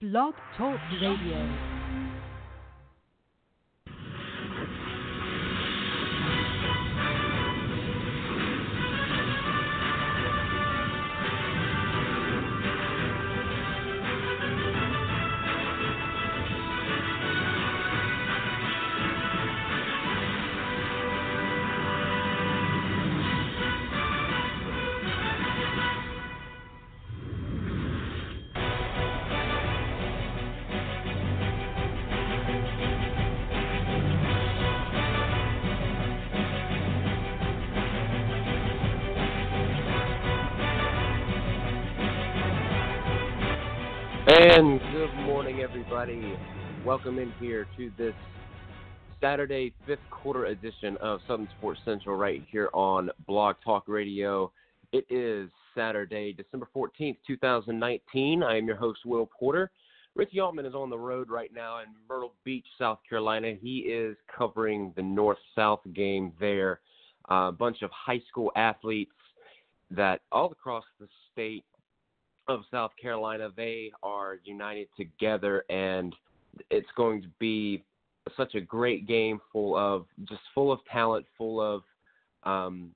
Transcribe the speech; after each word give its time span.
Blog 0.00 0.32
Talk 0.56 0.80
Radio. 0.98 1.69
And 44.60 44.78
good 44.92 45.14
morning, 45.24 45.60
everybody. 45.60 46.36
Welcome 46.84 47.18
in 47.18 47.32
here 47.40 47.66
to 47.78 47.90
this 47.96 48.12
Saturday 49.18 49.72
fifth 49.86 50.00
quarter 50.10 50.44
edition 50.44 50.98
of 50.98 51.20
Southern 51.26 51.48
Sports 51.56 51.80
Central 51.82 52.14
right 52.14 52.44
here 52.52 52.68
on 52.74 53.08
Blog 53.26 53.56
Talk 53.64 53.84
Radio. 53.86 54.52
It 54.92 55.06
is 55.08 55.48
Saturday, 55.74 56.34
December 56.34 56.68
14th, 56.76 57.16
2019. 57.26 58.42
I 58.42 58.58
am 58.58 58.66
your 58.66 58.76
host, 58.76 59.00
Will 59.06 59.24
Porter. 59.24 59.70
Ricky 60.14 60.40
Altman 60.40 60.66
is 60.66 60.74
on 60.74 60.90
the 60.90 60.98
road 60.98 61.30
right 61.30 61.54
now 61.54 61.78
in 61.78 61.86
Myrtle 62.06 62.34
Beach, 62.44 62.66
South 62.78 62.98
Carolina. 63.08 63.54
He 63.58 63.78
is 63.78 64.14
covering 64.36 64.92
the 64.94 65.02
North 65.02 65.38
South 65.56 65.80
game 65.94 66.34
there. 66.38 66.80
A 67.30 67.50
bunch 67.50 67.80
of 67.80 67.90
high 67.92 68.20
school 68.28 68.52
athletes 68.56 69.10
that 69.90 70.20
all 70.30 70.52
across 70.52 70.84
the 71.00 71.08
state 71.32 71.64
of 72.50 72.62
South 72.70 72.90
Carolina, 73.00 73.50
they 73.56 73.92
are 74.02 74.38
united 74.44 74.88
together, 74.96 75.64
and 75.70 76.14
it's 76.70 76.88
going 76.96 77.22
to 77.22 77.28
be 77.38 77.84
such 78.36 78.54
a 78.54 78.60
great 78.60 79.06
game, 79.06 79.40
full 79.52 79.76
of 79.76 80.06
just 80.28 80.40
full 80.54 80.72
of 80.72 80.80
talent, 80.90 81.26
full 81.38 81.60
of 81.60 81.82
um, 82.44 82.90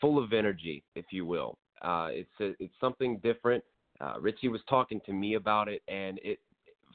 full 0.00 0.22
of 0.22 0.32
energy, 0.32 0.82
if 0.94 1.06
you 1.10 1.26
will. 1.26 1.58
Uh, 1.82 2.08
it's 2.10 2.40
a, 2.40 2.54
it's 2.62 2.74
something 2.80 3.18
different. 3.18 3.62
Uh, 4.00 4.14
Richie 4.20 4.48
was 4.48 4.60
talking 4.68 5.00
to 5.06 5.12
me 5.12 5.34
about 5.34 5.68
it, 5.68 5.82
and 5.88 6.18
it 6.22 6.38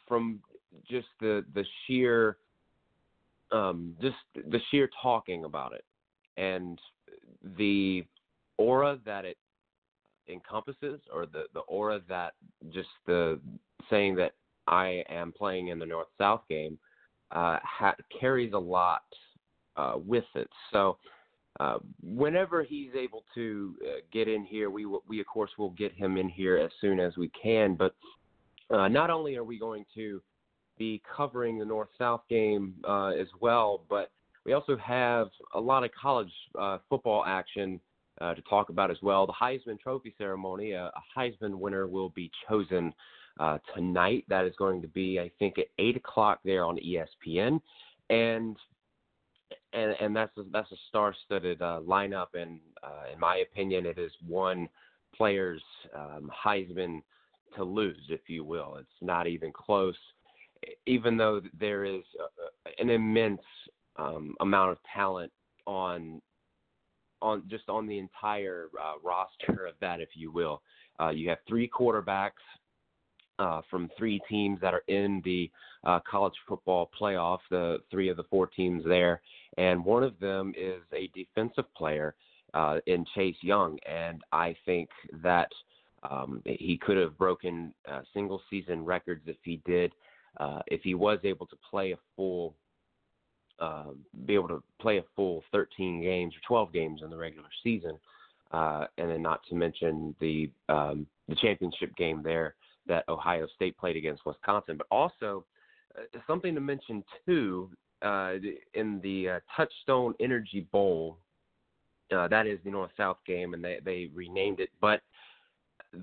from 0.07 0.39
just 0.89 1.07
the 1.19 1.45
the 1.53 1.65
sheer 1.85 2.37
um, 3.51 3.95
just 4.01 4.15
the 4.35 4.59
sheer 4.71 4.89
talking 5.01 5.45
about 5.45 5.73
it, 5.73 5.83
and 6.37 6.79
the 7.57 8.05
aura 8.57 8.99
that 9.05 9.25
it 9.25 9.37
encompasses 10.29 10.99
or 11.13 11.25
the 11.25 11.43
the 11.53 11.61
aura 11.61 12.01
that 12.07 12.33
just 12.71 12.89
the 13.05 13.39
saying 13.89 14.15
that 14.15 14.33
I 14.67 15.03
am 15.09 15.31
playing 15.31 15.69
in 15.69 15.79
the 15.79 15.85
North 15.85 16.07
South 16.17 16.41
game 16.47 16.77
uh, 17.31 17.57
ha- 17.63 17.95
carries 18.19 18.53
a 18.53 18.59
lot 18.59 19.03
uh, 19.75 19.95
with 19.97 20.25
it. 20.35 20.49
So 20.71 20.97
uh, 21.59 21.79
whenever 22.01 22.63
he's 22.63 22.91
able 22.97 23.23
to 23.35 23.75
uh, 23.83 23.89
get 24.11 24.27
in 24.27 24.43
here, 24.43 24.69
we 24.69 24.85
will, 24.85 25.03
we 25.07 25.19
of 25.19 25.25
course 25.25 25.51
will 25.57 25.71
get 25.71 25.93
him 25.93 26.17
in 26.17 26.29
here 26.29 26.57
as 26.57 26.71
soon 26.79 26.99
as 26.99 27.17
we 27.17 27.29
can. 27.29 27.75
But 27.75 27.95
uh, 28.69 28.87
not 28.87 29.09
only 29.09 29.35
are 29.35 29.43
we 29.43 29.57
going 29.57 29.85
to 29.95 30.21
be 30.77 31.01
covering 31.15 31.57
the 31.57 31.65
North 31.65 31.89
South 31.97 32.21
game 32.29 32.75
uh, 32.87 33.07
as 33.07 33.27
well, 33.39 33.83
but 33.89 34.11
we 34.45 34.53
also 34.53 34.77
have 34.77 35.27
a 35.53 35.59
lot 35.59 35.83
of 35.83 35.91
college 35.99 36.31
football 36.89 37.25
action 37.25 37.79
uh, 38.21 38.33
to 38.33 38.41
talk 38.43 38.69
about 38.69 38.91
as 38.91 38.97
well. 39.01 39.25
The 39.25 39.33
Heisman 39.33 39.79
Trophy 39.79 40.13
ceremony, 40.17 40.73
uh, 40.75 40.89
a 40.89 41.19
Heisman 41.19 41.55
winner 41.55 41.87
will 41.87 42.09
be 42.09 42.31
chosen 42.47 42.93
uh, 43.39 43.57
tonight. 43.75 44.25
That 44.27 44.45
is 44.45 44.53
going 44.57 44.81
to 44.81 44.87
be, 44.87 45.19
I 45.19 45.31
think, 45.39 45.57
at 45.57 45.67
eight 45.77 45.95
o'clock 45.95 46.39
there 46.43 46.65
on 46.65 46.77
ESPN, 46.77 47.61
and 48.09 48.57
and 49.73 49.95
and 49.99 50.15
that's 50.15 50.35
a, 50.37 50.43
that's 50.51 50.71
a 50.71 50.77
star-studded 50.89 51.61
uh, 51.61 51.79
lineup. 51.87 52.27
And 52.33 52.59
uh, 52.83 53.13
in 53.13 53.19
my 53.19 53.37
opinion, 53.37 53.85
it 53.85 53.97
is 53.97 54.11
one 54.27 54.67
player's 55.15 55.61
um, 55.95 56.29
Heisman 56.45 57.01
to 57.55 57.63
lose, 57.63 58.01
if 58.09 58.21
you 58.27 58.43
will. 58.43 58.75
It's 58.79 58.89
not 59.01 59.27
even 59.27 59.51
close. 59.51 59.97
Even 60.85 61.15
though 61.15 61.41
there 61.57 61.85
is 61.85 62.01
an 62.77 62.89
immense 62.89 63.41
um, 63.97 64.35
amount 64.41 64.71
of 64.71 64.77
talent 64.93 65.31
on 65.65 66.21
on 67.21 67.43
just 67.49 67.69
on 67.69 67.87
the 67.87 67.97
entire 67.97 68.67
uh, 68.79 68.93
roster 69.03 69.65
of 69.65 69.75
that, 69.81 69.99
if 69.99 70.09
you 70.13 70.31
will. 70.31 70.61
Uh, 70.99 71.09
you 71.09 71.29
have 71.29 71.37
three 71.47 71.69
quarterbacks 71.69 72.31
uh, 73.39 73.61
from 73.69 73.89
three 73.97 74.21
teams 74.29 74.59
that 74.61 74.73
are 74.73 74.83
in 74.87 75.21
the 75.23 75.49
uh, 75.85 75.99
college 76.09 76.33
football 76.47 76.89
playoff, 76.99 77.39
the 77.49 77.77
three 77.89 78.09
of 78.09 78.17
the 78.17 78.23
four 78.23 78.47
teams 78.47 78.83
there, 78.85 79.21
and 79.57 79.83
one 79.83 80.03
of 80.03 80.19
them 80.19 80.53
is 80.57 80.81
a 80.93 81.09
defensive 81.15 81.73
player 81.73 82.15
uh, 82.53 82.79
in 82.87 83.05
Chase 83.15 83.37
Young, 83.41 83.77
and 83.89 84.21
I 84.33 84.55
think 84.65 84.89
that 85.23 85.49
um, 86.09 86.41
he 86.45 86.77
could 86.77 86.97
have 86.97 87.17
broken 87.17 87.73
uh, 87.89 88.01
single 88.13 88.41
season 88.49 88.83
records 88.83 89.21
if 89.25 89.37
he 89.43 89.61
did, 89.65 89.93
if 90.67 90.81
he 90.83 90.95
was 90.95 91.19
able 91.23 91.45
to 91.45 91.55
play 91.69 91.91
a 91.91 91.97
full 92.15 92.55
uh, 93.59 93.85
be 94.25 94.33
able 94.33 94.47
to 94.47 94.63
play 94.79 94.97
a 94.97 95.03
full 95.15 95.43
13 95.51 96.01
games 96.01 96.33
or 96.35 96.39
12 96.47 96.73
games 96.73 97.01
in 97.03 97.09
the 97.09 97.17
regular 97.17 97.49
season, 97.63 97.97
uh, 98.51 98.85
and 98.97 99.09
then 99.09 99.21
not 99.21 99.41
to 99.49 99.55
mention 99.55 100.15
the 100.19 100.49
um, 100.69 101.05
the 101.27 101.35
championship 101.35 101.95
game 101.95 102.21
there 102.23 102.55
that 102.87 103.07
Ohio 103.07 103.47
State 103.55 103.77
played 103.77 103.95
against 103.95 104.25
Wisconsin, 104.25 104.77
but 104.77 104.87
also 104.89 105.45
uh, 105.95 106.19
something 106.25 106.55
to 106.55 106.61
mention 106.61 107.03
too 107.25 107.69
uh, 108.01 108.33
in 108.73 108.99
the 109.01 109.29
uh, 109.29 109.39
Touchstone 109.55 110.13
Energy 110.19 110.67
Bowl. 110.71 111.17
Uh, 112.15 112.27
that 112.27 112.47
is 112.47 112.57
the 112.63 112.71
North 112.71 112.91
South 112.97 113.17
game, 113.27 113.53
and 113.53 113.63
they 113.63 113.79
they 113.83 114.09
renamed 114.13 114.59
it, 114.59 114.69
but 114.81 115.01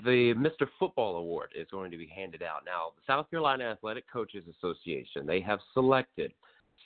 the 0.05 0.35
Mr. 0.35 0.69
Football 0.79 1.17
Award 1.17 1.51
is 1.57 1.67
going 1.71 1.91
to 1.91 1.97
be 1.97 2.07
handed 2.07 2.43
out 2.43 2.63
now. 2.65 2.93
The 2.97 3.13
South 3.13 3.31
Carolina 3.31 3.65
Athletic 3.65 4.05
Coaches 4.13 4.45
Association 4.59 5.27
they 5.27 5.41
have 5.41 5.61
selected 5.75 6.33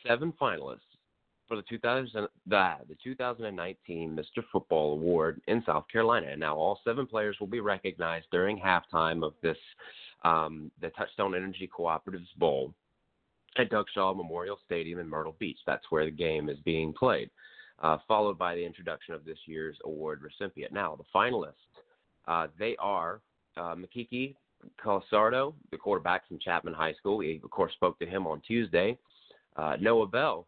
seven 0.07 0.33
finalists 0.41 0.79
for 1.49 1.57
the 1.57 1.63
2000 1.63 2.29
the, 2.47 2.77
the 2.89 2.97
2019 3.03 4.17
Mr. 4.17 4.43
Football 4.53 4.93
Award 4.93 5.41
in 5.49 5.63
South 5.67 5.85
Carolina. 5.91 6.29
And 6.31 6.41
now 6.41 6.57
all 6.57 6.81
seven 6.85 7.07
players 7.07 7.37
will 7.41 7.49
be 7.49 7.61
recognized 7.61 8.27
during 8.31 8.59
halftime 8.59 9.25
of 9.25 9.35
this 9.43 9.57
um, 10.23 10.71
the 10.81 10.91
Touchstone 10.91 11.35
Energy 11.35 11.69
Cooperatives 11.77 12.29
Bowl 12.37 12.73
at 13.57 13.71
Doug 13.71 13.87
Shaw 13.93 14.15
Memorial 14.15 14.59
Stadium 14.65 15.01
in 15.01 15.09
Myrtle 15.09 15.35
Beach. 15.39 15.59
That's 15.67 15.85
where 15.91 16.05
the 16.05 16.11
game 16.11 16.49
is 16.49 16.59
being 16.65 16.93
played. 16.93 17.31
Uh, 17.83 17.97
followed 18.07 18.39
by 18.39 18.55
the 18.55 18.65
introduction 18.65 19.15
of 19.15 19.25
this 19.25 19.39
year's 19.47 19.77
award 19.87 20.21
recipient. 20.23 20.71
Now, 20.71 20.97
the 20.97 21.05
finalists, 21.15 21.55
uh, 22.29 22.49
they 22.59 22.77
are 22.79 23.23
uh, 23.57 23.75
Makiki 23.75 24.35
Calzardo, 24.85 25.55
the 25.71 25.79
quarterback 25.79 26.29
from 26.29 26.39
Chapman 26.39 26.75
High 26.75 26.93
School. 26.93 27.17
We, 27.17 27.41
of 27.43 27.51
course, 27.51 27.73
spoke 27.73 27.99
to 28.01 28.07
him 28.07 28.27
on 28.27 28.43
Tuesday. 28.47 28.99
Uh, 29.61 29.77
Noah 29.79 30.07
Bell 30.07 30.47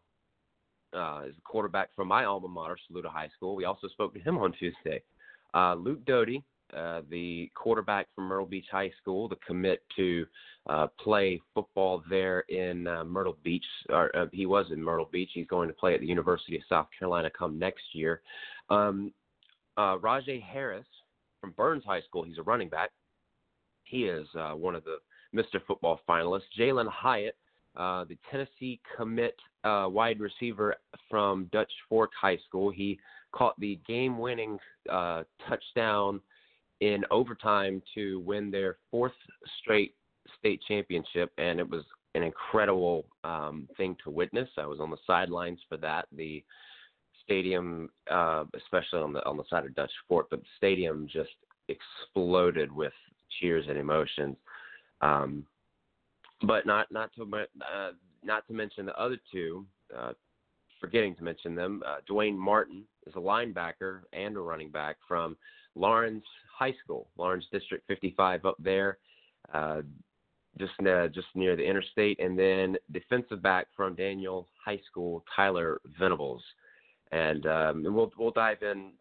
uh, 0.93 1.23
is 1.27 1.35
the 1.35 1.41
quarterback 1.43 1.89
from 1.95 2.07
my 2.07 2.25
alma 2.25 2.47
mater, 2.47 2.77
Saluda 2.87 3.09
High 3.09 3.29
School. 3.35 3.55
We 3.55 3.65
also 3.65 3.87
spoke 3.87 4.13
to 4.15 4.19
him 4.19 4.37
on 4.37 4.53
Tuesday. 4.53 5.03
Uh, 5.53 5.75
Luke 5.75 6.03
Doty, 6.05 6.43
uh, 6.75 7.01
the 7.11 7.51
quarterback 7.53 8.07
from 8.15 8.25
Myrtle 8.25 8.47
Beach 8.47 8.65
High 8.71 8.91
School, 8.99 9.27
the 9.29 9.35
commit 9.45 9.83
to 9.95 10.25
uh, 10.67 10.87
play 10.99 11.39
football 11.53 12.01
there 12.09 12.39
in 12.49 12.87
uh, 12.87 13.03
Myrtle 13.03 13.37
Beach. 13.43 13.65
Or, 13.89 14.11
he 14.31 14.47
was 14.47 14.65
in 14.71 14.81
Myrtle 14.81 15.09
Beach. 15.11 15.29
He's 15.33 15.45
going 15.47 15.67
to 15.67 15.75
play 15.75 15.93
at 15.93 15.99
the 15.99 16.07
University 16.07 16.55
of 16.55 16.63
South 16.67 16.87
Carolina 16.97 17.29
come 17.37 17.59
next 17.59 17.83
year. 17.93 18.21
Um, 18.71 19.13
Rajay 19.77 20.39
Harris 20.39 20.87
from 21.39 21.51
Byrnes 21.51 21.83
High 21.85 22.01
School. 22.01 22.23
He's 22.23 22.39
a 22.39 22.43
running 22.43 22.69
back. 22.69 22.89
He 23.83 24.05
is 24.05 24.27
one 24.33 24.73
of 24.73 24.83
the 24.83 24.97
Mr. 25.35 25.63
Football 25.67 25.99
finalists. 26.09 26.41
Jalin 26.57 26.87
Hyatt 26.87 27.35
uh, 27.75 28.05
the 28.05 28.17
Tennessee 28.29 28.79
commit 28.95 29.35
uh, 29.63 29.87
wide 29.89 30.19
receiver 30.19 30.75
from 31.09 31.49
Dutch 31.51 31.71
Fork 31.89 32.11
High 32.19 32.37
School. 32.47 32.71
He 32.71 32.99
caught 33.31 33.59
the 33.59 33.79
game 33.87 34.17
winning 34.17 34.59
uh, 34.91 35.23
touchdown 35.47 36.21
in 36.81 37.03
overtime 37.11 37.81
to 37.95 38.19
win 38.21 38.51
their 38.51 38.77
fourth 38.91 39.13
straight 39.61 39.95
state 40.37 40.61
championship, 40.67 41.31
and 41.37 41.59
it 41.59 41.69
was 41.69 41.83
an 42.15 42.23
incredible 42.23 43.05
um, 43.23 43.67
thing 43.77 43.95
to 44.03 44.09
witness. 44.09 44.49
I 44.57 44.65
was 44.65 44.79
on 44.79 44.91
the 44.91 44.97
sidelines 45.07 45.59
for 45.67 45.77
that. 45.77 46.07
The 46.15 46.43
stadium, 47.23 47.89
uh, 48.11 48.43
especially 48.55 48.99
on 48.99 49.13
the 49.13 49.25
on 49.25 49.37
the 49.37 49.43
side 49.49 49.65
of 49.65 49.75
Dutch 49.75 49.91
Fork, 50.07 50.27
but 50.29 50.41
the 50.41 50.45
stadium 50.57 51.07
just 51.11 51.31
exploded 51.69 52.71
with 52.71 52.93
cheers 53.39 53.65
and 53.67 53.77
emotions. 53.77 54.35
Um, 55.01 55.45
but 56.43 56.65
not 56.65 56.91
not 56.91 57.11
to 57.15 57.23
uh, 57.23 57.91
not 58.23 58.45
to 58.47 58.53
mention 58.53 58.85
the 58.85 58.99
other 58.99 59.17
two. 59.31 59.65
Uh, 59.95 60.13
forgetting 60.79 61.15
to 61.15 61.23
mention 61.23 61.55
them, 61.55 61.81
uh, 61.87 61.97
Dwayne 62.09 62.35
Martin 62.35 62.83
is 63.07 63.13
a 63.15 63.19
linebacker 63.19 64.01
and 64.11 64.35
a 64.35 64.39
running 64.39 64.69
back 64.69 64.97
from 65.07 65.37
Laurens 65.75 66.23
High 66.57 66.75
School, 66.83 67.07
Laurens 67.17 67.47
District 67.53 67.85
55 67.87 68.45
up 68.45 68.57
there, 68.59 68.97
uh, 69.53 69.81
just 70.59 70.73
uh, 70.85 71.07
just 71.07 71.27
near 71.35 71.55
the 71.55 71.63
interstate, 71.63 72.19
and 72.19 72.37
then 72.37 72.75
defensive 72.91 73.41
back 73.41 73.67
from 73.75 73.95
Daniel 73.95 74.49
High 74.63 74.81
School, 74.89 75.23
Tyler 75.35 75.79
Venables, 75.99 76.43
and, 77.11 77.45
um, 77.45 77.85
and 77.85 77.95
we'll 77.95 78.11
we'll 78.17 78.31
dive 78.31 78.61
in 78.61 78.91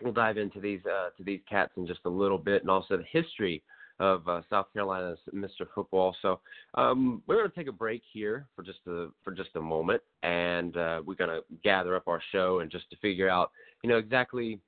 we'll 0.00 0.12
dive 0.12 0.38
into 0.38 0.60
these 0.60 0.80
uh, 0.86 1.10
to 1.16 1.24
these 1.24 1.40
cats 1.48 1.72
in 1.76 1.86
just 1.86 2.00
a 2.04 2.10
little 2.10 2.38
bit, 2.38 2.62
and 2.62 2.70
also 2.70 2.96
the 2.96 3.04
history 3.10 3.62
of 4.00 4.26
uh, 4.26 4.40
South 4.48 4.66
Carolina's 4.72 5.18
Mr. 5.32 5.66
Football. 5.74 6.16
So 6.22 6.40
um, 6.74 7.22
we're 7.26 7.36
going 7.36 7.50
to 7.50 7.54
take 7.54 7.68
a 7.68 7.72
break 7.72 8.02
here 8.12 8.48
for 8.56 8.62
just 8.62 8.78
a 8.88 9.08
for 9.22 9.30
just 9.30 9.50
a 9.54 9.60
moment, 9.60 10.02
and 10.22 10.76
uh, 10.76 11.02
we're 11.04 11.14
going 11.14 11.30
to 11.30 11.42
gather 11.62 11.94
up 11.94 12.08
our 12.08 12.20
show 12.32 12.60
and 12.60 12.70
just 12.70 12.88
to 12.90 12.96
figure 12.96 13.28
out, 13.28 13.52
you 13.82 13.90
know, 13.90 13.98
exactly, 13.98 14.58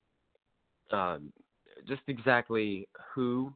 um, 0.92 1.32
just 1.88 2.02
exactly 2.06 2.86
who 3.14 3.52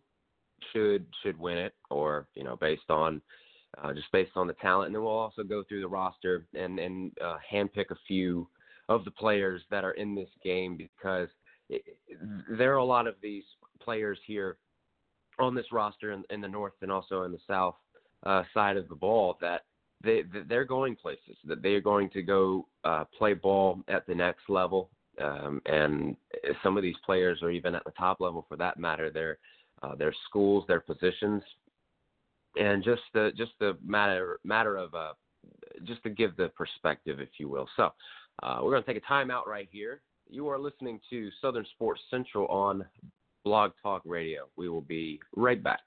should 0.72 1.06
should 1.22 1.38
win 1.38 1.58
it, 1.58 1.74
or 1.90 2.26
you 2.34 2.42
know, 2.42 2.56
based 2.56 2.90
on. 2.90 3.22
Uh, 3.82 3.92
just 3.92 4.10
based 4.10 4.30
on 4.36 4.46
the 4.46 4.54
talent, 4.54 4.86
and 4.86 4.94
then 4.94 5.02
we'll 5.02 5.12
also 5.12 5.42
go 5.42 5.62
through 5.64 5.82
the 5.82 5.88
roster 5.88 6.46
and 6.54 6.78
and 6.78 7.12
uh, 7.22 7.36
handpick 7.52 7.90
a 7.90 7.96
few 8.08 8.48
of 8.88 9.04
the 9.04 9.10
players 9.10 9.60
that 9.70 9.84
are 9.84 9.90
in 9.92 10.14
this 10.14 10.30
game 10.42 10.78
because 10.78 11.28
there 12.48 12.72
are 12.72 12.78
a 12.78 12.84
lot 12.84 13.06
of 13.06 13.16
these 13.20 13.42
players 13.82 14.18
here 14.26 14.56
on 15.38 15.54
this 15.54 15.72
roster 15.72 16.12
in, 16.12 16.24
in 16.30 16.40
the 16.40 16.48
north 16.48 16.74
and 16.82 16.90
also 16.90 17.22
in 17.22 17.32
the 17.32 17.38
south 17.46 17.76
uh, 18.24 18.42
side 18.54 18.76
of 18.76 18.88
the 18.88 18.94
ball 18.94 19.36
that 19.40 19.62
they 20.02 20.22
they're 20.48 20.64
going 20.64 20.94
places 20.96 21.36
that 21.44 21.62
they 21.62 21.74
are 21.74 21.80
going 21.80 22.10
to 22.10 22.22
go 22.22 22.66
uh, 22.84 23.04
play 23.16 23.34
ball 23.34 23.80
at 23.88 24.06
the 24.06 24.14
next 24.14 24.48
level. 24.48 24.90
Um, 25.18 25.62
and 25.64 26.16
some 26.62 26.76
of 26.76 26.82
these 26.82 26.96
players 27.04 27.42
are 27.42 27.50
even 27.50 27.74
at 27.74 27.84
the 27.84 27.92
top 27.92 28.20
level 28.20 28.44
for 28.48 28.56
that 28.56 28.78
matter 28.78 29.10
their 29.10 29.38
uh, 29.82 29.94
their 29.94 30.14
schools 30.28 30.64
their 30.68 30.80
positions. 30.80 31.42
And 32.56 32.84
just 32.84 33.02
the 33.14 33.32
just 33.36 33.52
the 33.58 33.76
matter 33.84 34.38
matter 34.44 34.76
of 34.76 34.94
uh, 34.94 35.12
just 35.84 36.02
to 36.02 36.10
give 36.10 36.36
the 36.36 36.48
perspective 36.48 37.20
if 37.20 37.28
you 37.38 37.48
will. 37.48 37.68
So 37.76 37.90
uh, 38.42 38.58
we're 38.62 38.72
going 38.72 38.82
to 38.82 38.92
take 38.92 39.02
a 39.02 39.12
timeout 39.12 39.46
right 39.46 39.68
here. 39.70 40.00
You 40.28 40.48
are 40.48 40.58
listening 40.58 41.00
to 41.10 41.30
Southern 41.40 41.64
Sports 41.74 42.00
Central 42.10 42.46
on 42.48 42.84
Blog 43.46 43.70
Talk 43.80 44.02
Radio. 44.04 44.48
We 44.56 44.68
will 44.68 44.80
be 44.80 45.20
right 45.36 45.62
back. 45.62 45.78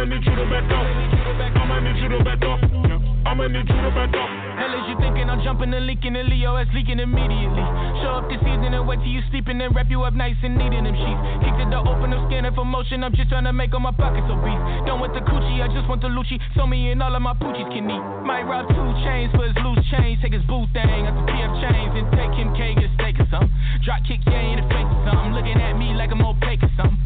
I'ma 0.00 0.16
need 0.16 0.24
you 0.24 0.32
to 0.32 0.48
back 0.48 0.64
up. 0.72 0.88
I'ma 1.60 1.76
need 1.84 2.00
you 2.00 2.08
to 2.08 2.24
back 2.24 2.40
up. 2.40 2.56
I'ma 3.28 3.52
need 3.52 3.68
you 3.68 3.76
to 3.84 3.92
back 3.92 4.16
up. 4.16 4.30
Hell 4.56 4.72
is 4.72 4.88
you 4.88 4.96
thinking 4.96 5.28
I'm 5.28 5.44
jumping 5.44 5.76
and 5.76 5.84
leaking 5.84 6.16
and 6.16 6.24
Leo 6.24 6.56
is 6.56 6.72
leaking 6.72 7.04
immediately. 7.04 7.60
Show 8.00 8.16
up 8.16 8.24
this 8.32 8.40
evening 8.40 8.72
and 8.72 8.88
wait 8.88 9.04
till 9.04 9.12
you 9.12 9.20
sleeping 9.28 9.60
and 9.60 9.76
wrap 9.76 9.92
you 9.92 10.00
up 10.08 10.16
nice 10.16 10.40
and 10.40 10.56
needing 10.56 10.88
them 10.88 10.96
sheets. 10.96 11.20
Kicked 11.44 11.60
the 11.60 11.68
door 11.68 11.84
open, 11.84 12.16
I'm 12.16 12.24
scanning 12.32 12.56
for 12.56 12.64
motion. 12.64 13.04
I'm 13.04 13.12
just 13.12 13.28
trying 13.28 13.44
to 13.44 13.52
make 13.52 13.76
all 13.76 13.84
my 13.84 13.92
pockets 13.92 14.24
obese. 14.24 14.56
Done 14.88 15.04
with 15.04 15.12
the 15.12 15.20
coochie, 15.20 15.60
I 15.60 15.68
just 15.68 15.84
want 15.84 16.00
the 16.00 16.08
Lucci. 16.08 16.40
So 16.56 16.64
me 16.64 16.96
and 16.96 17.04
all 17.04 17.12
of 17.12 17.20
my 17.20 17.36
poochies 17.36 17.68
can 17.68 17.84
eat. 17.84 18.04
Might 18.24 18.48
rob 18.48 18.72
two 18.72 18.88
chains 19.04 19.28
for 19.36 19.44
his 19.44 19.56
loose 19.60 19.84
chains. 19.92 20.16
Take 20.24 20.32
his 20.32 20.44
boot 20.48 20.64
thing 20.72 21.04
out 21.04 21.12
the 21.12 21.28
PF 21.28 21.52
chains 21.60 21.92
and 21.92 22.08
take 22.16 22.32
him 22.40 22.56
K 22.56 22.72
get 22.72 22.88
a 22.88 22.92
steak 22.96 23.20
or 23.20 23.28
something. 23.28 23.52
Drop 23.84 24.00
kick, 24.08 24.24
yeah, 24.24 24.48
in 24.48 24.64
the 24.64 24.66
face 24.72 24.88
or 24.88 25.12
something. 25.12 25.36
Looking 25.36 25.60
at 25.60 25.76
me 25.76 25.92
like 25.92 26.08
I'm 26.08 26.24
opaque 26.24 26.64
or 26.64 26.72
something. 26.80 26.96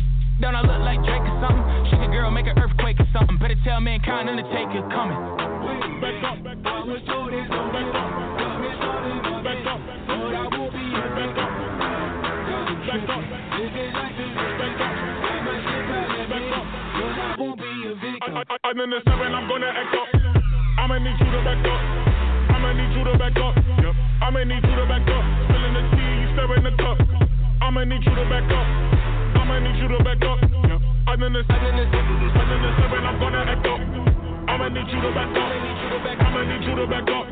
Don't 0.40 0.56
I 0.56 0.66
look 0.66 0.82
like 0.82 0.98
Drake 1.06 1.22
or 1.22 1.38
something? 1.38 1.62
She 1.88 1.94
a 1.94 2.10
girl, 2.10 2.28
make 2.30 2.46
her 2.46 2.54
earth 2.58 2.73
tell 3.64 3.80
mankind 3.80 4.28
Undertaker 4.28 4.82
coming. 4.92 5.16
Back 6.00 6.20
up, 6.22 6.44
back 6.44 6.60
up, 6.66 6.84
I'm 18.64 18.80
in 18.80 18.90
the 18.90 19.00
seven, 19.04 19.34
I'm 19.34 19.48
gonna 19.48 19.66
act 19.66 19.94
up. 19.96 20.08
I'ma 20.78 20.98
need 20.98 21.16
you 21.18 21.26
to 21.32 21.40
back 21.44 21.64
up. 21.64 21.80
I'ma 22.54 22.72
need 22.72 22.92
you 22.96 23.04
to 23.04 23.18
back 23.18 23.36
up. 23.36 23.56
I'ma 24.20 24.44
need 24.44 24.62
you 24.62 24.76
to 24.76 24.86
back 24.86 25.08
up. 25.08 25.24
Spilling 25.48 25.74
the 25.74 25.82
tea, 25.96 26.20
you 26.20 26.28
stirring 26.36 26.64
the 26.64 26.70
cup. 26.76 26.98
I'ma 27.62 27.84
need 27.84 28.04
you 28.04 28.14
to 28.14 28.24
back 28.28 28.50
up. 28.52 28.66
I'ma 29.40 29.58
need 29.60 29.80
you 29.80 29.88
to 29.88 30.04
back 30.04 30.22
up. 30.22 30.93
I'm 31.06 31.22
in 31.22 31.32
this, 31.32 31.44
I'm 31.48 31.60
in 31.60 31.76
this, 31.76 31.88
I'm 31.92 32.08
in 32.08 32.60
this, 32.64 32.76
and 32.80 33.06
I'm 33.06 33.18
gonna 33.20 33.44
act 33.44 33.66
up. 33.68 33.80
I'ma 34.48 34.68
need 34.72 34.88
you 34.88 35.00
to 35.04 35.10
back 35.12 35.36
up. 35.36 35.50
I'ma 36.24 36.40
need 36.48 36.64
you 36.64 36.74
to 36.74 36.86
back 36.88 37.08
up. 37.12 37.26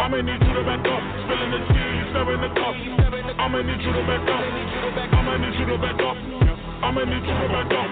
I'ma 0.00 0.18
need 0.22 0.40
you 0.40 0.52
to 0.54 0.62
back 0.62 0.86
up. 0.86 1.02
Spilling 1.26 1.50
the 1.50 1.60
tea, 1.74 1.90
you 2.00 2.06
serving 2.14 2.40
the 2.40 2.50
cup. 2.54 2.74
I'ma 3.40 3.60
need 3.66 3.82
you 3.82 3.92
to 3.92 4.02
back 4.06 4.24
up. 4.30 4.42
I'ma 5.10 5.36
need 5.42 5.54
you 5.58 5.66
to 5.66 5.76
back 5.82 6.00
up. 6.00 6.16
I'ma 6.80 7.02
need 7.04 7.26
you 7.26 7.34
to 7.34 7.46
back 7.50 7.72
up. 7.74 7.88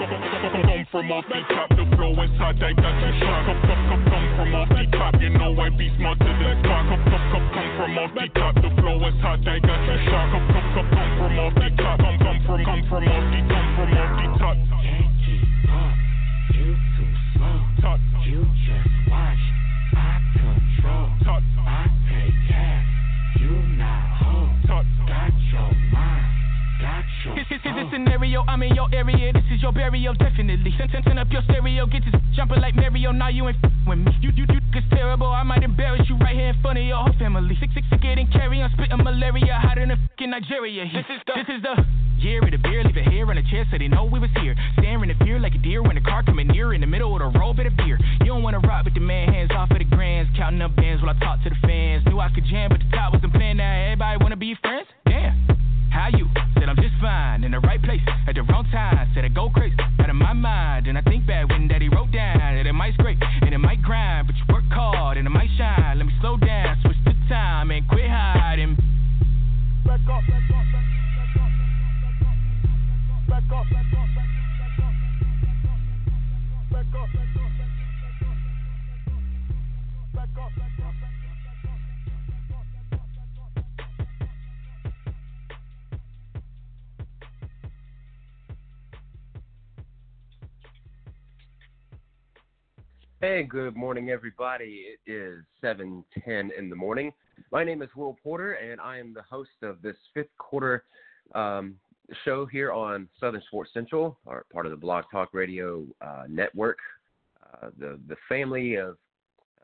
Come 0.64 0.86
from 0.90 1.12
off 1.12 1.24
the 1.28 1.40
top, 1.50 1.68
the 1.76 1.84
flow 1.98 2.14
inside 2.22 2.56
that 2.62 2.74
got 2.78 2.96
you 3.02 3.12
shot. 3.18 3.42
Come, 3.44 3.60
come, 3.68 3.82
come, 3.90 4.02
come 4.08 4.26
from 4.38 4.54
off 4.54 4.68
the 4.70 4.84
top, 4.96 5.14
you 5.20 5.30
know 5.34 5.52
I 5.60 5.68
be 5.74 5.90
smarter 5.98 6.24
than 6.24 6.62
clock. 6.62 6.88
Come, 6.88 7.04
come, 7.04 7.26
come, 7.34 7.46
come 7.52 7.70
from 7.76 7.98
off 7.98 8.12
the 8.14 8.26
top, 8.38 8.54
the 8.54 8.70
flow 8.80 9.02
inside 9.02 9.42
that 9.44 9.60
got 9.66 9.82
you 9.82 9.98
shot. 10.08 10.26
Come, 10.30 10.46
come, 10.56 10.68
come, 10.72 10.88
come 10.94 11.10
from 11.18 11.38
off 11.42 11.54
the 11.58 11.68
top. 11.76 11.96
Come, 12.00 12.18
come 12.22 12.38
from, 12.46 12.60
come 12.64 12.82
from 12.88 13.04
off 13.10 13.26
the 13.34 13.40
top. 13.50 13.57
Future 18.24 18.97
This 27.18 27.50
is 27.50 27.60
the 27.64 27.74
oh. 27.74 27.90
scenario, 27.90 28.44
I'm 28.46 28.62
in 28.62 28.74
your 28.74 28.88
area, 28.94 29.32
this 29.32 29.42
is 29.50 29.60
your 29.60 29.72
burial, 29.72 30.14
definitely. 30.14 30.72
Send, 30.78 30.90
send, 30.92 31.04
send 31.04 31.18
up 31.18 31.26
your 31.30 31.42
stereo, 31.50 31.86
get 31.86 32.02
this 32.06 32.14
jumping 32.34 32.60
like 32.60 32.74
Mario, 32.76 33.10
now 33.10 33.28
you 33.28 33.48
ain't 33.48 33.58
f- 33.62 33.72
with 33.86 33.98
me. 33.98 34.12
You, 34.22 34.30
you, 34.34 34.46
you, 34.48 34.60
it's 34.72 34.86
terrible, 34.90 35.26
I 35.26 35.42
might 35.42 35.62
embarrass 35.62 36.08
you 36.08 36.16
right 36.18 36.34
here 36.34 36.54
in 36.54 36.62
front 36.62 36.78
of 36.78 36.84
your 36.84 36.96
whole 36.96 37.12
family. 37.18 37.56
Sick, 37.58 37.70
sick, 37.74 37.84
sick, 37.90 38.00
getting 38.00 38.30
carry 38.30 38.62
on, 38.62 38.70
spitting 38.72 39.02
malaria, 39.02 39.58
hotter 39.58 39.82
than 39.82 39.98
f***ing 39.98 40.30
Nigeria. 40.30 40.86
This 40.86 41.06
is 41.10 41.20
the, 41.26 41.32
this 41.34 41.50
is 41.56 41.62
the 41.62 41.74
year 42.22 42.42
of 42.42 42.50
the 42.50 42.58
beer, 42.58 42.84
leave 42.84 42.96
it 42.96 43.08
here 43.10 43.26
on 43.26 43.34
the 43.34 43.42
chair, 43.50 43.66
so 43.70 43.78
they 43.78 43.88
know 43.88 44.04
we 44.04 44.18
was 44.18 44.30
here. 44.40 44.54
Staring 44.78 45.10
at 45.10 45.18
fear 45.18 45.38
like 45.38 45.54
a 45.54 45.58
deer 45.58 45.82
when 45.82 45.96
the 45.96 46.02
car 46.02 46.22
coming 46.22 46.46
near 46.48 46.72
in 46.72 46.80
the 46.80 46.86
middle 46.86 47.12
of 47.14 47.20
the 47.20 47.38
road, 47.38 47.56
bit 47.56 47.66
of 47.66 47.76
beer. 47.76 47.98
You 48.20 48.26
don't 48.26 48.42
wanna 48.42 48.60
rock 48.60 48.84
with 48.84 48.94
the 48.94 49.00
man, 49.00 49.32
hands 49.32 49.50
off 49.54 49.70
of 49.70 49.78
the 49.78 49.84
grands, 49.84 50.30
counting 50.36 50.62
up 50.62 50.74
bands 50.76 51.02
while 51.02 51.14
I 51.14 51.18
talk 51.18 51.42
to 51.42 51.50
the 51.50 51.58
fans. 51.66 52.06
Knew 52.06 52.20
I 52.20 52.30
could 52.30 52.46
jam, 52.46 52.70
but 52.70 52.78
the 52.78 52.90
top 52.94 53.12
wasn't 53.12 53.34
playing, 53.34 53.58
now 53.58 53.74
everybody 53.84 54.22
wanna 54.22 54.36
be 54.36 54.54
friends? 54.62 54.86
Damn. 55.04 55.67
How 55.98 56.16
you? 56.16 56.30
Said 56.54 56.68
I'm 56.68 56.76
just 56.76 56.94
fine, 57.00 57.42
in 57.42 57.50
the 57.50 57.58
right 57.58 57.82
place, 57.82 58.00
at 58.28 58.36
the 58.36 58.42
wrong 58.42 58.64
time. 58.70 59.10
Said 59.16 59.24
I 59.24 59.28
go 59.28 59.50
crazy, 59.50 59.74
out 59.98 60.08
of 60.08 60.14
my 60.14 60.32
mind. 60.32 60.86
And 60.86 60.96
I 60.96 61.02
think 61.02 61.26
back 61.26 61.48
when 61.48 61.66
daddy 61.66 61.88
wrote 61.88 62.12
down 62.12 62.38
that 62.38 62.66
it 62.66 62.72
might 62.72 62.94
scrape 62.94 63.18
and 63.42 63.52
it 63.52 63.58
might 63.58 63.82
grind, 63.82 64.28
but 64.28 64.36
you 64.36 64.44
work 64.54 64.62
hard 64.70 65.18
and 65.18 65.26
it 65.26 65.30
might 65.30 65.50
shine. 65.58 65.98
Let 65.98 66.06
me 66.06 66.12
slow 66.20 66.36
down, 66.36 66.78
switch 66.82 66.98
the 67.04 67.14
time 67.28 67.72
and 67.72 67.82
quit 67.88 68.08
hiding. 68.08 68.76
Back 69.84 69.98
up, 70.06 70.22
back 70.22 70.46
up, 70.54 70.66
back 70.70 71.34
up, 71.34 71.50
back 72.06 72.22
up, 72.22 72.22
back 73.26 73.42
up, 73.50 73.70
back. 73.72 73.82
Back. 73.82 73.87
Hey, 93.20 93.42
good 93.42 93.74
morning, 93.74 94.10
everybody. 94.10 94.84
It 95.04 95.10
is 95.10 95.44
7:10 95.60 96.52
in 96.56 96.70
the 96.70 96.76
morning. 96.76 97.12
My 97.50 97.64
name 97.64 97.82
is 97.82 97.88
Will 97.96 98.16
Porter, 98.22 98.52
and 98.52 98.80
I 98.80 98.98
am 98.98 99.12
the 99.12 99.22
host 99.22 99.60
of 99.62 99.82
this 99.82 99.96
fifth 100.14 100.30
quarter 100.38 100.84
um, 101.34 101.80
show 102.24 102.46
here 102.46 102.70
on 102.70 103.08
Southern 103.18 103.42
Sports 103.48 103.72
Central, 103.74 104.16
part 104.52 104.66
of 104.66 104.70
the 104.70 104.76
Blog 104.76 105.04
Talk 105.10 105.34
Radio 105.34 105.84
uh, 106.00 106.26
network, 106.28 106.78
uh, 107.42 107.70
the 107.76 107.98
the 108.06 108.14
family 108.28 108.76
of 108.76 108.96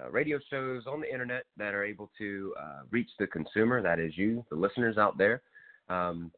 uh, 0.01 0.11
radio 0.11 0.41
shows 0.51 0.89
on 0.89 1.01
the 1.01 1.13
internet 1.13 1.45
that 1.57 1.75
are 1.75 1.85
able 1.85 2.11
to 2.19 2.53
uh, 2.61 2.81
reach 2.91 3.11
the 3.21 3.29
consumer. 3.29 3.81
That 3.81 4.01
is 4.01 4.19
you, 4.19 4.45
the 4.51 4.57
listeners 4.57 4.99
out 4.99 5.17
there. 5.17 5.43
Um, 5.89 6.33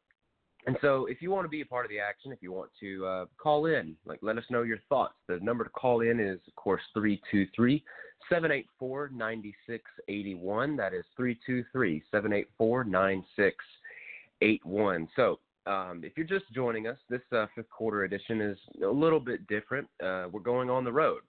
and 0.66 0.76
so, 0.80 1.06
if 1.06 1.22
you 1.22 1.30
want 1.30 1.44
to 1.44 1.48
be 1.48 1.60
a 1.60 1.66
part 1.66 1.86
of 1.86 1.90
the 1.90 2.00
action, 2.00 2.32
if 2.32 2.42
you 2.42 2.50
want 2.50 2.72
to 2.80 3.06
uh, 3.06 3.26
call 3.38 3.66
in, 3.66 3.94
like 4.04 4.18
let 4.20 4.36
us 4.36 4.42
know 4.50 4.62
your 4.62 4.80
thoughts. 4.88 5.14
The 5.28 5.38
number 5.40 5.62
to 5.62 5.70
call 5.70 6.00
in 6.00 6.18
is, 6.18 6.40
of 6.48 6.56
course, 6.56 6.82
323 6.92 7.84
784 8.28 9.10
9681. 9.14 10.76
That 10.76 10.92
is 10.92 11.04
323 11.16 12.02
784 12.10 12.84
9681. 12.84 15.08
So, 15.14 15.38
um, 15.66 16.02
if 16.04 16.14
you're 16.16 16.26
just 16.26 16.52
joining 16.52 16.88
us, 16.88 16.98
this 17.08 17.22
uh, 17.32 17.46
fifth 17.54 17.70
quarter 17.70 18.02
edition 18.02 18.40
is 18.40 18.58
a 18.84 18.88
little 18.88 19.20
bit 19.20 19.46
different. 19.46 19.86
Uh, 20.02 20.26
we're 20.32 20.40
going 20.40 20.68
on 20.68 20.82
the 20.82 20.92
road, 20.92 21.20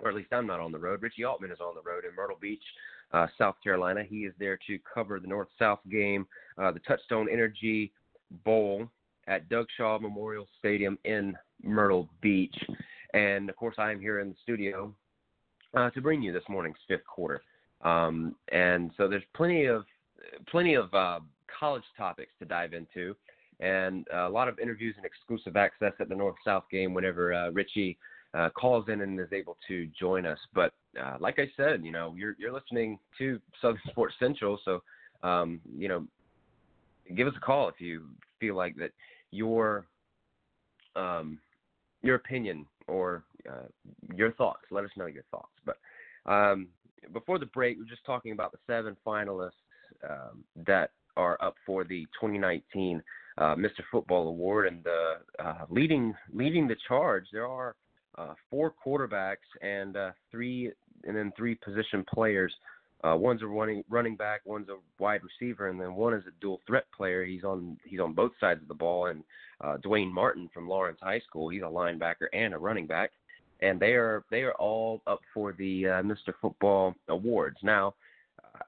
or 0.00 0.10
at 0.10 0.14
least 0.14 0.30
I'm 0.32 0.46
not 0.46 0.60
on 0.60 0.72
the 0.72 0.78
road. 0.78 1.00
Richie 1.00 1.24
Altman 1.24 1.50
is 1.50 1.60
on 1.60 1.74
the 1.74 1.80
road 1.88 2.04
in 2.04 2.14
Myrtle 2.14 2.36
Beach, 2.38 2.62
uh, 3.14 3.28
South 3.38 3.56
Carolina. 3.64 4.04
He 4.06 4.26
is 4.26 4.34
there 4.38 4.58
to 4.66 4.78
cover 4.92 5.20
the 5.20 5.26
North 5.26 5.48
South 5.58 5.80
game, 5.90 6.26
uh, 6.58 6.70
the 6.70 6.80
Touchstone 6.80 7.28
Energy 7.32 7.92
Bowl 8.44 8.88
at 9.26 9.48
Doug 9.48 9.66
Shaw 9.76 9.98
Memorial 9.98 10.46
Stadium 10.58 10.98
in 11.04 11.36
Myrtle 11.62 12.08
Beach. 12.20 12.56
And 13.14 13.48
of 13.48 13.56
course, 13.56 13.76
I 13.78 13.90
am 13.90 14.00
here 14.00 14.20
in 14.20 14.30
the 14.30 14.36
studio 14.42 14.94
uh, 15.74 15.90
to 15.90 16.00
bring 16.00 16.22
you 16.22 16.32
this 16.32 16.42
morning's 16.48 16.78
fifth 16.86 17.06
quarter. 17.06 17.42
Um, 17.82 18.34
and 18.50 18.90
so 18.96 19.08
there's 19.08 19.22
plenty 19.34 19.66
of 19.66 19.84
plenty 20.50 20.74
of 20.74 20.92
uh, 20.92 21.20
college 21.58 21.84
topics 21.96 22.32
to 22.38 22.44
dive 22.44 22.72
into, 22.72 23.14
and 23.60 24.06
a 24.12 24.28
lot 24.28 24.48
of 24.48 24.58
interviews 24.58 24.94
and 24.96 25.06
exclusive 25.06 25.56
access 25.56 25.92
at 26.00 26.08
the 26.08 26.14
North 26.14 26.36
South 26.44 26.64
game 26.70 26.92
whenever 26.92 27.32
uh, 27.32 27.50
Richie 27.50 27.96
uh, 28.34 28.50
calls 28.50 28.86
in 28.88 29.00
and 29.00 29.18
is 29.20 29.32
able 29.32 29.56
to 29.68 29.86
join 29.98 30.26
us. 30.26 30.38
But 30.54 30.72
uh, 31.00 31.16
like 31.20 31.38
I 31.38 31.48
said, 31.56 31.84
you 31.84 31.92
know, 31.92 32.14
you're 32.16 32.34
you're 32.38 32.52
listening 32.52 32.98
to 33.18 33.40
Southern 33.60 33.80
Sports 33.90 34.14
Central, 34.18 34.58
so 34.64 34.82
um, 35.22 35.60
you 35.76 35.88
know, 35.88 36.06
give 37.14 37.26
us 37.26 37.34
a 37.36 37.40
call 37.40 37.68
if 37.68 37.80
you 37.80 38.06
feel 38.40 38.54
like 38.54 38.76
that 38.76 38.90
your 39.30 39.86
um, 40.96 41.38
your 42.02 42.16
opinion 42.16 42.66
or 42.86 43.24
uh, 43.48 43.66
your 44.14 44.32
thoughts. 44.32 44.62
Let 44.70 44.84
us 44.84 44.90
know 44.96 45.06
your 45.06 45.24
thoughts. 45.30 45.52
But 45.64 45.78
um, 46.30 46.68
before 47.12 47.38
the 47.38 47.46
break, 47.46 47.76
we 47.76 47.84
are 47.84 47.88
just 47.88 48.04
talking 48.04 48.32
about 48.32 48.52
the 48.52 48.58
seven 48.66 48.96
finalists 49.06 49.50
um, 50.08 50.44
that 50.66 50.90
are 51.16 51.36
up 51.42 51.54
for 51.66 51.84
the 51.84 52.04
2019 52.20 53.02
uh, 53.38 53.54
Mr. 53.54 53.82
Football 53.90 54.28
Award, 54.28 54.66
and 54.66 54.82
the 54.84 55.14
uh, 55.38 55.64
leading 55.70 56.14
leading 56.32 56.66
the 56.66 56.76
charge. 56.86 57.24
There 57.32 57.46
are 57.46 57.76
uh, 58.16 58.34
four 58.50 58.74
quarterbacks 58.84 59.36
and 59.62 59.96
uh, 59.96 60.10
three 60.30 60.72
and 61.04 61.16
then 61.16 61.32
three 61.36 61.54
position 61.54 62.04
players 62.12 62.52
uh, 63.04 63.16
one's 63.16 63.42
a 63.42 63.46
running 63.46 63.84
running 63.88 64.16
back, 64.16 64.40
one's 64.44 64.68
a 64.68 64.76
wide 64.98 65.20
receiver, 65.22 65.68
and 65.68 65.80
then 65.80 65.94
one 65.94 66.14
is 66.14 66.24
a 66.26 66.40
dual 66.40 66.60
threat 66.66 66.84
player. 66.96 67.24
He's 67.24 67.44
on 67.44 67.78
he's 67.84 68.00
on 68.00 68.12
both 68.12 68.32
sides 68.40 68.60
of 68.60 68.68
the 68.68 68.74
ball. 68.74 69.06
And 69.06 69.22
uh, 69.60 69.76
Dwayne 69.76 70.10
Martin 70.10 70.50
from 70.52 70.68
Laurens 70.68 70.98
High 71.00 71.20
School, 71.20 71.48
he's 71.48 71.62
a 71.62 71.64
linebacker 71.64 72.26
and 72.32 72.54
a 72.54 72.58
running 72.58 72.86
back, 72.86 73.12
and 73.60 73.78
they 73.78 73.92
are 73.92 74.24
they 74.30 74.42
are 74.42 74.54
all 74.54 75.00
up 75.06 75.20
for 75.32 75.52
the 75.52 75.86
uh, 75.86 76.02
Mr. 76.02 76.32
Football 76.40 76.94
awards. 77.08 77.58
Now, 77.62 77.94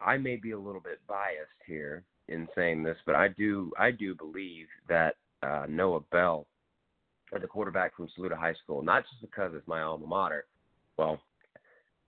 I 0.01 0.17
may 0.17 0.37
be 0.37 0.53
a 0.53 0.59
little 0.59 0.81
bit 0.81 1.01
biased 1.09 1.51
here 1.67 2.05
in 2.29 2.47
saying 2.55 2.85
this, 2.85 2.99
but 3.07 3.17
I 3.17 3.29
do 3.29 3.73
I 3.79 3.91
do 3.91 4.15
believe 4.15 4.67
that 4.89 5.17
uh, 5.43 5.67
Noah 5.69 6.01
Bell, 6.13 6.47
the 7.33 7.47
quarterback 7.49 7.97
from 7.97 8.09
Saluda 8.15 8.37
High 8.37 8.55
School, 8.63 8.83
not 8.83 9.03
just 9.11 9.21
because 9.23 9.53
it's 9.55 9.67
my 9.67 9.83
alma 9.83 10.07
mater. 10.07 10.45
Well, 10.97 11.21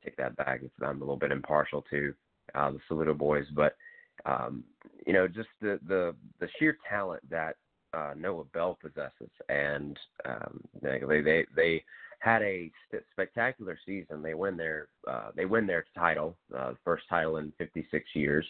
take 0.04 0.16
that 0.16 0.36
back. 0.36 0.60
If 0.62 0.70
I'm 0.82 0.96
a 0.96 1.04
little 1.04 1.16
bit 1.16 1.32
impartial 1.32 1.84
to 1.90 2.14
uh, 2.54 2.70
the 2.72 2.78
Saluda 2.88 3.14
boys, 3.14 3.46
but 3.54 3.76
um, 4.24 4.64
you 5.06 5.12
know, 5.12 5.26
just 5.26 5.48
the 5.60 5.78
the 5.86 6.14
the 6.40 6.48
sheer 6.58 6.76
talent 6.88 7.28
that 7.30 7.56
uh, 7.94 8.14
Noah 8.16 8.44
Bell 8.52 8.78
possesses, 8.80 9.30
and 9.48 9.98
um, 10.24 10.60
they 10.80 11.00
they 11.00 11.46
they 11.54 11.84
had 12.20 12.42
a 12.42 12.70
spectacular 13.12 13.78
season. 13.84 14.22
They 14.22 14.34
win 14.34 14.56
their 14.56 14.88
uh, 15.08 15.30
they 15.34 15.44
win 15.44 15.66
their 15.66 15.84
title, 15.96 16.36
uh, 16.56 16.72
first 16.84 17.04
title 17.08 17.38
in 17.38 17.52
56 17.58 18.04
years. 18.14 18.46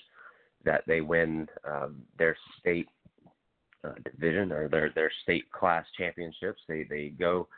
That 0.65 0.85
they 0.87 1.01
win 1.01 1.49
um, 1.69 2.03
their 2.19 2.37
state 2.61 2.89
uh, 3.83 3.95
division 4.05 4.53
or 4.53 4.69
their 4.69 4.91
their 4.95 5.11
state 5.23 5.51
class 5.51 5.85
championships. 5.97 6.61
They 6.69 6.85
they 6.85 7.09
go 7.09 7.49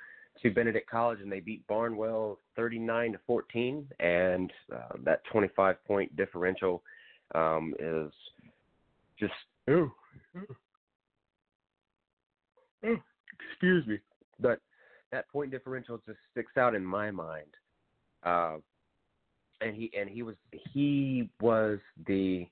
to 0.43 0.51
Benedict 0.51 0.89
College 0.89 1.21
and 1.21 1.31
they 1.31 1.41
beat 1.41 1.67
Barnwell 1.67 2.39
39 2.57 3.13
to 3.13 3.19
14, 3.27 3.87
and 4.01 4.53
uh, 4.73 4.97
that 5.05 5.23
25 5.31 5.85
point 5.85 6.15
differential 6.17 6.83
um, 7.35 7.75
is 7.79 8.13
just 9.19 9.33
oh, 9.69 9.91
oh, 12.85 12.97
excuse 13.51 13.87
me, 13.87 13.99
but 14.41 14.61
that 15.13 15.29
point 15.29 15.51
differential 15.51 16.01
just 16.07 16.19
sticks 16.33 16.57
out 16.57 16.75
in 16.75 16.85
my 16.85 17.11
mind. 17.11 17.47
Uh, 18.25 18.57
and 19.61 19.77
he 19.77 19.91
and 19.99 20.09
he 20.11 20.23
was 20.23 20.35
he 20.73 21.29
was 21.41 21.79
the 22.07 22.47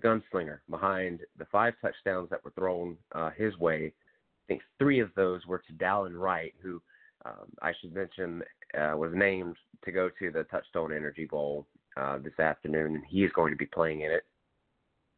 gunslinger 0.00 0.58
behind 0.68 1.20
the 1.38 1.46
five 1.46 1.74
touchdowns 1.80 2.28
that 2.30 2.44
were 2.44 2.52
thrown 2.52 2.96
uh, 3.14 3.30
his 3.36 3.56
way. 3.58 3.86
I 3.86 4.44
think 4.48 4.62
three 4.78 5.00
of 5.00 5.10
those 5.16 5.46
were 5.46 5.62
to 5.66 5.72
Dallin 5.72 6.18
Wright, 6.18 6.52
who 6.62 6.82
um, 7.24 7.46
I 7.62 7.72
should 7.80 7.94
mention, 7.94 8.42
uh, 8.78 8.96
was 8.96 9.12
named 9.14 9.56
to 9.84 9.92
go 9.92 10.10
to 10.18 10.30
the 10.30 10.44
Touchstone 10.44 10.92
Energy 10.92 11.26
Bowl 11.26 11.66
uh, 11.96 12.18
this 12.18 12.38
afternoon, 12.38 12.96
and 12.96 13.04
he 13.08 13.24
is 13.24 13.32
going 13.32 13.52
to 13.52 13.56
be 13.56 13.66
playing 13.66 14.02
in 14.02 14.10
it. 14.10 14.24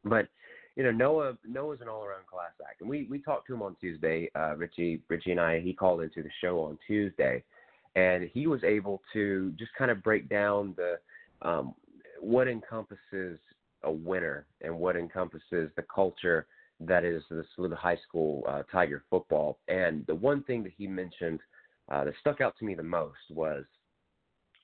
But 0.04 0.28
you 0.76 0.82
know, 0.82 0.92
Noah 0.92 1.38
Noah's 1.46 1.80
an 1.80 1.88
all-around 1.88 2.26
class 2.26 2.52
act, 2.68 2.80
and 2.80 2.90
we 2.90 3.06
we 3.10 3.18
talked 3.18 3.46
to 3.48 3.54
him 3.54 3.62
on 3.62 3.76
Tuesday. 3.80 4.30
Uh, 4.34 4.56
Richie 4.56 5.00
Richie 5.08 5.32
and 5.32 5.40
I 5.40 5.60
he 5.60 5.72
called 5.72 6.02
into 6.02 6.22
the 6.22 6.30
show 6.40 6.60
on 6.60 6.78
Tuesday, 6.86 7.42
and 7.96 8.30
he 8.32 8.46
was 8.46 8.62
able 8.62 9.00
to 9.12 9.52
just 9.58 9.72
kind 9.76 9.90
of 9.90 10.02
break 10.02 10.28
down 10.28 10.74
the 10.76 10.98
um, 11.48 11.74
what 12.20 12.46
encompasses 12.46 13.38
a 13.82 13.90
winner 13.90 14.46
and 14.62 14.76
what 14.76 14.96
encompasses 14.96 15.70
the 15.76 15.84
culture 15.92 16.46
that 16.80 17.04
is 17.04 17.22
the 17.30 17.44
Saluda 17.54 17.76
High 17.76 17.98
School 18.06 18.44
uh, 18.46 18.62
Tiger 18.70 19.02
football. 19.08 19.58
And 19.68 20.04
the 20.06 20.14
one 20.14 20.42
thing 20.42 20.62
that 20.64 20.72
he 20.76 20.86
mentioned 20.86 21.40
uh, 21.90 22.04
that 22.04 22.14
stuck 22.20 22.40
out 22.40 22.56
to 22.58 22.64
me 22.64 22.74
the 22.74 22.82
most 22.82 23.18
was 23.30 23.64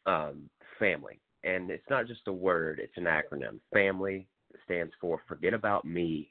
um, 0.07 0.49
family. 0.79 1.21
And 1.45 1.71
it's 1.71 1.88
not 1.91 2.07
just 2.07 2.29
a 2.29 2.33
word, 2.33 2.81
it's 2.83 2.97
an 2.97 3.05
acronym. 3.05 3.59
Family 3.73 4.26
stands 4.64 4.93
for 5.00 5.21
forget 5.26 5.55
about 5.55 5.85
me, 5.85 6.29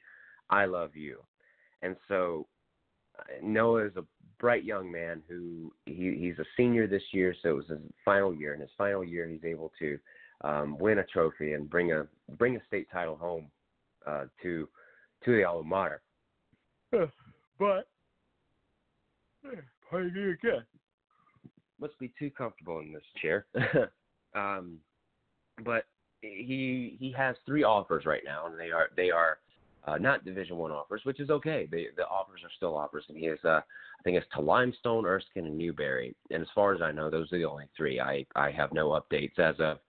I 0.49 0.65
love 0.65 0.95
you. 0.95 1.19
And 1.81 1.95
so 2.07 2.47
uh, 3.19 3.23
Noah 3.41 3.87
is 3.87 3.95
a 3.97 4.05
bright 4.39 4.63
young 4.63 4.91
man 4.91 5.21
who 5.27 5.71
he, 5.85 6.17
he's 6.19 6.39
a 6.39 6.45
senior 6.57 6.87
this 6.87 7.03
year, 7.11 7.35
so 7.41 7.49
it 7.49 7.55
was 7.55 7.67
his 7.67 7.79
final 8.03 8.33
year. 8.33 8.53
In 8.53 8.61
his 8.61 8.69
final 8.77 9.03
year, 9.03 9.27
he's 9.27 9.43
able 9.43 9.71
to 9.79 9.99
um, 10.43 10.77
win 10.77 10.99
a 10.99 11.03
trophy 11.03 11.53
and 11.53 11.69
bring 11.69 11.91
a 11.91 12.07
bring 12.37 12.55
a 12.55 12.65
state 12.67 12.87
title 12.91 13.15
home 13.15 13.47
uh, 14.07 14.25
to 14.41 14.67
to 15.25 15.35
the 15.35 15.43
alma 15.43 15.63
mater. 15.63 16.01
But 17.59 17.87
pioneer 19.89 20.31
again 20.31 20.65
must 21.81 21.97
be 21.99 22.13
too 22.17 22.29
comfortable 22.29 22.79
in 22.79 22.93
this 22.93 23.03
chair. 23.21 23.45
um, 24.35 24.77
but 25.65 25.85
he 26.21 26.95
he 26.99 27.11
has 27.17 27.35
three 27.45 27.63
offers 27.63 28.05
right 28.05 28.23
now, 28.23 28.45
and 28.45 28.59
they 28.59 28.71
are 28.71 28.89
they 28.95 29.09
are 29.09 29.39
uh, 29.87 29.97
not 29.97 30.23
Division 30.23 30.57
One 30.57 30.71
offers, 30.71 31.01
which 31.03 31.19
is 31.19 31.29
okay. 31.29 31.67
The 31.71 32.05
offers 32.07 32.41
are 32.43 32.51
still 32.55 32.77
offers, 32.77 33.03
and 33.09 33.17
he 33.17 33.25
is 33.25 33.39
uh, 33.43 33.59
I 33.59 34.03
think 34.03 34.17
it's 34.17 34.27
to 34.35 34.41
Limestone, 34.41 35.05
Erskine, 35.05 35.47
and 35.47 35.57
Newberry. 35.57 36.15
And 36.29 36.41
as 36.41 36.47
far 36.53 36.73
as 36.73 36.81
I 36.81 36.91
know, 36.91 37.09
those 37.09 37.31
are 37.33 37.37
the 37.37 37.45
only 37.45 37.65
three. 37.75 37.99
I 37.99 38.25
I 38.35 38.51
have 38.51 38.73
no 38.73 38.89
updates 38.89 39.39
as 39.39 39.55
of 39.59 39.79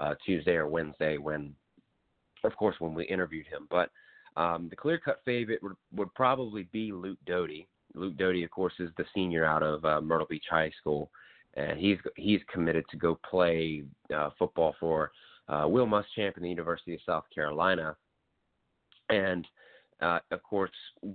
uh, 0.00 0.14
Tuesday 0.24 0.54
or 0.54 0.66
Wednesday 0.66 1.18
when, 1.18 1.54
of 2.42 2.56
course, 2.56 2.76
when 2.78 2.94
we 2.94 3.04
interviewed 3.04 3.46
him. 3.46 3.68
But 3.70 3.90
um, 4.36 4.68
the 4.68 4.76
clear 4.76 4.98
cut 4.98 5.20
favorite 5.24 5.62
would, 5.62 5.76
would 5.94 6.12
probably 6.14 6.64
be 6.72 6.90
Luke 6.92 7.18
Doty. 7.26 7.68
Luke 7.94 8.16
Doty, 8.16 8.42
of 8.42 8.50
course, 8.50 8.74
is 8.80 8.90
the 8.96 9.04
senior 9.14 9.44
out 9.44 9.62
of 9.62 9.84
uh, 9.84 10.00
Myrtle 10.00 10.26
Beach 10.28 10.46
High 10.50 10.72
School 10.80 11.10
and 11.56 11.78
he's 11.78 11.98
he's 12.16 12.40
committed 12.52 12.84
to 12.90 12.96
go 12.96 13.18
play 13.28 13.84
uh, 14.14 14.30
football 14.38 14.74
for 14.80 15.12
uh, 15.48 15.66
Will 15.66 15.86
Muschamp 15.86 16.36
in 16.36 16.42
the 16.42 16.48
University 16.48 16.94
of 16.94 17.00
South 17.06 17.24
Carolina, 17.34 17.96
and 19.08 19.46
uh, 20.00 20.18
of 20.30 20.42
course 20.42 20.70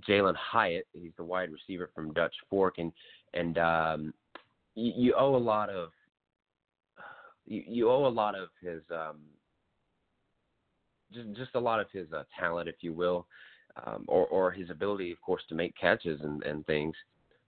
Jalin 0.08 0.34
Hyatt. 0.36 0.86
He's 0.92 1.12
the 1.16 1.24
wide 1.24 1.50
receiver 1.50 1.90
from 1.94 2.12
Dutch 2.12 2.34
Fork, 2.48 2.78
and 2.78 2.92
and 3.34 3.58
um, 3.58 4.14
you, 4.74 4.92
you 4.96 5.14
owe 5.16 5.36
a 5.36 5.38
lot 5.38 5.68
of 5.68 5.90
you, 7.46 7.62
you 7.66 7.90
owe 7.90 8.06
a 8.06 8.08
lot 8.08 8.34
of 8.34 8.48
his 8.62 8.82
um, 8.90 9.18
just 11.12 11.32
just 11.36 11.54
a 11.54 11.60
lot 11.60 11.80
of 11.80 11.86
his 11.92 12.06
uh, 12.12 12.22
talent, 12.38 12.68
if 12.68 12.76
you 12.80 12.92
will, 12.92 13.26
um, 13.84 14.04
or 14.08 14.26
or 14.26 14.50
his 14.50 14.70
ability, 14.70 15.12
of 15.12 15.20
course, 15.20 15.42
to 15.48 15.54
make 15.54 15.74
catches 15.78 16.20
and 16.22 16.42
and 16.44 16.64
things 16.66 16.94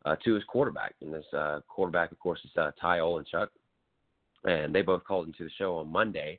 uh, 0.04 0.16
to 0.24 0.34
his 0.34 0.44
quarterback. 0.44 0.94
And 1.00 1.12
this 1.12 1.24
uh, 1.36 1.60
quarterback, 1.68 2.12
of 2.12 2.18
course, 2.18 2.40
is 2.44 2.50
uh, 2.56 2.70
Ty 2.80 2.98
Olenchuk, 2.98 3.48
and 4.44 4.74
they 4.74 4.82
both 4.82 5.04
called 5.04 5.26
into 5.26 5.44
the 5.44 5.50
show 5.58 5.76
on 5.76 5.90
Monday, 5.90 6.38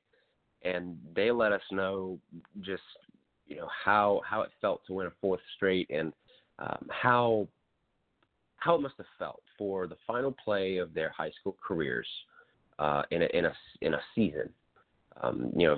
and 0.64 0.98
they 1.16 1.32
let 1.32 1.52
us 1.52 1.62
know 1.72 2.20
just 2.62 2.84
you 3.48 3.58
know 3.58 3.68
how 3.84 4.22
how 4.28 4.42
it 4.42 4.52
felt 4.62 4.82
to 4.88 4.94
win 4.94 5.08
a 5.08 5.12
fourth 5.22 5.42
straight 5.56 5.90
and 5.90 6.14
um, 6.60 6.88
how 6.90 7.48
how 8.58 8.76
it 8.76 8.82
must 8.82 8.96
have 8.98 9.06
felt 9.20 9.42
for 9.58 9.88
the 9.88 9.98
final 10.08 10.36
play 10.44 10.78
of 10.78 10.94
their 10.94 11.10
high 11.10 11.32
school 11.40 11.56
careers 11.66 12.08
uh, 12.80 13.04
in 13.12 13.22
a 13.22 13.26
in 13.34 13.46
a 13.46 13.54
in 13.82 13.94
a 13.94 14.02
season. 14.16 14.50
Um, 15.22 15.52
you 15.56 15.68
know, 15.68 15.78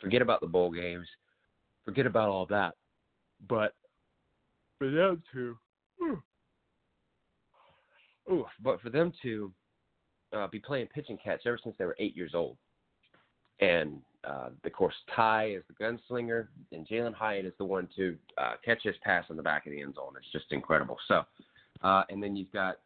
forget 0.00 0.22
about 0.22 0.40
the 0.40 0.46
bowl 0.46 0.70
games, 0.70 1.06
forget 1.84 2.06
about 2.06 2.28
all 2.28 2.46
that, 2.46 2.74
but 3.48 3.74
for 4.78 4.90
them 4.90 5.22
to, 5.32 5.56
ooh, 8.30 8.46
but 8.62 8.80
for 8.80 8.90
them 8.90 9.12
to 9.22 9.52
uh, 10.32 10.46
be 10.48 10.58
playing 10.58 10.86
pitch 10.88 11.06
and 11.08 11.22
catch 11.22 11.40
ever 11.46 11.58
since 11.62 11.74
they 11.78 11.84
were 11.84 11.96
eight 11.98 12.16
years 12.16 12.32
old, 12.34 12.56
and 13.60 13.98
uh, 14.24 14.50
of 14.64 14.72
course 14.72 14.94
Ty 15.14 15.50
is 15.52 15.62
the 15.68 15.84
gunslinger, 15.84 16.48
and 16.72 16.86
Jalin 16.86 17.14
Hyatt 17.14 17.46
is 17.46 17.52
the 17.58 17.64
one 17.64 17.88
to 17.96 18.16
uh, 18.38 18.52
catch 18.64 18.82
his 18.82 18.94
pass 19.02 19.24
in 19.30 19.36
the 19.36 19.42
back 19.42 19.66
of 19.66 19.72
the 19.72 19.80
end 19.80 19.94
zone. 19.94 20.12
It's 20.16 20.32
just 20.32 20.52
incredible. 20.52 20.98
So, 21.08 21.24
uh, 21.82 22.04
and 22.08 22.22
then 22.22 22.36
you've 22.36 22.52
got 22.52 22.76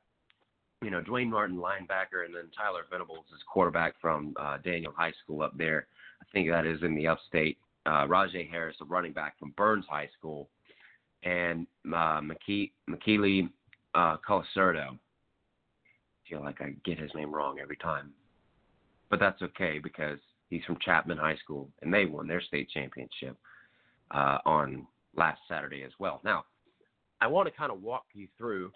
you 0.85 0.91
know, 0.91 1.01
Dwayne 1.01 1.31
Martin, 1.31 1.57
linebacker, 1.57 2.27
and 2.27 2.35
then 2.35 2.51
Tyler 2.55 2.83
Venables 2.91 3.25
is 3.35 3.41
quarterback 3.51 3.95
from 4.03 4.35
uh, 4.39 4.59
Daniel 4.63 4.93
High 4.95 5.15
School 5.25 5.43
up 5.43 5.57
there. 5.57 5.87
I 6.21 6.25
think 6.33 6.49
that 6.51 6.67
is 6.67 6.83
in 6.83 6.95
the 6.95 7.07
upstate. 7.07 7.57
Uh, 7.87 8.07
Rajay 8.07 8.49
Harris, 8.51 8.77
a 8.83 8.85
running 8.85 9.13
back 9.13 9.39
from 9.39 9.55
Byrnes 9.57 9.87
High 9.89 10.11
School, 10.19 10.49
and 11.23 11.67
uh, 11.87 12.21
McKee- 12.21 12.73
McKeely 12.89 13.49
uh, 13.95 14.17
Colacerdo. 14.29 14.99
Feel 16.29 16.41
like 16.41 16.61
I 16.61 16.75
get 16.85 16.99
his 16.99 17.11
name 17.15 17.35
wrong 17.35 17.59
every 17.61 17.77
time, 17.77 18.13
but 19.11 19.21
that's 19.21 19.43
okay 19.43 19.79
because 19.79 20.19
he's 20.49 20.65
from 20.65 20.79
Chapman 20.81 21.19
High 21.19 21.37
School, 21.37 21.69
and 21.83 21.93
they 21.93 22.07
won 22.07 22.27
their 22.27 22.41
state 22.41 22.69
championship 22.71 23.37
uh, 24.11 24.39
on 24.47 24.87
last 25.17 25.41
Saturday 25.49 25.83
as 25.83 25.93
well. 25.99 26.21
Now, 26.25 26.45
I 27.21 27.27
want 27.27 27.49
to 27.49 27.55
kind 27.55 27.71
of 27.71 27.83
walk 27.83 28.05
you 28.15 28.29
through 28.39 28.73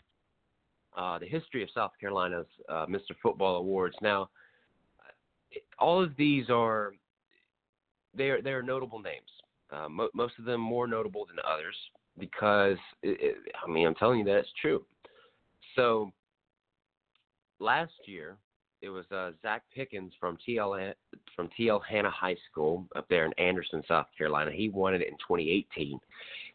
uh, 0.97 1.19
the 1.19 1.27
history 1.27 1.63
of 1.63 1.69
South 1.75 1.93
Carolina's 2.01 2.47
uh, 2.69 2.87
Mr. 2.87 3.15
Football 3.23 3.57
Awards. 3.57 3.97
Now, 4.03 4.31
all 5.79 6.03
of 6.03 6.17
these 6.17 6.51
are 6.51 6.93
they 8.15 8.31
are 8.31 8.43
they 8.43 8.51
are 8.51 8.63
notable 8.63 9.01
names. 9.01 9.31
Uh, 9.71 9.89
mo- 9.89 10.11
most 10.15 10.35
of 10.39 10.45
them 10.45 10.61
more 10.61 10.87
notable 10.87 11.27
than 11.27 11.37
others 11.47 11.75
because 12.19 12.79
it, 13.03 13.19
it, 13.21 13.37
I 13.65 13.71
mean 13.71 13.87
I'm 13.87 13.95
telling 13.95 14.21
you 14.21 14.25
that 14.27 14.39
it's 14.39 14.49
true. 14.61 14.85
So 15.77 16.11
last 17.61 17.93
year 18.07 18.37
it 18.81 18.91
was 18.91 19.05
uh, 19.11 19.33
Zacch 19.45 19.61
Pickens 19.75 20.13
from 20.21 20.39
TL 20.47 20.95
from 21.35 21.49
TL 21.59 21.81
Hanna 21.89 22.11
High 22.11 22.37
School 22.51 22.87
up 22.95 23.07
there 23.09 23.25
in 23.25 23.33
Anderson, 23.33 23.83
South 23.89 24.07
Carolina. 24.17 24.51
He 24.53 24.69
won 24.69 24.95
it 24.95 25.03
in 25.03 25.15
2018. 25.15 25.99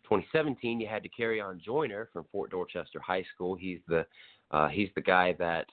2017, 0.04 0.80
you 0.80 0.88
had 0.88 1.04
Dakereon 1.04 1.62
Joyner 1.62 2.10
from 2.14 2.26
Fort 2.32 2.52
Dorchester 2.52 3.00
High 3.00 3.26
School. 3.34 3.56
He's 3.56 3.80
the 3.88 4.06
uh, 4.52 4.68
he's 4.70 4.90
the 4.96 5.02
guy 5.02 5.34
that 5.40 5.66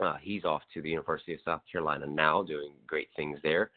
uh, 0.00 0.16
he's 0.20 0.44
off 0.44 0.62
to 0.72 0.82
the 0.82 0.90
University 0.90 1.34
of 1.34 1.40
South 1.44 1.62
Carolina 1.70 2.06
now, 2.06 2.42
doing 2.42 2.72
great 2.86 3.08
things 3.16 3.38
there. 3.42 3.70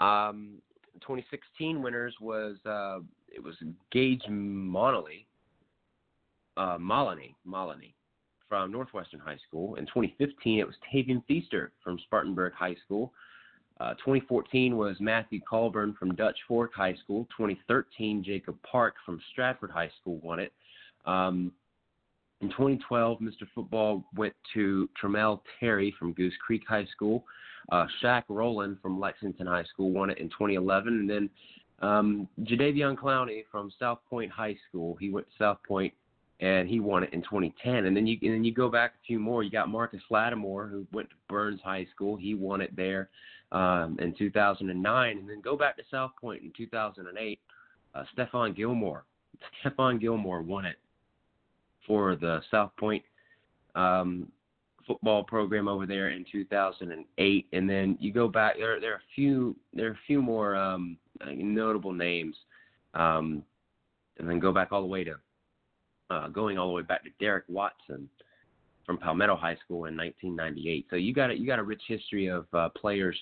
Um, 0.00 0.58
2016 1.00 1.82
winners 1.82 2.14
was 2.20 2.56
uh, 2.64 3.00
it 3.28 3.42
was 3.42 3.56
Gage 3.90 4.24
Monley, 4.28 5.26
uh, 6.56 6.78
Molony, 6.78 7.34
Molony 7.46 7.94
from 8.52 8.70
Northwestern 8.70 9.18
High 9.18 9.38
School. 9.48 9.76
In 9.76 9.86
2015, 9.86 10.58
it 10.58 10.66
was 10.66 10.76
Tavian 10.92 11.24
Feaster 11.26 11.72
from 11.82 11.98
Spartanburg 12.00 12.52
High 12.52 12.76
School. 12.84 13.10
Uh, 13.80 13.94
2014 13.94 14.76
was 14.76 14.94
Matthew 15.00 15.40
Colburn 15.48 15.96
from 15.98 16.14
Dutch 16.14 16.36
Fork 16.46 16.74
High 16.74 16.94
School. 17.02 17.26
2013, 17.34 18.22
Jacob 18.22 18.58
Park 18.62 18.96
from 19.06 19.18
Stratford 19.32 19.70
High 19.70 19.90
School 19.98 20.20
won 20.22 20.38
it. 20.38 20.52
Um, 21.06 21.50
in 22.42 22.50
2012, 22.50 23.20
Mr. 23.20 23.48
Football 23.54 24.04
went 24.16 24.34
to 24.52 24.86
Tramel 25.02 25.40
Terry 25.58 25.94
from 25.98 26.12
Goose 26.12 26.34
Creek 26.44 26.64
High 26.68 26.86
School. 26.94 27.24
Uh, 27.72 27.86
Shaq 28.02 28.24
Roland 28.28 28.76
from 28.82 29.00
Lexington 29.00 29.46
High 29.46 29.64
School 29.64 29.92
won 29.92 30.10
it 30.10 30.18
in 30.18 30.28
2011. 30.28 30.92
And 30.92 31.08
then 31.08 31.30
um, 31.80 32.28
Jadeveon 32.42 32.96
Clowney 32.96 33.44
from 33.50 33.72
South 33.80 34.00
Point 34.10 34.30
High 34.30 34.56
School. 34.68 34.94
He 35.00 35.08
went 35.08 35.26
to 35.26 35.32
South 35.38 35.58
Point 35.66 35.94
and 36.42 36.68
he 36.68 36.80
won 36.80 37.04
it 37.04 37.12
in 37.12 37.22
2010. 37.22 37.86
And 37.86 37.96
then 37.96 38.06
you 38.06 38.18
and 38.20 38.34
then 38.34 38.44
you 38.44 38.52
go 38.52 38.68
back 38.68 38.94
a 39.00 39.06
few 39.06 39.18
more. 39.18 39.42
You 39.42 39.50
got 39.50 39.68
Marcus 39.68 40.02
Lattimore 40.10 40.66
who 40.66 40.84
went 40.92 41.08
to 41.10 41.16
Byrnes 41.28 41.60
High 41.62 41.86
School. 41.94 42.16
He 42.16 42.34
won 42.34 42.60
it 42.60 42.74
there 42.76 43.08
um, 43.52 43.96
in 44.00 44.12
2009. 44.12 45.18
And 45.18 45.28
then 45.28 45.40
go 45.40 45.56
back 45.56 45.76
to 45.76 45.84
South 45.90 46.10
Point 46.20 46.42
in 46.42 46.52
2008. 46.56 47.38
Uh, 47.94 48.04
Stephon 48.16 48.56
Gilmore. 48.56 49.04
Stephon 49.64 50.00
Gilmore 50.00 50.42
won 50.42 50.64
it 50.66 50.76
for 51.86 52.16
the 52.16 52.40
South 52.50 52.72
Point 52.76 53.04
um, 53.76 54.26
football 54.86 55.22
program 55.22 55.68
over 55.68 55.86
there 55.86 56.10
in 56.10 56.24
2008, 56.30 57.46
and 57.52 57.70
then 57.70 57.96
you 58.00 58.12
go 58.12 58.28
back. 58.28 58.56
There, 58.56 58.80
there 58.80 58.92
are 58.92 58.96
a 58.96 59.14
few, 59.14 59.56
there 59.72 59.88
are 59.88 59.92
a 59.92 59.98
few 60.06 60.20
more 60.20 60.56
um, 60.56 60.96
notable 61.24 61.92
names, 61.92 62.36
um, 62.94 63.42
and 64.18 64.28
then 64.28 64.38
go 64.38 64.52
back 64.52 64.72
all 64.72 64.80
the 64.80 64.86
way 64.86 65.04
to 65.04 65.16
uh, 66.12 66.28
going 66.28 66.58
all 66.58 66.68
the 66.68 66.74
way 66.74 66.82
back 66.82 67.02
to 67.04 67.10
Derek 67.18 67.44
Watson 67.48 68.08
from 68.84 68.98
Palmetto 68.98 69.36
High 69.36 69.56
School 69.64 69.86
in 69.86 69.96
1998. 69.96 70.86
So 70.90 70.96
you 70.96 71.14
got 71.14 71.30
a, 71.30 71.38
you 71.38 71.46
got 71.46 71.58
a 71.58 71.62
rich 71.62 71.82
history 71.86 72.26
of 72.26 72.46
uh, 72.52 72.68
players 72.70 73.16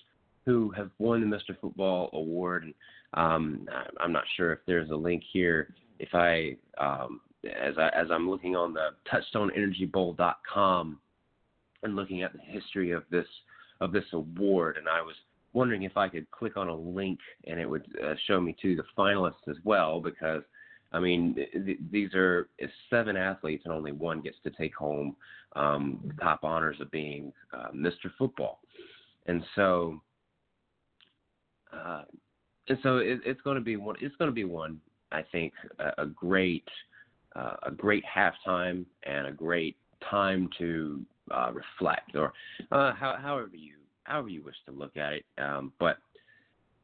who 0.47 0.71
have 0.71 0.91
won 0.99 1.21
the 1.21 1.37
Mr. 1.37 1.59
Football 1.61 2.11
Award. 2.13 2.65
And 2.65 2.75
um, 3.15 3.67
I'm 4.01 4.13
not 4.13 4.25
sure 4.37 4.53
if 4.53 4.61
there's 4.67 4.91
a 4.91 4.97
link 4.97 5.23
here. 5.33 5.75
If 5.99 6.15
I 6.15 6.57
um, 6.79 7.21
as 7.45 7.75
I 7.79 7.89
as 7.89 8.09
I'm 8.11 8.29
looking 8.29 8.57
on 8.57 8.75
the 8.75 8.89
TouchstoneEnergyBowl.com 9.11 10.99
and 11.83 11.97
looking 11.97 12.23
at 12.23 12.33
the 12.33 12.41
history 12.41 12.93
of 12.93 13.05
this 13.11 13.27
of 13.81 13.93
this 13.93 14.05
award, 14.13 14.77
and 14.77 14.89
I 14.89 15.03
was 15.03 15.15
wondering 15.53 15.83
if 15.83 15.97
I 15.97 16.09
could 16.09 16.31
click 16.31 16.57
on 16.57 16.69
a 16.69 16.75
link 16.75 17.19
and 17.47 17.59
it 17.59 17.69
would 17.69 17.87
uh, 18.05 18.15
show 18.27 18.41
me 18.41 18.57
to 18.63 18.77
the 18.77 18.85
finalists 18.97 19.49
as 19.49 19.57
well, 19.65 20.01
because 20.01 20.43
I 20.93 21.01
mean 21.01 21.35
th- 21.35 21.79
these 21.91 22.15
are 22.15 22.49
seven 22.89 23.17
athletes 23.17 23.63
and 23.65 23.73
only 23.75 23.93
one 23.93 24.21
gets 24.21 24.39
to 24.45 24.51
take 24.51 24.75
home 24.75 25.17
um, 25.57 26.01
the 26.07 26.15
top 26.23 26.41
honors 26.43 26.81
of 26.81 26.91
being 26.91 27.33
uh, 27.53 27.69
Mr. 27.75 28.11
Football, 28.19 28.61
and 29.27 29.43
so. 29.55 30.01
Uh, 31.73 32.03
and 32.69 32.79
so 32.83 32.99
it, 32.99 33.21
it's 33.25 33.41
going 33.43 33.57
to 33.57 33.61
be 33.61 33.77
one. 33.77 33.95
It's 34.01 34.15
going 34.17 34.29
to 34.31 34.35
be 34.35 34.45
one. 34.45 34.81
I 35.13 35.23
think 35.23 35.53
a, 35.79 36.03
a 36.03 36.07
great 36.07 36.69
uh, 37.37 37.55
a 37.65 37.71
great 37.71 38.05
halftime 38.05 38.85
and 39.05 39.27
a 39.27 39.33
great 39.33 39.77
time 40.09 40.49
to 40.59 41.05
uh, 41.31 41.53
reflect, 41.53 42.17
or 42.17 42.33
uh, 42.73 42.93
how, 42.93 43.17
however 43.21 43.55
you 43.55 43.75
however 44.05 44.29
you 44.29 44.43
wish 44.43 44.57
to 44.67 44.73
look 44.73 44.97
at 44.97 45.13
it. 45.13 45.25
Um, 45.39 45.73
but 45.79 45.99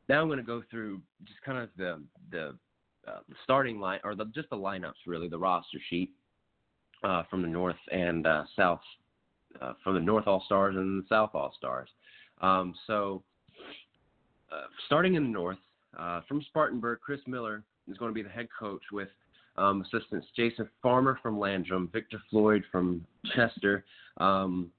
now 0.09 0.21
I'm 0.21 0.29
going 0.29 0.39
to 0.39 0.45
go 0.45 0.63
through 0.71 1.01
just 1.25 1.41
kind 1.43 1.59
of 1.59 1.69
the 1.77 2.03
the, 2.31 2.57
uh, 3.07 3.19
the 3.29 3.35
starting 3.45 3.81
line, 3.81 4.01
or 4.05 4.15
the, 4.15 4.25
just 4.35 4.51
the 4.51 4.57
lineups, 4.57 4.95
really, 5.07 5.29
the 5.29 5.39
roster 5.39 5.79
sheet 5.89 6.11
uh, 7.05 7.23
from 7.31 7.43
the 7.43 7.49
North 7.49 7.77
and 7.93 8.27
uh, 8.27 8.45
South, 8.57 8.81
uh, 9.61 9.73
from 9.83 9.95
the 9.95 10.01
North 10.01 10.27
All 10.27 10.43
Stars 10.47 10.77
and 10.77 11.03
the 11.03 11.07
South 11.09 11.31
All 11.35 11.53
Stars. 11.57 11.89
Um, 12.41 12.75
so, 12.87 13.23
uh, 14.53 14.67
starting 14.87 15.15
in 15.15 15.25
the 15.25 15.29
North, 15.31 15.59
uh, 15.99 16.21
from 16.29 16.43
Spartanburg, 16.43 17.01
Chris 17.01 17.21
Miller 17.27 17.63
is 17.91 17.97
going 17.97 18.11
to 18.11 18.15
be 18.15 18.23
the 18.23 18.29
head 18.29 18.49
coach 18.59 18.83
with 18.93 19.09
um, 19.57 19.83
assistants 19.83 20.27
Jason 20.37 20.69
Farmer 20.83 21.19
from 21.23 21.39
Landrum, 21.39 21.89
Victor 21.93 22.21
Floyd 22.31 22.63
from 22.71 23.05
Chester, 23.35 23.85
um, 24.19 24.71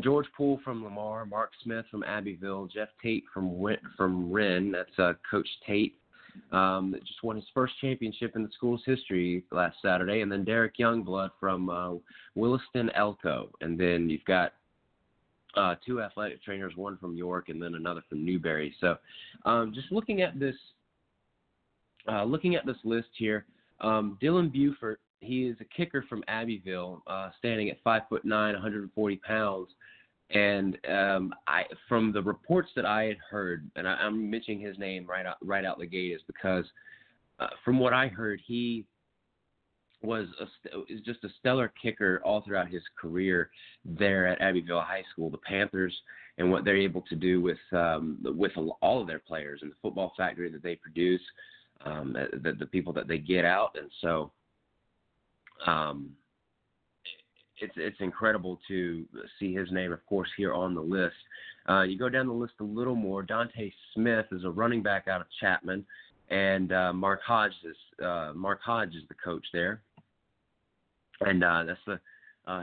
George 0.00 0.26
Poole 0.36 0.58
from 0.64 0.82
Lamar, 0.82 1.26
Mark 1.26 1.50
Smith 1.62 1.84
from 1.90 2.02
Abbeville, 2.02 2.66
Jeff 2.66 2.88
Tate 3.02 3.24
from 3.32 3.60
from 3.96 4.32
Wren. 4.32 4.72
That's 4.72 4.98
uh, 4.98 5.12
Coach 5.30 5.48
Tate. 5.66 5.96
Um, 6.50 6.94
just 7.06 7.22
won 7.22 7.36
his 7.36 7.44
first 7.52 7.74
championship 7.80 8.36
in 8.36 8.42
the 8.42 8.48
school's 8.54 8.82
history 8.86 9.44
last 9.50 9.76
Saturday, 9.82 10.20
and 10.20 10.30
then 10.30 10.44
Derek 10.44 10.76
Youngblood 10.76 11.30
from 11.38 11.68
uh, 11.68 11.94
Williston 12.34 12.90
Elko, 12.94 13.50
and 13.60 13.78
then 13.78 14.08
you've 14.08 14.24
got 14.24 14.52
uh, 15.56 15.74
two 15.84 16.00
athletic 16.00 16.42
trainers, 16.42 16.72
one 16.76 16.96
from 16.96 17.16
York 17.16 17.48
and 17.48 17.60
then 17.62 17.74
another 17.74 18.02
from 18.08 18.24
Newberry. 18.24 18.74
So, 18.80 18.96
um, 19.44 19.72
just 19.74 19.92
looking 19.92 20.22
at 20.22 20.38
this, 20.38 20.56
uh, 22.10 22.24
looking 22.24 22.54
at 22.54 22.66
this 22.66 22.76
list 22.84 23.08
here, 23.16 23.44
um, 23.80 24.18
Dylan 24.22 24.52
Buford, 24.52 24.98
he 25.20 25.46
is 25.46 25.56
a 25.60 25.64
kicker 25.64 26.04
from 26.08 26.24
Abbeville, 26.28 27.02
uh, 27.06 27.30
standing 27.38 27.70
at 27.70 27.78
five 27.84 28.02
foot 28.08 28.24
nine, 28.24 28.54
140 28.54 29.16
pounds, 29.16 29.68
And 30.32 30.78
um, 30.88 31.34
I, 31.46 31.64
from 31.88 32.12
the 32.12 32.22
reports 32.22 32.70
that 32.74 32.86
I 32.86 33.04
had 33.04 33.18
heard, 33.30 33.70
and 33.76 33.86
I, 33.86 33.94
I'm 33.94 34.30
mentioning 34.30 34.60
his 34.60 34.78
name 34.78 35.06
right 35.06 35.26
out 35.26 35.36
right 35.42 35.64
out 35.64 35.78
the 35.78 35.86
gate, 35.86 36.12
is 36.12 36.22
because 36.26 36.64
uh, 37.38 37.48
from 37.64 37.78
what 37.78 37.92
I 37.92 38.08
heard, 38.08 38.40
he 38.46 38.86
was 40.02 40.26
a, 40.40 40.80
is 40.92 41.00
just 41.02 41.22
a 41.24 41.28
stellar 41.38 41.72
kicker 41.80 42.20
all 42.24 42.40
throughout 42.42 42.68
his 42.68 42.82
career 43.00 43.50
there 43.84 44.26
at 44.26 44.40
Abbeville 44.40 44.80
High 44.80 45.04
School. 45.12 45.28
The 45.28 45.38
Panthers 45.38 45.94
and 46.38 46.50
what 46.50 46.64
they're 46.64 46.76
able 46.76 47.02
to 47.02 47.14
do 47.14 47.40
with 47.40 47.58
um, 47.72 48.18
with 48.24 48.52
all 48.80 49.00
of 49.00 49.06
their 49.06 49.18
players 49.18 49.60
and 49.62 49.70
the 49.70 49.76
football 49.82 50.14
factory 50.16 50.50
that 50.50 50.62
they 50.62 50.76
produce, 50.76 51.22
um, 51.84 52.14
the, 52.14 52.52
the 52.52 52.66
people 52.66 52.92
that 52.94 53.06
they 53.06 53.18
get 53.18 53.44
out, 53.44 53.76
and 53.78 53.90
so 54.00 54.32
um, 55.66 56.10
it's 57.62 57.74
it's 57.76 58.00
incredible 58.00 58.58
to 58.68 59.06
see 59.38 59.54
his 59.54 59.70
name, 59.70 59.92
of 59.92 60.04
course, 60.06 60.28
here 60.36 60.52
on 60.52 60.74
the 60.74 60.80
list. 60.80 61.14
Uh, 61.68 61.82
you 61.82 61.98
go 61.98 62.08
down 62.08 62.26
the 62.26 62.32
list 62.32 62.54
a 62.60 62.64
little 62.64 62.96
more. 62.96 63.22
Dante 63.22 63.70
Smith 63.94 64.26
is 64.32 64.44
a 64.44 64.50
running 64.50 64.82
back 64.82 65.06
out 65.08 65.20
of 65.20 65.28
Chapman, 65.40 65.84
and 66.30 66.72
uh, 66.72 66.92
Mark 66.92 67.20
Hodge 67.22 67.52
is 67.64 68.04
uh, 68.04 68.32
Mark 68.34 68.60
Hodge 68.62 68.94
is 68.94 69.04
the 69.08 69.14
coach 69.14 69.46
there 69.52 69.80
and 71.26 71.44
uh, 71.44 71.64
that's 71.64 71.80
the 71.86 72.00
uh, 72.46 72.62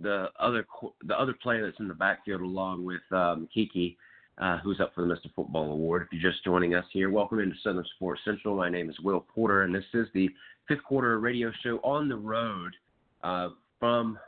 the 0.00 0.28
other 0.38 0.66
the 1.04 1.18
other 1.18 1.34
player 1.42 1.64
that's 1.64 1.80
in 1.80 1.88
the 1.88 1.94
backfield 1.94 2.40
along 2.40 2.84
with 2.84 3.00
um, 3.12 3.48
Kiki, 3.52 3.96
uh, 4.38 4.58
who's 4.58 4.80
up 4.80 4.94
for 4.94 5.06
the 5.06 5.14
Mr. 5.14 5.32
Football 5.34 5.72
Award. 5.72 6.02
If 6.02 6.08
you're 6.12 6.32
just 6.32 6.44
joining 6.44 6.74
us 6.74 6.84
here, 6.92 7.10
welcome 7.10 7.40
into 7.40 7.56
Southern 7.62 7.84
Sports 7.96 8.22
Central. 8.24 8.56
My 8.56 8.70
name 8.70 8.90
is 8.90 8.98
Will 9.00 9.20
Porter, 9.20 9.62
and 9.62 9.74
this 9.74 9.84
is 9.94 10.06
the 10.14 10.28
fifth 10.68 10.82
quarter 10.84 11.18
radio 11.20 11.52
show 11.62 11.78
on 11.84 12.08
the 12.08 12.16
road 12.16 12.74
from 13.78 14.18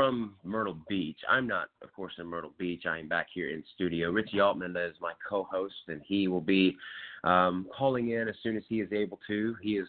from 0.00 0.34
Myrtle 0.44 0.78
Beach. 0.88 1.18
I'm 1.28 1.46
not, 1.46 1.68
of 1.82 1.92
course, 1.92 2.14
in 2.18 2.24
Myrtle 2.24 2.54
Beach. 2.56 2.84
I 2.88 2.98
am 2.98 3.06
back 3.06 3.26
here 3.34 3.50
in 3.50 3.62
studio. 3.74 4.10
Richie 4.10 4.40
Altman 4.40 4.74
is 4.74 4.94
my 4.98 5.12
co-host, 5.28 5.74
and 5.88 6.00
he 6.06 6.26
will 6.26 6.40
be 6.40 6.74
um, 7.22 7.66
calling 7.76 8.12
in 8.12 8.26
as 8.26 8.34
soon 8.42 8.56
as 8.56 8.62
he 8.66 8.80
is 8.80 8.90
able 8.94 9.20
to. 9.26 9.54
He 9.60 9.76
is, 9.76 9.86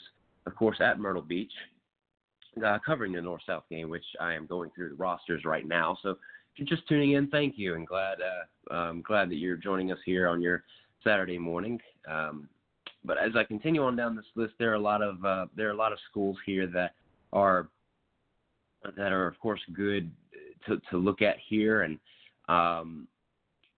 of 0.48 0.54
course, 0.58 0.82
at 0.82 1.00
Myrtle 1.00 1.22
Beach 1.22 1.54
uh, 2.62 2.78
covering 2.86 3.14
the 3.14 3.22
North 3.22 3.44
South 3.48 3.64
game, 3.70 3.90
which 3.90 4.04
I 4.20 4.34
am 4.34 4.48
going 4.48 4.70
through 4.76 4.90
the 4.90 4.96
rosters 4.96 5.46
right 5.46 5.66
now. 5.66 5.98
So 6.04 6.10
if 6.10 6.18
you're 6.58 6.68
just 6.68 6.86
tuning 6.90 7.14
in, 7.14 7.30
thank 7.30 7.58
you, 7.58 7.76
and 7.76 7.88
glad 7.88 8.18
uh, 8.20 8.74
I'm 8.74 9.04
glad 9.04 9.30
that 9.30 9.38
you're 9.38 9.56
joining 9.56 9.94
us 9.94 10.00
here 10.04 10.28
on 10.28 10.42
your 10.42 10.66
Saturday 11.06 11.38
morning. 11.38 11.80
Um, 12.06 12.50
but 13.06 13.18
as 13.18 13.38
I 13.38 13.46
continue 13.46 13.82
on 13.82 13.96
down 13.96 14.18
this 14.18 14.26
list, 14.36 14.56
there 14.60 14.72
are 14.72 14.76
a 14.76 14.80
lot 14.80 15.02
of 15.02 15.24
uh, 15.24 15.46
there 15.56 15.70
are 15.70 15.74
a 15.74 15.78
lot 15.78 15.94
of 15.94 16.00
schools 16.10 16.36
here 16.46 16.68
that 16.68 16.96
are 17.32 17.70
that 18.98 19.12
are 19.12 19.28
of 19.28 19.40
course 19.40 19.62
good 19.74 20.12
to 20.68 20.80
to 20.90 20.98
look 20.98 21.22
at 21.22 21.38
here, 21.48 21.82
and 21.84 22.00
um, 22.48 23.08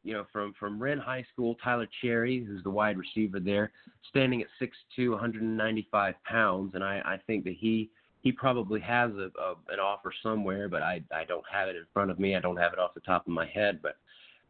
you 0.04 0.14
know 0.14 0.26
from 0.32 0.54
from 0.60 0.82
Wren 0.82 0.98
High 0.98 1.26
School, 1.34 1.56
Tyler 1.64 1.88
Cherry, 2.02 2.44
who's 2.44 2.64
the 2.64 2.70
wide 2.70 2.98
receiver 2.98 3.40
there, 3.40 3.72
standing 4.10 4.42
at 4.42 4.48
6'2", 4.62 5.12
195 5.12 6.16
pounds, 6.26 6.76
and 6.76 6.84
I 6.84 7.02
I 7.06 7.20
think 7.26 7.44
that 7.46 7.56
he 7.58 7.90
he 8.22 8.32
probably 8.32 8.80
has 8.82 9.12
a, 9.12 9.32
a 9.40 9.56
an 9.70 9.80
offer 9.82 10.14
somewhere, 10.22 10.70
but 10.70 10.82
I 10.82 11.02
I 11.14 11.26
don't 11.26 11.46
have 11.52 11.70
it 11.70 11.76
in 11.76 11.86
front 11.94 12.12
of 12.12 12.20
me. 12.20 12.36
I 12.36 12.40
don't 12.40 12.58
have 12.58 12.74
it 12.74 12.80
off 12.80 12.94
the 12.94 13.02
top 13.02 13.28
of 13.28 13.34
my 13.34 13.46
head, 13.48 13.80
but 13.82 13.98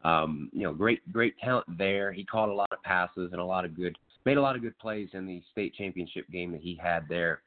um, 0.08 0.50
you 0.52 0.62
know, 0.62 0.72
great 0.72 1.00
great 1.12 1.38
talent 1.38 1.66
there. 1.78 2.12
He 2.12 2.24
caught 2.24 2.48
a 2.48 2.54
lot 2.54 2.72
of 2.72 2.82
passes 2.82 3.30
and 3.32 3.40
a 3.40 3.44
lot 3.44 3.64
of 3.64 3.74
good 3.74 3.96
made 4.24 4.38
a 4.38 4.42
lot 4.42 4.56
of 4.56 4.62
good 4.62 4.78
plays 4.78 5.10
in 5.12 5.26
the 5.26 5.42
state 5.52 5.74
championship 5.74 6.28
game 6.30 6.50
that 6.52 6.60
he 6.60 6.78
had 6.82 7.06
there 7.08 7.42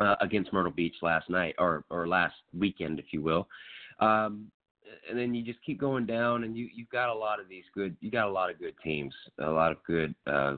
uh, 0.00 0.16
against 0.20 0.52
Myrtle 0.52 0.72
Beach 0.72 0.96
last 1.02 1.30
night 1.30 1.54
or 1.58 1.84
or 1.90 2.06
last 2.06 2.34
weekend, 2.56 2.98
if 2.98 3.06
you 3.12 3.22
will. 3.22 3.48
Um, 4.00 4.50
and 5.08 5.18
then 5.18 5.34
you 5.34 5.44
just 5.44 5.64
keep 5.64 5.80
going 5.80 6.06
down, 6.06 6.44
and 6.44 6.56
you 6.56 6.68
you've 6.74 6.90
got 6.90 7.08
a 7.08 7.14
lot 7.14 7.40
of 7.40 7.48
these 7.48 7.64
good. 7.74 7.96
You 8.00 8.10
got 8.10 8.28
a 8.28 8.32
lot 8.32 8.50
of 8.50 8.58
good 8.58 8.74
teams, 8.82 9.14
a 9.38 9.50
lot 9.50 9.72
of 9.72 9.78
good 9.86 10.14
uh, 10.26 10.56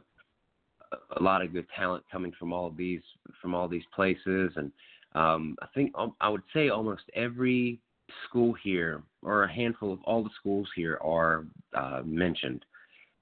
a 1.17 1.23
lot 1.23 1.43
of 1.43 1.53
good 1.53 1.67
talent 1.77 2.05
coming 2.11 2.33
from 2.39 2.53
all 2.53 2.71
these 2.71 3.03
from 3.41 3.55
all 3.55 3.69
these 3.69 3.85
places, 3.95 4.53
and 4.57 4.73
um, 5.15 5.57
I 5.63 5.67
think 5.75 5.93
um, 5.95 6.15
I 6.21 6.29
would 6.29 6.43
say 6.53 6.69
almost 6.69 7.03
every 7.15 7.81
school 8.29 8.55
here, 8.63 9.03
or 9.23 9.45
a 9.45 9.53
handful 9.53 9.93
of 9.93 10.01
all 10.05 10.23
the 10.23 10.31
schools 10.39 10.69
here, 10.75 10.99
are 11.03 11.45
uh, 11.75 12.03
mentioned, 12.05 12.65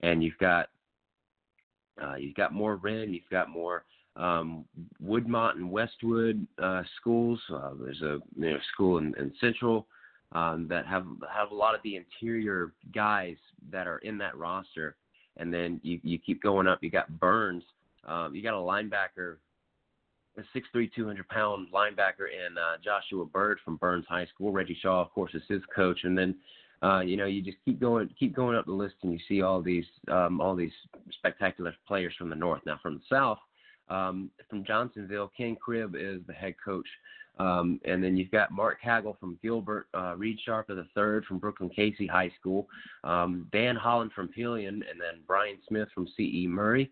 and 0.01 0.23
you've 0.23 0.38
got 0.38 0.68
uh, 2.03 2.16
you've 2.16 2.37
got 2.37 2.53
more 2.53 2.77
Wren, 2.77 3.12
you've 3.12 3.31
got 3.31 3.49
more 3.49 3.85
um, 4.16 4.64
Woodmont 5.03 5.57
and 5.57 5.70
Westwood 5.70 6.46
uh, 6.62 6.83
schools. 7.01 7.40
Uh, 7.53 7.70
there's 7.81 8.03
a 8.03 8.18
you 8.37 8.51
know, 8.51 8.59
school 8.73 8.99
in, 8.99 9.14
in 9.18 9.33
Central 9.40 9.87
um, 10.33 10.66
that 10.68 10.87
have 10.87 11.07
have 11.33 11.51
a 11.51 11.55
lot 11.55 11.75
of 11.75 11.81
the 11.83 11.96
interior 11.96 12.73
guys 12.94 13.37
that 13.70 13.87
are 13.87 13.99
in 13.99 14.18
that 14.18 14.37
roster 14.37 14.96
and 15.37 15.53
then 15.53 15.81
you 15.83 15.99
you 16.03 16.18
keep 16.18 16.42
going 16.42 16.68
up. 16.68 16.79
You 16.83 16.90
got 16.90 17.18
Byrnes. 17.18 17.64
Um, 18.07 18.35
you 18.35 18.42
got 18.42 18.55
a 18.55 18.57
linebacker, 18.57 19.37
a 20.38 20.40
6'3", 20.57 20.90
200 20.94 21.29
pound 21.29 21.68
linebacker 21.73 22.29
in 22.33 22.57
uh, 22.57 22.77
Joshua 22.83 23.25
Bird 23.27 23.59
from 23.64 23.77
Byrnes 23.77 24.07
High 24.09 24.27
School. 24.27 24.53
Reggie 24.53 24.79
Shaw, 24.81 25.03
of 25.03 25.11
course, 25.11 25.35
is 25.35 25.42
his 25.49 25.62
coach, 25.75 26.01
and 26.05 26.16
then. 26.16 26.37
Uh, 26.83 27.01
you 27.01 27.14
know, 27.14 27.27
you 27.27 27.42
just 27.42 27.59
keep 27.66 27.79
going, 27.79 28.09
keep 28.18 28.35
going 28.35 28.57
up 28.57 28.64
the 28.64 28.73
list, 28.73 28.94
and 29.03 29.12
you 29.12 29.18
see 29.29 29.42
all 29.42 29.61
these, 29.61 29.85
um, 30.11 30.40
all 30.40 30.57
these 30.57 30.73
spectacular 31.11 31.75
players 31.87 32.14
from 32.16 32.31
the 32.31 32.35
north. 32.35 32.62
Now, 32.64 32.81
from 32.83 32.94
the 32.94 33.03
south, 33.14 33.37
um, 33.90 34.31
from 34.48 34.64
Johnsonville, 34.64 35.31
Ken 35.37 35.57
Cribb 35.57 35.94
is 35.94 36.20
the 36.26 36.33
head 36.33 36.55
coach 36.64 36.87
um, 37.40 37.81
and 37.87 38.05
then 38.05 38.18
you've 38.18 38.31
got 38.31 38.50
Mark 38.53 38.79
Hagel 38.83 39.16
from 39.18 39.38
Gilbert, 39.42 39.87
uh, 39.94 40.14
Reed 40.16 40.38
Sharp 40.44 40.68
of 40.68 40.76
the 40.76 40.87
third 40.94 41.24
from 41.24 41.40
Brookland-Cayce 41.40 42.09
High 42.11 42.31
School, 42.38 42.68
um, 43.03 43.46
Dan 43.50 43.76
Holland 43.76 44.12
from 44.14 44.29
Pelion, 44.29 44.83
and 44.90 45.00
then 45.00 45.22
Brian 45.26 45.57
Smith 45.66 45.88
from 45.94 46.07
C.E. 46.16 46.46
Murray. 46.46 46.90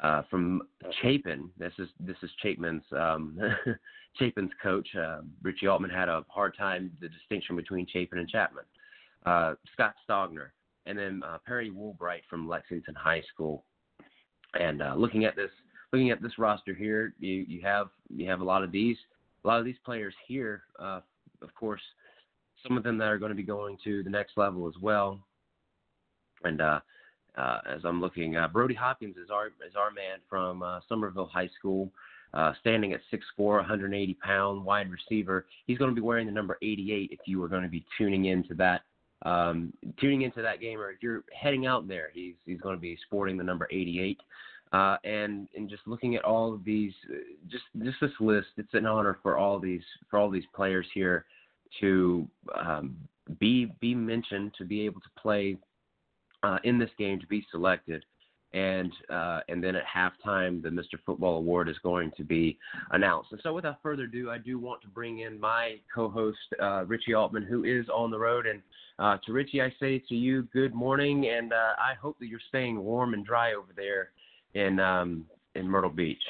Uh, 0.00 0.20
from 0.28 0.60
Chapin, 1.00 1.48
this 1.58 1.72
is 1.78 1.88
this 1.98 2.18
is 2.22 2.28
Chapman's 2.42 2.82
um, 2.92 3.40
Chapin's 4.18 4.50
coach. 4.62 4.86
Uh, 4.94 5.20
Richie 5.42 5.68
Altman 5.68 5.88
had 5.88 6.10
a 6.10 6.22
hard 6.28 6.54
time 6.54 6.92
the 7.00 7.08
distinction 7.08 7.56
between 7.56 7.86
Chapin 7.90 8.18
and 8.18 8.28
Chapman. 8.28 8.64
Uh, 9.24 9.54
Scott 9.72 9.94
Stogner, 10.06 10.48
and 10.84 10.98
then 10.98 11.22
uh, 11.26 11.38
Perry 11.46 11.70
Woolbright 11.70 12.20
from 12.28 12.46
Lexington 12.46 12.94
High 12.94 13.22
School. 13.32 13.64
And 14.60 14.82
uh, 14.82 14.94
looking 14.94 15.24
at 15.24 15.34
this 15.34 15.50
looking 15.92 16.10
at 16.10 16.22
this 16.22 16.38
roster 16.38 16.74
here, 16.74 17.14
you 17.18 17.44
you 17.48 17.60
have 17.62 17.88
you 18.14 18.28
have 18.28 18.40
a 18.40 18.44
lot 18.44 18.62
of 18.62 18.72
these 18.72 18.96
a 19.44 19.48
lot 19.48 19.58
of 19.58 19.64
these 19.64 19.76
players 19.84 20.14
here, 20.26 20.62
uh, 20.78 21.00
of 21.42 21.54
course, 21.54 21.80
some 22.66 22.76
of 22.76 22.82
them 22.82 22.98
that 22.98 23.08
are 23.08 23.18
going 23.18 23.30
to 23.30 23.36
be 23.36 23.42
going 23.42 23.78
to 23.84 24.02
the 24.02 24.10
next 24.10 24.36
level 24.36 24.66
as 24.66 24.74
well. 24.80 25.20
And 26.42 26.60
uh, 26.60 26.80
uh, 27.36 27.60
as 27.68 27.80
I'm 27.84 28.00
looking, 28.00 28.36
uh, 28.36 28.48
Brody 28.48 28.74
Hopkins 28.74 29.16
is 29.16 29.30
our 29.30 29.48
is 29.48 29.76
our 29.76 29.90
man 29.90 30.18
from 30.28 30.62
uh, 30.62 30.80
Summerville 30.88 31.30
High 31.32 31.50
School, 31.58 31.90
uh, 32.34 32.52
standing 32.60 32.92
at 32.92 33.00
6'4", 33.12 33.20
180 33.38 34.14
pound 34.14 34.64
wide 34.64 34.90
receiver. 34.90 35.46
He's 35.66 35.78
going 35.78 35.90
to 35.90 35.94
be 35.94 36.00
wearing 36.00 36.26
the 36.26 36.32
number 36.32 36.58
88 36.62 37.10
if 37.12 37.20
you 37.26 37.42
are 37.42 37.48
going 37.48 37.62
to 37.62 37.68
be 37.68 37.84
tuning 37.98 38.26
into 38.26 38.54
that 38.54 38.82
um, 39.22 39.72
tuning 39.98 40.22
into 40.22 40.42
that 40.42 40.60
game 40.60 40.78
or 40.78 40.90
if 40.90 40.98
you're 41.02 41.24
heading 41.32 41.66
out 41.66 41.88
there. 41.88 42.10
He's 42.12 42.34
he's 42.44 42.60
going 42.60 42.76
to 42.76 42.80
be 42.80 42.98
sporting 43.06 43.36
the 43.36 43.44
number 43.44 43.68
88. 43.70 44.20
Uh, 44.72 44.96
and 45.04 45.48
and 45.56 45.70
just 45.70 45.86
looking 45.86 46.16
at 46.16 46.24
all 46.24 46.52
of 46.52 46.64
these, 46.64 46.92
uh, 47.10 47.18
just 47.48 47.64
just 47.84 47.96
this 48.00 48.10
list, 48.18 48.48
it's 48.56 48.74
an 48.74 48.84
honor 48.84 49.18
for 49.22 49.36
all 49.38 49.60
these 49.60 49.82
for 50.10 50.18
all 50.18 50.28
these 50.28 50.44
players 50.54 50.86
here 50.92 51.24
to 51.80 52.26
um, 52.54 52.96
be 53.38 53.72
be 53.80 53.94
mentioned, 53.94 54.52
to 54.58 54.64
be 54.64 54.84
able 54.84 55.00
to 55.00 55.20
play 55.20 55.56
uh, 56.42 56.58
in 56.64 56.78
this 56.78 56.90
game, 56.98 57.20
to 57.20 57.26
be 57.28 57.46
selected, 57.52 58.04
and 58.54 58.92
uh, 59.08 59.40
and 59.48 59.62
then 59.62 59.76
at 59.76 59.84
halftime, 59.84 60.60
the 60.60 60.68
Mr. 60.68 60.98
Football 61.04 61.36
Award 61.36 61.68
is 61.68 61.76
going 61.84 62.10
to 62.16 62.24
be 62.24 62.58
announced. 62.90 63.30
And 63.30 63.40
so, 63.44 63.54
without 63.54 63.80
further 63.84 64.04
ado, 64.04 64.30
I 64.30 64.38
do 64.38 64.58
want 64.58 64.82
to 64.82 64.88
bring 64.88 65.20
in 65.20 65.38
my 65.38 65.76
co-host 65.94 66.38
uh, 66.60 66.84
Richie 66.86 67.14
Altman, 67.14 67.44
who 67.44 67.62
is 67.62 67.86
on 67.88 68.10
the 68.10 68.18
road. 68.18 68.46
And 68.46 68.62
uh, 68.98 69.18
to 69.26 69.32
Richie, 69.32 69.62
I 69.62 69.72
say 69.78 70.02
to 70.08 70.14
you, 70.16 70.42
good 70.52 70.74
morning, 70.74 71.28
and 71.28 71.52
I 71.52 71.94
hope 72.00 72.18
that 72.18 72.26
you're 72.26 72.40
staying 72.48 72.82
warm 72.82 73.14
and 73.14 73.24
dry 73.24 73.54
over 73.54 73.72
there 73.76 74.10
in 74.56 74.80
um, 74.80 75.26
in 75.54 75.68
Myrtle 75.68 75.90
Beach. 75.90 76.22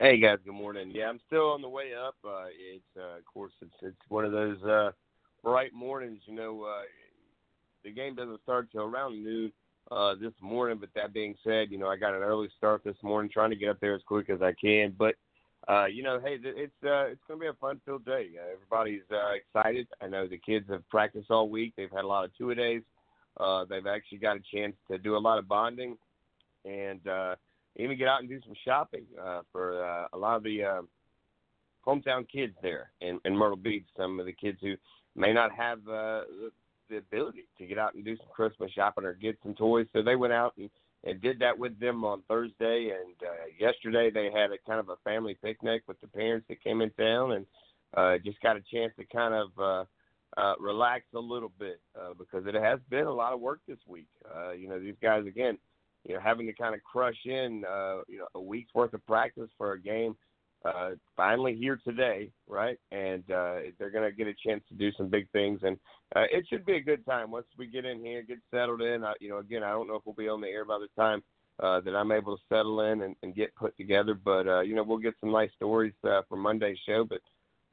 Hey 0.00 0.18
guys, 0.18 0.38
good 0.44 0.54
morning. 0.54 0.90
Yeah, 0.92 1.08
I'm 1.08 1.20
still 1.26 1.52
on 1.52 1.62
the 1.62 1.68
way 1.68 1.92
up. 1.94 2.16
Uh, 2.24 2.46
it's 2.48 2.82
uh, 2.96 3.18
of 3.18 3.24
course 3.24 3.52
it's 3.62 3.74
it's 3.82 3.96
one 4.08 4.24
of 4.24 4.32
those 4.32 4.60
uh, 4.64 4.90
bright 5.44 5.72
mornings. 5.72 6.20
You 6.26 6.34
know, 6.34 6.62
uh, 6.62 6.82
the 7.84 7.92
game 7.92 8.16
doesn't 8.16 8.42
start 8.42 8.68
till 8.72 8.82
around 8.82 9.22
noon 9.22 9.52
uh, 9.92 10.16
this 10.20 10.32
morning. 10.40 10.78
But 10.80 10.88
that 10.96 11.14
being 11.14 11.36
said, 11.44 11.70
you 11.70 11.78
know 11.78 11.86
I 11.86 11.96
got 11.96 12.14
an 12.14 12.22
early 12.22 12.48
start 12.58 12.82
this 12.82 12.96
morning, 13.02 13.30
trying 13.32 13.50
to 13.50 13.56
get 13.56 13.68
up 13.68 13.78
there 13.80 13.94
as 13.94 14.02
quick 14.04 14.28
as 14.28 14.42
I 14.42 14.52
can. 14.60 14.92
But 14.98 15.14
uh, 15.68 15.86
you 15.86 16.02
know, 16.02 16.18
hey, 16.18 16.38
it's 16.42 16.72
uh, 16.84 17.06
it's 17.06 17.22
going 17.28 17.38
to 17.38 17.44
be 17.44 17.46
a 17.46 17.54
fun-filled 17.54 18.04
day. 18.04 18.30
Uh, 18.36 18.54
everybody's 18.54 19.08
uh, 19.12 19.34
excited. 19.34 19.86
I 20.02 20.08
know 20.08 20.26
the 20.26 20.38
kids 20.38 20.68
have 20.68 20.86
practiced 20.88 21.30
all 21.30 21.48
week. 21.48 21.74
They've 21.76 21.92
had 21.92 22.04
a 22.04 22.08
lot 22.08 22.24
of 22.24 22.36
two 22.36 22.50
a 22.50 22.56
days. 22.56 22.82
Uh, 23.38 23.64
they've 23.64 23.86
actually 23.86 24.18
got 24.18 24.36
a 24.36 24.42
chance 24.52 24.74
to 24.90 24.98
do 24.98 25.16
a 25.16 25.18
lot 25.18 25.38
of 25.38 25.46
bonding 25.46 25.96
and 26.64 27.06
uh, 27.06 27.34
even 27.76 27.98
get 27.98 28.08
out 28.08 28.20
and 28.20 28.28
do 28.28 28.40
some 28.44 28.54
shopping 28.64 29.04
uh, 29.22 29.40
for 29.52 29.84
uh, 29.84 30.06
a 30.12 30.18
lot 30.18 30.36
of 30.36 30.42
the 30.42 30.64
uh, 30.64 30.82
hometown 31.86 32.26
kids 32.28 32.54
there 32.62 32.90
in, 33.00 33.20
in 33.24 33.36
Myrtle 33.36 33.56
Beach. 33.56 33.86
Some 33.96 34.20
of 34.20 34.26
the 34.26 34.32
kids 34.32 34.58
who 34.60 34.74
may 35.16 35.32
not 35.32 35.52
have 35.52 35.78
uh, 35.80 36.22
the, 36.88 36.96
ability 36.96 37.48
to 37.58 37.66
get 37.66 37.78
out 37.78 37.94
and 37.94 38.04
do 38.04 38.16
some 38.16 38.26
Christmas 38.32 38.70
shopping 38.70 39.04
or 39.04 39.14
get 39.14 39.36
some 39.42 39.54
toys. 39.54 39.86
So 39.92 40.02
they 40.02 40.14
went 40.14 40.32
out 40.32 40.54
and, 40.56 40.70
and 41.02 41.20
did 41.20 41.40
that 41.40 41.58
with 41.58 41.78
them 41.80 42.04
on 42.04 42.22
Thursday. 42.28 42.92
And 42.92 43.14
uh, 43.20 43.46
yesterday 43.58 44.10
they 44.14 44.26
had 44.26 44.52
a 44.52 44.58
kind 44.66 44.78
of 44.78 44.90
a 44.90 44.96
family 45.02 45.36
picnic 45.42 45.82
with 45.88 46.00
the 46.00 46.06
parents 46.06 46.46
that 46.48 46.62
came 46.62 46.82
in 46.82 46.90
town 46.90 47.32
and 47.32 47.46
uh, 47.96 48.18
just 48.24 48.40
got 48.40 48.56
a 48.56 48.62
chance 48.72 48.92
to 48.98 49.04
kind 49.06 49.34
of 49.34 49.48
uh, 49.58 49.84
uh, 50.40 50.54
relax 50.60 51.04
a 51.14 51.18
little 51.18 51.52
bit 51.58 51.80
uh, 51.98 52.14
because 52.16 52.46
it 52.46 52.54
has 52.54 52.78
been 52.90 53.06
a 53.06 53.12
lot 53.12 53.32
of 53.32 53.40
work 53.40 53.60
this 53.66 53.78
week. 53.88 54.08
Uh, 54.34 54.52
you 54.52 54.68
know, 54.68 54.78
these 54.78 54.96
guys 55.02 55.26
again, 55.26 55.58
you 56.06 56.14
know, 56.14 56.20
having 56.20 56.46
to 56.46 56.52
kind 56.52 56.74
of 56.74 56.82
crush 56.82 57.18
in, 57.24 57.64
uh, 57.70 57.98
you 58.08 58.18
know, 58.18 58.26
a 58.34 58.40
week's 58.40 58.74
worth 58.74 58.94
of 58.94 59.04
practice 59.06 59.50
for 59.58 59.72
a 59.72 59.80
game. 59.80 60.16
Uh, 60.64 60.92
finally 61.14 61.54
here 61.54 61.78
today, 61.84 62.30
right? 62.48 62.78
And 62.90 63.22
uh, 63.30 63.56
they're 63.78 63.90
going 63.90 64.10
to 64.10 64.16
get 64.16 64.26
a 64.26 64.34
chance 64.46 64.62
to 64.70 64.74
do 64.74 64.90
some 64.96 65.08
big 65.08 65.30
things, 65.30 65.60
and 65.62 65.76
uh, 66.16 66.22
it 66.32 66.46
should 66.48 66.64
be 66.64 66.76
a 66.76 66.80
good 66.80 67.04
time 67.04 67.30
once 67.30 67.44
we 67.58 67.66
get 67.66 67.84
in 67.84 68.00
here, 68.00 68.22
get 68.22 68.38
settled 68.50 68.80
in. 68.80 69.04
I, 69.04 69.12
you 69.20 69.28
know, 69.28 69.38
again, 69.38 69.62
I 69.62 69.72
don't 69.72 69.88
know 69.88 69.96
if 69.96 70.02
we'll 70.06 70.14
be 70.14 70.26
on 70.26 70.40
the 70.40 70.48
air 70.48 70.64
by 70.64 70.78
the 70.78 70.88
time 70.98 71.22
uh, 71.60 71.80
that 71.80 71.94
I'm 71.94 72.12
able 72.12 72.36
to 72.36 72.42
settle 72.48 72.80
in 72.80 73.02
and, 73.02 73.14
and 73.22 73.34
get 73.34 73.54
put 73.56 73.76
together, 73.76 74.14
but 74.14 74.48
uh, 74.48 74.60
you 74.60 74.74
know, 74.74 74.82
we'll 74.82 74.98
get 74.98 75.14
some 75.20 75.32
nice 75.32 75.50
stories 75.54 75.92
uh, 76.02 76.22
for 76.28 76.36
Monday's 76.36 76.78
show. 76.86 77.04
But 77.04 77.20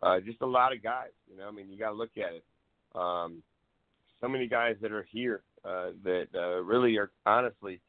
uh, 0.03 0.19
just 0.19 0.41
a 0.41 0.45
lot 0.45 0.73
of 0.73 0.83
guys, 0.83 1.11
you 1.29 1.37
know, 1.37 1.47
I 1.47 1.51
mean, 1.51 1.69
you 1.69 1.77
got 1.77 1.91
to 1.91 1.95
look 1.95 2.17
at 2.17 2.33
it. 2.33 2.43
Um, 2.93 3.41
so 4.19 4.27
many 4.27 4.47
guys 4.47 4.75
that 4.81 4.91
are 4.91 5.07
here 5.09 5.41
uh, 5.65 5.91
that 6.03 6.27
uh, 6.35 6.61
really 6.61 6.97
are 6.97 7.11
honestly 7.25 7.79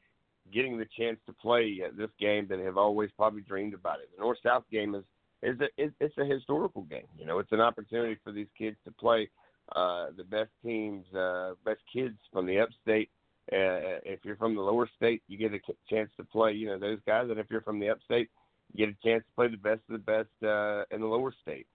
getting 0.53 0.79
the 0.79 0.87
chance 0.97 1.19
to 1.27 1.33
play 1.33 1.81
this 1.97 2.11
game 2.21 2.47
that 2.49 2.59
have 2.61 2.77
always 2.77 3.11
probably 3.17 3.43
dreamed 3.43 3.75
about 3.75 4.01
it. 4.01 4.11
The 4.17 4.23
North 4.23 4.39
South 4.43 4.65
game 4.71 4.95
is 4.95 5.05
is 5.43 5.59
a 5.61 5.69
it's 5.77 6.19
a 6.19 6.25
historical 6.25 6.83
game. 6.83 7.09
You 7.19 7.27
know, 7.27 7.39
it's 7.39 7.53
an 7.53 7.61
opportunity 7.61 8.17
for 8.23 8.33
these 8.33 8.47
kids 8.57 8.77
to 8.85 8.93
play 8.93 9.29
uh, 9.75 10.07
the 10.17 10.25
best 10.25 10.51
teams, 10.65 11.05
uh, 11.15 11.55
best 11.65 11.81
kids 11.93 12.17
from 12.33 12.47
the 12.47 12.61
upstate. 12.61 13.11
Uh, 13.53 13.99
if 14.05 14.21
you're 14.25 14.37
from 14.37 14.55
the 14.55 14.61
lower 14.61 14.89
state, 14.97 15.23
you 15.27 15.37
get 15.37 15.53
a 15.53 15.59
chance 15.91 16.11
to 16.17 16.25
play. 16.25 16.53
You 16.53 16.69
know 16.69 16.79
those 16.79 17.01
guys, 17.07 17.29
and 17.29 17.41
if 17.41 17.47
you're 17.51 17.63
from 17.63 17.81
the 17.81 17.91
upstate, 17.91 18.31
you 18.73 18.87
get 18.87 18.95
a 18.95 19.07
chance 19.07 19.25
to 19.25 19.35
play 19.35 19.49
the 19.49 19.57
best 19.57 19.81
of 19.89 19.93
the 19.93 19.99
best 19.99 20.31
uh, 20.43 20.85
in 20.95 21.01
the 21.01 21.07
lower 21.07 21.35
state. 21.43 21.67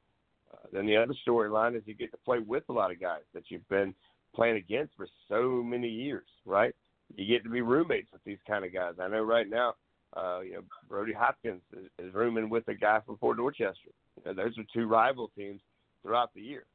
Uh, 0.54 0.68
then 0.72 0.86
the 0.86 0.96
other 0.96 1.14
storyline 1.28 1.76
is 1.76 1.84
you 1.86 1.94
get 1.94 2.12
to 2.12 2.18
play 2.18 2.40
with 2.40 2.64
a 2.70 2.74
lot 2.74 2.92
of 2.92 3.02
guys 3.02 3.24
that 3.34 3.44
you've 3.50 3.68
been 3.68 3.94
playing 4.34 4.56
against 4.56 4.96
for 4.96 5.08
so 5.28 5.62
many 5.64 5.90
years, 5.90 6.28
right? 6.46 6.74
You 7.16 7.26
get 7.26 7.44
to 7.44 7.50
be 7.50 7.62
roommates 7.62 8.12
with 8.12 8.24
these 8.24 8.38
kind 8.48 8.66
of 8.66 8.74
guys. 8.74 8.96
I 9.00 9.08
know 9.08 9.22
right 9.22 9.50
now, 9.50 9.76
uh, 10.16 10.40
you 10.42 10.54
know, 10.54 10.62
Brody 10.90 11.14
Hopkins 11.14 11.62
is, 11.74 11.86
is 12.00 12.14
rooming 12.14 12.50
with 12.50 12.68
a 12.68 12.74
guy 12.74 13.00
from 13.06 13.18
Fort 13.18 13.38
Dorchester. 13.38 13.92
You 14.18 14.24
know, 14.26 14.44
those 14.44 14.58
are 14.58 14.64
two 14.74 14.88
rival 14.88 15.32
teams 15.38 15.62
throughout 16.02 16.34
the 16.34 16.42
year. 16.42 16.66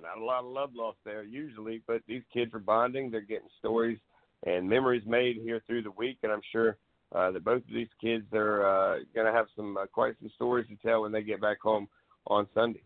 Not 0.00 0.18
a 0.18 0.24
lot 0.24 0.40
of 0.40 0.50
love 0.50 0.70
lost 0.74 0.98
there 1.04 1.22
usually, 1.22 1.82
but 1.86 2.02
these 2.08 2.22
kids 2.32 2.52
are 2.52 2.58
bonding. 2.58 3.10
They're 3.10 3.20
getting 3.20 3.48
stories 3.58 3.98
and 4.44 4.68
memories 4.68 5.04
made 5.06 5.36
here 5.36 5.62
through 5.66 5.82
the 5.82 5.90
week, 5.92 6.18
and 6.22 6.32
I'm 6.32 6.42
sure 6.50 6.76
uh, 7.14 7.30
that 7.30 7.44
both 7.44 7.62
of 7.62 7.74
these 7.74 7.88
kids 8.00 8.26
are 8.32 8.66
uh, 8.66 8.98
going 9.14 9.26
to 9.26 9.32
have 9.32 9.46
some 9.54 9.76
uh, 9.76 9.86
quite 9.86 10.14
some 10.20 10.30
stories 10.34 10.66
to 10.68 10.76
tell 10.86 11.02
when 11.02 11.12
they 11.12 11.22
get 11.22 11.40
back 11.40 11.60
home 11.60 11.88
on 12.26 12.46
Sunday. 12.54 12.82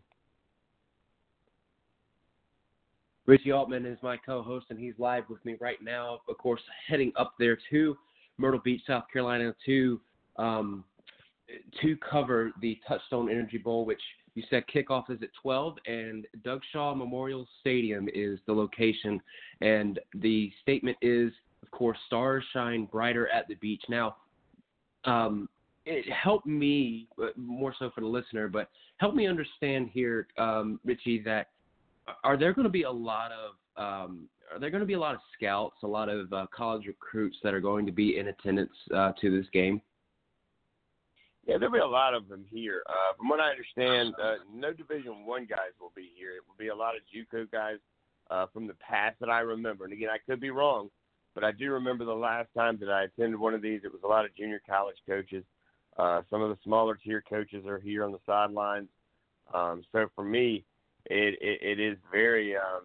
Richie 3.29 3.51
Altman 3.51 3.85
is 3.85 3.99
my 4.01 4.17
co-host, 4.17 4.65
and 4.71 4.79
he's 4.79 4.95
live 4.97 5.25
with 5.29 5.45
me 5.45 5.55
right 5.61 5.77
now. 5.83 6.17
Of 6.27 6.39
course, 6.39 6.61
heading 6.87 7.13
up 7.15 7.35
there 7.37 7.59
to 7.69 7.95
Myrtle 8.39 8.59
Beach, 8.59 8.81
South 8.87 9.03
Carolina, 9.13 9.53
to 9.67 10.01
um, 10.37 10.83
to 11.79 11.95
cover 11.97 12.51
the 12.59 12.79
Touchstone 12.87 13.29
Energy 13.29 13.59
Bowl, 13.59 13.85
which 13.85 14.01
you 14.33 14.41
said 14.49 14.63
kickoff 14.73 15.11
is 15.11 15.21
at 15.21 15.29
12, 15.43 15.75
and 15.85 16.25
Doug 16.43 16.61
Shaw 16.71 16.95
Memorial 16.95 17.47
Stadium 17.59 18.09
is 18.15 18.39
the 18.47 18.53
location. 18.53 19.21
And 19.61 19.99
the 20.15 20.51
statement 20.63 20.97
is, 21.03 21.31
of 21.61 21.69
course, 21.69 21.99
stars 22.07 22.43
shine 22.51 22.85
brighter 22.85 23.27
at 23.29 23.47
the 23.47 23.55
beach. 23.55 23.83
Now, 23.89 24.15
um, 25.05 25.47
it 25.85 26.11
helped 26.11 26.47
me 26.47 27.07
uh, 27.21 27.27
more 27.35 27.75
so 27.77 27.91
for 27.93 28.01
the 28.01 28.07
listener, 28.07 28.47
but 28.47 28.71
help 28.97 29.13
me 29.13 29.27
understand 29.27 29.91
here, 29.93 30.27
um, 30.39 30.79
Richie, 30.83 31.21
that 31.25 31.49
are 32.23 32.37
there 32.37 32.53
going 32.53 32.65
to 32.65 32.71
be 32.71 32.83
a 32.83 32.91
lot 32.91 33.31
of 33.31 33.55
um, 33.81 34.29
are 34.51 34.59
there 34.59 34.69
going 34.69 34.81
to 34.81 34.87
be 34.87 34.93
a 34.93 34.99
lot 34.99 35.15
of 35.15 35.21
scouts, 35.37 35.75
a 35.83 35.87
lot 35.87 36.09
of 36.09 36.31
uh, 36.33 36.45
college 36.55 36.85
recruits 36.87 37.37
that 37.43 37.53
are 37.53 37.59
going 37.59 37.85
to 37.85 37.91
be 37.91 38.17
in 38.17 38.27
attendance 38.27 38.71
uh, 38.95 39.11
to 39.21 39.29
this 39.29 39.47
game? 39.53 39.81
Yeah, 41.45 41.57
there'll 41.57 41.73
be 41.73 41.79
a 41.79 41.85
lot 41.85 42.13
of 42.13 42.27
them 42.27 42.45
here. 42.49 42.83
Uh, 42.87 43.15
from 43.17 43.29
what 43.29 43.39
I 43.39 43.49
understand, 43.49 44.13
uh, 44.21 44.35
no 44.53 44.73
Division 44.73 45.25
One 45.25 45.45
guys 45.45 45.71
will 45.79 45.91
be 45.95 46.11
here. 46.15 46.31
It 46.31 46.43
will 46.47 46.57
be 46.57 46.67
a 46.67 46.75
lot 46.75 46.93
of 46.95 47.01
JUCO 47.13 47.51
guys 47.51 47.77
uh, 48.29 48.47
from 48.53 48.67
the 48.67 48.75
past 48.75 49.17
that 49.19 49.29
I 49.29 49.39
remember. 49.39 49.83
And 49.83 49.93
again, 49.93 50.09
I 50.11 50.17
could 50.29 50.39
be 50.39 50.51
wrong, 50.51 50.89
but 51.33 51.43
I 51.43 51.51
do 51.51 51.71
remember 51.71 52.05
the 52.05 52.13
last 52.13 52.49
time 52.55 52.77
that 52.81 52.89
I 52.89 53.03
attended 53.03 53.39
one 53.39 53.53
of 53.53 53.61
these. 53.61 53.81
It 53.83 53.91
was 53.91 54.01
a 54.03 54.07
lot 54.07 54.25
of 54.25 54.35
junior 54.35 54.61
college 54.67 54.97
coaches. 55.07 55.43
Uh, 55.97 56.21
some 56.29 56.41
of 56.41 56.49
the 56.49 56.57
smaller 56.63 56.95
tier 56.95 57.23
coaches 57.27 57.65
are 57.65 57.79
here 57.79 58.03
on 58.03 58.11
the 58.11 58.19
sidelines. 58.25 58.89
Um, 59.53 59.83
so 59.91 60.07
for 60.15 60.23
me, 60.23 60.65
it 61.09 61.37
it, 61.41 61.79
it 61.79 61.79
is 61.79 61.97
very 62.11 62.55
um, 62.55 62.83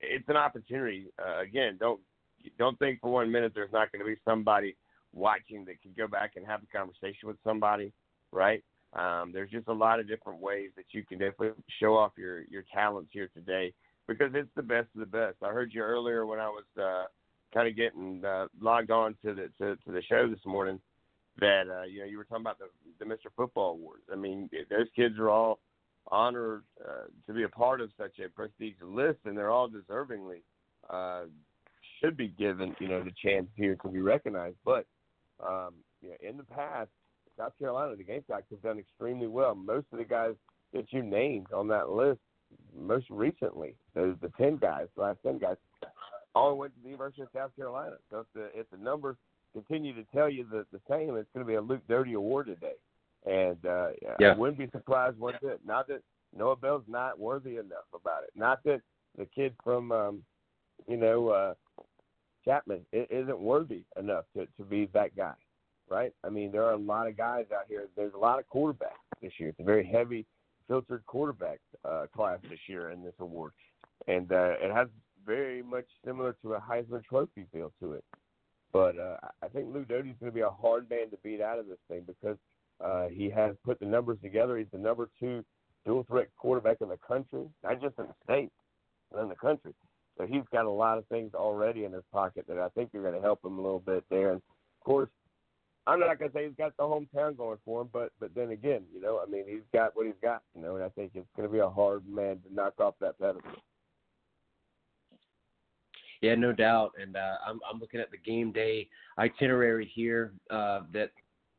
it's 0.00 0.28
an 0.28 0.36
opportunity. 0.36 1.06
Uh, 1.18 1.40
again, 1.40 1.76
don't 1.78 2.00
don't 2.58 2.78
think 2.78 3.00
for 3.00 3.12
one 3.12 3.30
minute 3.30 3.52
there's 3.54 3.72
not 3.72 3.90
going 3.92 4.00
to 4.00 4.06
be 4.06 4.16
somebody 4.24 4.76
watching 5.12 5.64
that 5.64 5.82
can 5.82 5.92
go 5.96 6.06
back 6.06 6.32
and 6.36 6.46
have 6.46 6.60
a 6.62 6.76
conversation 6.76 7.28
with 7.28 7.36
somebody, 7.44 7.92
right? 8.32 8.62
Um, 8.94 9.32
there's 9.32 9.50
just 9.50 9.68
a 9.68 9.72
lot 9.72 10.00
of 10.00 10.08
different 10.08 10.40
ways 10.40 10.70
that 10.76 10.86
you 10.92 11.04
can 11.04 11.18
definitely 11.18 11.62
show 11.80 11.96
off 11.96 12.12
your 12.16 12.42
your 12.44 12.64
talents 12.72 13.10
here 13.12 13.28
today 13.34 13.72
because 14.06 14.30
it's 14.34 14.50
the 14.56 14.62
best 14.62 14.88
of 14.94 15.00
the 15.00 15.06
best. 15.06 15.36
I 15.42 15.48
heard 15.48 15.72
you 15.74 15.82
earlier 15.82 16.24
when 16.24 16.38
I 16.38 16.48
was 16.48 16.64
uh, 16.80 17.04
kind 17.52 17.68
of 17.68 17.76
getting 17.76 18.24
uh, 18.24 18.46
logged 18.60 18.90
on 18.90 19.14
to 19.24 19.34
the 19.34 19.50
to, 19.58 19.76
to 19.76 19.92
the 19.92 20.02
show 20.08 20.28
this 20.28 20.44
morning 20.46 20.80
that 21.40 21.64
uh, 21.68 21.82
you 21.84 22.00
know 22.00 22.06
you 22.06 22.16
were 22.16 22.24
talking 22.24 22.42
about 22.42 22.58
the 22.58 22.66
the 22.98 23.04
Mr. 23.04 23.30
Football 23.36 23.72
Awards. 23.72 24.04
I 24.10 24.16
mean, 24.16 24.48
those 24.70 24.86
kids 24.96 25.18
are 25.18 25.28
all 25.28 25.58
honored 26.10 26.62
uh, 26.84 27.04
to 27.26 27.32
be 27.32 27.44
a 27.44 27.48
part 27.48 27.80
of 27.80 27.90
such 27.98 28.18
a 28.18 28.28
prestigious 28.28 28.82
list, 28.82 29.18
and 29.24 29.36
they're 29.36 29.50
all 29.50 29.68
deservingly 29.68 30.40
uh, 30.90 31.24
should 32.00 32.16
be 32.16 32.28
given, 32.28 32.74
you 32.78 32.88
know, 32.88 33.02
the 33.02 33.12
chance 33.22 33.46
here 33.56 33.76
to 33.76 33.88
be 33.88 34.00
recognized. 34.00 34.56
But 34.64 34.86
um, 35.40 35.74
you 36.02 36.10
know, 36.10 36.16
in 36.28 36.36
the 36.36 36.44
past, 36.44 36.90
South 37.36 37.52
Carolina, 37.58 37.94
the 37.96 38.04
Gamecocks 38.04 38.44
have 38.50 38.62
done 38.62 38.78
extremely 38.78 39.26
well. 39.26 39.54
Most 39.54 39.86
of 39.92 39.98
the 39.98 40.04
guys 40.04 40.34
that 40.72 40.92
you 40.92 41.02
named 41.02 41.52
on 41.52 41.68
that 41.68 41.90
list, 41.90 42.20
most 42.76 43.06
recently, 43.10 43.74
those 43.94 44.16
the 44.20 44.32
ten 44.40 44.56
guys, 44.56 44.86
the 44.96 45.02
last 45.02 45.18
ten 45.24 45.38
guys, 45.38 45.56
all 46.34 46.56
went 46.56 46.74
to 46.74 46.82
the 46.82 46.90
University 46.90 47.22
of 47.22 47.28
South 47.34 47.54
Carolina. 47.56 47.96
So 48.10 48.20
if 48.20 48.26
the 48.34 48.58
if 48.58 48.70
the 48.70 48.78
numbers 48.78 49.16
continue 49.52 49.94
to 49.94 50.04
tell 50.14 50.28
you 50.28 50.46
the, 50.50 50.66
the 50.72 50.80
same, 50.88 51.16
it's 51.16 51.28
going 51.34 51.44
to 51.44 51.48
be 51.48 51.54
a 51.54 51.60
Luke 51.60 51.82
Doty 51.88 52.14
Award 52.14 52.46
today. 52.46 52.74
And 53.28 53.58
uh, 53.66 53.88
yeah. 54.18 54.30
I 54.30 54.34
wouldn't 54.34 54.58
be 54.58 54.68
surprised 54.72 55.18
one 55.18 55.34
bit. 55.42 55.60
Not 55.66 55.86
that 55.88 56.02
Noah 56.36 56.56
Bell's 56.56 56.84
not 56.88 57.18
worthy 57.18 57.56
enough 57.56 57.86
about 57.94 58.24
it. 58.24 58.30
Not 58.34 58.62
that 58.64 58.80
the 59.18 59.26
kid 59.26 59.54
from, 59.62 59.92
um, 59.92 60.22
you 60.88 60.96
know, 60.96 61.28
uh, 61.28 61.54
Chapman 62.44 62.80
isn't 62.92 63.38
worthy 63.38 63.82
enough 63.98 64.24
to, 64.34 64.46
to 64.56 64.64
be 64.64 64.88
that 64.94 65.14
guy, 65.14 65.34
right? 65.90 66.12
I 66.24 66.30
mean, 66.30 66.50
there 66.50 66.64
are 66.64 66.72
a 66.72 66.78
lot 66.78 67.06
of 67.06 67.16
guys 67.16 67.44
out 67.54 67.66
here. 67.68 67.88
There's 67.96 68.14
a 68.14 68.18
lot 68.18 68.38
of 68.38 68.46
quarterbacks 68.48 69.04
this 69.20 69.32
year. 69.38 69.50
It's 69.50 69.60
a 69.60 69.64
very 69.64 69.84
heavy 69.86 70.24
filtered 70.66 71.04
quarterback 71.06 71.58
uh, 71.84 72.06
class 72.14 72.38
this 72.48 72.60
year 72.66 72.90
in 72.90 73.02
this 73.02 73.14
award, 73.18 73.52
and 74.06 74.30
uh, 74.32 74.54
it 74.62 74.72
has 74.72 74.88
very 75.26 75.62
much 75.62 75.86
similar 76.04 76.34
to 76.42 76.54
a 76.54 76.60
Heisman 76.60 77.04
Trophy 77.04 77.46
feel 77.52 77.72
to 77.82 77.92
it. 77.92 78.04
But 78.72 78.98
uh, 78.98 79.16
I 79.42 79.48
think 79.48 79.74
Luke 79.74 79.88
Doty's 79.88 80.14
going 80.20 80.30
to 80.30 80.34
be 80.34 80.42
a 80.42 80.50
hard 80.50 80.88
man 80.88 81.10
to 81.10 81.16
beat 81.22 81.40
out 81.40 81.58
of 81.58 81.66
this 81.66 81.78
thing 81.88 82.02
because 82.06 82.36
uh, 82.84 83.08
he 83.08 83.30
has 83.30 83.54
put 83.64 83.80
the 83.80 83.86
numbers 83.86 84.18
together. 84.22 84.56
He's 84.56 84.66
the 84.72 84.78
number 84.78 85.08
two 85.18 85.44
dual 85.84 86.04
threat 86.04 86.28
quarterback 86.36 86.78
in 86.80 86.88
the 86.88 86.98
country, 86.98 87.44
not 87.62 87.80
just 87.80 87.98
in 87.98 88.06
the 88.06 88.14
state, 88.24 88.50
but 89.10 89.22
in 89.22 89.28
the 89.28 89.34
country. 89.34 89.74
So 90.16 90.26
he's 90.26 90.42
got 90.52 90.64
a 90.64 90.70
lot 90.70 90.98
of 90.98 91.06
things 91.06 91.32
already 91.34 91.84
in 91.84 91.92
his 91.92 92.02
pocket 92.12 92.44
that 92.48 92.58
I 92.58 92.68
think 92.70 92.94
are 92.94 93.02
going 93.02 93.14
to 93.14 93.20
help 93.20 93.44
him 93.44 93.58
a 93.58 93.62
little 93.62 93.78
bit 93.78 94.04
there. 94.10 94.32
And 94.32 94.38
of 94.38 94.84
course, 94.84 95.10
I'm 95.86 96.00
not 96.00 96.18
going 96.18 96.30
to 96.30 96.36
say 96.36 96.46
he's 96.46 96.56
got 96.56 96.76
the 96.76 96.82
hometown 96.82 97.36
going 97.36 97.58
for 97.64 97.80
him, 97.80 97.88
but 97.92 98.12
but 98.20 98.34
then 98.34 98.50
again, 98.50 98.82
you 98.94 99.00
know, 99.00 99.22
I 99.26 99.30
mean, 99.30 99.44
he's 99.48 99.62
got 99.72 99.96
what 99.96 100.06
he's 100.06 100.14
got, 100.22 100.42
you 100.54 100.60
know, 100.60 100.74
and 100.74 100.84
I 100.84 100.90
think 100.90 101.12
it's 101.14 101.26
going 101.34 101.48
to 101.48 101.52
be 101.52 101.60
a 101.60 101.70
hard 101.70 102.06
man 102.06 102.40
to 102.40 102.54
knock 102.54 102.74
off 102.78 102.94
that 103.00 103.18
pedestal. 103.18 103.52
Yeah, 106.20 106.34
no 106.34 106.52
doubt. 106.52 106.92
And 107.00 107.16
uh, 107.16 107.36
I'm 107.46 107.60
I'm 107.70 107.80
looking 107.80 108.00
at 108.00 108.10
the 108.10 108.18
game 108.18 108.52
day 108.52 108.88
itinerary 109.18 109.90
here 109.94 110.32
uh, 110.50 110.80
that 110.92 111.10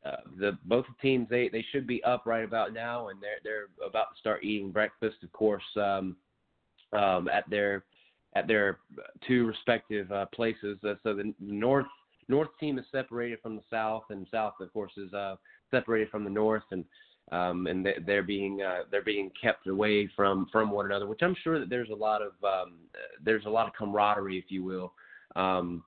uh, 0.04 0.16
the 0.38 0.56
both 0.64 0.86
teams 1.02 1.28
they 1.28 1.48
they 1.48 1.64
should 1.72 1.86
be 1.86 2.02
up 2.04 2.22
right 2.24 2.44
about 2.44 2.72
now, 2.72 3.08
and 3.08 3.20
they're 3.20 3.38
they're 3.44 3.86
about 3.86 4.14
to 4.14 4.18
start 4.18 4.42
eating 4.42 4.70
breakfast, 4.70 5.16
of 5.22 5.32
course, 5.32 5.62
um, 5.76 6.16
um, 6.92 7.28
at 7.28 7.48
their 7.50 7.84
at 8.34 8.46
their 8.46 8.78
two 9.26 9.46
respective 9.46 10.10
uh, 10.10 10.26
places. 10.26 10.78
Uh, 10.84 10.94
so 11.02 11.14
the 11.14 11.34
north 11.38 11.86
north 12.28 12.48
team 12.58 12.78
is 12.78 12.86
separated 12.90 13.40
from 13.42 13.56
the 13.56 13.62
south, 13.68 14.04
and 14.10 14.26
south, 14.30 14.54
of 14.60 14.72
course, 14.72 14.92
is 14.96 15.12
uh, 15.12 15.36
separated 15.70 16.08
from 16.10 16.24
the 16.24 16.30
north. 16.30 16.64
And 16.70 16.84
um, 17.32 17.66
and 17.66 17.86
they're 18.06 18.22
being 18.22 18.62
uh, 18.62 18.84
they're 18.90 19.02
being 19.02 19.30
kept 19.40 19.66
away 19.66 20.08
from 20.16 20.46
from 20.50 20.70
one 20.70 20.86
another, 20.86 21.06
which 21.06 21.22
I'm 21.22 21.36
sure 21.42 21.60
that 21.60 21.68
there's 21.68 21.90
a 21.90 21.94
lot 21.94 22.22
of 22.22 22.32
um, 22.42 22.78
there's 23.22 23.44
a 23.44 23.50
lot 23.50 23.66
of 23.66 23.74
camaraderie, 23.74 24.38
if 24.38 24.46
you 24.48 24.64
will, 24.64 24.92
um, 25.36 25.84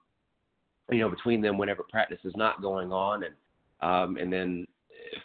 you 0.91 0.99
know, 0.99 1.09
between 1.09 1.41
them 1.41 1.57
whenever 1.57 1.83
practice 1.83 2.19
is 2.23 2.33
not 2.35 2.61
going 2.61 2.93
on, 2.93 3.23
and 3.23 3.33
um, 3.83 4.17
and 4.17 4.31
then 4.31 4.65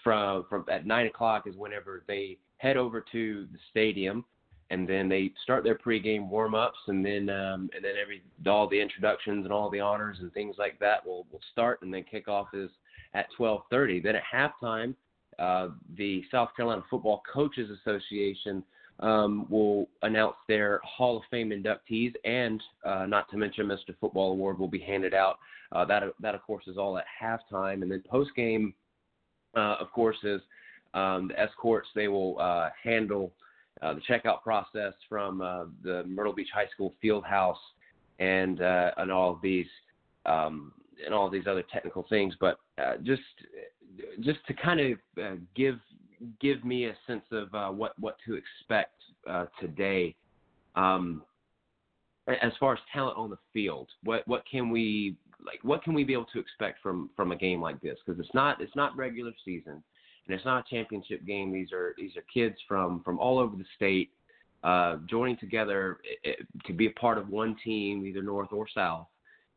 from 0.03 0.45
from 0.51 0.65
at 0.71 0.87
nine 0.87 1.07
o'clock 1.07 1.47
is 1.47 1.57
whenever 1.57 2.03
they 2.07 2.39
head 2.59 2.77
over 2.77 3.05
to 3.13 3.47
the 3.53 3.59
stadium, 3.71 4.25
and 4.71 4.89
then 4.89 5.09
they 5.09 5.33
start 5.43 5.65
their 5.65 5.79
pregame 5.79 6.29
warm 6.29 6.55
ups, 6.55 6.79
and 6.89 7.05
then 7.05 7.31
um, 7.31 7.71
and 7.75 7.85
then 7.85 7.95
every 8.01 8.23
all 8.47 8.69
the 8.69 8.81
introductions 8.81 9.45
and 9.45 9.53
all 9.53 9.71
the 9.71 9.81
honors 9.81 10.19
and 10.21 10.33
things 10.33 10.57
like 10.59 10.79
that 10.81 11.07
will 11.07 11.27
will 11.31 11.41
start, 11.53 11.81
and 11.83 11.95
then 11.95 12.05
kickoff 12.13 12.47
is 12.53 12.71
at 13.15 13.27
12:30. 13.39 14.03
Then 14.03 14.17
at 14.17 14.23
halftime, 14.33 14.95
uh, 15.39 15.69
the 15.97 16.25
South 16.31 16.51
Carolina 16.57 16.83
Football 16.91 17.23
Coaches 17.33 17.71
Association 17.71 18.65
um, 19.01 19.47
will 19.49 19.89
announce 20.03 20.37
their 20.49 20.81
Hall 20.83 21.17
of 21.17 21.23
Fame 21.31 21.51
inductees, 21.51 22.13
and 22.25 22.63
uh, 22.85 23.07
not 23.07 23.31
to 23.31 23.37
mention 23.37 23.67
Mr. 23.67 23.95
Football 24.01 24.33
Award 24.33 24.59
will 24.59 24.69
be 24.69 24.81
handed 24.81 25.15
out. 25.15 25.39
Uh, 25.71 25.85
that 25.85 26.03
that 26.21 26.35
of 26.35 26.43
course 26.43 26.65
is 26.67 26.79
all 26.79 26.99
at 26.99 27.05
halftime, 27.23 27.83
and 27.83 27.91
then 27.91 28.03
post 28.09 28.31
game, 28.35 28.75
uh, 29.57 29.77
of 29.79 29.91
course, 29.93 30.17
is 30.25 30.41
um, 30.95 31.29
the 31.29 31.39
escorts. 31.39 31.89
They 31.95 32.09
will 32.09 32.39
uh, 32.41 32.71
handle 32.83 33.33
uh, 33.83 33.95
the 33.95 34.01
checkout 34.01 34.43
process 34.43 34.95
from 35.09 35.43
uh, 35.43 35.65
the 35.85 36.05
Myrtle 36.05 36.33
Beach 36.33 36.49
High 36.53 36.69
School 36.75 36.95
field 37.01 37.25
house 37.25 37.59
and 38.19 38.61
and 38.61 39.13
all 39.13 39.33
of 39.33 39.41
these 39.43 39.67
um, 40.27 40.73
and 41.05 41.15
all 41.15 41.27
of 41.27 41.33
these 41.33 41.47
other 41.47 41.63
technical 41.73 42.05
things. 42.09 42.35
But 42.41 42.59
just 43.05 43.23
just 44.21 44.39
to 44.49 44.55
kind 44.55 44.81
of 44.81 45.39
give 45.55 45.79
give 46.41 46.65
me 46.65 46.87
a 46.87 46.97
sense 47.07 47.25
of 47.33 47.55
uh, 47.55 47.69
what 47.69 47.99
what 47.99 48.17
to 48.27 48.35
expect 48.35 48.95
uh, 49.29 49.47
today. 49.61 50.15
Um, 50.75 51.23
as 52.29 52.53
far 52.61 52.75
as 52.75 52.79
talent 52.93 53.17
on 53.17 53.31
the 53.31 53.39
field, 53.53 53.89
what 54.05 54.27
what 54.27 54.45
can 54.51 54.71
we 54.71 55.17
like? 55.45 55.61
What 55.63 55.83
can 55.83 55.95
we 55.95 56.05
be 56.05 56.13
able 56.13 56.27
to 56.27 56.39
expect 56.39 56.83
from 56.83 57.11
from 57.17 57.33
a 57.33 57.37
game 57.37 57.61
like 57.61 57.81
this? 57.81 57.99
Because 58.05 58.21
it's 58.21 58.35
not 58.35 58.61
it's 58.61 58.77
not 58.77 58.97
regular 58.97 59.33
season, 59.45 59.83
and 60.27 60.37
it's 60.37 60.45
not 60.45 60.65
a 60.67 60.75
championship 60.75 61.25
game. 61.27 61.53
These 61.53 61.73
are 61.73 61.95
these 61.97 62.17
are 62.17 62.25
kids 62.33 62.57
from 62.67 63.03
from 63.03 63.19
all 63.19 63.39
over 63.39 63.57
the 63.57 63.65
state 63.77 64.11
uh, 64.65 64.97
joining 65.09 65.37
together 65.39 65.99
to 66.67 66.73
be 66.73 66.87
a 66.87 66.91
part 66.93 67.19
of 67.19 67.29
one 67.29 67.57
team, 67.65 68.05
either 68.07 68.23
north 68.23 68.53
or 68.53 68.67
south, 68.75 69.07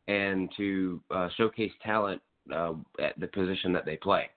and 0.08 0.50
to 0.56 1.00
uh, 1.10 1.28
showcase 1.36 1.72
talent 1.82 2.22
uh, 2.54 2.74
at 3.00 3.18
the 3.18 3.26
position 3.28 3.72
that 3.72 3.84
they 3.84 3.96
play. 3.96 4.28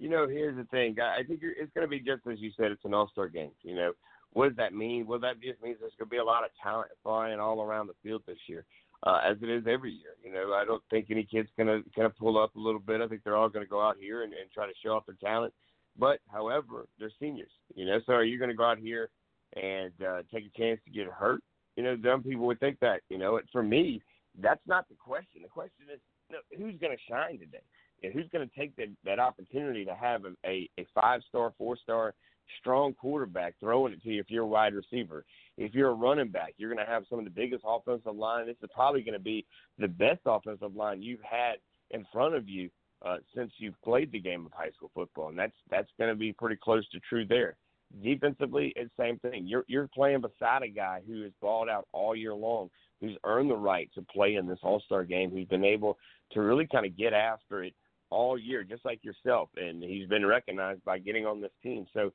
You 0.00 0.08
know, 0.08 0.26
here's 0.26 0.56
the 0.56 0.64
thing. 0.64 0.96
I 0.98 1.22
think 1.22 1.40
it's 1.42 1.72
going 1.74 1.86
to 1.86 1.90
be 1.90 2.00
just 2.00 2.26
as 2.26 2.40
you 2.40 2.50
said. 2.56 2.72
It's 2.72 2.86
an 2.86 2.94
all-star 2.94 3.28
game. 3.28 3.50
You 3.62 3.74
know, 3.74 3.92
what 4.32 4.48
does 4.48 4.56
that 4.56 4.72
mean? 4.72 5.06
Well, 5.06 5.20
that 5.20 5.42
just 5.42 5.62
means 5.62 5.76
there's 5.78 5.92
going 5.98 6.08
to 6.08 6.10
be 6.10 6.16
a 6.16 6.24
lot 6.24 6.42
of 6.42 6.50
talent 6.62 6.90
flying 7.02 7.38
all 7.38 7.60
around 7.60 7.86
the 7.86 7.92
field 8.02 8.22
this 8.26 8.38
year, 8.46 8.64
uh, 9.06 9.20
as 9.22 9.36
it 9.42 9.50
is 9.50 9.64
every 9.68 9.92
year. 9.92 10.16
You 10.24 10.32
know, 10.32 10.54
I 10.54 10.64
don't 10.64 10.82
think 10.88 11.08
any 11.10 11.24
kid's 11.24 11.50
going 11.54 11.66
to 11.66 11.88
kind 11.94 12.06
of 12.06 12.16
pull 12.16 12.42
up 12.42 12.56
a 12.56 12.58
little 12.58 12.80
bit. 12.80 13.02
I 13.02 13.08
think 13.08 13.22
they're 13.24 13.36
all 13.36 13.50
going 13.50 13.64
to 13.64 13.70
go 13.70 13.82
out 13.82 13.98
here 14.00 14.22
and, 14.22 14.32
and 14.32 14.50
try 14.50 14.66
to 14.66 14.72
show 14.82 14.92
off 14.92 15.04
their 15.04 15.16
talent. 15.22 15.52
But, 15.98 16.20
however, 16.32 16.86
they're 16.98 17.12
seniors. 17.20 17.52
You 17.74 17.84
know, 17.84 18.00
so 18.06 18.14
are 18.14 18.24
you 18.24 18.38
going 18.38 18.50
to 18.50 18.56
go 18.56 18.64
out 18.64 18.78
here 18.78 19.10
and 19.54 19.92
uh, 20.02 20.22
take 20.32 20.46
a 20.46 20.58
chance 20.58 20.80
to 20.86 20.90
get 20.90 21.08
hurt? 21.08 21.42
You 21.76 21.82
know, 21.82 21.98
some 22.02 22.22
people 22.22 22.46
would 22.46 22.60
think 22.60 22.80
that. 22.80 23.02
You 23.10 23.18
know, 23.18 23.38
for 23.52 23.62
me, 23.62 24.00
that's 24.40 24.66
not 24.66 24.88
the 24.88 24.94
question. 24.94 25.42
The 25.42 25.48
question 25.48 25.86
is, 25.92 26.00
you 26.30 26.36
know, 26.36 26.42
who's 26.56 26.80
going 26.80 26.96
to 26.96 27.02
shine 27.06 27.38
today? 27.38 27.60
And 28.02 28.12
who's 28.12 28.28
going 28.32 28.48
to 28.48 28.54
take 28.58 28.74
that 28.76 28.88
that 29.04 29.18
opportunity 29.18 29.84
to 29.84 29.94
have 29.94 30.24
a, 30.24 30.32
a, 30.46 30.68
a 30.78 30.86
five 30.94 31.20
star, 31.28 31.52
four 31.58 31.76
star, 31.76 32.14
strong 32.58 32.94
quarterback 32.94 33.54
throwing 33.60 33.92
it 33.92 34.02
to 34.02 34.10
you 34.10 34.20
if 34.20 34.30
you're 34.30 34.44
a 34.44 34.46
wide 34.46 34.74
receiver. 34.74 35.24
If 35.56 35.74
you're 35.74 35.90
a 35.90 35.94
running 35.94 36.28
back, 36.28 36.54
you're 36.56 36.72
going 36.72 36.84
to 36.84 36.90
have 36.90 37.04
some 37.08 37.18
of 37.18 37.24
the 37.24 37.30
biggest 37.30 37.64
offensive 37.66 38.16
line. 38.16 38.46
This 38.46 38.56
is 38.62 38.70
probably 38.74 39.02
going 39.02 39.14
to 39.14 39.18
be 39.18 39.46
the 39.78 39.88
best 39.88 40.20
offensive 40.24 40.74
line 40.74 41.02
you've 41.02 41.22
had 41.22 41.56
in 41.90 42.06
front 42.12 42.34
of 42.34 42.48
you 42.48 42.70
uh, 43.04 43.16
since 43.34 43.52
you've 43.58 43.80
played 43.82 44.12
the 44.12 44.20
game 44.20 44.46
of 44.46 44.52
high 44.52 44.70
school 44.70 44.90
football, 44.94 45.28
and 45.28 45.38
that's 45.38 45.54
that's 45.70 45.88
going 45.98 46.10
to 46.10 46.16
be 46.16 46.32
pretty 46.32 46.56
close 46.56 46.88
to 46.90 47.00
true 47.08 47.26
there. 47.26 47.56
Defensively, 48.02 48.72
it's 48.76 48.90
same 48.98 49.18
thing. 49.18 49.46
You're 49.46 49.64
you're 49.68 49.88
playing 49.88 50.20
beside 50.20 50.62
a 50.62 50.68
guy 50.68 51.00
who 51.06 51.22
has 51.22 51.32
balled 51.40 51.68
out 51.68 51.88
all 51.92 52.14
year 52.14 52.34
long, 52.34 52.70
who's 53.00 53.16
earned 53.24 53.50
the 53.50 53.56
right 53.56 53.90
to 53.94 54.02
play 54.02 54.36
in 54.36 54.46
this 54.46 54.58
All 54.62 54.80
Star 54.80 55.04
game, 55.04 55.30
who's 55.30 55.48
been 55.48 55.64
able 55.64 55.98
to 56.32 56.40
really 56.40 56.66
kind 56.66 56.86
of 56.86 56.96
get 56.96 57.12
after 57.12 57.64
it 57.64 57.74
all 58.10 58.38
year, 58.38 58.64
just 58.64 58.84
like 58.84 59.04
yourself, 59.04 59.48
and 59.56 59.82
he's 59.82 60.08
been 60.08 60.26
recognized 60.26 60.84
by 60.84 60.98
getting 60.98 61.26
on 61.26 61.40
this 61.40 61.52
team. 61.62 61.86
So, 61.94 62.12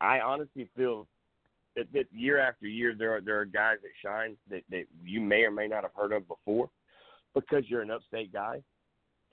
I 0.00 0.20
honestly 0.20 0.68
feel 0.76 1.06
that, 1.76 1.92
that 1.92 2.06
year 2.12 2.38
after 2.38 2.66
year 2.66 2.94
there 2.96 3.16
are 3.16 3.20
there 3.20 3.38
are 3.40 3.44
guys 3.44 3.76
that 3.82 3.90
shine 4.02 4.36
that 4.50 4.62
that 4.70 4.84
you 5.04 5.20
may 5.20 5.42
or 5.42 5.50
may 5.50 5.68
not 5.68 5.82
have 5.82 5.92
heard 5.96 6.12
of 6.12 6.26
before, 6.26 6.68
because 7.34 7.64
you're 7.68 7.82
an 7.82 7.90
upstate 7.90 8.32
guy. 8.32 8.62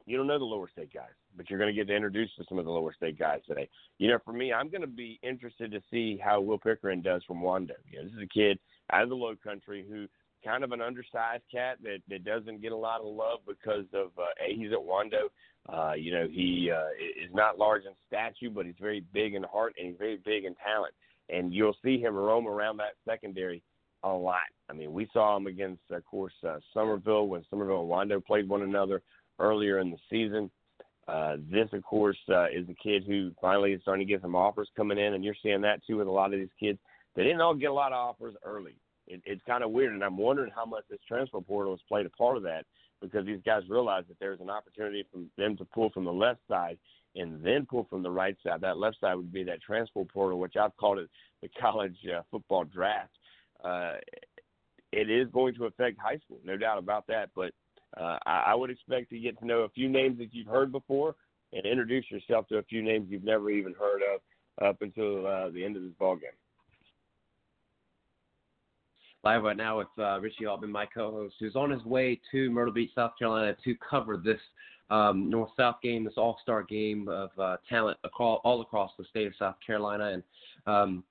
You 0.06 0.18
don't 0.18 0.28
know 0.28 0.40
the 0.40 0.46
lower 0.46 0.68
state 0.72 0.92
guys, 0.94 1.12
but 1.38 1.50
you're 1.50 1.60
going 1.60 1.74
to 1.74 1.86
get 1.86 1.94
introduced 1.94 2.36
to 2.38 2.44
some 2.50 2.58
of 2.58 2.66
the 2.66 2.72
lower 2.72 2.94
state 2.94 3.20
guys 3.20 3.40
today. 3.48 3.70
You 4.00 4.10
know, 4.10 4.18
for 4.26 4.34
me, 4.34 4.52
I'm 4.52 4.70
going 4.70 4.82
to 4.82 4.88
be 4.88 5.20
interested 5.22 5.72
to 5.72 5.82
see 5.92 6.20
how 6.22 6.42
Will 6.42 6.58
Pickering 6.58 7.02
does 7.02 7.24
from 7.26 7.42
Wando. 7.42 7.74
You 7.90 8.00
know, 8.00 8.06
this 8.06 8.14
is 8.14 8.24
a 8.24 8.28
kid 8.28 8.58
out 8.92 9.04
of 9.04 9.10
the 9.10 9.16
Low 9.16 9.36
Country 9.44 9.86
who 9.88 10.08
kind 10.44 10.64
of 10.64 10.72
an 10.72 10.82
undersized 10.82 11.44
cat 11.52 11.78
that 11.84 12.00
that 12.10 12.24
doesn't 12.24 12.62
get 12.62 12.72
a 12.72 12.78
lot 12.78 13.02
of 13.02 13.08
love 13.08 13.40
because 13.48 13.86
of 13.94 14.12
uh, 14.18 14.46
a 14.46 14.56
he's 14.56 14.72
at 14.72 14.78
Wando. 14.78 15.30
Uh, 15.70 15.94
you 15.94 16.12
know, 16.12 16.28
he 16.30 16.72
uh, 16.76 16.90
is 17.24 17.34
not 17.34 17.60
large 17.60 17.84
in 17.86 17.92
stature, 18.08 18.52
but 18.54 18.66
he's 18.66 18.76
very 18.80 19.04
big 19.14 19.36
in 19.36 19.44
heart 19.44 19.76
and 19.78 19.88
he's 19.88 19.98
very 19.98 20.20
big 20.26 20.46
in 20.46 20.56
talent. 20.56 20.94
And 21.30 21.54
you'll 21.54 21.78
see 21.84 22.00
him 22.00 22.16
roam 22.16 22.48
around 22.48 22.78
that 22.78 22.96
secondary 23.08 23.62
a 24.04 24.10
lot. 24.10 24.42
I 24.70 24.74
mean, 24.74 24.92
we 24.92 25.08
saw 25.14 25.38
him 25.38 25.48
against, 25.48 25.84
of 25.92 26.04
course, 26.06 26.34
uh, 26.48 26.58
Summerville 26.74 27.28
when 27.28 27.46
Summerville 27.50 27.82
and 27.82 27.90
Wando 27.90 28.26
played 28.26 28.50
one 28.50 28.64
another 28.64 29.02
earlier 29.40 29.80
in 29.80 29.92
the 29.92 29.98
season. 30.10 30.50
Uh, 31.08 31.38
this, 31.52 31.68
of 31.74 31.84
course, 31.84 32.18
uh, 32.30 32.46
is 32.46 32.68
a 32.70 32.76
kid 32.82 33.04
who 33.06 33.32
finally 33.40 33.74
is 33.74 33.82
starting 33.82 34.06
to 34.06 34.12
get 34.12 34.22
some 34.22 34.36
offers 34.36 34.70
coming 34.76 34.98
in, 34.98 35.14
and 35.14 35.24
you're 35.24 35.36
seeing 35.44 35.62
that 35.62 35.86
too 35.86 35.98
with 35.98 36.08
a 36.08 36.12
lot 36.12 36.34
of 36.34 36.40
these 36.40 36.50
kids. 36.60 36.80
They 37.16 37.24
didn't 37.24 37.42
all 37.42 37.54
get 37.54 37.70
a 37.70 37.74
lot 37.74 37.92
of 37.92 37.98
offers 37.98 38.36
early 38.44 38.76
it, 39.12 39.22
it's 39.26 39.42
kind 39.46 39.64
of 39.64 39.72
weird, 39.72 39.94
and 39.94 40.04
I'm 40.04 40.18
wondering 40.18 40.52
how 40.56 40.66
much 40.66 40.84
this 40.90 41.00
transfer 41.08 41.42
portal 41.42 41.74
has 41.74 41.82
played 41.88 42.06
a 42.06 42.10
part 42.12 42.38
of 42.38 42.44
that 42.44 42.66
because 43.02 43.26
these 43.26 43.42
guys 43.46 43.64
realize 43.68 44.04
that 44.08 44.20
there's 44.20 44.40
an 44.40 44.50
opportunity 44.50 45.06
for 45.12 45.20
them 45.38 45.58
to 45.58 45.66
pull 45.66 45.90
from 45.90 46.06
the 46.06 46.14
left 46.14 46.40
side 46.48 46.78
and 47.16 47.44
then 47.44 47.66
pull 47.70 47.86
from 47.90 48.04
the 48.04 48.10
right 48.10 48.38
side. 48.46 48.62
That 48.62 48.78
left 48.78 49.00
side 49.02 49.16
would 49.16 49.34
be 49.34 49.44
that 49.44 49.62
transfer 49.62 50.04
portal, 50.06 50.40
which 50.40 50.56
I've 50.56 50.76
called 50.78 51.00
it 51.00 51.10
the 51.42 51.50
college 51.60 51.98
uh, 52.16 52.22
football 52.32 52.64
draft. 52.64 53.12
Uh, 53.64 53.96
it 54.92 55.10
is 55.10 55.28
going 55.34 55.56
to 55.56 55.66
affect 55.66 55.98
high 56.00 56.18
school, 56.18 56.40
no 56.44 56.58
doubt 56.58 56.78
about 56.78 57.08
that. 57.08 57.30
But 57.36 57.52
uh, 58.00 58.18
I, 58.26 58.46
I 58.48 58.56
would 58.56 58.70
expect 58.70 59.10
to 59.10 59.20
get 59.20 59.38
to 59.40 59.46
know 59.46 59.60
a 59.62 59.70
few 59.70 59.90
names 59.90 60.20
that 60.20 60.34
you've 60.34 60.48
heard 60.48 60.72
before 60.72 61.16
and 61.54 61.66
introduce 61.66 62.06
yourself 62.10 62.48
to 62.48 62.58
a 62.58 62.64
few 62.64 62.82
names 62.82 63.08
you've 63.10 63.24
never 63.24 63.50
even 63.50 63.74
heard 63.74 64.02
of 64.14 64.22
up 64.66 64.82
until 64.82 65.28
uh, 65.28 65.50
the 65.50 65.66
end 65.66 65.76
of 65.76 65.84
this 65.84 65.94
ball 66.00 66.16
game 66.16 66.30
live 69.24 69.44
right 69.44 69.58
now 69.58 69.78
with 69.78 69.88
uh, 70.00 70.20
Richie 70.20 70.46
Altman, 70.46 70.72
my 70.72 70.86
co-host, 70.86 71.36
who's 71.40 71.56
on 71.56 71.70
his 71.70 71.84
way 71.86 72.20
to 72.32 72.50
Myrtle 72.50 72.74
Beach, 72.74 72.90
South 72.96 73.12
Carolina, 73.20 73.56
to 73.64 73.76
cover 73.88 74.18
this 74.18 74.40
um, 74.90 75.30
North-South 75.30 75.76
game, 75.84 76.04
this 76.04 76.16
All-Star 76.18 76.64
game 76.64 77.08
of 77.08 77.30
uh, 77.40 77.58
talent 77.70 77.98
across, 78.04 78.42
all 78.44 78.62
across 78.62 78.92
the 78.98 79.06
state 79.06 79.28
of 79.28 79.34
South 79.38 79.56
Carolina. 79.66 80.12
And 80.14 80.24
um, 80.66 81.04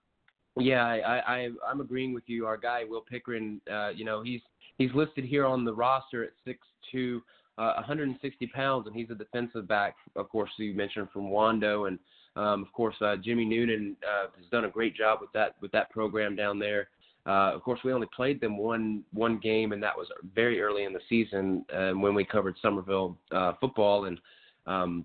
yeah, 0.58 0.84
I, 0.84 1.18
I, 1.18 1.48
I'm 1.66 1.80
agreeing 1.80 2.12
with 2.12 2.24
you. 2.26 2.46
Our 2.46 2.56
guy 2.56 2.82
Will 2.88 3.00
Pickering, 3.00 3.60
uh, 3.72 3.90
you 3.90 4.04
know, 4.04 4.22
he's 4.22 4.40
he's 4.76 4.90
listed 4.94 5.24
here 5.24 5.46
on 5.46 5.64
the 5.64 5.72
roster 5.72 6.24
at 6.24 6.30
six 6.44 6.58
two. 6.90 7.22
Uh, 7.58 7.74
160 7.74 8.46
pounds, 8.46 8.86
and 8.86 8.96
he's 8.96 9.10
a 9.10 9.14
defensive 9.14 9.68
back. 9.68 9.96
Of 10.16 10.30
course, 10.30 10.48
you 10.56 10.72
mentioned 10.72 11.08
from 11.12 11.24
Wando, 11.24 11.88
and 11.88 11.98
um, 12.34 12.62
of 12.62 12.72
course 12.72 12.94
uh, 13.02 13.16
Jimmy 13.16 13.44
Noonan 13.44 13.96
uh, 14.02 14.28
has 14.34 14.46
done 14.50 14.64
a 14.64 14.70
great 14.70 14.96
job 14.96 15.18
with 15.20 15.30
that 15.32 15.56
with 15.60 15.70
that 15.72 15.90
program 15.90 16.34
down 16.34 16.58
there. 16.58 16.88
Uh, 17.26 17.52
of 17.54 17.62
course, 17.62 17.80
we 17.84 17.92
only 17.92 18.08
played 18.14 18.40
them 18.40 18.56
one 18.56 19.04
one 19.12 19.38
game, 19.38 19.72
and 19.72 19.82
that 19.82 19.96
was 19.96 20.08
very 20.34 20.60
early 20.60 20.84
in 20.84 20.92
the 20.92 21.00
season 21.08 21.64
uh, 21.74 21.90
when 21.90 22.14
we 22.14 22.24
covered 22.24 22.56
Summerville 22.62 23.16
uh, 23.30 23.52
football. 23.60 24.06
And 24.06 24.18
um, 24.66 25.04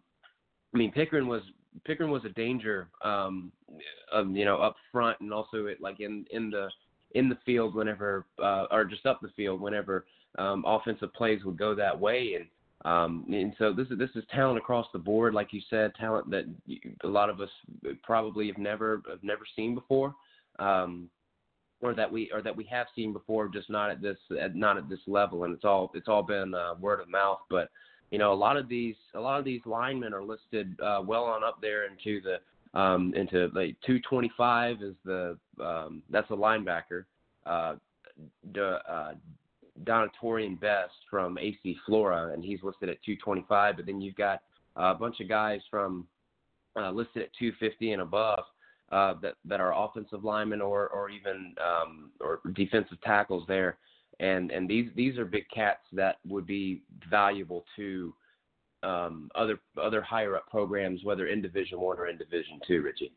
I 0.74 0.78
mean, 0.78 0.91
Pickering 0.91 1.28
was 1.28 1.41
Pickering 1.84 2.11
was 2.11 2.24
a 2.24 2.30
danger, 2.30 2.88
um, 3.03 3.51
um, 4.13 4.36
you 4.36 4.45
know, 4.45 4.57
up 4.57 4.76
front 4.91 5.20
and 5.20 5.34
also 5.34 5.66
it, 5.66 5.82
like 5.82 5.99
in 5.99 6.26
in 6.32 6.49
the 6.49 6.70
in 7.16 7.28
the 7.28 7.38
field 7.45 7.76
whenever 7.76 8.26
uh, 8.41 8.66
or 8.72 8.86
just 8.86 9.05
up 9.05 9.20
the 9.22 9.30
field 9.36 9.59
whenever 9.59 10.05
um, 10.38 10.63
offensive 10.66 11.13
plays 11.13 11.43
would 11.43 11.57
go 11.57 11.76
that 11.76 11.99
way. 11.99 12.36
And 12.36 12.45
um, 12.86 13.26
and 13.30 13.53
so 13.57 13.74
this 13.74 13.88
is 13.89 13.97
this 13.97 14.09
is 14.16 14.24
talent 14.34 14.57
across 14.57 14.86
the 14.93 14.99
board, 14.99 15.34
like 15.34 15.51
you 15.51 15.61
said, 15.70 15.93
talent 15.95 16.30
that 16.30 16.45
a 17.03 17.07
lot 17.07 17.30
of 17.30 17.41
us 17.41 17.49
probably 18.03 18.47
have 18.47 18.57
never 18.57 19.01
have 19.09 19.24
never 19.24 19.43
seen 19.55 19.76
before. 19.76 20.13
Um, 20.59 21.09
or 21.82 21.93
that 21.93 22.11
we 22.11 22.32
or 22.34 22.41
that 22.41 22.55
we 22.55 22.63
have 22.65 22.88
seen 22.95 23.13
before, 23.13 23.47
just 23.47 23.69
not 23.69 23.89
at 23.89 24.01
this 24.01 24.17
at, 24.39 24.55
not 24.55 24.78
at 24.78 24.89
this 24.89 24.99
level. 25.07 25.43
And 25.43 25.53
it's 25.53 25.65
all 25.65 25.91
it's 25.93 26.07
all 26.07 26.23
been 26.23 26.53
uh, 26.53 26.76
word 26.80 26.99
of 26.99 27.09
mouth. 27.09 27.39
But 27.49 27.69
you 28.11 28.17
know, 28.17 28.32
a 28.32 28.36
lot 28.36 28.57
of 28.57 28.67
these 28.67 28.95
a 29.13 29.19
lot 29.19 29.39
of 29.39 29.45
these 29.45 29.61
linemen 29.65 30.13
are 30.13 30.23
listed 30.23 30.80
uh, 30.82 31.01
well 31.05 31.26
on 31.26 31.43
up 31.43 31.59
there 31.61 31.86
into 31.86 32.21
the 32.21 32.80
um, 32.80 33.13
into 33.15 33.49
like 33.53 33.76
225 33.86 34.82
is 34.82 34.95
the 35.03 35.38
um, 35.63 36.01
that's 36.09 36.30
a 36.32 36.34
linebacker. 36.34 37.05
Uh, 37.45 37.76
uh, 38.59 39.13
Donatorian 39.84 40.59
Best 40.59 40.93
from 41.09 41.38
AC 41.38 41.78
Flora, 41.86 42.32
and 42.34 42.43
he's 42.43 42.63
listed 42.63 42.89
at 42.89 43.03
225. 43.03 43.76
But 43.76 43.86
then 43.86 43.99
you've 43.99 44.15
got 44.15 44.41
a 44.76 44.93
bunch 44.93 45.19
of 45.19 45.28
guys 45.28 45.59
from 45.69 46.07
uh, 46.78 46.91
listed 46.91 47.23
at 47.23 47.30
250 47.38 47.91
and 47.91 48.01
above 48.01 48.43
uh, 48.95 49.13
that 49.21 49.33
that 49.43 49.59
are 49.59 49.73
offensive 49.75 50.23
linemen 50.23 50.61
or 50.61 50.87
or 50.87 51.09
even 51.09 51.53
um, 51.61 52.11
or 52.21 52.39
defensive 52.53 52.99
tackles 53.01 53.43
there, 53.45 53.77
and 54.21 54.51
and 54.51 54.69
these 54.69 54.89
these 54.95 55.17
are 55.17 55.25
big 55.25 55.43
cats 55.53 55.81
that 55.91 56.15
would 56.25 56.47
be 56.47 56.81
valuable 57.09 57.65
to 57.75 58.13
um, 58.83 59.29
other 59.35 59.59
other 59.81 60.01
higher 60.01 60.37
up 60.37 60.49
programs, 60.49 61.03
whether 61.03 61.27
in 61.27 61.41
Division 61.41 61.81
One 61.81 61.99
or 61.99 62.07
in 62.07 62.17
Division 62.17 62.61
Two. 62.65 62.81
Richie. 62.83 63.11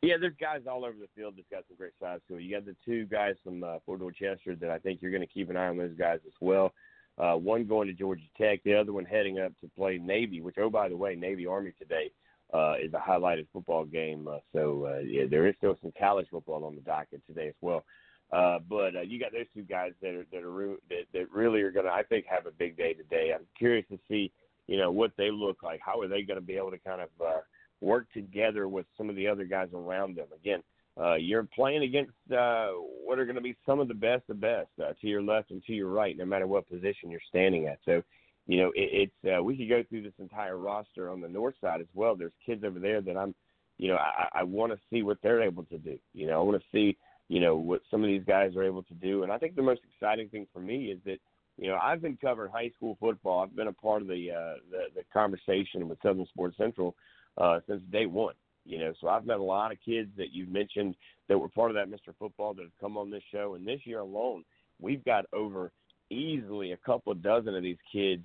Yeah, 0.00 0.14
there's 0.18 0.32
guys 0.40 0.62
all 0.70 0.84
over 0.84 0.96
the 0.98 1.08
field 1.14 1.34
that's 1.36 1.48
got 1.50 1.64
some 1.68 1.76
great 1.76 1.92
size 2.00 2.20
to 2.28 2.36
it. 2.36 2.42
You 2.44 2.56
got 2.56 2.64
the 2.64 2.76
two 2.82 3.04
guys 3.06 3.34
from 3.44 3.62
uh, 3.62 3.78
Fort 3.84 3.98
Dorchester 3.98 4.54
that 4.54 4.70
I 4.70 4.78
think 4.78 5.02
you're 5.02 5.10
going 5.10 5.26
to 5.26 5.26
keep 5.26 5.50
an 5.50 5.56
eye 5.56 5.66
on 5.66 5.76
those 5.76 5.96
guys 5.98 6.20
as 6.24 6.32
well. 6.40 6.72
Uh, 7.18 7.34
one 7.34 7.66
going 7.66 7.88
to 7.88 7.92
Georgia 7.92 8.22
Tech, 8.40 8.62
the 8.62 8.74
other 8.74 8.92
one 8.92 9.04
heading 9.04 9.40
up 9.40 9.52
to 9.60 9.68
play 9.76 9.98
Navy, 9.98 10.40
which, 10.40 10.54
oh, 10.56 10.70
by 10.70 10.88
the 10.88 10.96
way, 10.96 11.16
Navy 11.16 11.46
Army 11.46 11.72
today 11.76 12.12
is 12.54 12.92
a 12.94 12.98
highlighted 12.98 13.46
football 13.52 13.84
game. 13.84 14.26
Uh, 14.28 14.38
so, 14.52 14.86
uh, 14.86 14.98
yeah, 15.00 15.24
there 15.28 15.46
is 15.46 15.54
still 15.58 15.76
some 15.82 15.92
college 15.98 16.26
football 16.30 16.64
on 16.64 16.74
the 16.74 16.80
docket 16.82 17.22
today 17.26 17.48
as 17.48 17.54
well. 17.60 17.84
Uh, 18.30 18.58
but 18.68 18.94
uh, 18.94 19.00
you 19.00 19.18
got 19.18 19.32
those 19.32 19.46
two 19.54 19.62
guys 19.62 19.92
that 20.02 20.14
are 20.14 20.26
that 20.32 20.42
are 20.42 20.50
re- 20.50 20.76
that, 20.90 21.04
that 21.14 21.32
really 21.32 21.62
are 21.62 21.70
going 21.70 21.86
to, 21.86 21.92
I 21.92 22.02
think, 22.02 22.26
have 22.26 22.46
a 22.46 22.50
big 22.50 22.76
day 22.76 22.92
today. 22.92 23.32
I'm 23.34 23.46
curious 23.56 23.86
to 23.90 23.98
see, 24.08 24.30
you 24.66 24.76
know, 24.76 24.90
what 24.90 25.12
they 25.16 25.30
look 25.30 25.62
like. 25.62 25.80
How 25.82 26.00
are 26.00 26.08
they 26.08 26.22
going 26.22 26.38
to 26.38 26.44
be 26.44 26.56
able 26.56 26.70
to 26.70 26.78
kind 26.78 27.00
of 27.00 27.08
uh, 27.26 27.40
work 27.80 28.06
together 28.12 28.68
with 28.68 28.84
some 28.98 29.08
of 29.08 29.16
the 29.16 29.26
other 29.26 29.44
guys 29.44 29.68
around 29.72 30.16
them? 30.16 30.26
Again, 30.34 30.62
uh, 31.00 31.14
you're 31.14 31.44
playing 31.44 31.84
against 31.84 32.12
uh, 32.30 32.68
what 33.04 33.18
are 33.18 33.24
going 33.24 33.36
to 33.36 33.40
be 33.40 33.56
some 33.64 33.80
of 33.80 33.88
the 33.88 33.94
best 33.94 34.24
of 34.28 34.40
best 34.40 34.68
uh, 34.82 34.92
to 35.00 35.06
your 35.06 35.22
left 35.22 35.50
and 35.50 35.62
to 35.64 35.72
your 35.72 35.88
right, 35.88 36.16
no 36.16 36.26
matter 36.26 36.46
what 36.46 36.68
position 36.68 37.10
you're 37.10 37.20
standing 37.28 37.66
at. 37.66 37.78
So, 37.86 38.02
you 38.48 38.56
know, 38.58 38.72
it, 38.74 39.12
it's 39.24 39.36
uh, 39.38 39.42
we 39.42 39.56
could 39.56 39.68
go 39.68 39.84
through 39.88 40.02
this 40.02 40.18
entire 40.18 40.56
roster 40.56 41.10
on 41.10 41.20
the 41.20 41.28
north 41.28 41.54
side 41.60 41.80
as 41.80 41.86
well. 41.94 42.16
There's 42.16 42.32
kids 42.44 42.64
over 42.64 42.80
there 42.80 43.00
that 43.02 43.16
I'm, 43.16 43.34
you 43.76 43.88
know, 43.88 43.96
I, 43.96 44.40
I 44.40 44.42
want 44.42 44.72
to 44.72 44.78
see 44.90 45.02
what 45.02 45.18
they're 45.22 45.42
able 45.42 45.64
to 45.64 45.78
do. 45.78 45.98
You 46.14 46.26
know, 46.26 46.40
I 46.40 46.42
want 46.42 46.60
to 46.60 46.66
see 46.72 46.96
you 47.28 47.40
know 47.40 47.56
what 47.56 47.82
some 47.90 48.02
of 48.02 48.08
these 48.08 48.24
guys 48.26 48.56
are 48.56 48.64
able 48.64 48.82
to 48.84 48.94
do. 48.94 49.22
And 49.22 49.30
I 49.30 49.38
think 49.38 49.54
the 49.54 49.62
most 49.62 49.82
exciting 49.92 50.30
thing 50.30 50.46
for 50.52 50.60
me 50.60 50.86
is 50.86 50.98
that 51.04 51.18
you 51.58 51.68
know 51.68 51.78
I've 51.80 52.00
been 52.00 52.16
covering 52.16 52.50
high 52.50 52.70
school 52.74 52.96
football. 52.98 53.40
I've 53.40 53.54
been 53.54 53.68
a 53.68 53.72
part 53.72 54.02
of 54.02 54.08
the 54.08 54.30
uh, 54.32 54.54
the, 54.70 54.84
the 54.96 55.02
conversation 55.12 55.86
with 55.86 55.98
Southern 56.02 56.26
Sports 56.26 56.56
Central 56.56 56.96
uh, 57.36 57.60
since 57.68 57.82
day 57.92 58.06
one. 58.06 58.34
You 58.64 58.78
know, 58.78 58.92
so 59.00 59.08
I've 59.08 59.24
met 59.24 59.38
a 59.38 59.42
lot 59.42 59.72
of 59.72 59.78
kids 59.82 60.10
that 60.18 60.32
you've 60.32 60.50
mentioned 60.50 60.94
that 61.28 61.38
were 61.38 61.48
part 61.48 61.70
of 61.70 61.74
that 61.76 61.88
Mr. 61.88 62.14
Football 62.18 62.52
that 62.54 62.62
have 62.62 62.78
come 62.80 62.98
on 62.98 63.10
this 63.10 63.22
show. 63.32 63.54
And 63.54 63.66
this 63.66 63.80
year 63.84 64.00
alone, 64.00 64.44
we've 64.78 65.02
got 65.04 65.24
over 65.32 65.72
easily 66.10 66.72
a 66.72 66.76
couple 66.76 67.14
dozen 67.14 67.54
of 67.54 67.62
these 67.62 67.78
kids 67.90 68.22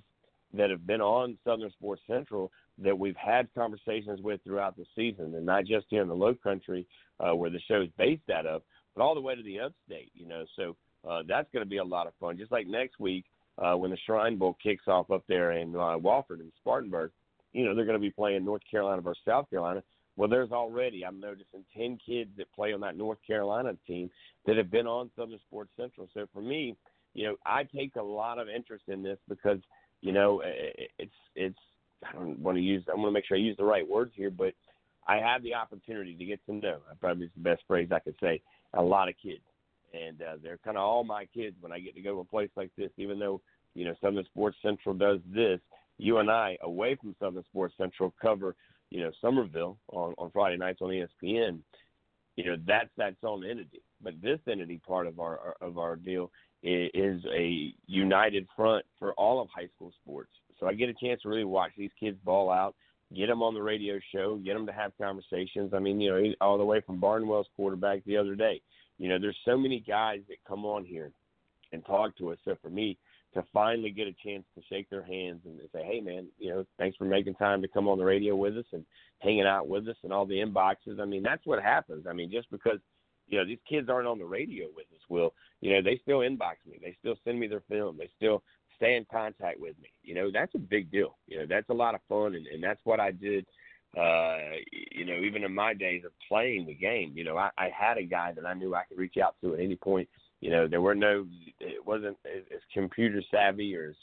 that 0.56 0.70
have 0.70 0.86
been 0.86 1.00
on 1.00 1.38
Southern 1.44 1.70
Sports 1.70 2.02
Central 2.06 2.50
that 2.78 2.98
we've 2.98 3.16
had 3.16 3.48
conversations 3.54 4.20
with 4.20 4.40
throughout 4.44 4.76
the 4.76 4.84
season, 4.96 5.34
and 5.34 5.46
not 5.46 5.64
just 5.64 5.86
here 5.88 6.02
in 6.02 6.08
the 6.08 6.14
Low 6.14 6.34
Country 6.34 6.86
uh, 7.20 7.34
where 7.34 7.50
the 7.50 7.60
show 7.68 7.82
is 7.82 7.88
based 7.96 8.28
out 8.30 8.46
of, 8.46 8.62
but 8.94 9.02
all 9.02 9.14
the 9.14 9.20
way 9.20 9.34
to 9.34 9.42
the 9.42 9.60
upstate, 9.60 10.10
you 10.14 10.26
know. 10.26 10.44
So 10.56 10.76
uh, 11.08 11.22
that's 11.26 11.48
going 11.52 11.64
to 11.64 11.68
be 11.68 11.78
a 11.78 11.84
lot 11.84 12.06
of 12.06 12.14
fun. 12.20 12.38
Just 12.38 12.52
like 12.52 12.66
next 12.66 12.98
week 12.98 13.24
uh, 13.58 13.74
when 13.74 13.90
the 13.90 13.98
Shrine 14.06 14.36
Bowl 14.36 14.56
kicks 14.62 14.88
off 14.88 15.10
up 15.10 15.24
there 15.28 15.52
in 15.52 15.74
uh, 15.74 15.98
Wofford 15.98 16.40
and 16.40 16.52
Spartanburg, 16.60 17.10
you 17.52 17.64
know, 17.64 17.74
they're 17.74 17.84
going 17.84 17.98
to 17.98 18.00
be 18.00 18.10
playing 18.10 18.44
North 18.44 18.62
Carolina 18.68 19.00
versus 19.00 19.22
South 19.26 19.48
Carolina. 19.48 19.82
Well, 20.16 20.28
there's 20.28 20.52
already, 20.52 21.04
I'm 21.04 21.20
noticing 21.20 21.64
10 21.76 21.98
kids 22.04 22.30
that 22.36 22.52
play 22.52 22.72
on 22.72 22.80
that 22.80 22.96
North 22.96 23.18
Carolina 23.26 23.76
team 23.86 24.10
that 24.46 24.56
have 24.56 24.70
been 24.70 24.86
on 24.86 25.10
Southern 25.16 25.40
Sports 25.46 25.70
Central. 25.76 26.08
So 26.14 26.26
for 26.32 26.40
me, 26.40 26.76
you 27.14 27.26
know, 27.26 27.36
I 27.44 27.64
take 27.64 27.96
a 27.96 28.02
lot 28.02 28.38
of 28.38 28.48
interest 28.48 28.84
in 28.88 29.02
this 29.02 29.18
because, 29.28 29.58
you 30.04 30.12
know, 30.12 30.42
it's, 30.44 31.10
it's, 31.34 31.58
I 32.06 32.12
don't 32.12 32.38
want 32.38 32.58
to 32.58 32.62
use, 32.62 32.84
I 32.92 32.94
want 32.94 33.08
to 33.08 33.12
make 33.12 33.24
sure 33.24 33.38
I 33.38 33.40
use 33.40 33.56
the 33.56 33.64
right 33.64 33.88
words 33.88 34.12
here, 34.14 34.30
but 34.30 34.52
I 35.08 35.16
have 35.16 35.42
the 35.42 35.54
opportunity 35.54 36.14
to 36.14 36.24
get 36.26 36.44
to 36.44 36.52
know, 36.52 36.78
I 36.90 36.94
probably 37.00 37.24
is 37.24 37.32
the 37.34 37.42
best 37.42 37.62
phrase 37.66 37.88
I 37.90 38.00
could 38.00 38.16
say, 38.20 38.42
a 38.74 38.82
lot 38.82 39.08
of 39.08 39.14
kids, 39.22 39.40
and 39.94 40.20
uh, 40.20 40.36
they're 40.42 40.58
kind 40.58 40.76
of 40.76 40.82
all 40.82 41.04
my 41.04 41.24
kids 41.24 41.56
when 41.60 41.72
I 41.72 41.78
get 41.78 41.94
to 41.94 42.02
go 42.02 42.12
to 42.14 42.20
a 42.20 42.24
place 42.24 42.50
like 42.54 42.70
this. 42.76 42.90
Even 42.98 43.18
though 43.18 43.40
you 43.74 43.84
know 43.84 43.94
Southern 44.00 44.24
Sports 44.26 44.58
Central 44.62 44.94
does 44.94 45.20
this, 45.32 45.60
you 45.98 46.18
and 46.18 46.30
I 46.30 46.58
away 46.62 46.96
from 46.96 47.14
Southern 47.20 47.44
Sports 47.44 47.74
Central 47.78 48.12
cover 48.20 48.56
you 48.90 49.00
know 49.00 49.12
Summerville 49.20 49.78
on 49.92 50.14
on 50.18 50.30
Friday 50.32 50.56
nights 50.56 50.80
on 50.82 50.88
ESPN. 50.88 51.60
You 52.36 52.44
know 52.44 52.56
that's 52.66 52.90
that's 52.96 53.16
own 53.22 53.44
entity, 53.44 53.82
but 54.02 54.20
this 54.20 54.40
entity 54.50 54.80
part 54.84 55.06
of 55.06 55.20
our 55.20 55.54
of 55.60 55.78
our 55.78 55.96
deal 55.96 56.30
is, 56.64 57.22
a 57.26 57.74
united 57.86 58.46
front 58.56 58.84
for 58.98 59.12
all 59.14 59.40
of 59.40 59.48
high 59.54 59.68
school 59.76 59.92
sports. 60.02 60.30
So 60.58 60.66
I 60.66 60.74
get 60.74 60.88
a 60.88 60.94
chance 60.94 61.22
to 61.22 61.28
really 61.28 61.44
watch 61.44 61.72
these 61.76 61.90
kids 62.00 62.16
ball 62.24 62.50
out 62.50 62.74
get 63.14 63.28
them 63.28 63.42
on 63.42 63.54
the 63.54 63.62
radio 63.62 63.98
show, 64.12 64.36
get 64.36 64.54
them 64.54 64.66
to 64.66 64.72
have 64.72 64.92
conversations. 65.00 65.72
I 65.74 65.78
mean, 65.78 66.00
you 66.00 66.10
know, 66.10 66.34
all 66.40 66.58
the 66.58 66.64
way 66.64 66.80
from 66.80 67.00
Barnwell's 67.00 67.46
quarterback 67.56 68.04
the 68.04 68.16
other 68.16 68.34
day. 68.34 68.60
You 68.98 69.08
know, 69.08 69.18
there's 69.18 69.36
so 69.44 69.56
many 69.56 69.80
guys 69.80 70.20
that 70.28 70.36
come 70.46 70.64
on 70.64 70.84
here 70.84 71.10
and 71.72 71.84
talk 71.84 72.16
to 72.18 72.32
us. 72.32 72.38
So 72.44 72.56
for 72.62 72.70
me 72.70 72.96
to 73.34 73.44
finally 73.52 73.90
get 73.90 74.06
a 74.06 74.14
chance 74.24 74.44
to 74.54 74.62
shake 74.68 74.88
their 74.90 75.02
hands 75.02 75.40
and 75.44 75.58
say, 75.72 75.82
hey, 75.84 76.00
man, 76.00 76.28
you 76.38 76.50
know, 76.50 76.64
thanks 76.78 76.96
for 76.96 77.04
making 77.04 77.34
time 77.34 77.60
to 77.62 77.68
come 77.68 77.88
on 77.88 77.98
the 77.98 78.04
radio 78.04 78.36
with 78.36 78.56
us 78.56 78.64
and 78.72 78.84
hanging 79.18 79.46
out 79.46 79.68
with 79.68 79.88
us 79.88 79.96
and 80.04 80.12
all 80.12 80.26
the 80.26 80.34
inboxes. 80.34 81.00
I 81.00 81.04
mean, 81.04 81.22
that's 81.22 81.44
what 81.44 81.60
happens. 81.60 82.06
I 82.08 82.12
mean, 82.12 82.30
just 82.30 82.48
because 82.50 82.78
you 83.28 83.38
know 83.38 83.44
these 83.44 83.58
kids 83.68 83.88
aren't 83.88 84.08
on 84.08 84.18
the 84.18 84.24
radio 84.24 84.66
with 84.74 84.86
us 84.92 85.00
will 85.08 85.34
you 85.60 85.72
know 85.72 85.82
they 85.82 85.98
still 86.02 86.18
inbox 86.18 86.56
me 86.66 86.78
they 86.82 86.96
still 87.00 87.16
send 87.24 87.38
me 87.38 87.46
their 87.46 87.62
film 87.68 87.96
they 87.98 88.10
still 88.16 88.42
stay 88.76 88.96
in 88.96 89.06
contact 89.10 89.60
with 89.60 89.76
me. 89.80 89.88
You 90.02 90.14
know, 90.14 90.30
that's 90.32 90.54
a 90.54 90.58
big 90.58 90.90
deal. 90.90 91.16
You 91.26 91.38
know, 91.38 91.46
that's 91.48 91.68
a 91.68 91.74
lot 91.74 91.94
of 91.94 92.00
fun, 92.08 92.34
and, 92.34 92.46
and 92.46 92.62
that's 92.62 92.80
what 92.84 93.00
I 93.00 93.10
did. 93.10 93.46
Uh, 93.96 94.56
you 94.90 95.04
know, 95.04 95.14
even 95.14 95.44
in 95.44 95.54
my 95.54 95.72
days 95.72 96.02
of 96.04 96.12
playing 96.28 96.66
the 96.66 96.74
game, 96.74 97.12
you 97.14 97.24
know, 97.24 97.36
I, 97.36 97.50
I 97.56 97.70
had 97.76 97.96
a 97.96 98.02
guy 98.02 98.32
that 98.32 98.44
I 98.44 98.54
knew 98.54 98.74
I 98.74 98.84
could 98.88 98.98
reach 98.98 99.16
out 99.22 99.36
to 99.40 99.54
at 99.54 99.60
any 99.60 99.76
point. 99.76 100.08
You 100.40 100.50
know, 100.50 100.66
there 100.66 100.80
were 100.80 100.96
no, 100.96 101.26
it 101.60 101.84
wasn't 101.86 102.16
as, 102.26 102.42
computer 102.72 103.22
savvy 103.30 103.74
or 103.76 103.90
as 103.90 103.94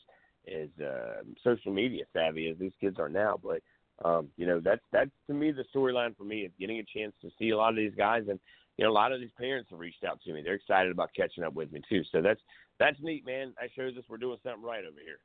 as 0.47 0.83
uh, 0.83 1.21
social 1.43 1.71
media 1.71 2.03
savvy 2.13 2.49
as 2.49 2.57
these 2.57 2.71
kids 2.81 2.97
are 2.97 3.09
now, 3.09 3.39
but 3.43 3.61
um, 4.03 4.29
you 4.37 4.47
know, 4.47 4.59
that's 4.59 4.81
that's 4.91 5.11
to 5.27 5.33
me 5.33 5.51
the 5.51 5.65
storyline 5.75 6.17
for 6.17 6.23
me 6.23 6.39
is 6.39 6.51
getting 6.59 6.79
a 6.79 6.97
chance 6.97 7.13
to 7.21 7.29
see 7.37 7.49
a 7.49 7.57
lot 7.57 7.69
of 7.69 7.75
these 7.75 7.93
guys 7.95 8.23
and 8.27 8.39
you 8.77 8.85
know, 8.85 8.91
a 8.91 8.93
lot 8.93 9.11
of 9.11 9.19
these 9.19 9.29
parents 9.37 9.69
have 9.69 9.79
reached 9.79 10.03
out 10.03 10.19
to 10.21 10.33
me. 10.33 10.41
They're 10.41 10.53
excited 10.55 10.91
about 10.91 11.11
catching 11.15 11.43
up 11.43 11.53
with 11.53 11.71
me 11.71 11.81
too. 11.87 12.03
So 12.11 12.21
that's 12.21 12.41
that's 12.79 12.97
neat, 13.01 13.25
man. 13.25 13.53
That 13.59 13.69
shows 13.75 13.97
us 13.97 14.03
we're 14.09 14.17
doing 14.17 14.39
something 14.43 14.63
right 14.63 14.83
over 14.83 14.99
here. 15.03 15.19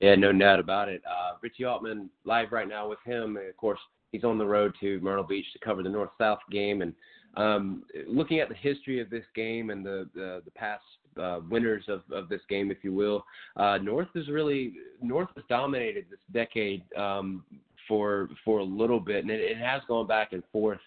Yeah, 0.00 0.16
no 0.16 0.32
doubt 0.32 0.58
about 0.58 0.88
it. 0.88 1.00
Uh, 1.08 1.36
Richie 1.40 1.64
Altman 1.64 2.10
live 2.24 2.50
right 2.50 2.68
now 2.68 2.88
with 2.88 2.98
him. 3.04 3.36
Of 3.36 3.56
course, 3.56 3.78
he's 4.10 4.24
on 4.24 4.36
the 4.36 4.44
road 4.44 4.74
to 4.80 5.00
Myrtle 5.00 5.24
Beach 5.24 5.46
to 5.52 5.58
cover 5.60 5.82
the 5.82 5.88
North 5.88 6.10
South 6.18 6.40
game. 6.50 6.82
And 6.82 6.92
um, 7.36 7.84
looking 8.08 8.40
at 8.40 8.48
the 8.48 8.54
history 8.54 9.00
of 9.00 9.10
this 9.10 9.24
game 9.34 9.70
and 9.70 9.86
the 9.86 10.08
the, 10.14 10.42
the 10.44 10.50
past 10.50 10.82
uh, 11.20 11.40
winners 11.48 11.84
of, 11.88 12.02
of 12.10 12.28
this 12.28 12.40
game, 12.48 12.70
if 12.70 12.78
you 12.82 12.92
will, 12.92 13.24
uh, 13.56 13.78
North 13.78 14.08
is 14.14 14.28
really 14.28 14.74
North 15.00 15.28
has 15.36 15.44
dominated 15.48 16.06
this 16.10 16.20
decade 16.32 16.82
um, 16.96 17.44
for 17.86 18.28
for 18.44 18.58
a 18.58 18.64
little 18.64 19.00
bit, 19.00 19.22
and 19.22 19.30
it, 19.30 19.40
it 19.40 19.56
has 19.56 19.82
gone 19.88 20.06
back 20.06 20.32
and 20.32 20.42
forth 20.52 20.80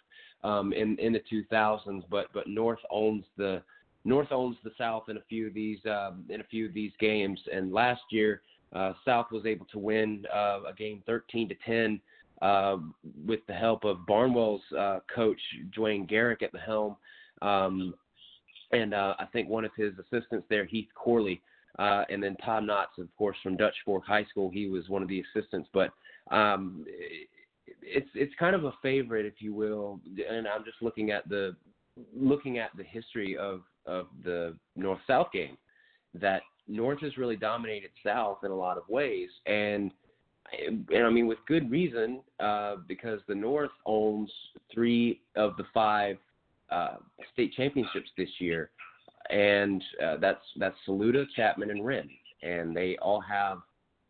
um, 0.46 0.74
in 0.74 0.98
in 1.00 1.14
the 1.14 1.22
2000s. 1.32 2.04
But 2.10 2.28
but 2.34 2.48
North 2.48 2.80
owns 2.92 3.26
the 3.38 3.62
North 4.06 4.32
owns 4.32 4.56
the 4.64 4.72
South 4.78 5.10
in 5.10 5.18
a 5.18 5.22
few 5.28 5.48
of 5.48 5.54
these 5.54 5.80
um, 5.86 6.24
in 6.30 6.40
a 6.40 6.44
few 6.46 6.68
of 6.68 6.74
these 6.74 6.92
games. 7.00 7.40
And 7.52 7.74
last 7.74 8.04
year, 8.12 8.42
uh, 8.74 8.94
South 9.04 9.32
was 9.32 9.46
able 9.46 9.66
to 9.68 9.80
win 9.80 10.26
uh, 10.34 10.62
a 10.70 10.74
game 10.78 11.02
13 11.06 11.50
to 11.50 11.56
10 11.66 12.00
uh, 12.42 12.78
with 13.26 13.40
the 13.48 13.54
help 13.54 13.84
of 13.84 14.06
Barnwell's 14.06 14.62
uh, 14.78 15.00
coach 15.14 15.40
Dwayne 15.76 16.08
Garrick 16.08 16.44
at 16.44 16.52
the 16.52 16.60
helm, 16.60 16.96
um, 17.42 17.96
and 18.72 18.94
uh, 18.94 19.16
I 19.18 19.26
think 19.26 19.50
one 19.50 19.66
of 19.66 19.72
his 19.76 19.94
assistants 19.98 20.46
there, 20.50 20.66
Heath 20.66 20.90
Corley. 20.96 21.42
Uh, 21.78 22.06
and 22.10 22.24
then 22.24 22.38
Tom 22.38 22.66
Knotts, 22.66 22.98
of 22.98 23.14
course, 23.18 23.36
from 23.44 23.58
Dutch 23.58 23.76
Fork 23.84 24.06
High 24.06 24.24
School, 24.32 24.50
he 24.50 24.68
was 24.68 24.88
one 24.88 25.02
of 25.02 25.10
the 25.10 25.22
assistants. 25.22 25.68
But 25.74 25.92
um, 26.32 26.86
it's 27.82 28.10
it's 28.14 28.34
kind 28.40 28.56
of 28.56 28.66
a 28.66 28.74
favorite, 28.82 29.26
if 29.26 29.36
you 29.40 29.54
will. 29.54 30.00
And 30.30 30.48
I'm 30.48 30.64
just 30.64 30.82
looking 30.82 31.12
at 31.12 31.28
the 31.30 31.56
looking 32.16 32.58
at 32.58 32.72
the 32.78 32.84
history 32.84 33.38
of 33.38 33.62
of 33.86 34.08
the 34.24 34.56
North 34.76 35.00
South 35.08 35.28
game 35.32 35.58
that 36.14 36.42
North 36.68 37.00
has 37.02 37.18
really 37.18 37.36
dominated 37.36 37.92
South 38.04 38.40
in 38.44 38.52
a 38.52 38.56
lot 38.56 38.78
of 38.78 38.88
ways, 38.90 39.30
and 39.46 39.92
and 40.60 41.06
I 41.06 41.10
mean 41.10 41.28
with 41.28 41.40
good 41.48 41.70
reason 41.70 42.22
uh, 42.40 42.78
because 42.88 43.20
the 43.28 43.36
North 43.36 43.72
owns 43.86 44.32
three 44.74 45.22
of 45.36 45.56
the 45.58 45.66
five 45.74 46.18
uh, 46.70 46.96
state 47.34 47.54
championships 47.54 48.10
this 48.18 48.30
year, 48.40 48.72
and 49.30 49.84
uh, 50.04 50.18
that's 50.18 50.44
that's 50.58 50.76
Saluda, 50.86 51.26
Chapman, 51.36 51.70
and 51.70 51.86
Wren, 51.86 52.10
and 52.42 52.76
they 52.76 52.98
all 53.02 53.22
have 53.22 53.60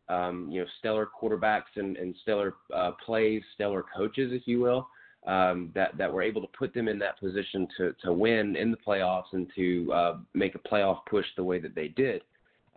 um, 0.10 0.50
you 0.52 0.62
know 0.62 0.68
stellar 0.80 1.10
quarterbacks 1.22 1.76
and, 1.76 1.98
and 1.98 2.16
stellar 2.22 2.56
uh, 2.74 2.92
plays, 3.06 3.42
stellar 3.54 3.84
coaches, 3.96 4.32
if 4.34 4.44
you 4.46 4.60
will, 4.60 4.88
um, 5.28 5.72
that 5.76 5.98
that 5.98 6.12
were 6.12 6.22
able 6.22 6.42
to 6.42 6.48
put 6.58 6.74
them 6.74 6.88
in 6.88 7.00
that 7.00 7.20
position 7.20 7.68
to 7.78 7.96
to 8.04 8.14
win 8.14 8.56
in 8.56 8.72
the 8.72 8.78
playoffs 8.78 9.34
and 9.34 9.48
to 9.56 9.92
uh, 9.94 10.18
make 10.34 10.56
a 10.56 10.60
playoff 10.60 11.00
push 11.10 11.26
the 11.36 11.44
way 11.44 11.60
that 11.60 11.76
they 11.76 11.88
did. 11.90 12.22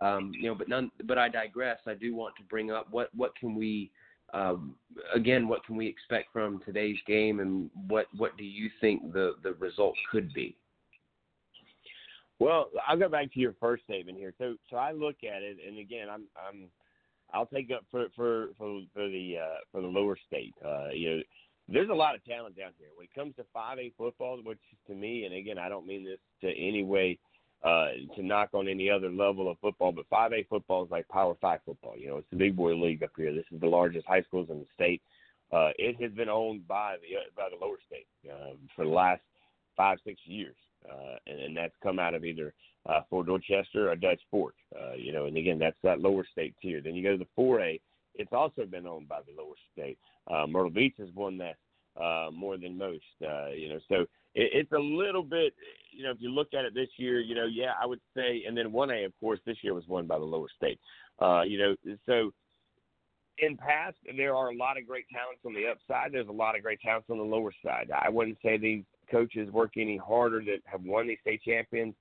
Um, 0.01 0.31
you 0.33 0.47
know, 0.47 0.55
but 0.55 0.69
none. 0.69 0.91
But 1.05 1.17
I 1.17 1.29
digress. 1.29 1.79
I 1.85 1.93
do 1.93 2.15
want 2.15 2.35
to 2.37 2.43
bring 2.43 2.71
up 2.71 2.87
what 2.91 3.09
what 3.15 3.35
can 3.35 3.55
we 3.55 3.91
um, 4.33 4.75
again, 5.13 5.47
what 5.47 5.65
can 5.65 5.75
we 5.75 5.87
expect 5.87 6.31
from 6.31 6.61
today's 6.65 6.97
game, 7.07 7.39
and 7.39 7.69
what 7.87 8.07
what 8.17 8.37
do 8.37 8.43
you 8.43 8.69
think 8.81 9.13
the 9.13 9.35
the 9.43 9.53
result 9.53 9.95
could 10.11 10.33
be? 10.33 10.55
Well, 12.39 12.69
I'll 12.87 12.97
go 12.97 13.09
back 13.09 13.33
to 13.33 13.39
your 13.39 13.53
first 13.59 13.83
statement 13.83 14.17
here. 14.17 14.33
So, 14.37 14.55
so 14.69 14.77
I 14.77 14.93
look 14.93 15.17
at 15.23 15.41
it, 15.41 15.57
and 15.65 15.77
again, 15.77 16.07
I'm 16.09 16.23
I'm 16.47 16.67
I'll 17.33 17.45
take 17.45 17.71
up 17.71 17.85
for 17.91 18.07
for 18.15 18.49
for, 18.57 18.81
for 18.93 19.07
the 19.07 19.37
uh, 19.41 19.57
for 19.71 19.81
the 19.81 19.87
lower 19.87 20.17
state. 20.27 20.53
Uh, 20.65 20.89
you 20.93 21.17
know, 21.17 21.21
there's 21.67 21.89
a 21.89 21.93
lot 21.93 22.15
of 22.15 22.23
talent 22.25 22.57
down 22.57 22.71
here 22.77 22.89
when 22.95 23.05
it 23.05 23.13
comes 23.13 23.35
to 23.35 23.45
5A 23.55 23.93
football, 23.97 24.39
which 24.43 24.59
to 24.87 24.93
me, 24.93 25.25
and 25.25 25.35
again, 25.35 25.57
I 25.57 25.69
don't 25.69 25.85
mean 25.85 26.03
this 26.03 26.19
to 26.41 26.49
any 26.49 26.83
way 26.83 27.19
uh, 27.63 27.89
to 28.15 28.23
knock 28.23 28.49
on 28.53 28.67
any 28.67 28.89
other 28.89 29.09
level 29.09 29.49
of 29.49 29.57
football, 29.59 29.91
but 29.91 30.09
5A 30.09 30.47
football 30.47 30.85
is 30.85 30.91
like 30.91 31.07
Power 31.09 31.35
5 31.39 31.59
football. 31.65 31.95
You 31.97 32.07
know, 32.07 32.17
it's 32.17 32.29
the 32.31 32.37
big 32.37 32.55
boy 32.55 32.73
league 32.75 33.03
up 33.03 33.11
here. 33.17 33.33
This 33.33 33.45
is 33.51 33.59
the 33.59 33.67
largest 33.67 34.07
high 34.07 34.23
schools 34.23 34.47
in 34.49 34.59
the 34.59 34.65
state. 34.73 35.01
Uh, 35.51 35.69
it 35.77 36.01
has 36.01 36.11
been 36.11 36.29
owned 36.29 36.67
by 36.67 36.95
the 37.01 37.17
uh, 37.17 37.21
by 37.35 37.49
the 37.49 37.63
lower 37.63 37.77
state 37.87 38.07
uh, 38.31 38.53
for 38.75 38.85
the 38.85 38.91
last 38.91 39.21
five 39.75 39.97
six 40.05 40.19
years, 40.25 40.55
uh, 40.89 41.15
and, 41.25 41.39
and 41.39 41.57
that's 41.57 41.73
come 41.81 41.97
out 41.99 42.13
of 42.13 42.23
either 42.23 42.53
uh, 42.89 43.01
Fort 43.09 43.27
Dorchester 43.27 43.91
or 43.91 43.95
Dutch 43.95 44.21
Fork. 44.31 44.55
Uh, 44.75 44.93
you 44.95 45.11
know, 45.11 45.25
and 45.25 45.37
again, 45.37 45.59
that's 45.59 45.77
that 45.83 45.99
lower 45.99 46.25
state 46.31 46.55
tier. 46.61 46.81
Then 46.81 46.95
you 46.95 47.03
go 47.03 47.17
to 47.17 47.23
the 47.23 47.41
4A. 47.41 47.79
It's 48.15 48.33
also 48.33 48.65
been 48.65 48.87
owned 48.87 49.07
by 49.07 49.19
the 49.21 49.41
lower 49.41 49.55
state. 49.71 49.97
Uh, 50.29 50.47
Myrtle 50.47 50.71
Beach 50.71 50.95
has 50.97 51.09
won 51.13 51.37
that 51.37 51.55
uh, 52.01 52.31
more 52.31 52.57
than 52.57 52.77
most. 52.77 53.03
Uh, 53.21 53.49
you 53.49 53.69
know, 53.69 53.79
so 53.87 54.01
it, 54.35 54.51
it's 54.53 54.71
a 54.71 54.79
little 54.79 55.23
bit. 55.23 55.53
You 55.91 56.03
know, 56.03 56.11
if 56.11 56.17
you 56.19 56.29
look 56.29 56.53
at 56.53 56.65
it 56.65 56.73
this 56.73 56.89
year, 56.97 57.19
you 57.19 57.35
know, 57.35 57.45
yeah, 57.45 57.73
I 57.81 57.85
would 57.85 58.01
say, 58.15 58.43
and 58.47 58.57
then 58.57 58.71
one 58.71 58.91
A, 58.91 59.03
of 59.03 59.13
course, 59.19 59.39
this 59.45 59.57
year 59.61 59.73
was 59.73 59.87
won 59.87 60.07
by 60.07 60.17
the 60.17 60.25
lower 60.25 60.47
state. 60.55 60.79
Uh, 61.21 61.43
you 61.43 61.59
know, 61.59 61.75
so 62.05 62.31
in 63.37 63.55
past 63.55 63.95
there 64.17 64.35
are 64.35 64.49
a 64.49 64.55
lot 64.55 64.77
of 64.77 64.85
great 64.85 65.05
talents 65.13 65.41
on 65.45 65.53
the 65.53 65.67
upside. 65.67 66.11
There's 66.11 66.27
a 66.27 66.31
lot 66.31 66.55
of 66.55 66.63
great 66.63 66.81
talents 66.81 67.07
on 67.09 67.17
the 67.17 67.23
lower 67.23 67.53
side. 67.63 67.89
I 67.93 68.09
wouldn't 68.09 68.37
say 68.43 68.57
these 68.57 68.83
coaches 69.09 69.51
work 69.51 69.71
any 69.77 69.97
harder 69.97 70.43
that 70.45 70.59
have 70.65 70.83
won 70.83 71.07
these 71.07 71.19
state 71.21 71.41
champions 71.43 71.93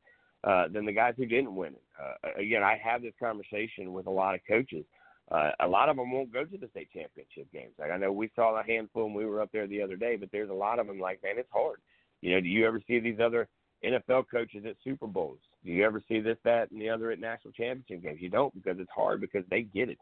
uh, 0.44 0.68
than 0.68 0.86
the 0.86 0.92
guys 0.92 1.14
who 1.16 1.26
didn't 1.26 1.54
win 1.54 1.74
it. 1.74 1.82
Uh, 2.00 2.40
again, 2.40 2.62
I 2.62 2.80
have 2.82 3.02
this 3.02 3.14
conversation 3.20 3.92
with 3.92 4.06
a 4.06 4.10
lot 4.10 4.34
of 4.34 4.40
coaches 4.48 4.84
uh, 5.30 5.50
a 5.60 5.68
lot 5.68 5.88
of 5.88 5.96
them 5.96 6.10
won't 6.10 6.32
go 6.32 6.44
to 6.44 6.56
the 6.56 6.68
state 6.68 6.88
championship 6.92 7.52
games. 7.52 7.72
Like 7.78 7.90
I 7.90 7.98
know 7.98 8.12
we 8.12 8.30
saw 8.34 8.58
a 8.58 8.64
handful 8.64 9.04
when 9.04 9.14
we 9.14 9.26
were 9.26 9.42
up 9.42 9.50
there 9.52 9.66
the 9.66 9.82
other 9.82 9.96
day, 9.96 10.16
but 10.16 10.30
there's 10.32 10.50
a 10.50 10.54
lot 10.54 10.78
of 10.78 10.86
them 10.86 10.98
like, 10.98 11.22
man, 11.22 11.34
it's 11.36 11.50
hard. 11.52 11.80
You 12.22 12.34
know, 12.34 12.40
do 12.40 12.48
you 12.48 12.66
ever 12.66 12.80
see 12.86 12.98
these 12.98 13.20
other 13.22 13.46
NFL 13.84 14.24
coaches 14.30 14.64
at 14.66 14.76
Super 14.82 15.06
Bowls? 15.06 15.38
Do 15.64 15.70
you 15.70 15.84
ever 15.84 16.02
see 16.08 16.20
this, 16.20 16.38
that, 16.44 16.70
and 16.70 16.80
the 16.80 16.88
other 16.88 17.10
at 17.10 17.20
national 17.20 17.52
championship 17.52 18.02
games? 18.02 18.20
You 18.20 18.30
don't 18.30 18.54
because 18.54 18.80
it's 18.80 18.90
hard 18.94 19.20
because 19.20 19.44
they 19.50 19.62
get 19.62 19.90
it. 19.90 19.98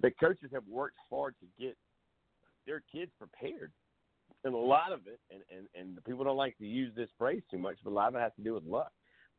The 0.00 0.10
coaches 0.10 0.50
have 0.52 0.64
worked 0.68 0.96
hard 1.08 1.34
to 1.40 1.64
get 1.64 1.76
their 2.66 2.82
kids 2.92 3.12
prepared. 3.18 3.70
And 4.44 4.52
a 4.52 4.58
lot 4.58 4.92
of 4.92 5.00
it, 5.06 5.20
and, 5.30 5.42
and, 5.56 5.66
and 5.74 5.96
the 5.96 6.02
people 6.02 6.24
don't 6.24 6.36
like 6.36 6.58
to 6.58 6.66
use 6.66 6.92
this 6.94 7.08
phrase 7.16 7.42
too 7.50 7.58
much, 7.58 7.76
but 7.84 7.90
a 7.90 7.94
lot 7.94 8.08
of 8.08 8.16
it 8.16 8.20
has 8.20 8.32
to 8.36 8.42
do 8.42 8.54
with 8.54 8.64
luck. 8.64 8.90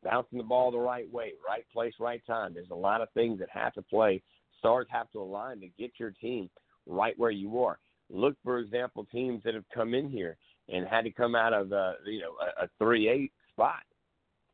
Bouncing 0.03 0.37
the 0.37 0.43
ball 0.43 0.71
the 0.71 0.77
right 0.77 1.11
way, 1.11 1.33
right 1.47 1.65
place, 1.73 1.93
right 1.99 2.21
time. 2.25 2.53
There's 2.53 2.69
a 2.71 2.75
lot 2.75 3.01
of 3.01 3.09
things 3.13 3.39
that 3.39 3.49
have 3.51 3.73
to 3.73 3.81
play 3.81 4.21
stars 4.59 4.87
have 4.89 5.11
to 5.11 5.19
align 5.19 5.59
to 5.61 5.67
get 5.79 5.91
your 5.99 6.11
team 6.11 6.49
right 6.85 7.17
where 7.17 7.31
you 7.31 7.61
are. 7.63 7.79
Look, 8.09 8.35
for 8.43 8.59
example, 8.59 9.05
teams 9.11 9.41
that 9.43 9.53
have 9.53 9.65
come 9.73 9.93
in 9.93 10.09
here 10.09 10.37
and 10.69 10.87
had 10.87 11.03
to 11.03 11.11
come 11.11 11.35
out 11.35 11.53
of 11.53 11.71
uh, 11.73 11.93
you 12.05 12.19
know 12.19 12.33
a, 12.61 12.67
three 12.77 13.09
eight 13.09 13.31
spot, 13.51 13.83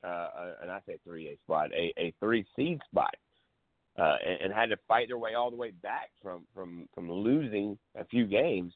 uh, 0.03 0.07
uh, 0.07 0.53
and 0.61 0.71
I 0.71 0.79
say 0.87 0.97
three 1.03 1.27
eight 1.27 1.39
spot, 1.41 1.69
a, 1.71 1.93
a 1.97 2.13
three 2.19 2.45
seed 2.55 2.79
spot, 2.89 3.15
uh, 3.99 4.15
and, 4.25 4.41
and 4.45 4.53
had 4.53 4.69
to 4.69 4.77
fight 4.87 5.07
their 5.07 5.17
way 5.17 5.35
all 5.35 5.51
the 5.51 5.57
way 5.57 5.71
back 5.71 6.09
from 6.21 6.45
from 6.53 6.87
from 6.95 7.11
losing 7.11 7.77
a 7.95 8.05
few 8.05 8.25
games, 8.25 8.73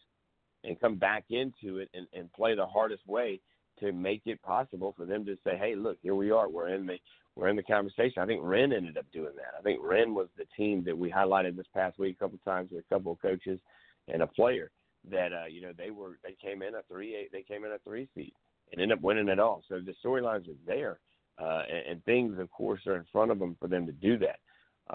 and 0.63 0.79
come 0.79 0.95
back 0.95 1.25
into 1.29 1.79
it 1.79 1.89
and, 1.93 2.07
and 2.13 2.31
play 2.33 2.55
the 2.55 2.65
hardest 2.65 3.05
way 3.07 3.39
to 3.79 3.91
make 3.91 4.21
it 4.25 4.41
possible 4.41 4.93
for 4.97 5.05
them 5.05 5.25
to 5.25 5.37
say, 5.43 5.57
hey, 5.57 5.75
look, 5.75 5.97
here 6.01 6.15
we 6.15 6.31
are. 6.31 6.49
We're 6.49 6.69
in 6.69 6.85
the 6.85 6.97
we're 7.35 7.49
in 7.49 7.55
the 7.55 7.63
conversation. 7.63 8.21
I 8.21 8.25
think 8.25 8.41
Wren 8.43 8.73
ended 8.73 8.97
up 8.97 9.05
doing 9.13 9.33
that. 9.35 9.53
I 9.57 9.61
think 9.61 9.79
Wren 9.83 10.15
was 10.15 10.27
the 10.37 10.45
team 10.57 10.83
that 10.85 10.97
we 10.97 11.11
highlighted 11.11 11.55
this 11.55 11.67
past 11.71 11.99
week 11.99 12.15
a 12.15 12.23
couple 12.23 12.35
of 12.37 12.43
times 12.43 12.71
with 12.71 12.83
a 12.83 12.93
couple 12.93 13.11
of 13.11 13.21
coaches 13.21 13.59
and 14.07 14.23
a 14.23 14.27
player 14.27 14.71
that 15.11 15.31
uh, 15.33 15.45
you 15.45 15.61
know 15.61 15.71
they 15.77 15.91
were 15.91 16.17
they 16.23 16.35
came 16.41 16.61
in 16.61 16.75
a 16.75 16.81
three 16.89 17.15
eight 17.15 17.31
they 17.31 17.43
came 17.43 17.63
in 17.63 17.71
a 17.71 17.77
three 17.79 18.07
seed 18.15 18.33
and 18.71 18.81
ended 18.81 18.97
up 18.97 19.03
winning 19.03 19.29
it 19.29 19.39
all. 19.39 19.63
So 19.69 19.79
the 19.79 19.93
storylines 20.03 20.49
are 20.49 20.57
there, 20.65 20.99
uh, 21.39 21.61
and, 21.69 21.91
and 21.91 22.05
things 22.05 22.39
of 22.39 22.49
course 22.51 22.81
are 22.87 22.95
in 22.95 23.05
front 23.11 23.31
of 23.31 23.39
them 23.39 23.55
for 23.59 23.67
them 23.67 23.85
to 23.85 23.91
do 23.91 24.17
that. 24.17 24.39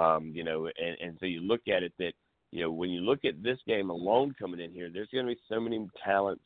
Um, 0.00 0.32
you 0.34 0.42
know, 0.42 0.66
and, 0.66 0.96
and 1.00 1.16
so 1.20 1.26
you 1.26 1.40
look 1.40 1.62
at 1.68 1.82
it 1.82 1.92
that 1.98 2.12
you 2.50 2.62
know 2.62 2.70
when 2.70 2.90
you 2.90 3.00
look 3.00 3.24
at 3.24 3.42
this 3.42 3.58
game 3.66 3.90
alone 3.90 4.34
coming 4.38 4.60
in 4.60 4.72
here, 4.72 4.90
there's 4.92 5.08
going 5.12 5.26
to 5.26 5.32
be 5.32 5.40
so 5.48 5.60
many 5.60 5.86
talents. 6.04 6.44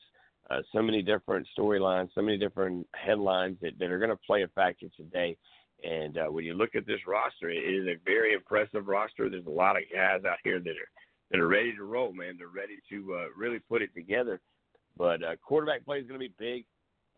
Uh, 0.48 0.62
so 0.72 0.80
many 0.80 1.02
different 1.02 1.46
storylines, 1.58 2.08
so 2.14 2.22
many 2.22 2.38
different 2.38 2.86
headlines 2.94 3.56
that, 3.60 3.76
that 3.78 3.90
are 3.90 3.98
going 3.98 4.10
to 4.10 4.18
play 4.26 4.42
a 4.42 4.48
factor 4.48 4.86
today. 4.96 5.36
And 5.84 6.18
uh, 6.18 6.26
when 6.26 6.44
you 6.44 6.54
look 6.54 6.74
at 6.74 6.86
this 6.86 7.00
roster, 7.06 7.50
it 7.50 7.58
is 7.58 7.86
a 7.86 7.98
very 8.04 8.32
impressive 8.32 8.86
roster. 8.86 9.28
There's 9.28 9.46
a 9.46 9.50
lot 9.50 9.76
of 9.76 9.82
guys 9.92 10.24
out 10.24 10.38
here 10.44 10.60
that 10.60 10.70
are 10.70 10.90
that 11.32 11.40
are 11.40 11.48
ready 11.48 11.74
to 11.74 11.82
roll, 11.82 12.12
man. 12.12 12.36
They're 12.38 12.46
ready 12.46 12.78
to 12.90 13.14
uh, 13.14 13.26
really 13.36 13.58
put 13.58 13.82
it 13.82 13.92
together. 13.94 14.40
But 14.96 15.24
uh, 15.24 15.34
quarterback 15.44 15.84
play 15.84 15.98
is 15.98 16.06
going 16.06 16.20
to 16.20 16.26
be 16.28 16.34
big. 16.38 16.64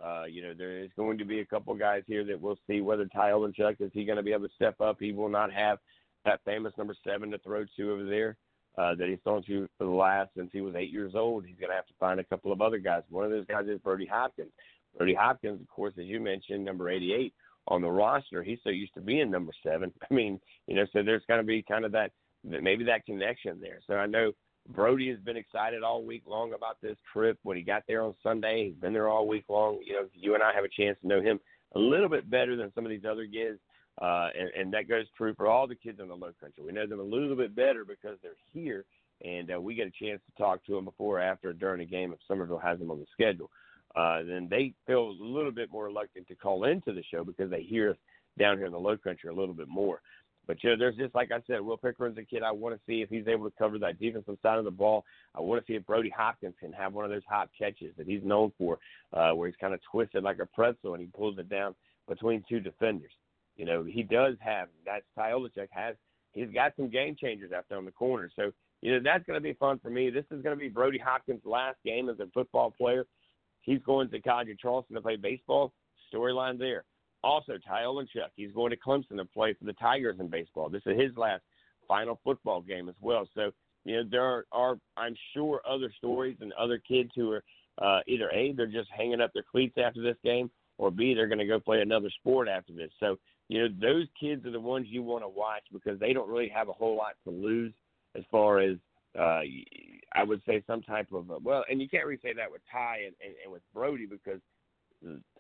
Uh, 0.03 0.25
you 0.25 0.43
know, 0.43 0.55
there 0.57 0.79
is 0.79 0.91
going 0.97 1.19
to 1.19 1.27
be 1.27 1.41
a 1.41 1.45
couple 1.45 1.75
guys 1.75 2.05
here 2.07 2.25
that 2.25 2.41
we'll 2.41 2.59
see 2.67 2.81
whether 2.81 3.05
Ty 3.07 3.33
Olenchuk 3.33 3.81
is 3.81 3.91
he 3.93 4.07
going 4.07 4.17
to 4.17 4.23
be 4.23 4.33
able 4.33 4.49
to 4.49 4.55
step 4.55 4.81
up. 4.81 4.97
He 4.99 5.13
will 5.13 5.29
not 5.29 5.53
have 5.53 5.79
that 6.25 6.41
famous 6.45 6.73
number 6.79 6.95
seven 7.07 7.31
to 7.33 7.39
throw 7.39 7.65
to 7.77 7.93
over 7.93 8.07
there 8.07 8.37
uh, 8.79 8.95
that 8.95 9.09
he's 9.09 9.19
thrown 9.25 9.43
to 9.45 9.69
for 9.77 9.85
the 9.85 9.91
last 9.91 10.31
since 10.37 10.51
he 10.53 10.61
was 10.61 10.75
eight 10.77 10.91
years 10.91 11.13
old. 11.15 11.45
He's 11.45 11.59
going 11.59 11.71
to 11.71 11.77
have 11.77 11.87
to 11.87 11.95
find 11.99 12.21
a 12.21 12.25
couple 12.25 12.53
of 12.53 12.61
other 12.61 12.79
guys. 12.79 13.03
One 13.11 13.25
of 13.25 13.31
those 13.31 13.47
guys 13.47 13.67
is 13.67 13.81
Brody 13.81 14.07
Hopkins. 14.07 14.53
Brody 14.97 15.15
Hopkins, 15.15 15.61
of 15.61 15.69
course, 15.69 15.95
as 15.99 16.07
you 16.07 16.21
mentioned, 16.21 16.65
number 16.65 16.89
88 16.89 17.35
on 17.67 17.83
the 17.83 17.91
roster. 17.91 18.43
He's 18.43 18.59
so 18.63 18.71
used 18.71 18.95
to 18.95 19.01
being 19.01 19.31
number 19.31 19.53
seven. 19.63 19.93
I 20.11 20.15
mean, 20.15 20.41
you 20.67 20.77
know, 20.77 20.87
so 20.93 21.03
there's 21.03 21.25
going 21.29 21.41
to 21.41 21.47
be 21.47 21.63
kind 21.63 21.85
of 21.85 21.93
that 21.93 22.13
maybe 22.45 22.85
that 22.85 23.05
connection 23.05 23.59
there. 23.61 23.81
So 23.87 23.95
I 23.95 24.07
know 24.07 24.33
Brody 24.69 25.09
has 25.11 25.19
been 25.19 25.37
excited 25.37 25.83
all 25.83 26.05
week 26.05 26.23
long 26.27 26.53
about 26.53 26.81
this 26.81 26.97
trip. 27.13 27.39
When 27.43 27.57
he 27.57 27.63
got 27.63 27.83
there 27.89 28.03
on 28.03 28.15
Sunday, 28.23 28.69
he's 28.69 28.81
been 28.81 28.93
there 28.93 29.09
all 29.09 29.27
week 29.27 29.45
long. 29.49 29.81
You 29.85 29.95
know, 29.95 30.09
you 30.15 30.35
and 30.35 30.43
I 30.43 30.55
have 30.55 30.65
a 30.65 30.69
chance 30.69 30.97
to 31.03 31.09
know 31.09 31.21
him 31.21 31.41
a 31.75 31.79
little 31.79 32.09
bit 32.09 32.31
better 32.31 32.55
than 32.55 32.73
some 32.75 32.85
of 32.85 32.91
these 32.91 33.05
other 33.09 33.27
kids. 33.27 33.59
Uh, 34.01 34.29
and, 34.39 34.51
and 34.57 34.73
that 34.73 34.89
goes 34.89 35.07
true 35.17 35.35
for 35.35 35.49
all 35.49 35.67
the 35.67 35.75
kids 35.75 35.99
in 36.01 36.09
the 36.09 36.15
low 36.15 36.31
country. 36.41 36.63
We 36.65 36.73
know 36.73 36.87
them 36.87 37.01
a 37.01 37.03
little 37.03 37.35
bit 37.35 37.57
better 37.57 37.85
because 37.85 38.17
they're 38.23 38.33
here, 38.53 38.85
and 39.25 39.53
uh, 39.53 39.61
we 39.61 39.75
get 39.75 39.89
a 39.89 40.05
chance 40.05 40.21
to 40.27 40.43
talk 40.43 40.65
to 40.67 40.75
them 40.75 40.85
before, 40.85 41.19
after, 41.19 41.53
during 41.53 41.81
a 41.81 41.85
game 41.85 42.13
if 42.13 42.21
Summerville 42.29 42.59
has 42.59 42.79
them 42.79 42.91
on 42.91 43.01
the 43.01 43.07
schedule 43.13 43.51
uh, 43.97 44.23
then 44.23 44.49
they 44.51 44.73
feel 44.87 45.11
a 45.11 45.25
little 45.25 45.51
bit 45.51 45.73
more 45.73 45.87
reluctant 45.87 46.29
to 46.29 46.35
call 46.35 46.65
into 46.65 46.93
the 46.93 47.03
show 47.13 47.25
because 47.25 47.51
they 47.51 47.63
hear 47.63 47.91
us 47.91 47.97
down 48.39 48.57
here 48.57 48.67
in 48.67 48.73
the 48.73 48.79
low 48.79 48.97
country 48.97 49.31
a 49.31 49.35
little 49.35 49.55
bit 49.55 49.69
more. 49.69 50.01
But 50.47 50.63
you 50.63 50.71
know, 50.71 50.77
there's 50.79 50.97
just 50.97 51.15
like 51.15 51.31
I 51.31 51.41
said, 51.47 51.61
Will 51.61 51.77
Pickering's 51.77 52.17
a 52.17 52.23
kid. 52.23 52.43
I 52.43 52.53
want 52.53 52.75
to 52.75 52.81
see 52.87 53.03
if 53.03 53.11
he's 53.11 53.27
able 53.27 53.51
to 53.51 53.57
cover 53.59 53.79
that 53.81 53.99
defensive 53.99 54.39
side 54.41 54.59
of 54.59 54.65
the 54.65 54.71
ball. 54.71 55.05
I 55.35 55.41
want 55.41 55.61
to 55.61 55.71
see 55.71 55.77
if 55.77 55.85
Brody 55.85 56.13
Hopkins 56.17 56.55
can 56.59 56.73
have 56.73 56.95
one 56.95 57.05
of 57.05 57.11
those 57.11 57.23
hot 57.29 57.51
catches 57.59 57.95
that 57.99 58.07
he's 58.07 58.23
known 58.23 58.53
for, 58.57 58.79
uh, 59.13 59.33
where 59.33 59.49
he's 59.49 59.57
kind 59.61 59.75
of 59.75 59.81
twisted 59.91 60.23
like 60.23 60.39
a 60.39 60.47
pretzel 60.47 60.95
and 60.95 61.03
he 61.03 61.09
pulls 61.09 61.39
it 61.39 61.51
down 61.51 61.75
between 62.09 62.43
two 62.49 62.61
defenders. 62.61 63.13
You 63.59 63.67
know, 63.67 63.85
he 63.85 64.03
does 64.03 64.37
have 64.41 64.69
that's 64.87 65.05
Ty 65.15 65.33
Olenchuk 65.33 65.69
has 65.71 65.97
he's 66.33 66.49
got 66.55 66.73
some 66.77 66.89
game 66.89 67.17
changers 67.21 67.53
out 67.53 67.67
there 67.69 67.79
on 67.79 67.85
the 67.85 67.91
corner. 67.91 68.31
So, 68.35 68.53
you 68.81 68.95
know, 68.95 69.01
that's 69.05 69.25
gonna 69.27 69.41
be 69.41 69.53
fun 69.53 69.79
for 69.81 69.91
me. 69.91 70.09
This 70.09 70.25
is 70.31 70.43
gonna 70.43 70.57
be 70.57 70.69
Brody 70.69 70.99
Hopkins' 70.99 71.43
last 71.45 71.77
game 71.85 72.09
as 72.09 72.19
a 72.21 72.29
football 72.33 72.71
player. 72.71 73.05
He's 73.63 73.83
going 73.83 74.09
to 74.09 74.21
College 74.21 74.49
of 74.49 74.59
Charleston 74.59 74.95
to 74.97 75.03
play 75.03 75.17
baseball. 75.17 75.73
Storyline 76.13 76.59
there. 76.59 76.85
Also, 77.25 77.55
Ty 77.67 77.83
Olenchuk, 77.83 78.31
he's 78.37 78.53
going 78.53 78.71
to 78.71 78.77
Clemson 78.77 79.17
to 79.17 79.25
play 79.25 79.53
for 79.55 79.65
the 79.65 79.73
Tigers 79.75 80.17
in 80.21 80.29
baseball. 80.29 80.69
This 80.69 80.83
is 80.87 80.99
his 80.99 81.17
last 81.17 81.43
final 81.89 82.21
football 82.23 82.61
game 82.61 82.89
as 82.89 82.95
well. 83.01 83.29
So, 83.35 83.51
you 83.85 83.97
know, 83.97 84.09
there 84.09 84.23
are, 84.23 84.45
are 84.53 84.79
I'm 84.97 85.17
sure, 85.35 85.61
other 85.69 85.93
stories 85.99 86.37
and 86.41 86.53
other 86.53 86.79
kids 86.79 87.11
who 87.17 87.33
are 87.33 87.43
uh, 87.83 88.01
either 88.07 88.31
A, 88.31 88.53
they're 88.53 88.67
just 88.67 88.89
hanging 88.97 89.21
up 89.21 89.33
their 89.35 89.45
cleats 89.51 89.77
after 89.79 90.03
this 90.03 90.17
game, 90.25 90.51
or 90.79 90.91
B, 90.91 91.15
they're 91.15 91.27
going 91.27 91.39
to 91.39 91.47
go 91.47 91.59
play 91.59 91.81
another 91.81 92.11
sport 92.21 92.49
after 92.49 92.73
this. 92.73 92.91
So, 93.01 93.19
you 93.49 93.61
know, 93.61 93.69
those 93.81 94.07
kids 94.21 94.45
are 94.47 94.51
the 94.51 94.61
ones 94.61 94.87
you 94.89 95.03
want 95.03 95.25
to 95.25 95.29
watch 95.29 95.63
because 95.73 95.99
they 95.99 96.13
don't 96.13 96.29
really 96.29 96.49
have 96.49 96.69
a 96.69 96.73
whole 96.73 96.97
lot 96.97 97.15
to 97.25 97.31
lose 97.31 97.73
as 98.17 98.23
far 98.31 98.61
as 98.61 98.77
uh, 99.19 99.41
I 100.15 100.23
would 100.23 100.43
say 100.47 100.63
some 100.67 100.83
type 100.83 101.13
of 101.13 101.31
a, 101.31 101.39
well, 101.39 101.65
and 101.71 101.81
you 101.81 101.89
can't 101.89 102.05
really 102.05 102.21
say 102.23 102.35
that 102.35 102.51
with 102.51 102.61
Ty 102.71 102.99
and, 103.07 103.15
and, 103.25 103.35
and 103.45 103.53
with 103.53 103.63
Brody 103.75 104.07
because 104.07 104.41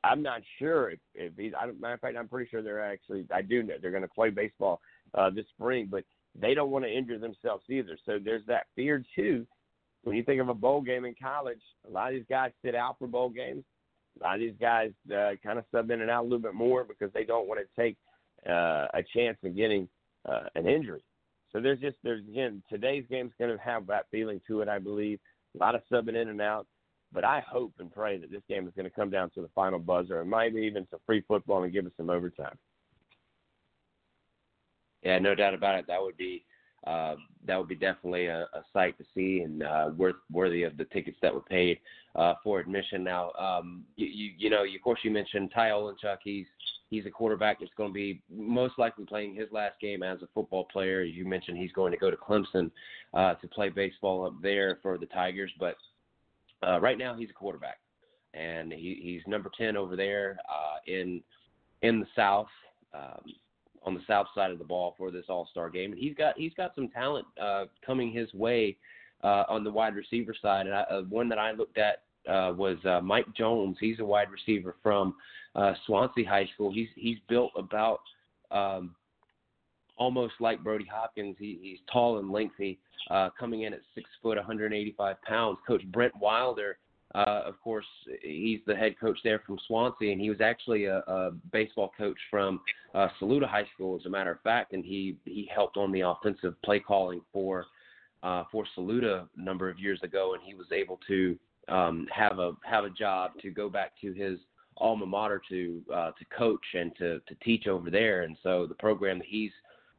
I'm 0.04 0.22
not 0.22 0.40
sure 0.58 0.90
if, 0.90 0.98
if 1.14 1.32
he's. 1.36 1.52
I 1.60 1.66
don't, 1.66 1.80
matter 1.80 1.94
of 1.94 2.00
fact, 2.00 2.16
I'm 2.16 2.28
pretty 2.28 2.48
sure 2.48 2.62
they're 2.62 2.84
actually. 2.84 3.26
I 3.32 3.42
do 3.42 3.62
know 3.62 3.74
they're 3.80 3.90
going 3.90 4.02
to 4.02 4.08
play 4.08 4.30
baseball 4.30 4.80
uh, 5.14 5.30
this 5.30 5.46
spring, 5.56 5.88
but 5.90 6.04
they 6.40 6.54
don't 6.54 6.70
want 6.70 6.84
to 6.84 6.92
injure 6.92 7.18
themselves 7.18 7.64
either. 7.68 7.98
So 8.06 8.18
there's 8.22 8.46
that 8.46 8.66
fear 8.76 9.04
too. 9.16 9.46
When 10.04 10.16
you 10.16 10.22
think 10.22 10.40
of 10.40 10.48
a 10.48 10.54
bowl 10.54 10.80
game 10.80 11.04
in 11.04 11.14
college, 11.20 11.60
a 11.86 11.90
lot 11.90 12.08
of 12.08 12.14
these 12.14 12.26
guys 12.30 12.52
sit 12.64 12.74
out 12.74 12.96
for 12.98 13.08
bowl 13.08 13.30
games. 13.30 13.64
A 14.20 14.24
lot 14.24 14.34
of 14.34 14.40
these 14.40 14.54
guys 14.60 14.90
uh, 15.12 15.32
kind 15.42 15.58
of 15.58 15.64
sub 15.72 15.90
in 15.90 16.00
and 16.00 16.10
out 16.10 16.22
a 16.22 16.24
little 16.24 16.38
bit 16.38 16.54
more 16.54 16.84
because 16.84 17.12
they 17.12 17.24
don't 17.24 17.48
want 17.48 17.60
to 17.60 17.80
take 17.80 17.96
uh, 18.48 18.86
a 18.94 19.02
chance 19.14 19.38
of 19.44 19.56
getting 19.56 19.88
uh, 20.28 20.44
an 20.54 20.66
injury. 20.66 21.02
So 21.52 21.60
there's 21.60 21.80
just 21.80 21.96
there's 22.02 22.26
again 22.28 22.62
today's 22.70 23.04
game's 23.10 23.32
going 23.38 23.56
to 23.56 23.62
have 23.62 23.86
that 23.86 24.06
feeling 24.10 24.40
to 24.46 24.60
it. 24.60 24.68
I 24.68 24.78
believe 24.78 25.18
a 25.54 25.58
lot 25.58 25.74
of 25.74 25.82
subbing 25.90 26.20
in 26.20 26.28
and 26.28 26.40
out. 26.40 26.66
But 27.10 27.24
I 27.24 27.42
hope 27.50 27.72
and 27.78 27.90
pray 27.90 28.18
that 28.18 28.30
this 28.30 28.42
game 28.50 28.66
is 28.66 28.74
going 28.76 28.84
to 28.84 28.94
come 28.94 29.08
down 29.08 29.30
to 29.30 29.40
the 29.40 29.48
final 29.54 29.78
buzzer 29.78 30.20
and 30.20 30.28
maybe 30.28 30.60
even 30.60 30.86
some 30.90 31.00
free 31.06 31.22
football 31.26 31.62
and 31.62 31.72
give 31.72 31.86
us 31.86 31.92
some 31.96 32.10
overtime. 32.10 32.58
Yeah, 35.02 35.18
no 35.18 35.34
doubt 35.34 35.54
about 35.54 35.78
it. 35.78 35.86
That 35.88 36.02
would 36.02 36.18
be 36.18 36.44
uh, 36.86 37.16
that 37.46 37.56
would 37.56 37.68
be 37.68 37.74
definitely 37.74 38.26
a, 38.26 38.42
a 38.52 38.62
sight 38.72 38.96
to 38.98 39.04
see 39.14 39.40
and 39.40 39.62
uh, 39.62 39.90
worth 39.96 40.16
worthy 40.30 40.62
of 40.62 40.76
the 40.76 40.84
tickets 40.86 41.18
that 41.22 41.34
were 41.34 41.40
paid 41.40 41.78
uh, 42.14 42.34
for 42.42 42.60
admission. 42.60 43.02
Now, 43.02 43.32
um, 43.32 43.84
you, 43.96 44.06
you, 44.06 44.30
you 44.38 44.50
know, 44.50 44.64
of 44.64 44.82
course, 44.82 45.00
you 45.02 45.10
mentioned 45.10 45.50
Ty 45.54 45.70
Olenchuk. 45.70 46.18
He's 46.22 46.46
he's 46.90 47.04
a 47.04 47.10
quarterback 47.10 47.60
that's 47.60 47.72
going 47.76 47.90
to 47.90 47.94
be 47.94 48.22
most 48.30 48.78
likely 48.78 49.04
playing 49.04 49.34
his 49.34 49.48
last 49.52 49.78
game 49.80 50.02
as 50.02 50.22
a 50.22 50.28
football 50.34 50.64
player. 50.64 51.02
You 51.02 51.26
mentioned 51.26 51.58
he's 51.58 51.72
going 51.72 51.92
to 51.92 51.98
go 51.98 52.10
to 52.10 52.16
Clemson 52.16 52.70
uh, 53.12 53.34
to 53.34 53.48
play 53.48 53.68
baseball 53.68 54.26
up 54.26 54.34
there 54.42 54.78
for 54.82 54.96
the 54.96 55.06
Tigers, 55.06 55.52
but 55.58 55.76
uh, 56.66 56.80
right 56.80 56.98
now, 56.98 57.14
he's 57.14 57.30
a 57.30 57.34
quarterback, 57.34 57.78
and 58.34 58.72
he, 58.72 58.98
he's 59.02 59.22
number 59.26 59.50
ten 59.56 59.76
over 59.76 59.96
there 59.96 60.38
uh, 60.48 60.78
in 60.86 61.22
in 61.82 62.00
the 62.00 62.06
South, 62.16 62.48
um, 62.92 63.22
on 63.84 63.94
the 63.94 64.00
South 64.06 64.26
side 64.34 64.50
of 64.50 64.58
the 64.58 64.64
ball 64.64 64.94
for 64.98 65.10
this 65.10 65.24
All 65.28 65.48
Star 65.50 65.70
game, 65.70 65.92
and 65.92 66.00
he's 66.00 66.14
got 66.14 66.36
he's 66.36 66.54
got 66.54 66.74
some 66.74 66.88
talent 66.88 67.26
uh, 67.40 67.64
coming 67.84 68.12
his 68.12 68.32
way 68.34 68.76
uh, 69.22 69.44
on 69.48 69.64
the 69.64 69.70
wide 69.70 69.94
receiver 69.94 70.34
side. 70.40 70.66
And 70.66 70.74
I, 70.74 70.82
uh, 70.82 71.02
one 71.02 71.28
that 71.28 71.38
I 71.38 71.52
looked 71.52 71.78
at 71.78 72.02
uh, 72.28 72.52
was 72.56 72.78
uh, 72.84 73.00
Mike 73.00 73.26
Jones. 73.36 73.76
He's 73.80 74.00
a 74.00 74.04
wide 74.04 74.30
receiver 74.30 74.76
from 74.82 75.14
uh, 75.54 75.74
Swansea 75.86 76.28
High 76.28 76.48
School. 76.54 76.72
He's 76.72 76.88
he's 76.94 77.18
built 77.28 77.52
about 77.56 78.00
um, 78.50 78.94
almost 79.96 80.34
like 80.40 80.62
Brody 80.62 80.86
Hopkins. 80.90 81.36
He, 81.38 81.58
he's 81.60 81.78
tall 81.92 82.18
and 82.18 82.30
lengthy, 82.30 82.78
uh, 83.10 83.30
coming 83.38 83.62
in 83.62 83.72
at 83.72 83.80
six 83.94 84.08
foot, 84.22 84.36
185 84.36 85.20
pounds. 85.22 85.58
Coach 85.66 85.82
Brent 85.92 86.14
Wilder, 86.20 86.78
uh, 87.14 87.42
of 87.46 87.60
course, 87.62 87.86
he's 88.22 88.60
the 88.66 88.76
head 88.76 88.94
coach 89.00 89.18
there 89.24 89.42
from 89.46 89.58
Swansea, 89.66 90.12
and 90.12 90.20
he 90.20 90.28
was 90.28 90.40
actually 90.42 90.84
a, 90.84 90.98
a 90.98 91.30
baseball 91.52 91.90
coach 91.96 92.18
from 92.30 92.60
uh, 92.94 93.08
Saluda 93.18 93.46
High 93.46 93.66
School, 93.74 93.96
as 93.98 94.04
a 94.04 94.10
matter 94.10 94.30
of 94.30 94.40
fact, 94.42 94.74
and 94.74 94.84
he 94.84 95.16
he 95.24 95.48
helped 95.52 95.76
on 95.78 95.90
the 95.90 96.02
offensive 96.02 96.54
play 96.62 96.80
calling 96.80 97.22
for 97.32 97.66
uh, 98.22 98.44
for 98.52 98.66
Saluda 98.74 99.26
a 99.36 99.40
number 99.40 99.70
of 99.70 99.78
years 99.78 100.00
ago, 100.02 100.34
and 100.34 100.42
he 100.42 100.54
was 100.54 100.66
able 100.70 101.00
to 101.08 101.38
um, 101.68 102.06
have 102.14 102.38
a 102.38 102.52
have 102.64 102.84
a 102.84 102.90
job 102.90 103.32
to 103.40 103.50
go 103.50 103.70
back 103.70 103.92
to 104.02 104.12
his 104.12 104.38
alma 104.76 105.06
mater 105.06 105.40
to 105.48 105.82
uh, 105.92 106.10
to 106.10 106.24
coach 106.36 106.64
and 106.74 106.94
to 106.96 107.20
to 107.20 107.34
teach 107.42 107.66
over 107.66 107.90
there, 107.90 108.22
and 108.22 108.36
so 108.42 108.66
the 108.66 108.74
program 108.74 109.18
that 109.18 109.28
he's 109.28 109.52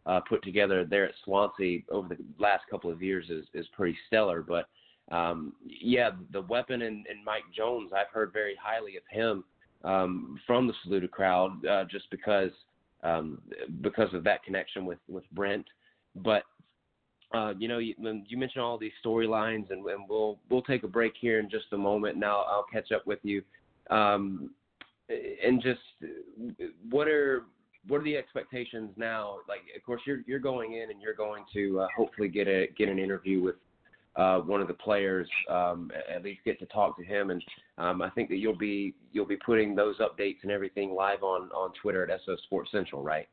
uh, 0.06 0.20
put 0.30 0.44
together 0.44 0.86
there 0.86 1.06
at 1.08 1.16
Swansea 1.24 1.80
over 1.92 2.10
the 2.10 2.18
last 2.38 2.64
couple 2.70 2.92
of 2.92 3.02
years 3.02 3.32
is 3.32 3.46
is 3.56 3.66
pretty 3.76 3.98
stellar. 4.06 4.44
But 4.44 4.68
um, 5.12 5.54
yeah, 5.64 6.12
the 6.32 6.42
weapon 6.42 6.82
in, 6.82 7.04
in 7.10 7.24
Mike 7.26 7.44
Jones, 7.56 7.92
I've 7.96 8.14
heard 8.14 8.32
very 8.32 8.56
highly 8.62 8.98
of 8.98 9.04
him 9.10 9.44
um, 9.84 10.40
from 10.46 10.68
the 10.68 10.74
Saluda 10.84 11.08
crowd, 11.08 11.66
uh, 11.66 11.86
just 11.86 12.10
because 12.12 12.52
um, 13.02 13.42
because 13.82 14.14
of 14.14 14.24
that 14.26 14.44
connection 14.44 14.86
with 14.86 15.00
with 15.08 15.24
Brent. 15.32 15.66
But 16.16 16.44
uh, 17.34 17.54
you 17.58 17.68
know, 17.68 17.78
you, 17.78 17.96
you 18.28 18.38
mentioned 18.38 18.64
all 18.64 18.78
these 18.78 18.92
storylines, 19.04 19.72
and, 19.72 19.86
and, 19.86 20.08
we'll 20.08 20.38
we'll 20.50 20.62
take 20.62 20.84
a 20.84 20.88
break 20.88 21.14
here 21.20 21.40
in 21.40 21.50
just 21.50 21.66
a 21.72 21.78
moment. 21.78 22.18
Now 22.18 22.44
I'll 22.48 22.66
catch 22.72 22.92
up 22.92 23.08
with 23.08 23.20
you, 23.24 23.42
um, 23.90 24.52
and 25.10 25.62
just 25.62 25.80
what 26.90 27.08
are 27.08 27.44
what 27.88 28.02
are 28.02 28.04
the 28.04 28.18
expectations 28.18 28.92
now? 28.98 29.38
Like, 29.48 29.62
of 29.76 29.84
course, 29.84 30.02
you're 30.06 30.22
you're 30.28 30.40
going 30.40 30.74
in 30.74 30.92
and 30.92 31.02
you're 31.02 31.14
going 31.14 31.46
to 31.54 31.82
uh, 31.82 31.88
hopefully 31.96 32.28
get 32.28 32.48
a 32.48 32.68
get 32.78 32.90
an 32.90 33.00
interview 33.00 33.42
with 33.42 33.56
uh, 34.20 34.40
one 34.40 34.60
of 34.62 34.68
the 34.68 34.74
players, 34.74 35.30
um, 35.50 35.92
at 36.14 36.24
least 36.24 36.42
get 36.44 36.60
to 36.60 36.66
talk 36.66 36.98
to 36.98 37.04
him, 37.04 37.30
and 37.30 37.42
um, 37.78 38.02
I 38.02 38.10
think 38.10 38.28
that 38.30 38.38
you'll 38.38 38.58
be 38.58 38.94
you'll 39.14 39.26
be 39.26 39.38
putting 39.38 39.76
those 39.76 39.98
updates 40.00 40.38
and 40.44 40.52
everything 40.52 40.92
live 40.94 41.24
on 41.24 41.50
on 41.52 41.72
Twitter 41.82 42.04
at 42.10 42.20
SO 42.26 42.36
Sports 42.44 42.70
Central, 42.72 43.02
right? 43.02 43.28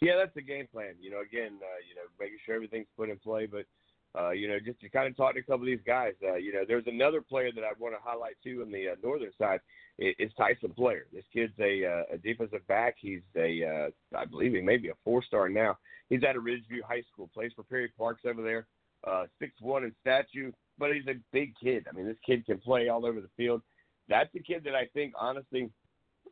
Yeah, 0.00 0.16
that's 0.16 0.34
the 0.34 0.42
game 0.42 0.66
plan. 0.72 0.94
You 1.00 1.10
know, 1.10 1.20
again, 1.20 1.52
uh, 1.60 1.80
you 1.88 1.94
know, 1.94 2.08
making 2.18 2.38
sure 2.46 2.54
everything's 2.54 2.86
put 2.96 3.10
in 3.10 3.18
play, 3.18 3.46
but 3.46 3.66
uh, 4.18 4.30
you 4.30 4.48
know, 4.48 4.58
just 4.64 4.80
to 4.80 4.88
kind 4.88 5.06
of 5.06 5.16
talk 5.16 5.34
to 5.34 5.40
a 5.40 5.42
couple 5.42 5.62
of 5.62 5.66
these 5.66 5.84
guys. 5.86 6.14
Uh, 6.22 6.36
you 6.36 6.52
know, 6.52 6.64
there's 6.66 6.86
another 6.86 7.20
player 7.20 7.50
that 7.54 7.64
I 7.64 7.72
want 7.78 7.94
to 7.94 8.00
highlight 8.02 8.36
too 8.42 8.62
on 8.64 8.72
the 8.72 8.90
uh, 8.90 8.94
northern 9.02 9.32
side. 9.38 9.60
It, 9.98 10.16
it's 10.18 10.34
Tyson 10.34 10.70
Player. 10.70 11.06
This 11.12 11.24
kid's 11.32 11.52
a, 11.58 11.84
uh, 11.84 12.14
a 12.14 12.18
defensive 12.18 12.66
back. 12.68 12.94
He's 12.98 13.22
a, 13.36 13.90
uh, 14.14 14.18
I 14.18 14.24
believe 14.24 14.54
he 14.54 14.62
may 14.62 14.76
be 14.76 14.88
a 14.88 14.94
four-star 15.04 15.48
now. 15.48 15.78
He's 16.08 16.22
at 16.22 16.36
a 16.36 16.40
Ridgeview 16.40 16.82
High 16.86 17.02
School. 17.12 17.28
Plays 17.34 17.52
for 17.56 17.64
Perry 17.64 17.90
Parks 17.98 18.22
over 18.24 18.42
there. 18.42 18.66
Uh, 19.06 19.24
six 19.38 19.52
one 19.60 19.84
in 19.84 19.92
statue, 20.00 20.50
but 20.78 20.94
he's 20.94 21.06
a 21.08 21.18
big 21.32 21.52
kid. 21.62 21.86
I 21.88 21.92
mean, 21.94 22.06
this 22.06 22.16
kid 22.24 22.46
can 22.46 22.58
play 22.58 22.88
all 22.88 23.04
over 23.04 23.20
the 23.20 23.28
field. 23.36 23.60
That's 24.08 24.32
the 24.32 24.40
kid 24.40 24.64
that 24.64 24.74
I 24.74 24.86
think, 24.94 25.12
honestly, 25.18 25.70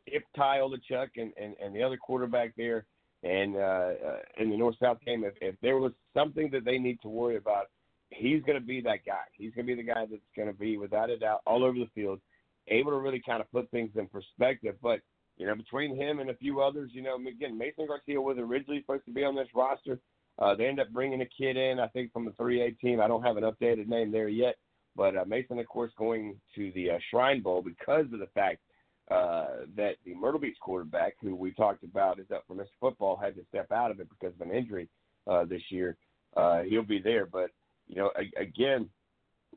if 0.05 0.23
Ty 0.35 0.59
Olenchuk 0.59 1.09
and, 1.17 1.31
and, 1.41 1.55
and 1.63 1.75
the 1.75 1.83
other 1.83 1.97
quarterback 1.97 2.53
there 2.57 2.85
and 3.23 3.55
uh, 3.55 3.59
uh, 3.59 4.19
in 4.37 4.49
the 4.49 4.57
North 4.57 4.75
South 4.81 4.97
game, 5.05 5.23
if, 5.23 5.33
if 5.41 5.55
there 5.61 5.77
was 5.77 5.91
something 6.13 6.49
that 6.51 6.65
they 6.65 6.77
need 6.77 6.99
to 7.01 7.09
worry 7.09 7.37
about, 7.37 7.67
he's 8.09 8.41
going 8.43 8.59
to 8.59 8.65
be 8.65 8.81
that 8.81 9.05
guy. 9.05 9.23
He's 9.33 9.53
going 9.53 9.65
to 9.65 9.75
be 9.75 9.81
the 9.81 9.87
guy 9.87 10.05
that's 10.09 10.21
going 10.35 10.47
to 10.47 10.53
be, 10.53 10.77
without 10.77 11.09
a 11.09 11.17
doubt, 11.17 11.41
all 11.45 11.63
over 11.63 11.77
the 11.77 11.89
field, 11.95 12.19
able 12.67 12.91
to 12.91 12.97
really 12.97 13.21
kind 13.25 13.41
of 13.41 13.51
put 13.51 13.69
things 13.71 13.91
in 13.95 14.07
perspective. 14.07 14.75
But 14.81 14.99
you 15.37 15.47
know, 15.47 15.55
between 15.55 15.95
him 15.95 16.19
and 16.19 16.29
a 16.29 16.35
few 16.35 16.61
others, 16.61 16.91
you 16.93 17.01
know, 17.01 17.15
again, 17.15 17.57
Mason 17.57 17.87
Garcia 17.87 18.21
was 18.21 18.37
originally 18.37 18.81
supposed 18.81 19.05
to 19.05 19.11
be 19.11 19.23
on 19.23 19.35
this 19.35 19.47
roster. 19.55 19.99
Uh, 20.39 20.55
they 20.55 20.65
ended 20.65 20.87
up 20.87 20.93
bringing 20.93 21.21
a 21.21 21.25
kid 21.25 21.57
in, 21.57 21.79
I 21.79 21.87
think, 21.87 22.11
from 22.11 22.25
the 22.25 22.31
3A 22.31 22.79
team. 22.79 22.99
I 22.99 23.07
don't 23.07 23.23
have 23.23 23.37
an 23.37 23.43
updated 23.43 23.87
name 23.87 24.11
there 24.11 24.27
yet, 24.27 24.55
but 24.95 25.15
uh, 25.15 25.25
Mason, 25.25 25.59
of 25.59 25.67
course, 25.67 25.91
going 25.97 26.39
to 26.55 26.71
the 26.73 26.91
uh, 26.91 26.97
Shrine 27.09 27.41
Bowl 27.41 27.61
because 27.61 28.05
of 28.11 28.19
the 28.19 28.29
fact 28.33 28.59
uh, 29.11 29.65
that 29.75 29.95
the 30.05 30.15
Myrtle 30.15 30.39
Beach 30.39 30.57
quarterback, 30.61 31.15
who 31.21 31.35
we 31.35 31.51
talked 31.51 31.83
about 31.83 32.19
is 32.19 32.31
up 32.33 32.45
for 32.47 32.55
Mr. 32.55 32.67
Football, 32.79 33.15
had 33.15 33.35
to 33.35 33.45
step 33.49 33.71
out 33.71 33.91
of 33.91 33.99
it 33.99 34.07
because 34.09 34.33
of 34.39 34.47
an 34.47 34.55
injury 34.55 34.89
uh, 35.27 35.45
this 35.45 35.61
year. 35.69 35.97
Uh, 36.35 36.61
he'll 36.63 36.83
be 36.83 36.99
there, 36.99 37.25
but 37.25 37.51
you 37.87 37.95
know, 37.95 38.11
a- 38.17 38.41
again, 38.41 38.89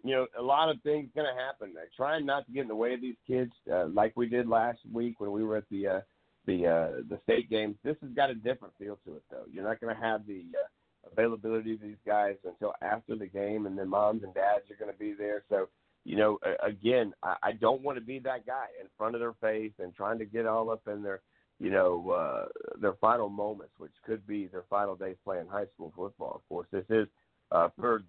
you 0.04 0.14
know, 0.14 0.26
a 0.38 0.42
lot 0.42 0.68
of 0.68 0.80
things 0.82 1.08
going 1.14 1.26
to 1.26 1.42
happen. 1.42 1.74
Uh, 1.76 1.84
trying 1.96 2.26
not 2.26 2.44
to 2.46 2.52
get 2.52 2.62
in 2.62 2.68
the 2.68 2.74
way 2.74 2.92
of 2.92 3.00
these 3.00 3.16
kids, 3.26 3.52
uh, 3.72 3.86
like 3.86 4.12
we 4.14 4.28
did 4.28 4.46
last 4.46 4.78
week 4.92 5.20
when 5.20 5.32
we 5.32 5.42
were 5.42 5.56
at 5.56 5.68
the 5.70 5.86
uh, 5.86 6.00
the 6.46 6.66
uh, 6.66 7.02
the 7.08 7.18
state 7.24 7.50
games. 7.50 7.76
This 7.84 7.96
has 8.02 8.10
got 8.10 8.30
a 8.30 8.34
different 8.34 8.74
feel 8.78 8.98
to 9.04 9.16
it, 9.16 9.22
though. 9.30 9.44
You're 9.52 9.64
not 9.64 9.80
going 9.80 9.94
to 9.94 10.00
have 10.00 10.26
the 10.26 10.44
uh, 10.54 11.10
availability 11.12 11.74
of 11.74 11.80
these 11.80 11.96
guys 12.06 12.36
until 12.44 12.74
after 12.82 13.16
the 13.16 13.26
game, 13.26 13.66
and 13.66 13.78
then 13.78 13.88
moms 13.88 14.22
and 14.22 14.34
dads 14.34 14.70
are 14.70 14.76
going 14.76 14.92
to 14.92 14.98
be 14.98 15.12
there. 15.12 15.42
So 15.48 15.68
you 16.06 16.14
know, 16.14 16.38
again, 16.64 17.12
I, 17.24 17.34
I 17.42 17.52
don't 17.52 17.82
want 17.82 17.98
to 17.98 18.04
be 18.04 18.20
that 18.20 18.46
guy 18.46 18.66
in 18.80 18.86
front 18.96 19.16
of 19.16 19.20
their 19.20 19.34
face 19.40 19.72
and 19.80 19.92
trying 19.92 20.20
to 20.20 20.24
get 20.24 20.46
all 20.46 20.70
up 20.70 20.82
in 20.86 21.02
their, 21.02 21.20
you 21.58 21.68
know, 21.68 22.10
uh, 22.10 22.46
their 22.80 22.94
final 23.00 23.28
moments, 23.28 23.72
which 23.78 23.90
could 24.06 24.24
be 24.24 24.46
their 24.46 24.62
final 24.70 24.94
days 24.94 25.16
playing 25.24 25.48
high 25.48 25.66
school 25.74 25.92
football. 25.96 26.36
Of 26.36 26.48
course, 26.48 26.68
this 26.70 26.84
is 26.90 27.08
uh, 27.50 27.70
for 27.76 28.04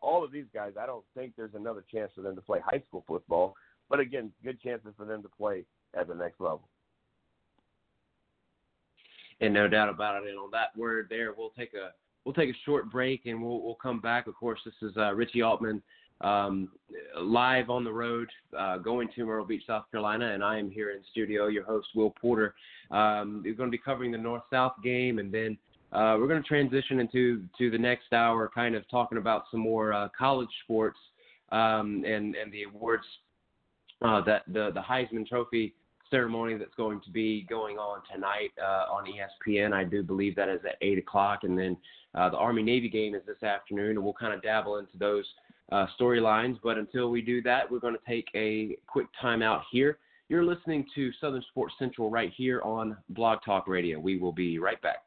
all 0.00 0.22
of 0.22 0.30
these 0.30 0.44
guys. 0.54 0.74
I 0.80 0.86
don't 0.86 1.04
think 1.16 1.32
there's 1.36 1.54
another 1.54 1.84
chance 1.92 2.12
for 2.14 2.20
them 2.22 2.36
to 2.36 2.40
play 2.40 2.60
high 2.64 2.82
school 2.86 3.02
football, 3.08 3.56
but 3.88 3.98
again, 3.98 4.30
good 4.44 4.60
chances 4.60 4.92
for 4.96 5.04
them 5.04 5.20
to 5.22 5.28
play 5.28 5.64
at 5.98 6.06
the 6.06 6.14
next 6.14 6.40
level. 6.40 6.68
And 9.40 9.54
no 9.54 9.68
doubt 9.68 9.88
about 9.88 10.22
it. 10.22 10.28
And 10.28 10.38
on 10.38 10.50
that 10.52 10.76
word 10.76 11.06
there, 11.08 11.32
we'll 11.36 11.50
take 11.50 11.74
a 11.74 11.90
we'll 12.24 12.34
take 12.34 12.50
a 12.50 12.58
short 12.64 12.90
break 12.90 13.26
and 13.26 13.42
we'll 13.42 13.62
we'll 13.62 13.74
come 13.76 14.00
back. 14.00 14.26
Of 14.26 14.34
course, 14.34 14.60
this 14.64 14.74
is 14.82 14.96
uh, 14.96 15.14
Richie 15.14 15.42
Altman 15.42 15.82
um, 16.20 16.68
live 17.18 17.70
on 17.70 17.84
the 17.84 17.92
road, 17.92 18.28
uh, 18.58 18.78
going 18.78 19.08
to 19.16 19.24
Myrtle 19.24 19.46
Beach, 19.46 19.62
South 19.66 19.84
Carolina, 19.90 20.32
and 20.32 20.44
I 20.44 20.58
am 20.58 20.70
here 20.70 20.90
in 20.90 20.98
studio, 21.10 21.46
your 21.46 21.64
host, 21.64 21.88
Will 21.94 22.10
Porter. 22.10 22.54
Um, 22.90 23.40
we're 23.44 23.54
going 23.54 23.70
to 23.70 23.76
be 23.76 23.82
covering 23.82 24.12
the 24.12 24.18
North 24.18 24.42
South 24.50 24.74
game, 24.84 25.18
and 25.18 25.32
then 25.32 25.56
uh, 25.92 26.16
we're 26.18 26.28
going 26.28 26.42
to 26.42 26.46
transition 26.48 27.00
into 27.00 27.44
to 27.56 27.70
the 27.70 27.78
next 27.78 28.12
hour, 28.12 28.50
kind 28.54 28.74
of 28.74 28.88
talking 28.90 29.18
about 29.18 29.44
some 29.50 29.60
more 29.60 29.92
uh, 29.92 30.08
college 30.16 30.50
sports 30.64 30.98
um, 31.52 32.04
and 32.06 32.36
and 32.36 32.52
the 32.52 32.64
awards 32.64 33.04
uh, 34.02 34.20
that 34.20 34.42
the 34.48 34.70
the 34.74 34.80
Heisman 34.80 35.26
Trophy 35.26 35.74
ceremony 36.10 36.56
that's 36.56 36.74
going 36.76 37.00
to 37.02 37.10
be 37.10 37.46
going 37.48 37.78
on 37.78 38.00
tonight 38.12 38.50
uh, 38.60 38.92
on 38.92 39.04
ESPN. 39.04 39.72
I 39.72 39.84
do 39.84 40.02
believe 40.02 40.36
that 40.36 40.48
is 40.48 40.60
at 40.64 40.76
eight 40.82 40.98
o'clock, 40.98 41.40
and 41.44 41.58
then 41.58 41.76
uh, 42.14 42.28
the 42.28 42.36
Army 42.36 42.62
Navy 42.62 42.88
game 42.88 43.14
is 43.14 43.22
this 43.26 43.42
afternoon, 43.42 43.90
and 43.90 44.02
we'll 44.02 44.12
kind 44.12 44.34
of 44.34 44.42
dabble 44.42 44.78
into 44.78 44.98
those 44.98 45.24
uh, 45.72 45.86
storylines. 45.98 46.58
But 46.62 46.78
until 46.78 47.10
we 47.10 47.22
do 47.22 47.42
that, 47.42 47.70
we're 47.70 47.78
going 47.78 47.94
to 47.94 48.00
take 48.08 48.28
a 48.34 48.76
quick 48.86 49.06
time 49.20 49.42
out 49.42 49.62
here. 49.70 49.98
You're 50.28 50.44
listening 50.44 50.86
to 50.94 51.10
Southern 51.20 51.42
Sports 51.50 51.74
Central 51.78 52.10
right 52.10 52.32
here 52.36 52.60
on 52.62 52.96
Blog 53.10 53.38
Talk 53.44 53.66
Radio. 53.66 53.98
We 53.98 54.16
will 54.16 54.32
be 54.32 54.58
right 54.58 54.80
back. 54.80 55.04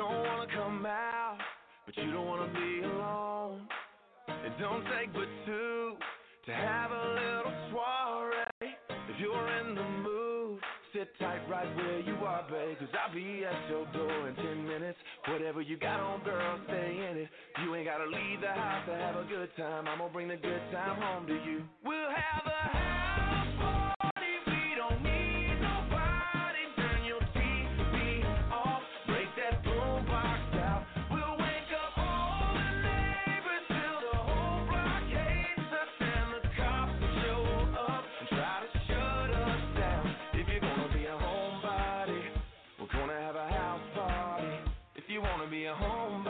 Don't 0.00 0.24
wanna 0.24 0.46
come 0.56 0.86
out, 0.86 1.36
but 1.84 1.94
you 1.98 2.10
don't 2.10 2.26
wanna 2.26 2.50
be 2.54 2.80
alone. 2.84 3.68
It 4.28 4.52
don't 4.58 4.82
take 4.96 5.12
but 5.12 5.28
two 5.44 5.92
to 6.46 6.52
have 6.54 6.90
a 6.90 7.04
little 7.20 7.52
soiree. 7.68 8.72
If 9.10 9.20
you're 9.20 9.48
in 9.60 9.74
the 9.74 9.84
mood, 10.00 10.60
sit 10.94 11.10
tight 11.18 11.46
right 11.50 11.68
where 11.76 12.00
you 12.00 12.14
are, 12.24 12.46
babe. 12.50 12.78
Cause 12.78 12.88
I'll 12.96 13.14
be 13.14 13.44
at 13.44 13.68
your 13.68 13.84
door 13.92 14.28
in 14.28 14.36
10 14.36 14.66
minutes. 14.66 14.98
Whatever 15.28 15.60
you 15.60 15.76
got 15.76 16.00
on, 16.00 16.24
girl, 16.24 16.58
stay 16.64 16.96
in 17.10 17.18
it. 17.18 17.28
You 17.62 17.74
ain't 17.74 17.84
gotta 17.84 18.06
leave 18.06 18.40
the 18.40 18.48
house 18.48 18.86
to 18.88 18.94
have 18.94 19.16
a 19.16 19.24
good 19.24 19.50
time. 19.58 19.86
I'm 19.86 19.98
gonna 19.98 20.12
bring 20.12 20.28
the 20.28 20.36
good 20.36 20.62
time 20.72 20.96
home 20.96 21.26
to 21.26 21.34
you. 21.34 21.64
We'll 21.84 22.08
have 22.08 22.46
a 22.46 22.68
house 22.78 23.39
be 45.50 45.64
a 45.64 45.74
homebody, 45.74 46.29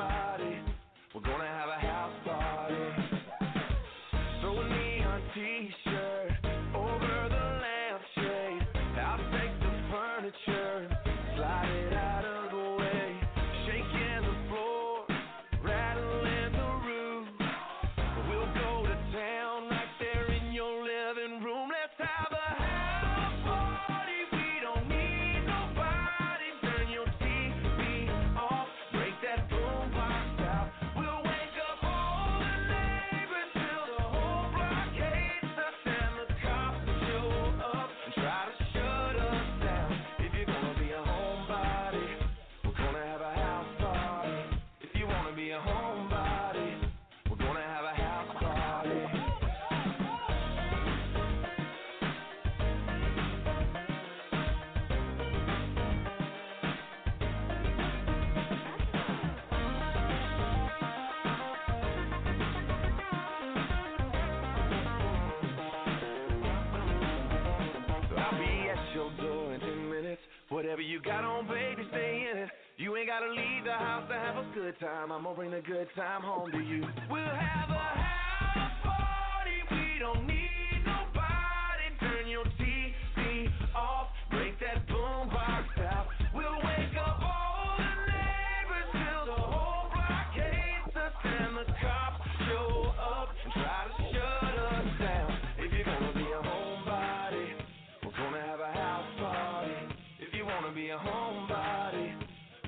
Whatever 70.60 70.82
you 70.82 71.00
got 71.00 71.24
on, 71.24 71.48
baby, 71.48 71.88
stay 71.88 72.28
in 72.30 72.36
it. 72.36 72.50
You 72.76 72.94
ain't 72.94 73.08
gotta 73.08 73.30
leave 73.32 73.64
the 73.64 73.72
house 73.72 74.04
to 74.10 74.14
have 74.14 74.36
a 74.36 74.44
good 74.54 74.78
time. 74.78 75.10
I'm 75.10 75.22
gonna 75.22 75.34
bring 75.34 75.52
the 75.52 75.62
good 75.62 75.88
time 75.96 76.20
home 76.20 76.52
to 76.52 76.58
you. 76.58 76.84
We'll 77.08 77.24
have 77.24 77.70
a 77.70 77.80
house 77.80 78.76
party. 78.84 79.56
We 79.70 79.98
don't 79.98 80.26
need 80.26 80.59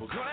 we're 0.02 0.31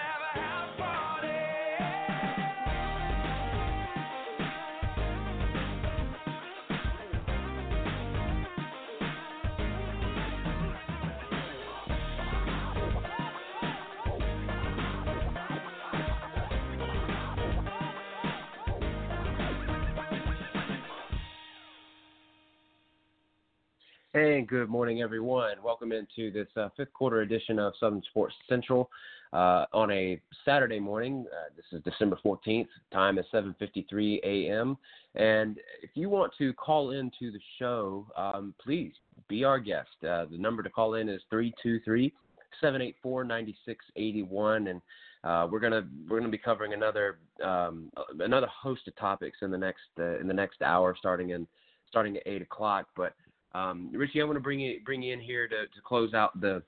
And 24.20 24.46
good 24.50 24.68
morning, 24.68 25.02
everyone. 25.02 25.64
Welcome 25.64 25.94
into 25.94 26.30
this 26.30 26.50
uh, 26.58 26.68
fifth 26.76 26.92
quarter 26.92 27.22
edition 27.22 27.58
of 27.58 27.72
Southern 27.80 28.02
Sports 28.10 28.36
Central 28.50 28.90
uh, 29.32 29.64
on 29.72 29.90
a 29.92 30.20
Saturday 30.44 30.78
morning. 30.78 31.26
Uh, 31.32 31.54
this 31.56 31.64
is 31.72 31.82
December 31.86 32.20
14th. 32.26 32.68
Time 32.92 33.18
is 33.18 33.24
7:53 33.34 34.20
a.m. 34.26 34.78
And 35.16 35.58
if 35.82 35.92
you 35.94 36.10
want 36.10 36.34
to 36.38 36.52
call 36.52 36.92
into 36.92 37.32
the 37.32 37.40
show, 37.60 38.08
um, 38.18 38.54
please 38.62 38.92
be 39.30 39.46
our 39.46 39.58
guest. 39.58 39.88
Uh, 40.04 40.26
the 40.26 40.38
number 40.38 40.64
to 40.64 40.70
call 40.70 40.96
in 40.96 41.08
is 41.08 41.22
323 41.30 42.14
784 42.60 43.24
9681. 43.24 44.68
And 44.68 44.82
uh, 45.24 45.48
we're 45.50 45.62
gonna 45.62 45.88
we're 46.10 46.20
gonna 46.20 46.30
be 46.30 46.38
covering 46.38 46.74
another 46.74 47.20
um, 47.42 47.90
another 48.20 48.48
host 48.48 48.82
of 48.86 48.98
topics 48.98 49.38
in 49.44 49.50
the 49.50 49.58
next 49.58 49.88
uh, 49.98 50.20
in 50.20 50.28
the 50.28 50.34
next 50.34 50.62
hour, 50.62 50.94
starting 51.00 51.30
in 51.30 51.48
starting 51.88 52.18
at 52.18 52.24
eight 52.26 52.42
o'clock. 52.42 52.88
But 52.98 53.14
um, 53.54 53.90
Richie, 53.94 54.22
I 54.22 54.26
want 54.26 54.38
to 54.38 54.42
bring 54.42 54.60
you 54.60 54.80
bring 54.86 55.02
you 55.02 55.14
in 55.14 55.20
here 55.20 55.48
to, 55.48 55.66
to 55.66 55.82
close 55.84 56.14
out 56.14 56.40
the 56.40 56.62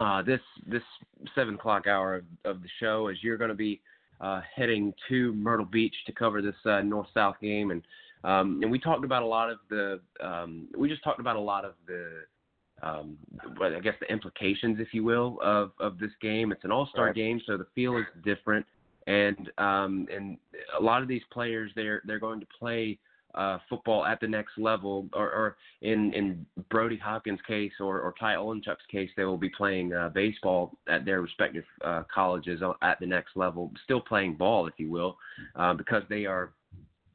uh, 0.00 0.22
this 0.22 0.40
this 0.66 0.82
seven 1.34 1.54
o'clock 1.54 1.86
hour 1.86 2.16
of, 2.16 2.24
of 2.44 2.62
the 2.62 2.68
show 2.80 3.08
as 3.08 3.16
you're 3.22 3.36
going 3.36 3.50
to 3.50 3.54
be 3.54 3.80
uh, 4.20 4.40
heading 4.54 4.92
to 5.08 5.32
Myrtle 5.34 5.66
Beach 5.66 5.94
to 6.06 6.12
cover 6.12 6.42
this 6.42 6.54
uh, 6.66 6.80
North 6.80 7.08
South 7.14 7.36
game, 7.40 7.70
and 7.70 7.82
um, 8.24 8.60
and 8.62 8.70
we 8.70 8.78
talked 8.78 9.04
about 9.04 9.22
a 9.22 9.26
lot 9.26 9.50
of 9.50 9.58
the 9.68 10.00
um, 10.20 10.68
we 10.76 10.88
just 10.88 11.04
talked 11.04 11.20
about 11.20 11.36
a 11.36 11.40
lot 11.40 11.64
of 11.64 11.74
the 11.86 12.22
um, 12.82 13.16
I 13.62 13.78
guess 13.80 13.94
the 14.00 14.10
implications, 14.10 14.78
if 14.80 14.92
you 14.92 15.04
will, 15.04 15.38
of 15.42 15.72
of 15.78 15.98
this 15.98 16.12
game. 16.20 16.52
It's 16.52 16.64
an 16.64 16.72
All 16.72 16.88
Star 16.92 17.06
Right. 17.06 17.14
game, 17.14 17.40
so 17.46 17.56
the 17.56 17.66
feel 17.74 17.96
is 17.96 18.06
different, 18.24 18.66
and 19.06 19.50
um, 19.58 20.06
and 20.14 20.38
a 20.78 20.82
lot 20.82 21.02
of 21.02 21.08
these 21.08 21.22
players 21.32 21.70
they're 21.74 22.02
they're 22.04 22.18
going 22.18 22.40
to 22.40 22.46
play 22.58 22.98
uh, 23.34 23.58
football 23.68 24.04
at 24.04 24.20
the 24.20 24.26
next 24.26 24.58
level, 24.58 25.08
or, 25.12 25.30
or 25.30 25.56
in 25.82 26.12
in 26.14 26.46
Brody 26.70 26.96
Hopkins' 26.96 27.40
case 27.46 27.72
or, 27.80 28.00
or 28.00 28.14
Ty 28.18 28.34
Olenchuk's 28.34 28.86
case, 28.90 29.10
they 29.16 29.24
will 29.24 29.36
be 29.36 29.50
playing 29.50 29.92
uh, 29.92 30.08
baseball 30.08 30.76
at 30.88 31.04
their 31.04 31.20
respective 31.20 31.64
uh, 31.84 32.02
colleges 32.12 32.60
at 32.82 32.98
the 33.00 33.06
next 33.06 33.36
level, 33.36 33.70
still 33.84 34.00
playing 34.00 34.34
ball, 34.34 34.66
if 34.66 34.74
you 34.78 34.90
will, 34.90 35.16
uh, 35.56 35.74
because 35.74 36.02
they 36.08 36.26
are 36.26 36.52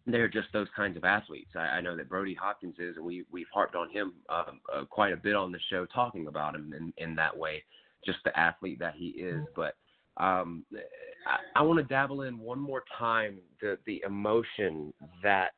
they're 0.08 0.28
just 0.30 0.48
those 0.54 0.68
kinds 0.76 0.98
of 0.98 1.04
athletes. 1.04 1.52
I, 1.56 1.60
I 1.78 1.82
know 1.82 1.98
that 1.98 2.10
Brody 2.10 2.36
Hopkins 2.36 2.76
is, 2.80 2.96
and 2.96 3.06
we 3.06 3.26
we've 3.32 3.48
harped 3.54 3.76
on 3.76 3.90
him 3.90 4.14
um, 4.30 4.60
uh, 4.74 4.86
quite 4.86 5.14
a 5.14 5.18
bit 5.18 5.36
on 5.36 5.52
the 5.52 5.60
show, 5.70 5.86
talking 5.86 6.28
about 6.28 6.56
him 6.56 6.74
in 6.74 6.94
in 6.98 7.16
that 7.16 7.36
way, 7.36 7.64
just 8.06 8.20
the 8.24 8.38
athlete 8.40 8.80
that 8.80 8.96
he 8.96 9.08
is. 9.08 9.42
But 9.56 9.76
um, 10.18 10.64
I, 11.28 11.60
I 11.60 11.62
want 11.64 11.80
to 11.80 11.84
dabble 11.84 12.22
in 12.22 12.38
one 12.40 12.60
more 12.60 12.84
time 12.98 13.40
the 13.62 13.78
the 13.86 14.02
emotion 14.06 14.94
that 15.24 15.54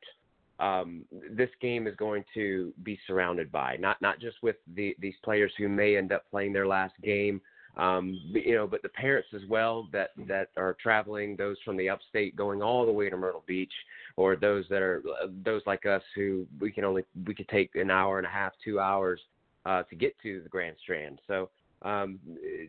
um, 0.60 1.04
this 1.30 1.50
game 1.60 1.86
is 1.86 1.94
going 1.96 2.24
to 2.34 2.72
be 2.82 2.98
surrounded 3.06 3.50
by. 3.52 3.76
Not 3.76 4.00
not 4.02 4.20
just 4.20 4.36
with 4.42 4.56
the 4.74 4.96
these 4.98 5.14
players 5.22 5.52
who 5.56 5.68
may 5.68 5.96
end 5.96 6.12
up 6.12 6.24
playing 6.30 6.52
their 6.52 6.66
last 6.66 6.94
game, 7.02 7.40
um, 7.76 8.18
but, 8.32 8.44
you 8.44 8.54
know, 8.56 8.66
but 8.66 8.82
the 8.82 8.88
parents 8.88 9.28
as 9.34 9.42
well 9.48 9.88
that 9.92 10.10
that 10.26 10.48
are 10.56 10.76
traveling, 10.82 11.36
those 11.36 11.56
from 11.64 11.76
the 11.76 11.88
upstate 11.88 12.34
going 12.34 12.62
all 12.62 12.84
the 12.84 12.92
way 12.92 13.08
to 13.08 13.16
Myrtle 13.16 13.44
Beach. 13.46 13.72
or 14.18 14.34
those 14.34 14.64
that 14.68 14.82
are 14.82 15.00
those 15.44 15.62
like 15.64 15.86
us 15.86 16.02
who 16.16 16.44
we 16.60 16.72
can 16.72 16.84
only 16.84 17.04
we 17.24 17.34
could 17.34 17.48
take 17.48 17.70
an 17.76 17.88
hour 17.88 18.18
and 18.18 18.26
a 18.26 18.30
half, 18.30 18.52
two 18.64 18.80
hours 18.80 19.20
uh, 19.64 19.84
to 19.84 19.94
get 19.94 20.18
to 20.24 20.40
the 20.42 20.48
Grand 20.48 20.74
Strand. 20.82 21.20
So 21.28 21.50
um, 21.82 22.18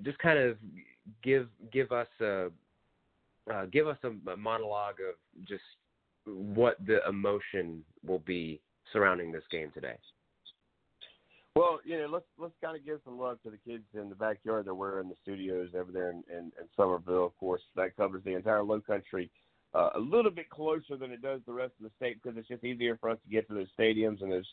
just 0.03 0.19
kind 0.19 0.37
of 0.37 0.57
give 1.23 1.47
give 1.73 1.91
us 1.91 2.07
a 2.21 2.49
uh, 3.51 3.65
give 3.65 3.87
us 3.87 3.97
a, 4.03 4.31
a 4.31 4.37
monologue 4.37 4.97
of 4.99 5.15
just 5.47 5.63
what 6.35 6.77
the 6.85 6.99
emotion 7.07 7.83
will 8.05 8.19
be 8.19 8.59
surrounding 8.91 9.31
this 9.31 9.43
game 9.51 9.71
today. 9.73 9.95
Well, 11.55 11.79
you 11.83 11.97
know, 11.97 12.07
let's 12.07 12.25
let's 12.37 12.53
kind 12.63 12.77
of 12.77 12.85
give 12.85 12.99
some 13.03 13.19
love 13.19 13.41
to 13.43 13.49
the 13.49 13.57
kids 13.57 13.83
in 13.93 14.09
the 14.09 14.15
backyard 14.15 14.65
that 14.65 14.73
we're 14.73 15.01
in 15.01 15.09
the 15.09 15.15
studios 15.21 15.69
over 15.77 15.91
there 15.91 16.11
in, 16.11 16.23
in, 16.31 16.37
in 16.37 16.67
Summerville. 16.77 17.25
Of 17.25 17.37
course, 17.37 17.61
that 17.75 17.97
covers 17.97 18.23
the 18.23 18.35
entire 18.35 18.63
Low 18.63 18.79
Country. 18.81 19.29
Uh, 19.73 19.89
a 19.95 19.99
little 19.99 20.31
bit 20.31 20.49
closer 20.49 20.97
than 20.97 21.11
it 21.11 21.21
does 21.21 21.41
the 21.45 21.53
rest 21.53 21.73
of 21.79 21.83
the 21.83 21.91
state 21.97 22.17
because 22.21 22.37
it's 22.37 22.47
just 22.47 22.63
easier 22.63 22.97
for 22.97 23.09
us 23.09 23.17
to 23.23 23.31
get 23.31 23.47
to 23.47 23.53
those 23.53 23.67
stadiums 23.77 24.21
and 24.23 24.31
those 24.31 24.47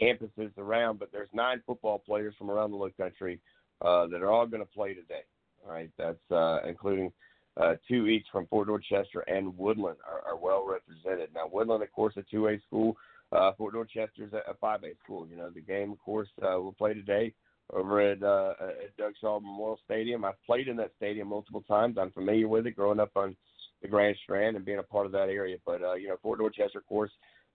campuses 0.00 0.56
around. 0.56 0.98
But 0.98 1.10
there's 1.12 1.28
nine 1.34 1.62
football 1.66 1.98
players 1.98 2.34
from 2.38 2.50
around 2.50 2.70
the 2.70 2.76
Low 2.76 2.90
Country 2.96 3.40
uh, 3.82 4.06
that 4.06 4.22
are 4.22 4.30
all 4.30 4.46
going 4.46 4.62
to 4.62 4.72
play 4.72 4.94
today. 4.94 5.24
All 5.64 5.72
right, 5.72 5.90
that's 5.98 6.30
uh, 6.30 6.60
including 6.66 7.12
uh, 7.60 7.74
two 7.88 8.06
each 8.06 8.26
from 8.32 8.46
Fort 8.46 8.68
Dorchester 8.68 9.20
and 9.20 9.56
Woodland 9.56 9.98
are, 10.08 10.32
are 10.32 10.38
well 10.38 10.66
represented. 10.66 11.30
Now, 11.34 11.48
Woodland, 11.50 11.82
of 11.82 11.92
course, 11.92 12.14
a 12.16 12.22
two-A 12.22 12.60
school. 12.66 12.96
Uh, 13.30 13.52
Fort 13.56 13.74
Dorchester's 13.74 14.32
a, 14.32 14.50
a 14.50 14.54
5A 14.54 14.98
school. 15.02 15.26
You 15.28 15.36
know, 15.36 15.50
the 15.50 15.60
game, 15.60 15.92
of 15.92 15.98
course, 15.98 16.28
uh, 16.42 16.60
will 16.60 16.72
play 16.72 16.94
today 16.94 17.32
over 17.72 18.00
at, 18.00 18.22
uh, 18.22 18.54
at 18.60 18.96
Doug 18.96 19.12
Shaw 19.20 19.40
Memorial 19.40 19.78
Stadium. 19.84 20.24
I've 20.24 20.42
played 20.44 20.68
in 20.68 20.76
that 20.76 20.92
stadium 20.96 21.28
multiple 21.28 21.62
times. 21.62 21.96
I'm 21.98 22.10
familiar 22.10 22.48
with 22.48 22.66
it 22.66 22.76
growing 22.76 23.00
up 23.00 23.12
on 23.16 23.36
the 23.80 23.88
Grand 23.88 24.16
Strand 24.22 24.56
and 24.56 24.64
being 24.64 24.78
a 24.78 24.82
part 24.82 25.06
of 25.06 25.12
that 25.12 25.28
area. 25.28 25.56
But, 25.64 25.82
uh, 25.82 25.94
you 25.94 26.08
know, 26.08 26.16
Fort 26.22 26.38
Dorchester, 26.38 26.78
of 26.78 26.86
course, 26.86 27.10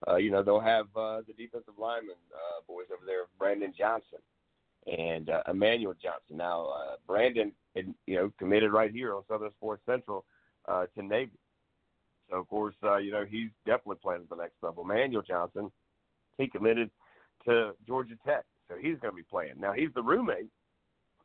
uh, 0.06 0.16
you 0.16 0.30
know, 0.30 0.42
they'll 0.42 0.60
have 0.60 0.86
uh, 0.96 1.22
the 1.26 1.32
defensive 1.36 1.74
lineman 1.78 2.16
uh, 2.32 2.62
boys 2.66 2.86
over 2.92 3.04
there, 3.04 3.22
Brandon 3.38 3.72
Johnson 3.76 4.18
and 4.96 5.30
uh, 5.30 5.42
Emmanuel 5.48 5.94
Johnson. 6.02 6.36
Now, 6.36 6.66
uh, 6.66 6.96
Brandon, 7.06 7.52
you 7.74 8.16
know, 8.16 8.32
committed 8.38 8.72
right 8.72 8.90
here 8.90 9.14
on 9.14 9.22
Southern 9.28 9.50
Sports 9.52 9.82
Central 9.86 10.24
uh, 10.66 10.86
to 10.96 11.02
Navy. 11.02 11.38
So, 12.30 12.36
of 12.36 12.48
course, 12.48 12.74
uh, 12.82 12.98
you 12.98 13.12
know, 13.12 13.24
he's 13.28 13.50
definitely 13.66 13.96
playing 14.02 14.22
at 14.22 14.28
the 14.28 14.36
next 14.36 14.56
level. 14.62 14.84
Emmanuel 14.84 15.22
Johnson, 15.22 15.70
he 16.36 16.46
committed 16.46 16.90
to 17.46 17.72
Georgia 17.86 18.14
Tech, 18.26 18.44
so 18.68 18.76
he's 18.76 18.98
going 18.98 19.12
to 19.12 19.16
be 19.16 19.22
playing. 19.22 19.54
Now, 19.58 19.72
he's 19.72 19.92
the 19.94 20.02
roommate 20.02 20.50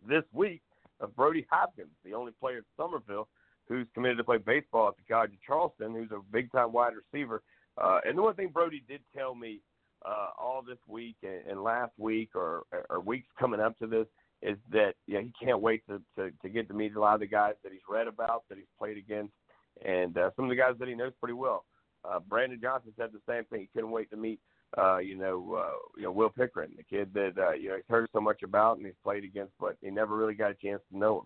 this 0.08 0.24
week 0.32 0.62
of 1.00 1.16
Brody 1.16 1.46
Hopkins, 1.50 1.90
the 2.06 2.14
only 2.14 2.32
player 2.40 2.60
at 2.60 2.64
Summerville 2.78 3.28
who's 3.68 3.88
committed 3.94 4.18
to 4.18 4.24
play 4.24 4.38
baseball 4.38 4.90
at 4.90 4.98
the 4.98 5.14
College 5.14 5.32
of 5.32 5.42
Charleston, 5.46 5.94
who's 5.94 6.12
a 6.12 6.20
big 6.32 6.52
time 6.52 6.72
wide 6.72 6.94
receiver. 6.96 7.42
Uh, 7.78 8.00
and 8.06 8.18
the 8.18 8.22
one 8.22 8.36
thing 8.36 8.50
Brody 8.50 8.84
did 8.88 9.02
tell 9.16 9.34
me 9.36 9.60
uh, 10.06 10.30
all 10.38 10.62
this 10.62 10.78
week 10.88 11.16
and, 11.24 11.42
and 11.50 11.64
last 11.64 11.92
week 11.98 12.30
or, 12.36 12.64
or 12.90 13.00
weeks 13.00 13.28
coming 13.40 13.60
up 13.60 13.78
to 13.80 13.88
this 13.88 14.08
is 14.42 14.58
that 14.72 14.94
you 15.08 15.16
know, 15.16 15.22
he 15.22 15.46
can't 15.46 15.62
wait 15.62 15.84
to, 15.88 16.02
to, 16.18 16.32
to 16.42 16.50
get 16.50 16.68
to 16.68 16.74
meet 16.74 16.96
a 16.96 17.00
lot 17.00 17.14
of 17.14 17.22
the 17.22 17.28
guys 17.28 17.54
that 17.64 17.72
he's 17.72 17.82
read 17.90 18.08
about, 18.08 18.44
that 18.50 18.58
he's 18.58 18.68
played 18.78 18.98
against, 18.98 19.34
and 19.86 20.18
uh, 20.18 20.30
some 20.36 20.46
of 20.46 20.50
the 20.50 20.56
guys 20.56 20.74
that 20.80 20.88
he 20.88 20.96
knows 20.96 21.14
pretty 21.20 21.34
well. 21.34 21.66
Uh, 22.06 22.20
Brandon 22.20 22.60
Johnson 22.62 22.92
said 22.98 23.12
the 23.14 23.22
same 23.32 23.46
thing. 23.46 23.62
He 23.62 23.70
couldn't 23.74 23.92
wait 23.92 24.10
to 24.12 24.18
meet, 24.18 24.40
uh, 24.78 24.98
you 24.98 25.16
know, 25.16 25.56
uh, 25.58 25.78
you 25.96 26.04
know 26.04 26.12
Will 26.12 26.30
Pickering, 26.30 26.72
the 26.76 26.84
kid 26.84 27.14
that 27.14 27.34
uh, 27.38 27.54
you 27.54 27.70
know 27.70 27.76
he's 27.78 27.86
heard 27.90 28.10
so 28.12 28.20
much 28.20 28.44
about 28.44 28.78
and 28.78 28.86
he's 28.86 28.96
played 29.04 29.24
against, 29.24 29.54
but 29.60 29.78
he 29.82 29.90
never 29.90 30.16
really 30.16 30.34
got 30.34 30.52
a 30.52 30.56
chance 30.56 30.82
to 30.92 30.98
know 30.98 31.20
him. 31.20 31.26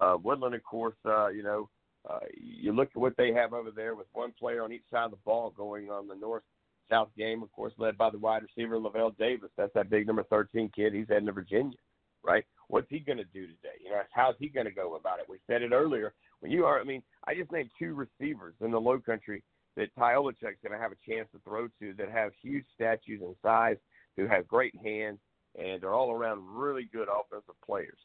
Uh, 0.00 0.16
Woodland, 0.22 0.54
of 0.54 0.62
course, 0.62 0.96
uh, 1.06 1.28
you 1.28 1.42
know, 1.42 1.68
uh, 2.08 2.18
you 2.34 2.72
look 2.72 2.90
at 2.94 3.00
what 3.00 3.16
they 3.16 3.32
have 3.32 3.52
over 3.52 3.70
there 3.70 3.94
with 3.94 4.06
one 4.12 4.32
player 4.38 4.62
on 4.62 4.72
each 4.72 4.84
side 4.90 5.04
of 5.04 5.10
the 5.10 5.16
ball 5.24 5.50
going 5.50 5.90
on 5.90 6.08
the 6.08 6.14
north 6.14 6.42
South 6.90 7.08
game, 7.16 7.42
of 7.42 7.52
course, 7.52 7.72
led 7.78 7.96
by 7.96 8.10
the 8.10 8.18
wide 8.18 8.42
receiver 8.42 8.78
Lavel 8.78 9.16
Davis. 9.18 9.50
That's 9.56 9.72
that 9.74 9.90
big 9.90 10.06
number 10.06 10.24
13 10.24 10.70
kid. 10.74 10.92
He's 10.92 11.08
heading 11.08 11.26
to 11.26 11.32
Virginia, 11.32 11.78
right? 12.22 12.44
What's 12.68 12.88
he 12.90 13.00
going 13.00 13.18
to 13.18 13.24
do 13.24 13.46
today? 13.46 13.78
You 13.82 13.90
know, 13.90 14.02
how's 14.12 14.34
he 14.38 14.48
going 14.48 14.66
to 14.66 14.72
go 14.72 14.96
about 14.96 15.20
it? 15.20 15.26
We 15.28 15.38
said 15.46 15.62
it 15.62 15.72
earlier. 15.72 16.12
When 16.40 16.50
you 16.50 16.64
are, 16.64 16.80
I 16.80 16.84
mean, 16.84 17.02
I 17.26 17.34
just 17.34 17.52
named 17.52 17.70
two 17.78 17.94
receivers 17.94 18.54
in 18.60 18.70
the 18.70 18.80
Low 18.80 18.98
Country 18.98 19.42
that 19.76 19.94
Ty 19.96 20.14
Olenchuk's 20.14 20.60
going 20.62 20.72
to 20.72 20.78
have 20.78 20.92
a 20.92 21.10
chance 21.10 21.28
to 21.32 21.40
throw 21.44 21.68
to 21.80 21.94
that 21.96 22.10
have 22.10 22.32
huge 22.42 22.64
statues 22.74 23.20
and 23.22 23.34
size, 23.42 23.76
who 24.16 24.26
have 24.26 24.48
great 24.48 24.74
hands, 24.82 25.18
and 25.58 25.80
they're 25.80 25.94
all 25.94 26.12
around 26.12 26.42
really 26.46 26.88
good 26.92 27.08
offensive 27.08 27.54
players. 27.64 27.98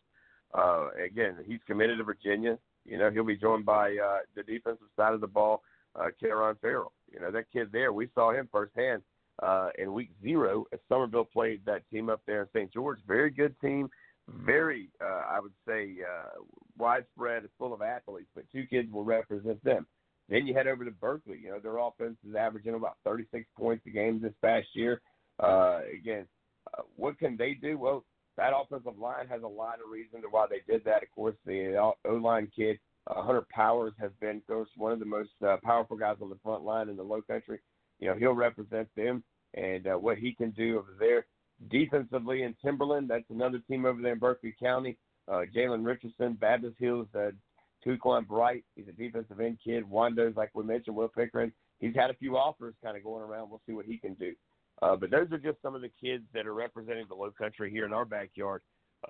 Uh, 0.54 0.90
again, 1.04 1.36
he's 1.46 1.60
committed 1.68 1.98
to 1.98 2.04
Virginia. 2.04 2.58
You 2.86 2.98
know, 2.98 3.10
he'll 3.10 3.26
be 3.26 3.36
joined 3.36 3.66
by 3.66 3.92
uh, 3.92 4.20
the 4.36 4.44
defensive 4.44 4.88
side 4.96 5.14
of 5.14 5.22
the 5.22 5.28
ball, 5.28 5.64
uh, 5.96 6.08
Caron 6.20 6.56
Farrell. 6.62 6.94
You 7.16 7.22
know, 7.22 7.32
that 7.32 7.46
kid 7.52 7.70
there, 7.72 7.94
we 7.94 8.10
saw 8.14 8.34
him 8.34 8.50
firsthand 8.52 9.02
uh, 9.42 9.70
in 9.80 9.94
week 9.94 10.10
zero 10.22 10.66
as 10.74 10.80
Summerville 10.90 11.26
played 11.26 11.62
that 11.66 11.90
team 11.90 12.10
up 12.10 12.22
there 12.28 12.42
in 12.42 12.48
St. 12.54 12.74
George. 12.74 13.00
Very 13.08 13.32
good 13.32 13.56
team. 13.62 13.90
Very, 14.28 14.90
uh, 15.02 15.22
I 15.30 15.40
would 15.40 15.54
say, 15.68 15.98
uh, 16.02 16.42
widespread. 16.78 17.44
It's 17.44 17.54
full 17.58 17.74
of 17.74 17.82
athletes, 17.82 18.30
but 18.36 18.44
two 18.52 18.66
kids 18.66 18.92
will 18.92 19.04
represent 19.04 19.64
them. 19.64 19.86
Then 20.30 20.48
you 20.48 20.54
head 20.54 20.68
over 20.68 20.84
to 20.84 20.92
Berkeley. 20.92 21.40
You 21.42 21.52
know, 21.52 21.60
their 21.60 21.78
offense 21.78 22.18
is 22.28 22.36
averaging 22.36 22.74
about 22.74 22.98
36 23.06 23.46
points 23.58 23.86
a 23.86 23.92
game 23.92 24.20
this 24.20 24.34
past 24.44 24.68
year. 24.74 25.02
Uh, 25.40 25.82
again, 25.94 26.26
uh, 26.74 26.82
what 26.96 27.20
can 27.20 27.38
they 27.38 27.54
do? 27.54 27.78
Well, 27.78 28.04
that 28.36 28.52
offensive 28.56 28.98
line 29.00 29.28
has 29.30 29.44
a 29.44 29.48
lot 29.48 29.76
of 29.76 29.92
reason 29.92 30.22
to 30.22 30.28
why 30.30 30.48
they 30.50 30.62
did 30.72 30.84
that. 30.86 31.04
Of 31.04 31.12
course, 31.14 31.36
the 31.46 31.78
O 31.78 32.14
line 32.14 32.52
kid 32.54 32.80
uh, 33.08 33.22
Hunter 33.22 33.46
Powers 33.52 33.94
has 34.00 34.12
been, 34.20 34.42
one 34.78 34.92
of 34.92 35.00
the 35.00 35.06
most 35.06 35.30
uh, 35.46 35.58
powerful 35.64 35.98
guys 35.98 36.18
on 36.22 36.30
the 36.30 36.40
front 36.44 36.64
line 36.64 36.90
in 36.90 36.98
the 36.98 37.04
Low 37.04 37.22
Country. 37.22 37.60
You 38.00 38.10
know, 38.10 38.16
he'll 38.16 38.34
represent 38.34 38.88
them 38.96 39.24
and 39.54 39.88
uh, 39.88 39.94
what 39.94 40.18
he 40.18 40.34
can 40.34 40.52
do 40.52 40.78
over 40.78 40.96
there. 41.00 41.26
Defensively 41.70 42.44
in 42.44 42.56
Timberland, 42.64 43.10
that's 43.10 43.30
another 43.30 43.60
team 43.70 43.86
over 43.86 44.02
there 44.02 44.14
in 44.14 44.20
Berkeley 44.20 44.54
County. 44.60 44.98
Uh, 45.28 45.44
Jalen 45.56 45.86
Richardson, 45.86 46.34
Baptist 46.34 46.76
Hills, 46.80 47.08
uh, 47.16 47.32
Tuquan 47.86 48.28
Bright, 48.28 48.64
he's 48.76 48.88
a 48.88 48.92
defensive 48.92 49.40
end 49.40 49.60
kid. 49.64 49.84
Wando's, 49.90 50.36
like 50.36 50.50
we 50.54 50.64
mentioned, 50.64 50.96
Will 50.96 51.08
Pickering. 51.08 51.52
He's 51.80 51.96
had 51.96 52.10
a 52.10 52.16
few 52.16 52.38
offers 52.38 52.74
kind 52.84 52.98
of 52.98 53.04
going 53.04 53.24
around. 53.24 53.50
We'll 53.50 53.62
see 53.66 53.74
what 53.74 53.86
he 53.86 53.98
can 53.98 54.16
do. 54.16 54.34
Uh, 54.82 54.96
but 54.96 55.12
those 55.12 55.32
are 55.32 55.38
just 55.38 55.62
some 55.62 55.76
of 55.76 55.82
the 55.82 55.92
kids 56.02 56.24
that 56.34 56.46
are 56.46 56.54
representing 56.54 57.06
the 57.08 57.16
Low 57.16 57.32
Country 57.32 57.72
here 57.72 57.86
in 57.86 57.94
our 57.94 58.06
backyard 58.06 58.62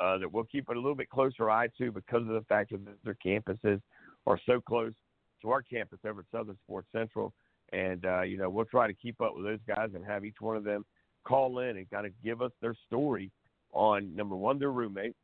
uh, 0.01 0.17
that 0.17 0.31
we'll 0.31 0.45
keep 0.45 0.69
a 0.69 0.73
little 0.73 0.95
bit 0.95 1.09
closer 1.09 1.49
eye 1.49 1.67
to 1.77 1.91
because 1.91 2.21
of 2.21 2.27
the 2.27 2.45
fact 2.47 2.71
that 2.71 2.79
their 3.03 3.17
campuses 3.25 3.81
are 4.27 4.39
so 4.45 4.59
close 4.61 4.93
to 5.41 5.51
our 5.51 5.61
campus 5.61 5.99
over 6.05 6.21
at 6.21 6.25
Southern 6.31 6.57
Sports 6.63 6.87
Central. 6.91 7.33
And, 7.73 8.05
uh, 8.05 8.21
you 8.21 8.37
know, 8.37 8.49
we'll 8.49 8.65
try 8.65 8.87
to 8.87 8.93
keep 8.93 9.19
up 9.21 9.35
with 9.35 9.45
those 9.45 9.59
guys 9.67 9.89
and 9.95 10.05
have 10.05 10.25
each 10.25 10.39
one 10.39 10.55
of 10.55 10.63
them 10.63 10.85
call 11.25 11.59
in 11.59 11.77
and 11.77 11.89
kind 11.89 12.05
of 12.05 12.11
give 12.23 12.41
us 12.41 12.51
their 12.61 12.75
story 12.87 13.31
on 13.73 14.15
number 14.15 14.35
one, 14.35 14.59
their 14.59 14.71
roommate, 14.71 15.15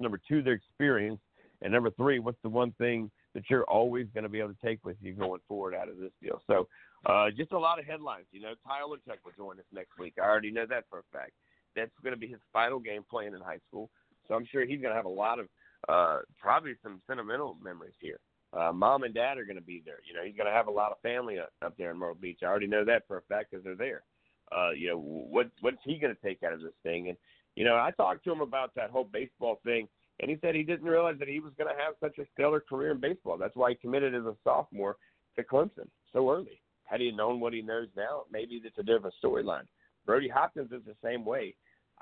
number 0.00 0.20
two, 0.28 0.42
their 0.42 0.54
experience, 0.54 1.20
and 1.60 1.72
number 1.72 1.90
three, 1.90 2.18
what's 2.20 2.38
the 2.42 2.48
one 2.48 2.72
thing 2.78 3.10
that 3.34 3.44
you're 3.50 3.64
always 3.64 4.06
going 4.14 4.22
to 4.22 4.28
be 4.28 4.38
able 4.38 4.50
to 4.50 4.56
take 4.64 4.84
with 4.84 4.96
you 5.02 5.12
going 5.12 5.40
forward 5.46 5.74
out 5.74 5.88
of 5.88 5.98
this 5.98 6.12
deal. 6.22 6.40
So, 6.46 6.66
uh, 7.06 7.30
just 7.36 7.52
a 7.52 7.58
lot 7.58 7.78
of 7.78 7.84
headlines. 7.84 8.26
You 8.32 8.40
know, 8.40 8.54
Ty 8.66 8.80
Olenchuk 8.86 9.18
will 9.24 9.32
join 9.36 9.58
us 9.58 9.66
next 9.72 9.98
week. 9.98 10.14
I 10.20 10.26
already 10.26 10.50
know 10.50 10.66
that 10.66 10.84
for 10.90 11.00
a 11.00 11.02
fact. 11.12 11.32
That's 11.76 11.90
going 12.02 12.14
to 12.14 12.18
be 12.18 12.26
his 12.26 12.40
final 12.52 12.78
game 12.78 13.04
playing 13.08 13.34
in 13.34 13.40
high 13.40 13.60
school. 13.68 13.90
So 14.28 14.34
I'm 14.34 14.46
sure 14.50 14.64
he's 14.64 14.80
going 14.80 14.92
to 14.92 14.96
have 14.96 15.06
a 15.06 15.08
lot 15.08 15.38
of 15.38 15.48
uh, 15.88 16.18
probably 16.38 16.74
some 16.82 17.00
sentimental 17.06 17.56
memories 17.62 17.94
here. 18.00 18.18
Uh, 18.52 18.72
mom 18.72 19.02
and 19.02 19.14
dad 19.14 19.36
are 19.36 19.44
going 19.44 19.56
to 19.56 19.62
be 19.62 19.82
there. 19.84 19.98
You 20.06 20.14
know, 20.14 20.24
he's 20.24 20.36
going 20.36 20.46
to 20.46 20.52
have 20.52 20.68
a 20.68 20.72
lot 20.72 20.92
of 20.92 21.00
family 21.00 21.38
up, 21.38 21.52
there 21.76 21.90
in 21.90 21.98
Myrtle 21.98 22.14
Beach. 22.14 22.40
I 22.42 22.46
already 22.46 22.66
know 22.66 22.84
that 22.84 23.06
for 23.06 23.18
a 23.18 23.22
fact 23.22 23.50
because 23.50 23.64
they're 23.64 23.74
there. 23.74 24.02
Uh, 24.50 24.70
you 24.70 24.88
know, 24.88 24.98
what 24.98 25.50
what's 25.60 25.76
he 25.84 25.98
going 25.98 26.14
to 26.14 26.22
take 26.26 26.42
out 26.42 26.54
of 26.54 26.62
this 26.62 26.72
thing? 26.82 27.08
And 27.08 27.18
you 27.56 27.64
know, 27.64 27.74
I 27.74 27.90
talked 27.96 28.24
to 28.24 28.32
him 28.32 28.40
about 28.40 28.74
that 28.76 28.90
whole 28.90 29.04
baseball 29.04 29.60
thing, 29.64 29.86
and 30.20 30.30
he 30.30 30.38
said 30.40 30.54
he 30.54 30.62
didn't 30.62 30.88
realize 30.88 31.16
that 31.18 31.28
he 31.28 31.40
was 31.40 31.52
going 31.58 31.68
to 31.68 31.82
have 31.82 31.94
such 32.00 32.16
a 32.18 32.26
stellar 32.32 32.60
career 32.60 32.92
in 32.92 33.00
baseball. 33.00 33.36
That's 33.36 33.56
why 33.56 33.70
he 33.70 33.76
committed 33.76 34.14
as 34.14 34.24
a 34.24 34.34
sophomore 34.44 34.96
to 35.36 35.42
Clemson 35.42 35.88
so 36.12 36.30
early. 36.30 36.62
Had 36.84 37.00
he 37.00 37.10
known 37.10 37.40
what 37.40 37.52
he 37.52 37.60
knows 37.60 37.88
now, 37.96 38.22
maybe 38.32 38.62
it's 38.64 38.78
a 38.78 38.82
different 38.82 39.14
storyline. 39.22 39.64
Brody 40.06 40.28
Hopkins 40.28 40.72
is 40.72 40.80
the 40.86 40.96
same 41.04 41.24
way. 41.24 41.54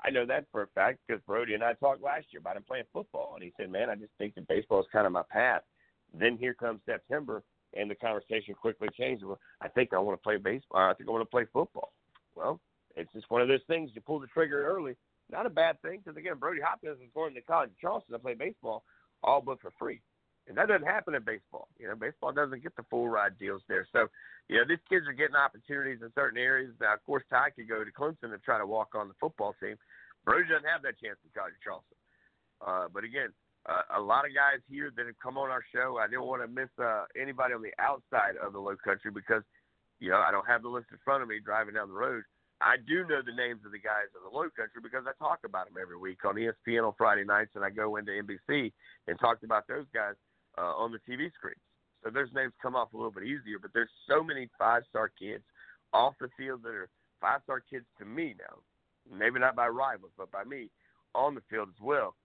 I 0.03 0.09
know 0.09 0.25
that 0.25 0.45
for 0.51 0.63
a 0.63 0.67
fact 0.67 0.99
because 1.05 1.21
Brody 1.25 1.53
and 1.53 1.63
I 1.63 1.73
talked 1.73 2.01
last 2.01 2.27
year 2.31 2.39
about 2.39 2.57
him 2.57 2.63
playing 2.67 2.85
football, 2.93 3.33
and 3.35 3.43
he 3.43 3.53
said, 3.57 3.69
"Man, 3.69 3.89
I 3.89 3.95
just 3.95 4.13
think 4.17 4.35
that 4.35 4.47
baseball 4.47 4.79
is 4.79 4.87
kind 4.91 5.05
of 5.05 5.11
my 5.11 5.23
path." 5.29 5.63
Then 6.13 6.37
here 6.37 6.53
comes 6.53 6.81
September, 6.85 7.43
and 7.73 7.89
the 7.89 7.95
conversation 7.95 8.53
quickly 8.53 8.89
changed. 8.97 9.23
Well, 9.23 9.39
I 9.61 9.67
think 9.67 9.93
I 9.93 9.99
want 9.99 10.17
to 10.17 10.23
play 10.23 10.37
baseball. 10.37 10.89
I 10.89 10.93
think 10.93 11.09
I 11.09 11.11
want 11.11 11.23
to 11.23 11.29
play 11.29 11.45
football. 11.51 11.93
Well, 12.35 12.59
it's 12.95 13.11
just 13.13 13.29
one 13.29 13.41
of 13.41 13.47
those 13.47 13.63
things. 13.67 13.91
You 13.93 14.01
pull 14.01 14.19
the 14.19 14.27
trigger 14.27 14.65
early, 14.67 14.95
not 15.31 15.45
a 15.45 15.49
bad 15.49 15.81
thing 15.81 16.01
because 16.03 16.17
again, 16.17 16.37
Brody 16.37 16.61
Hopkins 16.61 16.99
is 17.01 17.09
going 17.13 17.33
to 17.33 17.41
college 17.41 17.71
of 17.71 17.79
Charleston 17.79 18.13
to 18.13 18.19
play 18.19 18.33
baseball, 18.33 18.83
all 19.23 19.41
but 19.41 19.61
for 19.61 19.71
free. 19.77 20.01
And 20.47 20.57
that 20.57 20.67
doesn't 20.67 20.87
happen 20.87 21.15
in 21.15 21.23
baseball. 21.23 21.67
You 21.77 21.87
know, 21.87 21.95
baseball 21.95 22.31
doesn't 22.31 22.63
get 22.63 22.75
the 22.75 22.83
full 22.89 23.09
ride 23.09 23.37
deals 23.37 23.61
there. 23.67 23.87
So, 23.91 24.07
you 24.47 24.57
know, 24.57 24.63
these 24.67 24.81
kids 24.89 25.05
are 25.07 25.13
getting 25.13 25.35
opportunities 25.35 25.99
in 26.01 26.11
certain 26.15 26.39
areas. 26.39 26.71
Now, 26.79 26.93
of 26.93 27.03
course, 27.05 27.23
Ty 27.29 27.51
could 27.51 27.67
go 27.67 27.83
to 27.83 27.91
Clemson 27.91 28.31
and 28.31 28.41
try 28.43 28.57
to 28.57 28.65
walk 28.65 28.95
on 28.95 29.07
the 29.07 29.13
football 29.19 29.55
team. 29.59 29.75
Brody 30.23 30.47
doesn't 30.47 30.67
have 30.67 30.83
that 30.83 30.99
chance 30.99 31.19
in 31.23 31.31
College 31.35 31.55
of 31.55 31.63
Charleston. 31.63 31.97
Uh, 32.65 32.87
but 32.93 33.03
again, 33.03 33.29
uh, 33.67 33.99
a 33.99 34.01
lot 34.01 34.23
of 34.23 34.31
guys 34.33 34.63
here 34.69 34.91
that 34.95 35.05
have 35.05 35.19
come 35.21 35.37
on 35.37 35.49
our 35.51 35.63
show. 35.75 35.97
I 35.99 36.07
didn't 36.07 36.25
want 36.25 36.41
to 36.41 36.47
miss 36.47 36.71
uh, 36.79 37.05
anybody 37.19 37.53
on 37.53 37.61
the 37.61 37.75
outside 37.79 38.39
of 38.39 38.53
the 38.53 38.59
Low 38.59 38.75
Country 38.79 39.11
because 39.11 39.43
You 39.99 40.11
know, 40.11 40.23
I 40.23 40.31
don't 40.31 40.47
have 40.47 40.61
the 40.63 40.69
list 40.69 40.87
in 40.91 40.97
front 41.03 41.23
of 41.23 41.29
me 41.29 41.39
driving 41.43 41.75
down 41.75 41.89
the 41.89 41.95
road. 41.95 42.23
I 42.61 42.77
do 42.77 43.05
know 43.05 43.21
the 43.21 43.35
names 43.35 43.61
of 43.65 43.71
the 43.71 43.79
guys 43.79 44.09
in 44.15 44.23
the 44.23 44.35
Low 44.35 44.49
Country 44.55 44.81
because 44.81 45.05
I 45.05 45.13
talk 45.21 45.39
about 45.45 45.67
them 45.67 45.77
every 45.81 45.97
week 45.97 46.25
on 46.25 46.35
ESPN 46.35 46.87
on 46.87 46.93
Friday 46.97 47.23
nights, 47.23 47.51
and 47.55 47.63
I 47.63 47.69
go 47.69 47.97
into 47.97 48.11
NBC 48.11 48.71
and 49.07 49.19
talk 49.19 49.43
about 49.43 49.67
those 49.67 49.85
guys 49.93 50.15
uh, 50.57 50.73
on 50.75 50.91
the 50.91 50.99
TV 50.99 51.31
screens. 51.33 51.61
So 52.03 52.09
those 52.09 52.29
names 52.33 52.53
come 52.61 52.75
off 52.75 52.93
a 52.93 52.97
little 52.97 53.11
bit 53.11 53.23
easier. 53.23 53.59
But 53.61 53.71
there's 53.73 53.89
so 54.07 54.23
many 54.23 54.49
five-star 54.57 55.11
kids 55.19 55.43
off 55.93 56.13
the 56.19 56.29
field 56.37 56.63
that 56.63 56.69
are 56.69 56.89
five-star 57.21 57.63
kids 57.69 57.85
to 57.99 58.05
me 58.05 58.35
now. 58.37 58.57
Maybe 59.17 59.39
not 59.39 59.55
by 59.55 59.67
rivals, 59.67 60.11
but 60.17 60.31
by 60.31 60.43
me 60.43 60.69
on 61.15 61.35
the 61.35 61.41
field 61.49 61.69
as 61.69 61.81
well. 61.81 62.15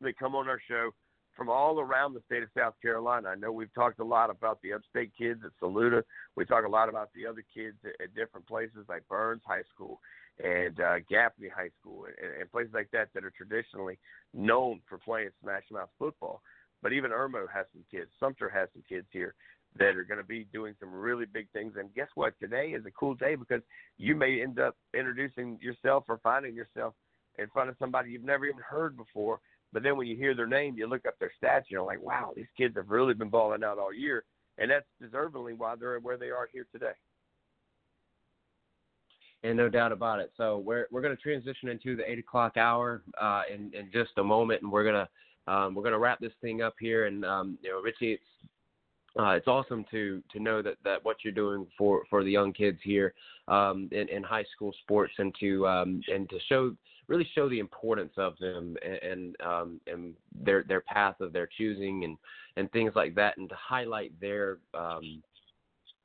They 0.00 0.12
come 0.12 0.34
on 0.34 0.48
our 0.48 0.60
show 0.68 0.90
from 1.36 1.48
all 1.48 1.80
around 1.80 2.14
the 2.14 2.22
state 2.26 2.42
of 2.42 2.48
South 2.56 2.74
Carolina. 2.82 3.28
I 3.28 3.34
know 3.36 3.52
we've 3.52 3.72
talked 3.74 4.00
a 4.00 4.04
lot 4.04 4.28
about 4.28 4.60
the 4.62 4.74
upstate 4.74 5.12
kids 5.16 5.40
at 5.44 5.52
Saluda. 5.60 6.02
We 6.36 6.44
talk 6.44 6.66
a 6.66 6.70
lot 6.70 6.88
about 6.88 7.10
the 7.14 7.26
other 7.26 7.44
kids 7.54 7.76
at, 7.84 7.92
at 8.02 8.14
different 8.14 8.46
places 8.46 8.84
like 8.88 9.08
Byrnes 9.08 9.42
High 9.46 9.62
School 9.74 10.00
and 10.42 10.78
uh, 10.80 10.98
Gaffney 11.08 11.48
High 11.48 11.70
School 11.80 12.04
and, 12.04 12.40
and 12.40 12.52
places 12.52 12.72
like 12.74 12.90
that 12.92 13.08
that 13.14 13.24
are 13.24 13.32
traditionally 13.36 13.98
known 14.34 14.80
for 14.88 14.98
playing 14.98 15.30
Smash 15.42 15.64
Mouth 15.70 15.90
football. 15.98 16.42
But 16.82 16.92
even 16.92 17.10
Irmo 17.10 17.46
has 17.52 17.66
some 17.72 17.84
kids. 17.90 18.10
Sumter 18.18 18.48
has 18.48 18.68
some 18.72 18.82
kids 18.88 19.06
here 19.10 19.34
that 19.78 19.96
are 19.96 20.04
going 20.04 20.20
to 20.20 20.26
be 20.26 20.46
doing 20.52 20.74
some 20.78 20.92
really 20.92 21.24
big 21.24 21.48
things. 21.52 21.74
And 21.78 21.94
guess 21.94 22.08
what? 22.14 22.38
Today 22.40 22.68
is 22.68 22.84
a 22.86 22.90
cool 22.90 23.14
day 23.14 23.36
because 23.36 23.62
you 23.98 24.14
may 24.14 24.42
end 24.42 24.58
up 24.58 24.76
introducing 24.92 25.58
yourself 25.62 26.04
or 26.08 26.20
finding 26.22 26.54
yourself 26.54 26.94
in 27.38 27.46
front 27.48 27.70
of 27.70 27.76
somebody 27.78 28.10
you've 28.10 28.24
never 28.24 28.44
even 28.44 28.60
heard 28.60 28.96
before 28.96 29.40
but 29.72 29.82
then 29.82 29.96
when 29.96 30.06
you 30.06 30.16
hear 30.16 30.34
their 30.34 30.46
name, 30.46 30.76
you 30.76 30.86
look 30.86 31.06
up 31.06 31.18
their 31.18 31.32
stats, 31.42 31.64
you're 31.68 31.82
like, 31.82 32.02
wow, 32.02 32.32
these 32.36 32.46
kids 32.56 32.76
have 32.76 32.90
really 32.90 33.14
been 33.14 33.30
balling 33.30 33.64
out 33.64 33.78
all 33.78 33.92
year. 33.92 34.24
And 34.58 34.70
that's 34.70 34.86
deservedly 35.00 35.54
why 35.54 35.74
they're 35.76 35.98
where 35.98 36.18
they 36.18 36.28
are 36.28 36.48
here 36.52 36.66
today. 36.72 36.92
And 39.42 39.56
no 39.56 39.68
doubt 39.68 39.92
about 39.92 40.20
it. 40.20 40.30
So 40.36 40.58
we're 40.58 40.86
we're 40.92 41.00
going 41.00 41.16
to 41.16 41.22
transition 41.22 41.68
into 41.68 41.96
the 41.96 42.08
eight 42.08 42.18
o'clock 42.18 42.56
hour 42.56 43.02
uh, 43.20 43.42
in 43.52 43.72
in 43.74 43.90
just 43.92 44.10
a 44.18 44.22
moment, 44.22 44.62
and 44.62 44.70
we're 44.70 44.84
gonna 44.84 45.08
um, 45.46 45.74
we're 45.74 45.82
gonna 45.82 45.98
wrap 45.98 46.20
this 46.20 46.32
thing 46.40 46.62
up 46.62 46.74
here. 46.78 47.06
And 47.06 47.24
um, 47.24 47.58
you 47.62 47.70
know, 47.70 47.80
Richie, 47.80 48.12
it's 48.12 48.24
uh, 49.18 49.30
it's 49.30 49.48
awesome 49.48 49.84
to 49.90 50.22
to 50.32 50.40
know 50.40 50.62
that, 50.62 50.76
that 50.84 51.04
what 51.04 51.16
you're 51.22 51.32
doing 51.32 51.66
for, 51.76 52.02
for 52.08 52.24
the 52.24 52.30
young 52.30 52.52
kids 52.52 52.78
here 52.82 53.14
um, 53.48 53.88
in, 53.92 54.08
in 54.08 54.22
high 54.22 54.44
school 54.54 54.72
sports 54.82 55.12
and 55.18 55.34
to 55.38 55.66
um, 55.66 56.00
and 56.08 56.28
to 56.30 56.38
show 56.48 56.74
really 57.08 57.28
show 57.34 57.48
the 57.48 57.58
importance 57.58 58.12
of 58.16 58.34
them 58.38 58.76
and 58.84 59.12
and, 59.12 59.36
um, 59.44 59.80
and 59.86 60.14
their 60.44 60.64
their 60.64 60.80
path 60.80 61.20
of 61.20 61.32
their 61.32 61.48
choosing 61.58 62.04
and 62.04 62.16
and 62.56 62.70
things 62.72 62.92
like 62.94 63.14
that 63.14 63.36
and 63.36 63.48
to 63.48 63.56
highlight 63.56 64.18
their 64.20 64.58
um, 64.74 65.22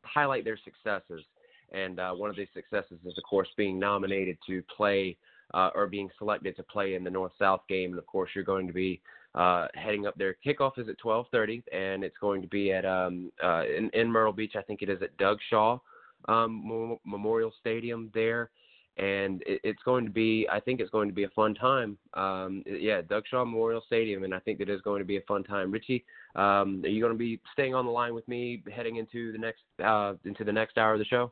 highlight 0.03 0.43
their 0.43 0.59
successes 0.63 1.23
and 1.71 1.99
uh, 1.99 2.11
one 2.11 2.29
of 2.29 2.35
these 2.35 2.47
successes 2.53 2.97
is 3.05 3.17
of 3.17 3.23
course 3.23 3.47
being 3.57 3.79
nominated 3.79 4.37
to 4.45 4.61
play 4.75 5.15
uh, 5.53 5.69
or 5.75 5.87
being 5.87 6.09
selected 6.17 6.55
to 6.57 6.63
play 6.63 6.95
in 6.95 7.03
the 7.03 7.09
North 7.09 7.31
South 7.39 7.61
game 7.69 7.91
and 7.91 7.99
of 7.99 8.05
course 8.05 8.29
you're 8.35 8.43
going 8.43 8.67
to 8.67 8.73
be 8.73 9.01
uh, 9.37 9.67
heading 9.75 10.07
up 10.07 10.15
there. 10.17 10.35
Kickoff 10.45 10.79
is 10.79 10.89
at 10.89 10.99
12:30, 10.99 11.63
and 11.71 12.03
it's 12.03 12.17
going 12.19 12.41
to 12.41 12.47
be 12.47 12.71
at 12.71 12.85
um, 12.85 13.31
uh, 13.43 13.63
in, 13.65 13.89
in 13.93 14.11
Myrtle 14.11 14.33
Beach. 14.33 14.55
I 14.57 14.63
think 14.63 14.81
it 14.81 14.89
is 14.89 15.01
at 15.01 15.15
Doug 15.17 15.37
Shaw 15.49 15.77
um, 16.27 16.99
Memorial 17.05 17.53
Stadium 17.59 18.09
there, 18.15 18.49
and 18.97 19.43
it, 19.45 19.61
it's 19.63 19.81
going 19.83 20.05
to 20.05 20.11
be. 20.11 20.47
I 20.51 20.59
think 20.59 20.79
it's 20.79 20.89
going 20.89 21.07
to 21.07 21.13
be 21.13 21.23
a 21.23 21.29
fun 21.29 21.53
time. 21.53 21.99
Um, 22.15 22.63
yeah, 22.65 23.01
Doug 23.01 23.23
Shaw 23.29 23.45
Memorial 23.45 23.83
Stadium, 23.85 24.23
and 24.23 24.33
I 24.33 24.39
think 24.39 24.59
it 24.59 24.69
is 24.69 24.81
going 24.81 24.99
to 24.99 25.05
be 25.05 25.17
a 25.17 25.21
fun 25.27 25.43
time. 25.43 25.71
Richie, 25.71 26.03
um, 26.35 26.81
are 26.83 26.89
you 26.89 26.99
going 26.99 27.13
to 27.13 27.19
be 27.19 27.39
staying 27.53 27.75
on 27.75 27.85
the 27.85 27.91
line 27.91 28.15
with 28.15 28.27
me 28.27 28.63
heading 28.75 28.95
into 28.95 29.31
the 29.31 29.37
next 29.37 29.61
uh, 29.83 30.15
into 30.25 30.43
the 30.43 30.51
next 30.51 30.79
hour 30.79 30.93
of 30.93 30.99
the 30.99 31.05
show? 31.05 31.31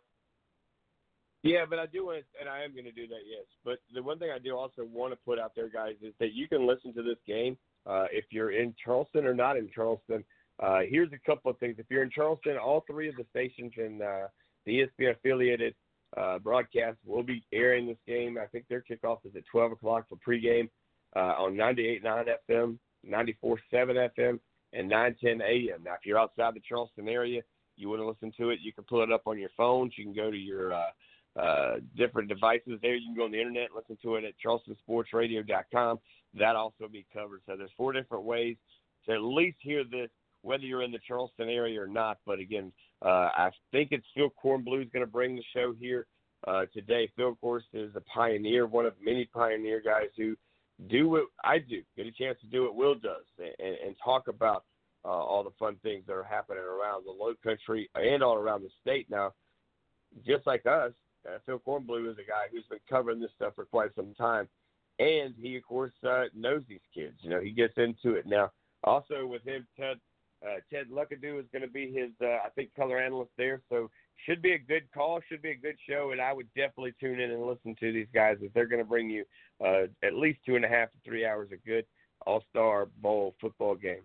Yeah, 1.41 1.65
but 1.67 1.79
I 1.79 1.85
do 1.87 2.05
want 2.05 2.19
to, 2.19 2.39
and 2.39 2.49
I 2.49 2.63
am 2.63 2.73
going 2.73 2.85
to 2.85 2.91
do 2.91 3.07
that, 3.07 3.21
yes. 3.27 3.45
But 3.63 3.77
the 3.93 4.01
one 4.01 4.17
thing 4.17 4.29
I 4.33 4.39
do 4.39 4.57
also 4.57 4.83
want 4.83 5.13
to 5.13 5.17
put 5.17 5.37
out 5.37 5.53
there, 5.55 5.69
guys, 5.69 5.93
is 6.01 6.11
that 6.19 6.33
you 6.33 6.47
can 6.47 6.65
listen 6.65 6.91
to 6.95 7.03
this 7.03 7.17
game 7.27 7.55
uh, 7.86 8.05
if 8.11 8.25
you're 8.31 8.51
in 8.51 8.73
Charleston 8.83 9.25
or 9.25 9.33
not 9.33 9.57
in 9.57 9.69
Charleston, 9.73 10.23
uh, 10.59 10.79
here's 10.88 11.11
a 11.13 11.19
couple 11.25 11.51
of 11.51 11.57
things. 11.59 11.75
If 11.77 11.86
you're 11.89 12.03
in 12.03 12.09
Charleston, 12.09 12.57
all 12.57 12.83
three 12.89 13.09
of 13.09 13.15
the 13.15 13.25
stations 13.29 13.73
in 13.77 14.01
uh, 14.01 14.27
the 14.65 14.88
ESPN 14.99 15.15
affiliated 15.15 15.75
uh, 16.17 16.39
broadcast 16.39 16.97
will 17.05 17.23
be 17.23 17.43
airing 17.51 17.88
this 17.88 17.97
game. 18.07 18.38
I 18.41 18.45
think 18.47 18.65
their 18.69 18.83
kickoff 18.89 19.19
is 19.25 19.36
at 19.36 19.43
12 19.51 19.73
o'clock 19.73 20.05
for 20.07 20.15
pregame 20.15 20.69
uh, 21.15 21.36
on 21.38 21.55
98.9 21.55 22.25
FM, 22.49 22.77
94.7 23.07 24.09
FM, 24.17 24.39
and 24.73 24.91
9:10 24.91 25.41
AM. 25.41 25.83
Now, 25.83 25.93
if 25.93 26.05
you're 26.05 26.19
outside 26.19 26.53
the 26.53 26.61
Charleston 26.67 27.09
area, 27.09 27.41
you 27.77 27.89
want 27.89 28.01
to 28.01 28.07
listen 28.07 28.31
to 28.38 28.51
it, 28.51 28.59
you 28.61 28.73
can 28.73 28.86
pull 28.86 29.03
it 29.03 29.11
up 29.11 29.23
on 29.25 29.38
your 29.38 29.49
phones. 29.57 29.93
You 29.97 30.05
can 30.05 30.13
go 30.13 30.31
to 30.31 30.38
your 30.38 30.73
uh, 30.73 31.39
uh, 31.39 31.75
different 31.97 32.29
devices 32.29 32.79
there. 32.81 32.95
You 32.95 33.07
can 33.07 33.15
go 33.15 33.25
on 33.25 33.31
the 33.31 33.39
internet 33.39 33.69
and 33.69 33.75
listen 33.75 33.97
to 34.03 34.15
it 34.15 34.23
at 34.23 34.33
charlestonsportsradio.com 34.43 35.99
that 36.38 36.55
also 36.55 36.88
be 36.91 37.05
covered. 37.13 37.41
So 37.45 37.55
there's 37.55 37.71
four 37.77 37.93
different 37.93 38.23
ways 38.23 38.57
to 39.05 39.13
at 39.13 39.21
least 39.21 39.57
hear 39.61 39.83
this, 39.83 40.09
whether 40.41 40.63
you're 40.63 40.83
in 40.83 40.91
the 40.91 40.99
Charleston 41.07 41.49
area 41.49 41.81
or 41.81 41.88
not. 41.88 42.17
But 42.25 42.39
again, 42.39 42.71
uh, 43.03 43.29
I 43.36 43.51
think 43.71 43.89
it's 43.91 44.05
Phil 44.15 44.33
Kornblut 44.43 44.83
is 44.83 44.89
going 44.91 45.05
to 45.05 45.11
bring 45.11 45.36
the 45.36 45.43
show 45.53 45.73
here 45.79 46.07
uh, 46.47 46.65
today. 46.73 47.09
Phil, 47.15 47.29
of 47.29 47.41
course, 47.41 47.63
is 47.73 47.95
a 47.95 48.01
pioneer, 48.01 48.67
one 48.67 48.86
of 48.86 48.93
many 49.01 49.25
pioneer 49.25 49.81
guys 49.83 50.09
who 50.17 50.36
do 50.89 51.09
what 51.09 51.23
I 51.43 51.59
do, 51.59 51.81
get 51.95 52.05
a 52.05 52.11
chance 52.11 52.38
to 52.41 52.47
do 52.47 52.63
what 52.63 52.75
Will 52.75 52.95
does, 52.95 53.23
and, 53.39 53.75
and 53.86 53.95
talk 54.03 54.27
about 54.27 54.65
uh, 55.05 55.09
all 55.09 55.43
the 55.43 55.51
fun 55.57 55.77
things 55.83 56.03
that 56.07 56.13
are 56.13 56.23
happening 56.23 56.63
around 56.63 57.05
the 57.05 57.11
Low 57.11 57.33
Country 57.43 57.89
and 57.95 58.21
all 58.21 58.36
around 58.36 58.63
the 58.63 58.69
state. 58.81 59.09
Now, 59.09 59.33
just 60.25 60.45
like 60.45 60.65
us, 60.65 60.91
uh, 61.27 61.38
Phil 61.45 61.61
Kornblut 61.65 62.11
is 62.11 62.17
a 62.17 62.27
guy 62.27 62.47
who's 62.51 62.65
been 62.69 62.79
covering 62.89 63.19
this 63.19 63.31
stuff 63.36 63.53
for 63.55 63.65
quite 63.65 63.95
some 63.95 64.13
time 64.15 64.47
and 64.99 65.33
he 65.39 65.57
of 65.57 65.63
course 65.63 65.93
uh, 66.07 66.25
knows 66.35 66.63
these 66.67 66.79
kids. 66.93 67.15
You 67.21 67.29
know, 67.29 67.41
he 67.41 67.51
gets 67.51 67.73
into 67.77 68.15
it 68.15 68.25
now. 68.25 68.51
Also 68.83 69.25
with 69.25 69.43
him, 69.43 69.67
Ted 69.79 69.99
uh, 70.45 70.59
Ted 70.71 70.87
Luckadoo 70.89 71.39
is 71.39 71.45
going 71.51 71.61
to 71.61 71.67
be 71.67 71.91
his, 71.91 72.11
uh, 72.21 72.45
I 72.45 72.49
think, 72.55 72.73
color 72.75 72.99
analyst 72.99 73.31
there. 73.37 73.61
So 73.69 73.89
should 74.25 74.41
be 74.41 74.53
a 74.53 74.59
good 74.59 74.83
call, 74.93 75.19
should 75.27 75.41
be 75.41 75.51
a 75.51 75.55
good 75.55 75.77
show, 75.89 76.11
and 76.11 76.21
I 76.21 76.33
would 76.33 76.47
definitely 76.55 76.93
tune 76.99 77.19
in 77.19 77.31
and 77.31 77.45
listen 77.45 77.75
to 77.79 77.91
these 77.91 78.07
guys 78.13 78.37
if 78.41 78.53
they're 78.53 78.67
going 78.67 78.81
to 78.81 78.87
bring 78.87 79.09
you 79.09 79.25
uh, 79.63 79.83
at 80.03 80.13
least 80.13 80.39
two 80.45 80.55
and 80.55 80.65
a 80.65 80.67
half 80.67 80.91
to 80.91 80.97
three 81.03 81.25
hours 81.25 81.49
of 81.51 81.63
good 81.65 81.85
All 82.25 82.43
Star 82.49 82.87
Bowl 83.01 83.35
football 83.41 83.75
game. 83.75 84.03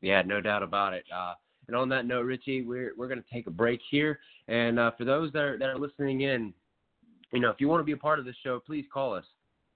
Yeah, 0.00 0.22
no 0.22 0.40
doubt 0.40 0.62
about 0.62 0.94
it. 0.94 1.04
Uh, 1.14 1.34
and 1.68 1.76
on 1.76 1.88
that 1.90 2.06
note, 2.06 2.24
Richie, 2.24 2.62
we're 2.62 2.92
we're 2.96 3.08
going 3.08 3.22
to 3.22 3.32
take 3.32 3.46
a 3.46 3.50
break 3.50 3.80
here. 3.90 4.18
And 4.48 4.78
uh, 4.78 4.90
for 4.96 5.04
those 5.04 5.30
that 5.32 5.42
are 5.42 5.58
that 5.58 5.68
are 5.68 5.78
listening 5.78 6.22
in, 6.22 6.52
you 7.32 7.40
know, 7.40 7.50
if 7.50 7.60
you 7.60 7.68
want 7.68 7.80
to 7.80 7.84
be 7.84 7.92
a 7.92 7.96
part 7.96 8.18
of 8.18 8.24
this 8.24 8.36
show, 8.42 8.60
please 8.60 8.84
call 8.92 9.14
us. 9.14 9.24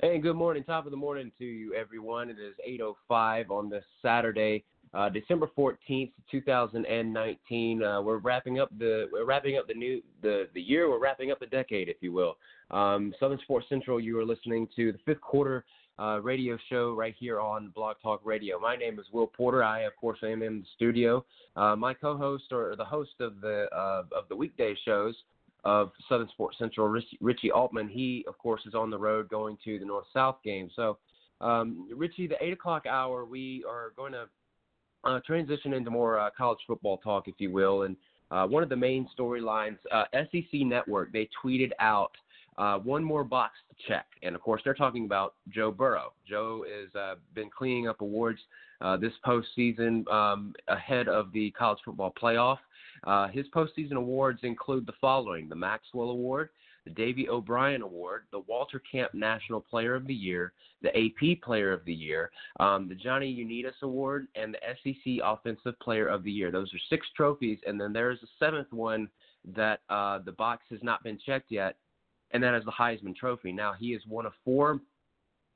And 0.00 0.22
good 0.22 0.36
morning, 0.36 0.62
top 0.62 0.84
of 0.84 0.92
the 0.92 0.96
morning 0.96 1.32
to 1.38 1.44
you, 1.44 1.74
everyone. 1.74 2.30
It 2.30 2.38
is 2.38 2.54
8:05 2.64 3.50
on 3.50 3.68
this 3.68 3.82
Saturday, 4.00 4.62
uh, 4.94 5.08
December 5.08 5.50
14th, 5.56 6.12
2019. 6.30 7.82
Uh, 7.82 8.00
we're 8.00 8.18
wrapping 8.18 8.60
up 8.60 8.70
the 8.78 9.08
we're 9.10 9.24
wrapping 9.24 9.58
up 9.58 9.66
the 9.66 9.74
new 9.74 10.00
the 10.22 10.48
the 10.54 10.60
year. 10.60 10.88
We're 10.88 11.00
wrapping 11.00 11.32
up 11.32 11.40
the 11.40 11.46
decade, 11.46 11.88
if 11.88 11.96
you 12.00 12.12
will. 12.12 12.38
Um, 12.70 13.12
Southern 13.18 13.40
Sports 13.40 13.66
Central. 13.68 13.98
You 13.98 14.16
are 14.20 14.24
listening 14.24 14.68
to 14.76 14.92
the 14.92 14.98
fifth 14.98 15.20
quarter 15.20 15.64
uh, 15.98 16.20
radio 16.22 16.56
show 16.70 16.94
right 16.94 17.16
here 17.18 17.40
on 17.40 17.70
Blog 17.70 17.96
Talk 18.00 18.20
Radio. 18.22 18.60
My 18.60 18.76
name 18.76 19.00
is 19.00 19.06
Will 19.10 19.26
Porter. 19.26 19.64
I, 19.64 19.80
of 19.80 19.96
course, 19.96 20.20
am 20.22 20.44
in 20.44 20.60
the 20.60 20.66
studio. 20.76 21.24
Uh, 21.56 21.74
my 21.74 21.92
co-host 21.92 22.52
or 22.52 22.76
the 22.76 22.84
host 22.84 23.14
of 23.18 23.40
the 23.40 23.66
of 23.72 24.28
the 24.28 24.36
weekday 24.36 24.76
shows 24.84 25.16
of 25.64 25.90
Southern 26.08 26.28
Sports 26.28 26.56
Central, 26.58 26.88
Richie, 27.20 27.50
Altman. 27.50 27.88
He, 27.88 28.24
of 28.28 28.38
course, 28.38 28.62
is 28.66 28.74
on 28.74 28.90
the 28.90 28.98
road 28.98 29.28
going 29.28 29.58
to 29.64 29.78
the 29.78 29.84
North 29.84 30.06
South 30.12 30.36
game. 30.44 30.70
So, 30.74 30.98
um, 31.40 31.88
Richie, 31.94 32.26
the 32.26 32.42
eight 32.42 32.52
o'clock 32.52 32.86
hour, 32.86 33.24
we 33.24 33.64
are 33.68 33.92
going 33.96 34.12
to 34.12 34.28
uh, 35.04 35.20
transition 35.26 35.72
into 35.72 35.90
more 35.90 36.18
uh, 36.18 36.30
college 36.36 36.58
football 36.66 36.98
talk, 36.98 37.28
if 37.28 37.34
you 37.38 37.50
will. 37.50 37.82
And 37.82 37.96
uh, 38.30 38.46
one 38.46 38.62
of 38.62 38.68
the 38.68 38.76
main 38.76 39.08
storylines, 39.18 39.78
uh, 39.92 40.04
SEC 40.12 40.60
Network, 40.60 41.12
they 41.12 41.28
tweeted 41.44 41.70
out 41.78 42.12
uh, 42.56 42.78
one 42.78 43.04
more 43.04 43.22
box 43.22 43.54
to 43.68 43.86
check, 43.86 44.06
and 44.24 44.34
of 44.34 44.40
course, 44.40 44.60
they're 44.64 44.74
talking 44.74 45.04
about 45.04 45.34
Joe 45.48 45.70
Burrow. 45.70 46.12
Joe 46.28 46.64
has 46.68 46.92
uh, 47.00 47.14
been 47.32 47.50
cleaning 47.56 47.86
up 47.88 48.00
awards 48.00 48.40
this 49.00 49.12
postseason 49.24 50.08
um, 50.12 50.54
ahead 50.66 51.08
of 51.08 51.32
the 51.32 51.52
college 51.52 51.78
football 51.84 52.12
playoff. 52.20 52.58
Uh, 53.04 53.28
his 53.28 53.46
postseason 53.54 53.94
awards 53.94 54.40
include 54.42 54.86
the 54.86 54.92
following 55.00 55.48
the 55.48 55.54
Maxwell 55.54 56.10
Award, 56.10 56.50
the 56.84 56.90
Davy 56.90 57.28
O'Brien 57.28 57.82
Award, 57.82 58.24
the 58.32 58.40
Walter 58.40 58.80
Camp 58.90 59.12
National 59.14 59.60
Player 59.60 59.94
of 59.94 60.06
the 60.06 60.14
Year, 60.14 60.52
the 60.82 60.96
AP 60.96 61.42
Player 61.42 61.72
of 61.72 61.84
the 61.84 61.92
Year, 61.92 62.30
um, 62.60 62.88
the 62.88 62.94
Johnny 62.94 63.28
Unitas 63.28 63.74
Award, 63.82 64.28
and 64.34 64.54
the 64.54 64.58
SEC 64.82 65.24
Offensive 65.24 65.78
Player 65.80 66.06
of 66.06 66.22
the 66.24 66.32
Year. 66.32 66.50
Those 66.50 66.72
are 66.72 66.80
six 66.88 67.06
trophies, 67.16 67.58
and 67.66 67.80
then 67.80 67.92
there's 67.92 68.22
a 68.22 68.28
seventh 68.38 68.72
one 68.72 69.08
that 69.54 69.80
uh, 69.88 70.20
the 70.24 70.32
box 70.32 70.64
has 70.70 70.80
not 70.82 71.02
been 71.02 71.18
checked 71.24 71.50
yet, 71.50 71.76
and 72.30 72.42
that 72.42 72.54
is 72.54 72.64
the 72.64 72.72
Heisman 72.72 73.16
Trophy. 73.16 73.52
Now, 73.52 73.74
he 73.78 73.88
is 73.88 74.02
one 74.06 74.26
of 74.26 74.32
four 74.44 74.80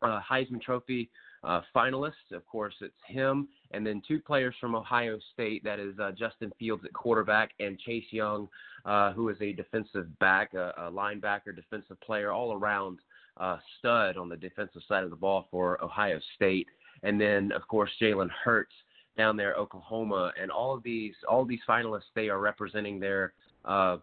uh, 0.02 0.20
Heisman 0.28 0.60
Trophy 0.60 1.10
uh, 1.44 1.60
finalists. 1.74 2.30
Of 2.32 2.46
course, 2.46 2.74
it's 2.80 2.94
him, 3.06 3.48
and 3.72 3.86
then 3.86 4.02
two 4.06 4.20
players 4.20 4.54
from 4.60 4.74
Ohio 4.74 5.18
State. 5.32 5.64
That 5.64 5.80
is 5.80 5.98
uh, 5.98 6.12
Justin 6.12 6.52
Fields 6.58 6.84
at 6.84 6.92
quarterback 6.92 7.50
and 7.60 7.78
Chase 7.78 8.04
Young, 8.10 8.48
uh, 8.84 9.12
who 9.12 9.28
is 9.28 9.36
a 9.40 9.52
defensive 9.52 10.18
back, 10.18 10.54
a, 10.54 10.72
a 10.76 10.90
linebacker, 10.90 11.54
defensive 11.54 12.00
player, 12.00 12.32
all 12.32 12.52
around 12.52 12.98
uh, 13.38 13.58
stud 13.78 14.16
on 14.16 14.28
the 14.28 14.36
defensive 14.36 14.82
side 14.88 15.04
of 15.04 15.10
the 15.10 15.16
ball 15.16 15.48
for 15.50 15.82
Ohio 15.82 16.20
State. 16.36 16.68
And 17.02 17.20
then, 17.20 17.52
of 17.52 17.66
course, 17.66 17.90
Jalen 18.00 18.30
Hurts 18.44 18.74
down 19.16 19.36
there, 19.36 19.54
Oklahoma, 19.54 20.32
and 20.40 20.50
all 20.50 20.74
of 20.74 20.82
these, 20.82 21.14
all 21.28 21.42
of 21.42 21.48
these 21.48 21.60
finalists, 21.68 22.12
they 22.14 22.28
are 22.28 22.38
representing 22.38 23.00
their, 23.00 23.32
uh, 23.64 23.98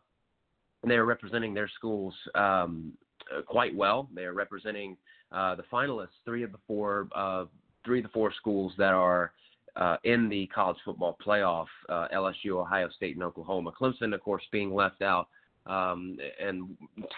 they 0.85 0.95
are 0.95 1.05
representing 1.05 1.53
their 1.53 1.69
schools 1.69 2.13
um, 2.35 2.93
quite 3.47 3.75
well. 3.75 4.09
They 4.13 4.23
are 4.23 4.33
representing 4.33 4.97
uh, 5.31 5.55
the 5.55 5.63
finalists, 5.71 6.07
three 6.25 6.43
of 6.43 6.51
the 6.51 6.57
four, 6.67 7.07
uh, 7.15 7.45
three 7.85 7.99
of 7.99 8.03
the 8.03 8.09
four 8.09 8.33
schools 8.33 8.73
that 8.77 8.93
are 8.93 9.31
uh, 9.75 9.97
in 10.03 10.29
the 10.29 10.47
college 10.47 10.77
football 10.83 11.17
playoff: 11.25 11.67
uh, 11.89 12.07
LSU, 12.13 12.59
Ohio 12.59 12.89
State, 12.95 13.15
and 13.15 13.23
Oklahoma. 13.23 13.71
Clemson, 13.79 14.13
of 14.13 14.21
course, 14.21 14.43
being 14.51 14.73
left 14.73 15.01
out. 15.01 15.27
Um, 15.65 16.17
and 16.41 16.75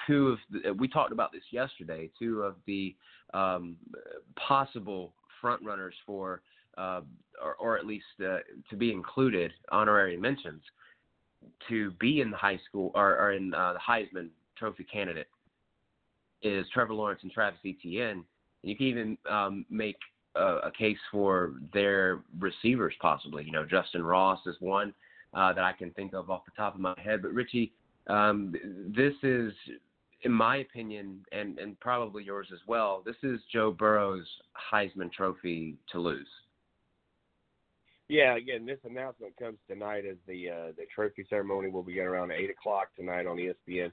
two 0.07 0.30
of 0.30 0.39
the, 0.51 0.74
we 0.74 0.88
talked 0.88 1.14
about 1.14 1.32
this 1.32 1.43
yesterday. 1.51 2.09
Two 2.20 2.41
of 2.41 2.55
the 2.68 2.95
um, 3.34 3.78
possible 4.36 5.14
front 5.39 5.64
runners 5.64 5.95
for, 6.05 6.41
uh, 6.78 7.01
or, 7.41 7.55
or 7.55 7.78
at 7.78 7.86
least 7.86 8.05
to 8.20 8.76
be 8.78 8.91
included, 8.91 9.53
honorary 9.72 10.18
mentions 10.18 10.62
to 11.70 11.91
be 11.91 12.22
in 12.22 12.30
the 12.30 12.38
high 12.38 12.59
school 12.68 12.91
or, 12.93 13.18
or 13.18 13.32
in 13.32 13.51
the 13.51 13.76
Heisman 13.88 14.30
Trophy 14.57 14.84
candidate 14.84 15.28
is 16.43 16.65
Trevor 16.73 16.93
Lawrence 16.93 17.21
and 17.23 17.31
Travis 17.31 17.59
Etienne. 17.65 18.23
You 18.63 18.75
can 18.75 18.85
even 18.85 19.17
um, 19.29 19.65
make 19.69 19.97
a, 20.35 20.57
a 20.63 20.71
case 20.77 20.97
for 21.11 21.53
their 21.73 22.21
receivers, 22.39 22.93
possibly. 23.01 23.43
You 23.43 23.51
know, 23.51 23.65
Justyn 23.65 24.03
Ross 24.03 24.39
is 24.45 24.55
one 24.59 24.93
uh, 25.33 25.53
that 25.53 25.63
I 25.63 25.73
can 25.73 25.91
think 25.91 26.13
of 26.13 26.29
off 26.29 26.45
the 26.45 26.51
top 26.55 26.75
of 26.75 26.81
my 26.81 26.93
head. 27.03 27.21
But 27.21 27.33
Richie, 27.33 27.73
um, 28.07 28.53
this 28.95 29.13
is, 29.23 29.53
in 30.23 30.31
my 30.31 30.57
opinion, 30.57 31.25
and 31.31 31.57
and 31.59 31.79
probably 31.79 32.23
yours 32.23 32.47
as 32.53 32.59
well. 32.67 33.01
This 33.05 33.15
is 33.23 33.39
Joe 33.51 33.71
Burrow's 33.71 34.27
Heisman 34.71 35.11
Trophy 35.11 35.75
to 35.91 35.99
lose. 35.99 36.27
Yeah, 38.11 38.35
again, 38.35 38.65
this 38.65 38.79
announcement 38.83 39.37
comes 39.37 39.57
tonight 39.69 40.03
as 40.05 40.17
the 40.27 40.49
uh, 40.49 40.71
the 40.75 40.83
trophy 40.93 41.25
ceremony 41.29 41.69
will 41.69 41.81
begin 41.81 42.03
around 42.03 42.31
eight 42.31 42.49
o'clock 42.49 42.89
tonight 42.95 43.25
on 43.25 43.37
ESPN. 43.37 43.91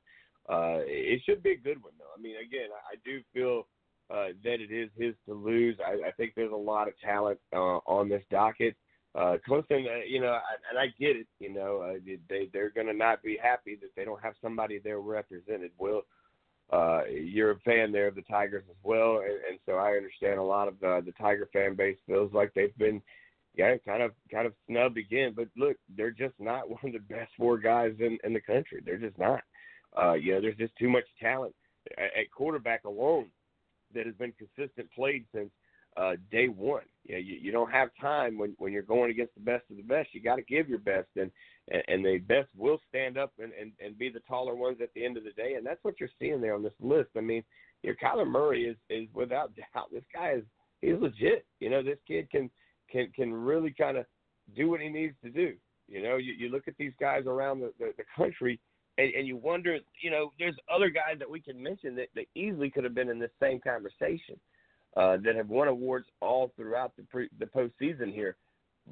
Uh, 0.48 0.80
it 0.86 1.20
should 1.26 1.42
be 1.42 1.50
a 1.50 1.56
good 1.56 1.82
one, 1.82 1.92
though. 1.98 2.12
I 2.16 2.20
mean, 2.20 2.36
again, 2.36 2.68
I, 2.72 2.96
do 3.04 3.20
feel 3.34 3.66
uh, 4.10 4.32
that 4.44 4.60
it 4.60 4.72
is 4.72 4.88
his 4.96 5.14
to 5.26 5.34
lose. 5.34 5.76
I, 5.84 6.08
I 6.08 6.10
think 6.12 6.32
there's 6.34 6.52
a 6.52 6.56
lot 6.56 6.88
of 6.88 6.98
talent 7.00 7.38
uh, 7.54 7.80
on 7.86 8.08
this 8.08 8.22
docket. 8.30 8.74
Uh, 9.14 9.36
Clemson, 9.46 9.86
uh, 9.86 10.04
you 10.06 10.20
know, 10.20 10.32
I, 10.32 10.40
and 10.70 10.78
I 10.78 10.86
get 10.98 11.16
it. 11.16 11.26
You 11.38 11.52
know, 11.52 11.82
uh, 11.82 11.98
they 12.28 12.48
they're 12.52 12.70
going 12.70 12.86
to 12.86 12.94
not 12.94 13.22
be 13.22 13.38
happy 13.42 13.76
that 13.80 13.90
they 13.96 14.04
don't 14.04 14.22
have 14.22 14.34
somebody 14.40 14.78
there 14.78 15.00
represented. 15.00 15.70
Will, 15.78 16.02
uh, 16.70 17.02
you're 17.10 17.52
a 17.52 17.58
fan 17.60 17.90
there 17.92 18.08
of 18.08 18.14
the 18.14 18.22
Tigers 18.22 18.64
as 18.68 18.76
well, 18.82 19.18
and, 19.18 19.38
and 19.50 19.58
so 19.66 19.72
I 19.72 19.92
understand 19.92 20.38
a 20.38 20.42
lot 20.42 20.68
of 20.68 20.78
the, 20.80 21.02
the 21.04 21.12
Tiger 21.12 21.48
fan 21.52 21.74
base 21.74 21.96
feels 22.06 22.32
like 22.32 22.52
they've 22.54 22.76
been, 22.76 23.00
yeah, 23.56 23.76
kind 23.86 24.02
of 24.02 24.12
kind 24.30 24.46
of 24.46 24.52
snubbed 24.68 24.98
again. 24.98 25.32
But 25.34 25.48
look, 25.56 25.76
they're 25.96 26.10
just 26.10 26.34
not 26.38 26.68
one 26.68 26.80
of 26.84 26.92
the 26.92 27.14
best 27.14 27.32
four 27.36 27.58
guys 27.58 27.92
in 28.00 28.18
in 28.24 28.32
the 28.32 28.40
country. 28.40 28.82
They're 28.84 28.98
just 28.98 29.18
not. 29.18 29.40
Uh, 29.96 30.14
you 30.14 30.34
know, 30.34 30.40
there's 30.40 30.56
just 30.56 30.76
too 30.76 30.88
much 30.88 31.04
talent 31.20 31.54
at, 31.96 32.30
quarterback 32.30 32.84
alone 32.84 33.26
that 33.94 34.06
has 34.06 34.14
been 34.16 34.32
consistent 34.32 34.90
played 34.92 35.24
since 35.34 35.50
uh, 35.96 36.12
day 36.30 36.48
one. 36.48 36.82
Know, 37.08 37.16
you 37.16 37.38
you 37.40 37.50
don't 37.52 37.70
have 37.70 37.88
time 38.00 38.38
when 38.38 38.54
when 38.58 38.72
you're 38.72 38.82
going 38.82 39.10
against 39.10 39.34
the 39.34 39.40
best 39.40 39.64
of 39.70 39.76
the 39.76 39.82
best. 39.82 40.10
You 40.12 40.22
got 40.22 40.36
to 40.36 40.42
give 40.42 40.68
your 40.68 40.78
best, 40.78 41.08
and 41.16 41.30
and 41.88 42.04
the 42.04 42.18
best 42.18 42.48
will 42.56 42.78
stand 42.88 43.16
up 43.16 43.32
and, 43.38 43.52
and 43.58 43.72
and 43.84 43.98
be 43.98 44.10
the 44.10 44.20
taller 44.20 44.54
ones 44.54 44.78
at 44.82 44.92
the 44.94 45.04
end 45.04 45.16
of 45.16 45.24
the 45.24 45.32
day. 45.32 45.54
And 45.54 45.66
that's 45.66 45.82
what 45.82 45.98
you're 45.98 46.10
seeing 46.18 46.40
there 46.40 46.54
on 46.54 46.62
this 46.62 46.72
list. 46.80 47.10
I 47.16 47.20
mean, 47.20 47.42
you 47.82 47.90
know, 47.90 47.96
Kyler 48.02 48.28
Murray 48.28 48.64
is 48.64 48.76
is 48.90 49.08
without 49.14 49.52
doubt 49.74 49.90
this 49.92 50.04
guy 50.12 50.32
is 50.32 50.44
he's 50.82 51.00
legit. 51.00 51.46
You 51.60 51.70
know, 51.70 51.82
this 51.82 51.98
kid 52.06 52.30
can 52.30 52.50
can 52.90 53.10
can 53.14 53.32
really 53.32 53.74
kind 53.76 53.96
of 53.96 54.06
do 54.54 54.68
what 54.68 54.80
he 54.80 54.88
needs 54.88 55.14
to 55.24 55.30
do. 55.30 55.54
You 55.88 56.02
know, 56.02 56.16
you, 56.16 56.34
you 56.34 56.50
look 56.50 56.68
at 56.68 56.76
these 56.78 56.92
guys 57.00 57.24
around 57.26 57.60
the, 57.60 57.72
the, 57.78 57.92
the 57.96 58.04
country 58.14 58.60
and, 58.98 59.14
and 59.14 59.26
you 59.26 59.36
wonder, 59.36 59.78
you 60.02 60.10
know, 60.10 60.32
there's 60.38 60.56
other 60.72 60.90
guys 60.90 61.18
that 61.20 61.30
we 61.30 61.40
can 61.40 61.62
mention 61.62 61.94
that, 61.96 62.08
that 62.16 62.26
easily 62.34 62.68
could 62.68 62.84
have 62.84 62.94
been 62.94 63.08
in 63.08 63.18
this 63.18 63.30
same 63.40 63.60
conversation 63.60 64.38
uh, 64.96 65.16
that 65.18 65.36
have 65.36 65.48
won 65.48 65.68
awards 65.68 66.06
all 66.20 66.52
throughout 66.56 66.92
the 66.96 67.04
pre, 67.04 67.28
the 67.38 67.46
postseason 67.46 68.12
here. 68.12 68.36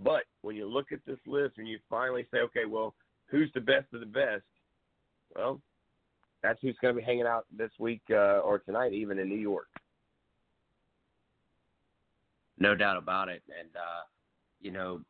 But 0.05 0.23
when 0.43 0.55
you 0.57 0.69
look 0.69 0.93
at 0.93 1.01
this 1.07 1.19
list 1.27 1.55
and 1.59 1.69
you 1.69 1.79
finally 1.91 2.27
say, 2.33 2.39
okay, 2.39 2.67
well, 2.69 2.95
who's 3.27 3.51
the 3.55 3.61
best 3.61 3.93
of 3.93 4.01
the 4.01 4.07
best? 4.07 4.45
Well, 5.35 5.61
that's 6.43 6.61
who's 6.63 6.77
going 6.81 6.95
to 6.95 7.01
be 7.01 7.05
hanging 7.05 7.27
out 7.27 7.47
this 7.57 7.73
week 7.79 8.03
uh, 8.11 8.39
or 8.41 8.61
tonight, 8.61 8.93
even 8.93 9.19
in 9.19 9.29
New 9.29 9.35
York. 9.35 9.67
No 12.59 12.75
doubt 12.75 12.97
about 12.97 13.29
it, 13.29 13.43
and 13.59 13.69
uh, 13.77 14.03
you 14.63 14.71
know, 14.71 15.01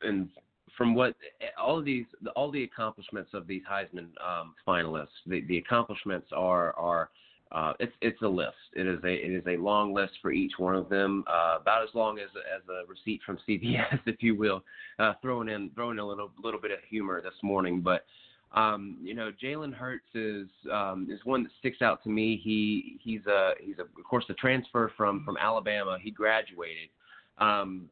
and 0.00 0.28
from 0.76 0.94
what 0.94 1.14
all 1.60 1.78
of 1.78 1.84
these, 1.84 2.06
all 2.36 2.50
the 2.50 2.64
accomplishments 2.64 3.30
of 3.34 3.46
these 3.46 3.62
Heisman 3.70 4.08
um, 4.26 4.54
finalists, 4.66 5.08
the, 5.26 5.42
the 5.42 5.58
accomplishments 5.58 6.28
are 6.32 6.74
are 6.74 7.10
uh, 7.52 7.74
it's 7.80 7.92
it's 8.00 8.20
a 8.22 8.28
list. 8.28 8.56
It 8.74 8.86
is 8.86 8.98
a 9.04 9.12
it 9.12 9.30
is 9.30 9.44
a 9.46 9.56
long 9.56 9.92
list 9.92 10.12
for 10.22 10.32
each 10.32 10.52
one 10.58 10.74
of 10.74 10.88
them, 10.88 11.24
uh, 11.26 11.58
about 11.60 11.82
as 11.82 11.90
long 11.94 12.18
as 12.18 12.28
as 12.34 12.62
a 12.68 12.86
receipt 12.88 13.20
from 13.24 13.38
CVS, 13.48 14.00
if 14.06 14.22
you 14.22 14.34
will. 14.34 14.64
Uh, 14.98 15.12
throwing 15.20 15.48
in 15.48 15.70
throwing 15.74 15.98
a 15.98 16.06
little 16.06 16.30
little 16.42 16.60
bit 16.60 16.70
of 16.70 16.78
humor 16.88 17.20
this 17.20 17.34
morning, 17.42 17.80
but 17.82 18.06
um, 18.54 18.96
you 19.02 19.14
know 19.14 19.30
Jalen 19.42 19.74
Hurts 19.74 20.08
is 20.14 20.48
um, 20.72 21.08
is 21.10 21.20
one 21.24 21.42
that 21.42 21.52
sticks 21.58 21.82
out 21.82 22.02
to 22.04 22.08
me. 22.08 22.40
He 22.42 22.98
he's 23.02 23.26
a 23.26 23.52
he's 23.60 23.78
a, 23.78 23.82
of 23.82 24.04
course 24.08 24.24
the 24.28 24.34
transfer 24.34 24.90
from 24.96 25.22
from 25.24 25.36
Alabama. 25.36 25.98
He 26.00 26.10
graduated, 26.10 26.88
um, 27.36 27.90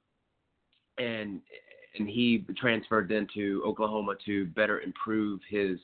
and 0.97 1.43
and 1.99 2.09
he 2.09 2.45
transferred 2.57 3.09
then 3.09 3.27
to 3.35 3.62
Oklahoma 3.67 4.15
to 4.27 4.47
better 4.47 4.81
improve 4.81 5.41
his 5.49 5.79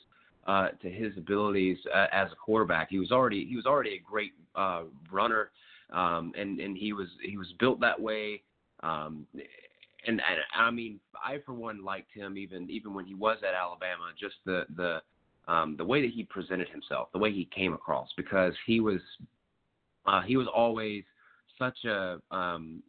uh, 0.46 0.68
to 0.80 0.88
his 0.88 1.12
abilities 1.16 1.76
uh, 1.92 2.06
as 2.12 2.30
a 2.30 2.36
quarterback. 2.36 2.88
He 2.90 2.98
was 2.98 3.10
already 3.10 3.44
he 3.44 3.56
was 3.56 3.66
already 3.66 3.94
a 3.94 4.02
great 4.08 4.32
uh, 4.54 4.82
runner, 5.10 5.50
um, 5.92 6.32
and 6.38 6.60
and 6.60 6.76
he 6.76 6.92
was 6.92 7.08
he 7.22 7.36
was 7.36 7.48
built 7.58 7.80
that 7.80 8.00
way. 8.00 8.42
Um, 8.82 9.26
and, 10.06 10.20
and 10.20 10.38
I 10.54 10.70
mean, 10.70 11.00
I 11.14 11.38
for 11.44 11.52
one 11.52 11.84
liked 11.84 12.12
him 12.12 12.38
even 12.38 12.70
even 12.70 12.94
when 12.94 13.04
he 13.04 13.14
was 13.14 13.38
at 13.46 13.54
Alabama. 13.54 14.04
Just 14.18 14.36
the 14.44 14.64
the 14.76 15.02
um, 15.52 15.76
the 15.76 15.84
way 15.84 16.00
that 16.02 16.10
he 16.10 16.24
presented 16.24 16.68
himself, 16.68 17.08
the 17.12 17.18
way 17.18 17.32
he 17.32 17.48
came 17.54 17.72
across, 17.72 18.08
because 18.16 18.54
he 18.66 18.80
was 18.80 19.00
uh, 20.06 20.22
he 20.22 20.36
was 20.36 20.46
always 20.54 21.02
such 21.58 21.84
a 21.84 22.20
um, 22.30 22.82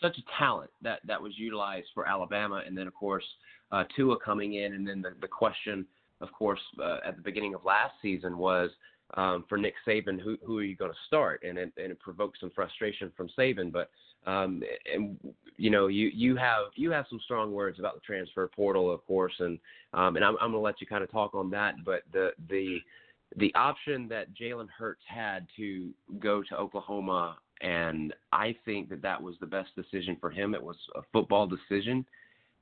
such 0.00 0.18
a 0.18 0.22
talent 0.38 0.70
that 0.82 1.00
that 1.06 1.20
was 1.20 1.32
utilized 1.36 1.88
for 1.94 2.06
Alabama, 2.06 2.62
and 2.66 2.76
then 2.76 2.86
of 2.86 2.94
course 2.94 3.24
uh, 3.72 3.84
Tua 3.94 4.18
coming 4.18 4.54
in, 4.54 4.74
and 4.74 4.86
then 4.86 5.02
the, 5.02 5.10
the 5.20 5.28
question, 5.28 5.86
of 6.20 6.32
course, 6.32 6.60
uh, 6.82 6.98
at 7.06 7.16
the 7.16 7.22
beginning 7.22 7.54
of 7.54 7.64
last 7.64 7.94
season 8.00 8.38
was 8.38 8.70
um, 9.14 9.44
for 9.48 9.58
Nick 9.58 9.74
Saban, 9.86 10.20
who 10.20 10.36
who 10.44 10.58
are 10.58 10.64
you 10.64 10.76
going 10.76 10.90
to 10.90 10.96
start? 11.06 11.42
And 11.46 11.58
it, 11.58 11.72
and 11.76 11.92
it 11.92 12.00
provoked 12.00 12.38
some 12.40 12.50
frustration 12.54 13.12
from 13.16 13.28
Saban, 13.38 13.72
but 13.72 13.90
um, 14.30 14.62
and 14.92 15.16
you 15.56 15.70
know 15.70 15.86
you 15.86 16.10
you 16.12 16.36
have 16.36 16.66
you 16.74 16.90
have 16.90 17.06
some 17.08 17.20
strong 17.24 17.52
words 17.52 17.78
about 17.78 17.94
the 17.94 18.00
transfer 18.00 18.48
portal, 18.48 18.90
of 18.90 19.04
course, 19.06 19.34
and 19.38 19.58
um, 19.94 20.16
and 20.16 20.24
I'm 20.24 20.34
I'm 20.40 20.50
going 20.50 20.54
to 20.54 20.58
let 20.58 20.80
you 20.80 20.86
kind 20.86 21.04
of 21.04 21.10
talk 21.10 21.34
on 21.34 21.50
that, 21.50 21.74
but 21.84 22.02
the 22.12 22.30
the 22.48 22.78
the 23.36 23.54
option 23.54 24.08
that 24.08 24.34
Jalen 24.34 24.68
Hurts 24.76 25.02
had 25.06 25.46
to 25.56 25.90
go 26.18 26.42
to 26.42 26.56
Oklahoma 26.56 27.36
and 27.60 28.14
I 28.32 28.54
think 28.64 28.88
that 28.90 29.02
that 29.02 29.20
was 29.20 29.36
the 29.40 29.46
best 29.46 29.70
decision 29.76 30.16
for 30.20 30.30
him. 30.30 30.54
It 30.54 30.62
was 30.62 30.76
a 30.94 31.02
football 31.12 31.46
decision. 31.46 32.04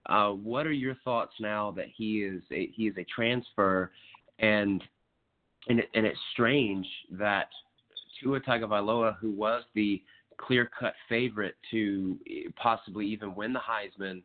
Uh, 0.06 0.30
what 0.30 0.66
are 0.66 0.72
your 0.72 0.96
thoughts 1.04 1.34
now 1.40 1.70
that 1.72 1.86
he 1.94 2.22
is 2.22 2.42
a, 2.52 2.70
he 2.74 2.86
is 2.86 2.96
a 2.98 3.04
transfer, 3.04 3.90
and 4.38 4.82
and 5.68 5.80
it, 5.80 5.88
and 5.94 6.04
it's 6.04 6.18
strange 6.32 6.86
that 7.12 7.48
Tua 8.22 8.40
Tagovailoa, 8.40 9.16
who 9.18 9.30
was 9.30 9.64
the 9.74 10.02
clear-cut 10.36 10.94
favorite 11.08 11.54
to 11.70 12.18
possibly 12.56 13.06
even 13.06 13.34
win 13.34 13.52
the 13.52 13.60
Heisman 13.60 14.22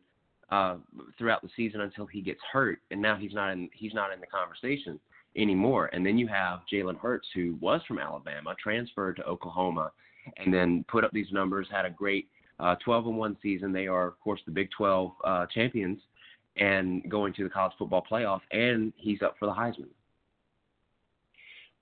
uh, 0.50 0.76
throughout 1.16 1.40
the 1.40 1.48
season 1.56 1.80
until 1.80 2.06
he 2.06 2.20
gets 2.20 2.40
hurt, 2.52 2.80
and 2.90 3.00
now 3.00 3.16
he's 3.16 3.32
not 3.32 3.52
in 3.52 3.70
he's 3.72 3.94
not 3.94 4.12
in 4.12 4.20
the 4.20 4.26
conversation 4.26 5.00
anymore. 5.36 5.88
And 5.92 6.04
then 6.04 6.18
you 6.18 6.28
have 6.28 6.60
Jalen 6.72 6.98
Hurts, 6.98 7.28
who 7.34 7.56
was 7.60 7.80
from 7.86 7.98
Alabama, 7.98 8.54
transferred 8.62 9.16
to 9.16 9.24
Oklahoma 9.24 9.92
and 10.36 10.52
then 10.52 10.84
put 10.88 11.04
up 11.04 11.12
these 11.12 11.30
numbers. 11.32 11.66
Had 11.70 11.84
a 11.84 11.90
great 11.90 12.28
uh, 12.58 12.76
12 12.84 13.06
and 13.06 13.16
one 13.16 13.36
season. 13.42 13.72
They 13.72 13.86
are, 13.86 14.06
of 14.06 14.20
course, 14.20 14.40
the 14.46 14.52
Big 14.52 14.68
12 14.76 15.12
uh, 15.24 15.46
champions, 15.46 16.00
and 16.56 17.08
going 17.10 17.32
to 17.34 17.44
the 17.44 17.50
college 17.50 17.72
football 17.78 18.04
playoff. 18.10 18.40
And 18.50 18.92
he's 18.96 19.22
up 19.22 19.36
for 19.38 19.46
the 19.46 19.52
Heisman. 19.52 19.88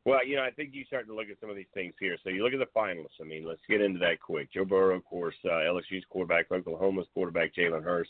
Well, 0.05 0.27
you 0.27 0.37
know, 0.37 0.43
I 0.43 0.51
think 0.51 0.71
you 0.73 0.85
start 0.87 1.07
to 1.09 1.15
look 1.15 1.29
at 1.31 1.39
some 1.41 1.51
of 1.51 1.57
these 1.57 1.67
things 1.75 1.93
here. 2.01 2.17
So 2.25 2.31
you 2.31 2.43
look 2.43 2.55
at 2.55 2.61
the 2.61 2.79
finalists. 2.79 3.21
I 3.21 3.25
mean, 3.25 3.47
let's 3.47 3.61
get 3.69 3.83
into 3.83 3.99
that 3.99 4.21
quick. 4.21 4.51
Joe 4.53 4.65
Burrow, 4.65 4.97
of 4.97 5.05
course, 5.05 5.35
uh, 5.45 5.49
LSU's 5.49 6.05
quarterback, 6.09 6.51
Oklahoma's 6.51 7.09
quarterback, 7.13 7.55
Jalen 7.55 7.85
Hurts, 7.85 8.09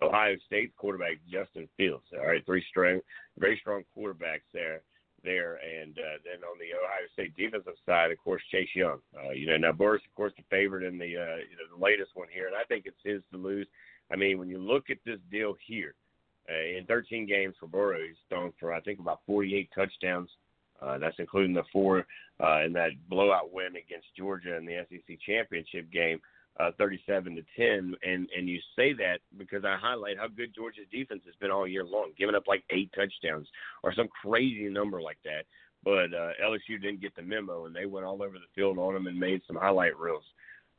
Ohio 0.00 0.36
State's 0.46 0.72
quarterback, 0.76 1.18
Justin 1.28 1.68
Fields. 1.76 2.04
All 2.12 2.26
right, 2.26 2.44
three 2.46 2.64
strong, 2.70 3.00
very 3.38 3.58
strong 3.60 3.82
quarterbacks 3.96 4.46
there 4.52 4.82
there. 5.24 5.58
And 5.62 5.98
uh, 5.98 6.18
then 6.24 6.44
on 6.44 6.58
the 6.58 6.74
Ohio 6.76 7.06
State 7.12 7.36
defensive 7.36 7.78
side, 7.86 8.10
of 8.10 8.18
course, 8.18 8.42
Chase 8.50 8.68
Young. 8.74 8.98
Uh, 9.16 9.30
you 9.30 9.46
know, 9.46 9.56
now 9.56 9.72
Burrow's, 9.72 10.00
of 10.08 10.14
course, 10.14 10.32
the 10.36 10.44
favorite 10.50 10.84
in 10.84 10.98
the 10.98 11.16
uh, 11.16 11.38
you 11.42 11.56
know 11.56 11.76
the 11.76 11.82
latest 11.82 12.10
one 12.14 12.28
here, 12.32 12.46
and 12.46 12.56
I 12.56 12.64
think 12.64 12.86
it's 12.86 12.96
his 13.04 13.22
to 13.32 13.38
lose. 13.38 13.66
I 14.12 14.16
mean, 14.16 14.38
when 14.38 14.48
you 14.48 14.58
look 14.58 14.90
at 14.90 14.98
this 15.06 15.18
deal 15.30 15.56
here, 15.66 15.94
uh, 16.50 16.78
in 16.78 16.84
13 16.86 17.26
games 17.26 17.54
for 17.58 17.66
Burrow, 17.66 17.98
he's 18.06 18.16
thrown 18.28 18.52
for 18.58 18.72
I 18.72 18.80
think 18.80 18.98
about 18.98 19.20
48 19.26 19.70
touchdowns. 19.74 20.30
Uh, 20.80 20.98
that's 20.98 21.14
including 21.20 21.54
the 21.54 21.62
four 21.72 22.04
uh, 22.42 22.62
in 22.62 22.72
that 22.72 22.90
blowout 23.08 23.52
win 23.52 23.76
against 23.76 24.08
Georgia 24.18 24.56
in 24.56 24.66
the 24.66 24.84
SEC 24.90 25.16
championship 25.24 25.88
game 25.92 26.20
uh, 26.60 26.70
37 26.78 27.36
to 27.36 27.42
10, 27.56 27.94
and 28.02 28.28
and 28.36 28.48
you 28.48 28.58
say 28.76 28.92
that 28.92 29.18
because 29.38 29.64
I 29.64 29.76
highlight 29.80 30.18
how 30.18 30.28
good 30.28 30.54
Georgia's 30.54 30.86
defense 30.92 31.22
has 31.24 31.34
been 31.36 31.50
all 31.50 31.66
year 31.66 31.84
long, 31.84 32.12
giving 32.18 32.34
up 32.34 32.44
like 32.46 32.64
eight 32.70 32.90
touchdowns 32.94 33.48
or 33.82 33.94
some 33.94 34.08
crazy 34.22 34.68
number 34.68 35.00
like 35.00 35.18
that. 35.24 35.44
But 35.84 36.14
uh, 36.14 36.32
LSU 36.44 36.80
didn't 36.80 37.00
get 37.00 37.16
the 37.16 37.22
memo, 37.22 37.66
and 37.66 37.74
they 37.74 37.86
went 37.86 38.06
all 38.06 38.22
over 38.22 38.34
the 38.34 38.52
field 38.54 38.78
on 38.78 38.94
them 38.94 39.06
and 39.06 39.18
made 39.18 39.40
some 39.46 39.56
highlight 39.56 39.98
reels. 39.98 40.24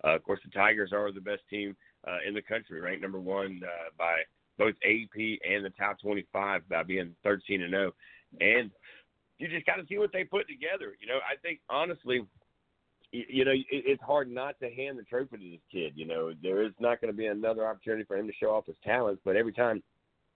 Uh, 0.04 0.16
of 0.16 0.24
course, 0.24 0.40
the 0.44 0.52
Tigers 0.52 0.92
are 0.94 1.12
the 1.12 1.20
best 1.20 1.42
team 1.50 1.76
uh, 2.08 2.18
in 2.28 2.34
the 2.34 2.42
country, 2.42 2.80
ranked 2.80 3.02
number 3.02 3.20
one 3.20 3.62
uh, 3.64 3.90
by 3.98 4.18
both 4.58 4.76
AP 4.86 5.40
and 5.50 5.66
the 5.66 5.74
top 5.78 6.00
25 6.02 6.70
by 6.70 6.84
being 6.84 7.16
13 7.24 7.64
and 7.64 7.72
0. 7.72 7.92
And 8.40 8.72
you 9.40 9.48
just 9.48 9.66
got 9.66 9.76
to 9.76 9.86
see 9.88 9.98
what 9.98 10.12
they 10.14 10.24
put 10.24 10.48
together. 10.48 10.96
You 11.02 11.08
know, 11.08 11.20
I 11.20 11.36
think 11.42 11.60
honestly, 11.70 12.22
you 13.14 13.46
know, 13.46 13.54
it's 13.70 14.02
hard 14.02 14.30
not 14.30 14.60
to 14.60 14.70
hand 14.70 14.98
the 14.98 15.04
trophy 15.04 15.38
to 15.38 15.52
this 15.52 15.62
kid. 15.72 15.94
You 15.96 16.08
know, 16.08 16.34
there 16.42 16.64
is 16.64 16.74
not 16.80 17.00
going 17.00 17.14
to 17.14 17.18
be 17.18 17.28
another 17.28 17.66
opportunity 17.68 18.04
for 18.06 18.18
him 18.18 18.26
to 18.28 18.34
show 18.34 18.48
off 18.48 18.66
his 18.66 18.76
talents, 18.84 19.22
but 19.24 19.36
every 19.36 19.54
time 19.54 19.84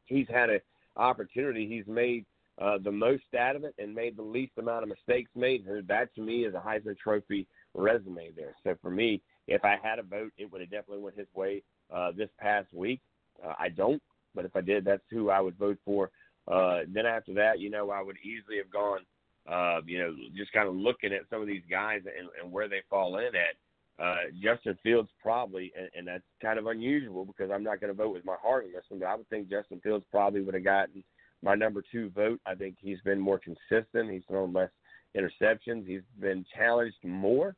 he's 0.05 0.27
had 0.29 0.51
an 0.51 0.59
opportunity, 0.95 1.67
he's 1.67 1.87
made 1.87 2.23
uh, 2.61 2.77
the 2.83 2.91
most 2.91 3.23
out 3.37 3.55
of 3.55 3.63
it 3.63 3.73
and 3.79 3.93
made 3.93 4.15
the 4.15 4.21
least 4.21 4.53
amount 4.59 4.83
of 4.83 4.89
mistakes 4.89 5.31
made. 5.35 5.65
That 5.87 6.13
to 6.15 6.21
me 6.21 6.45
is 6.45 6.53
a 6.53 6.59
Heisman 6.59 6.97
Trophy 6.97 7.47
resume 7.73 8.29
there. 8.35 8.55
So 8.63 8.75
for 8.81 8.91
me, 8.91 9.21
if 9.47 9.65
I 9.65 9.77
had 9.81 9.97
a 9.97 10.03
vote, 10.03 10.31
it 10.37 10.51
would 10.51 10.61
have 10.61 10.69
definitely 10.69 11.03
went 11.03 11.17
his 11.17 11.27
way 11.33 11.63
uh, 11.93 12.11
this 12.15 12.29
past 12.39 12.71
week. 12.73 13.01
Uh, 13.43 13.53
I 13.57 13.69
don't, 13.69 14.01
but 14.35 14.45
if 14.45 14.55
I 14.55 14.61
did, 14.61 14.85
that's 14.85 15.03
who 15.09 15.29
I 15.31 15.39
would 15.39 15.57
vote 15.57 15.77
for. 15.83 16.11
Uh, 16.47 16.81
then 16.87 17.05
after 17.05 17.33
that, 17.33 17.59
you 17.59 17.69
know, 17.69 17.89
I 17.89 18.01
would 18.01 18.17
easily 18.23 18.57
have 18.57 18.71
gone 18.71 18.99
uh, 19.47 19.81
you 19.85 19.99
know, 19.99 20.13
just 20.35 20.51
kind 20.51 20.67
of 20.67 20.75
looking 20.75 21.13
at 21.13 21.21
some 21.29 21.41
of 21.41 21.47
these 21.47 21.63
guys 21.69 22.01
and, 22.05 22.29
and 22.41 22.51
where 22.51 22.67
they 22.67 22.81
fall 22.89 23.17
in 23.17 23.35
at. 23.35 23.55
Uh, 23.99 24.29
Justin 24.43 24.77
Fields 24.83 25.09
probably, 25.23 25.71
and, 25.75 25.89
and 25.95 26.07
that's 26.07 26.23
kind 26.39 26.59
of 26.59 26.67
unusual 26.67 27.25
because 27.25 27.49
I'm 27.51 27.63
not 27.63 27.81
going 27.81 27.91
to 27.91 27.97
vote 27.97 28.13
with 28.13 28.25
my 28.25 28.35
heart 28.39 28.65
on 28.65 28.71
this 28.71 28.83
one, 28.89 28.99
but 28.99 29.07
I 29.07 29.15
would 29.15 29.27
think 29.29 29.49
Justin 29.49 29.79
Fields 29.81 30.05
probably 30.11 30.41
would 30.41 30.53
have 30.53 30.63
gotten 30.63 31.03
my 31.41 31.55
number 31.55 31.83
two 31.91 32.09
vote. 32.11 32.39
I 32.45 32.53
think 32.53 32.75
he's 32.79 33.01
been 33.01 33.19
more 33.19 33.39
consistent. 33.39 34.11
He's 34.11 34.21
thrown 34.27 34.53
less 34.53 34.69
interceptions. 35.15 35.87
He's 35.87 36.01
been 36.19 36.45
challenged 36.55 36.97
more 37.03 37.55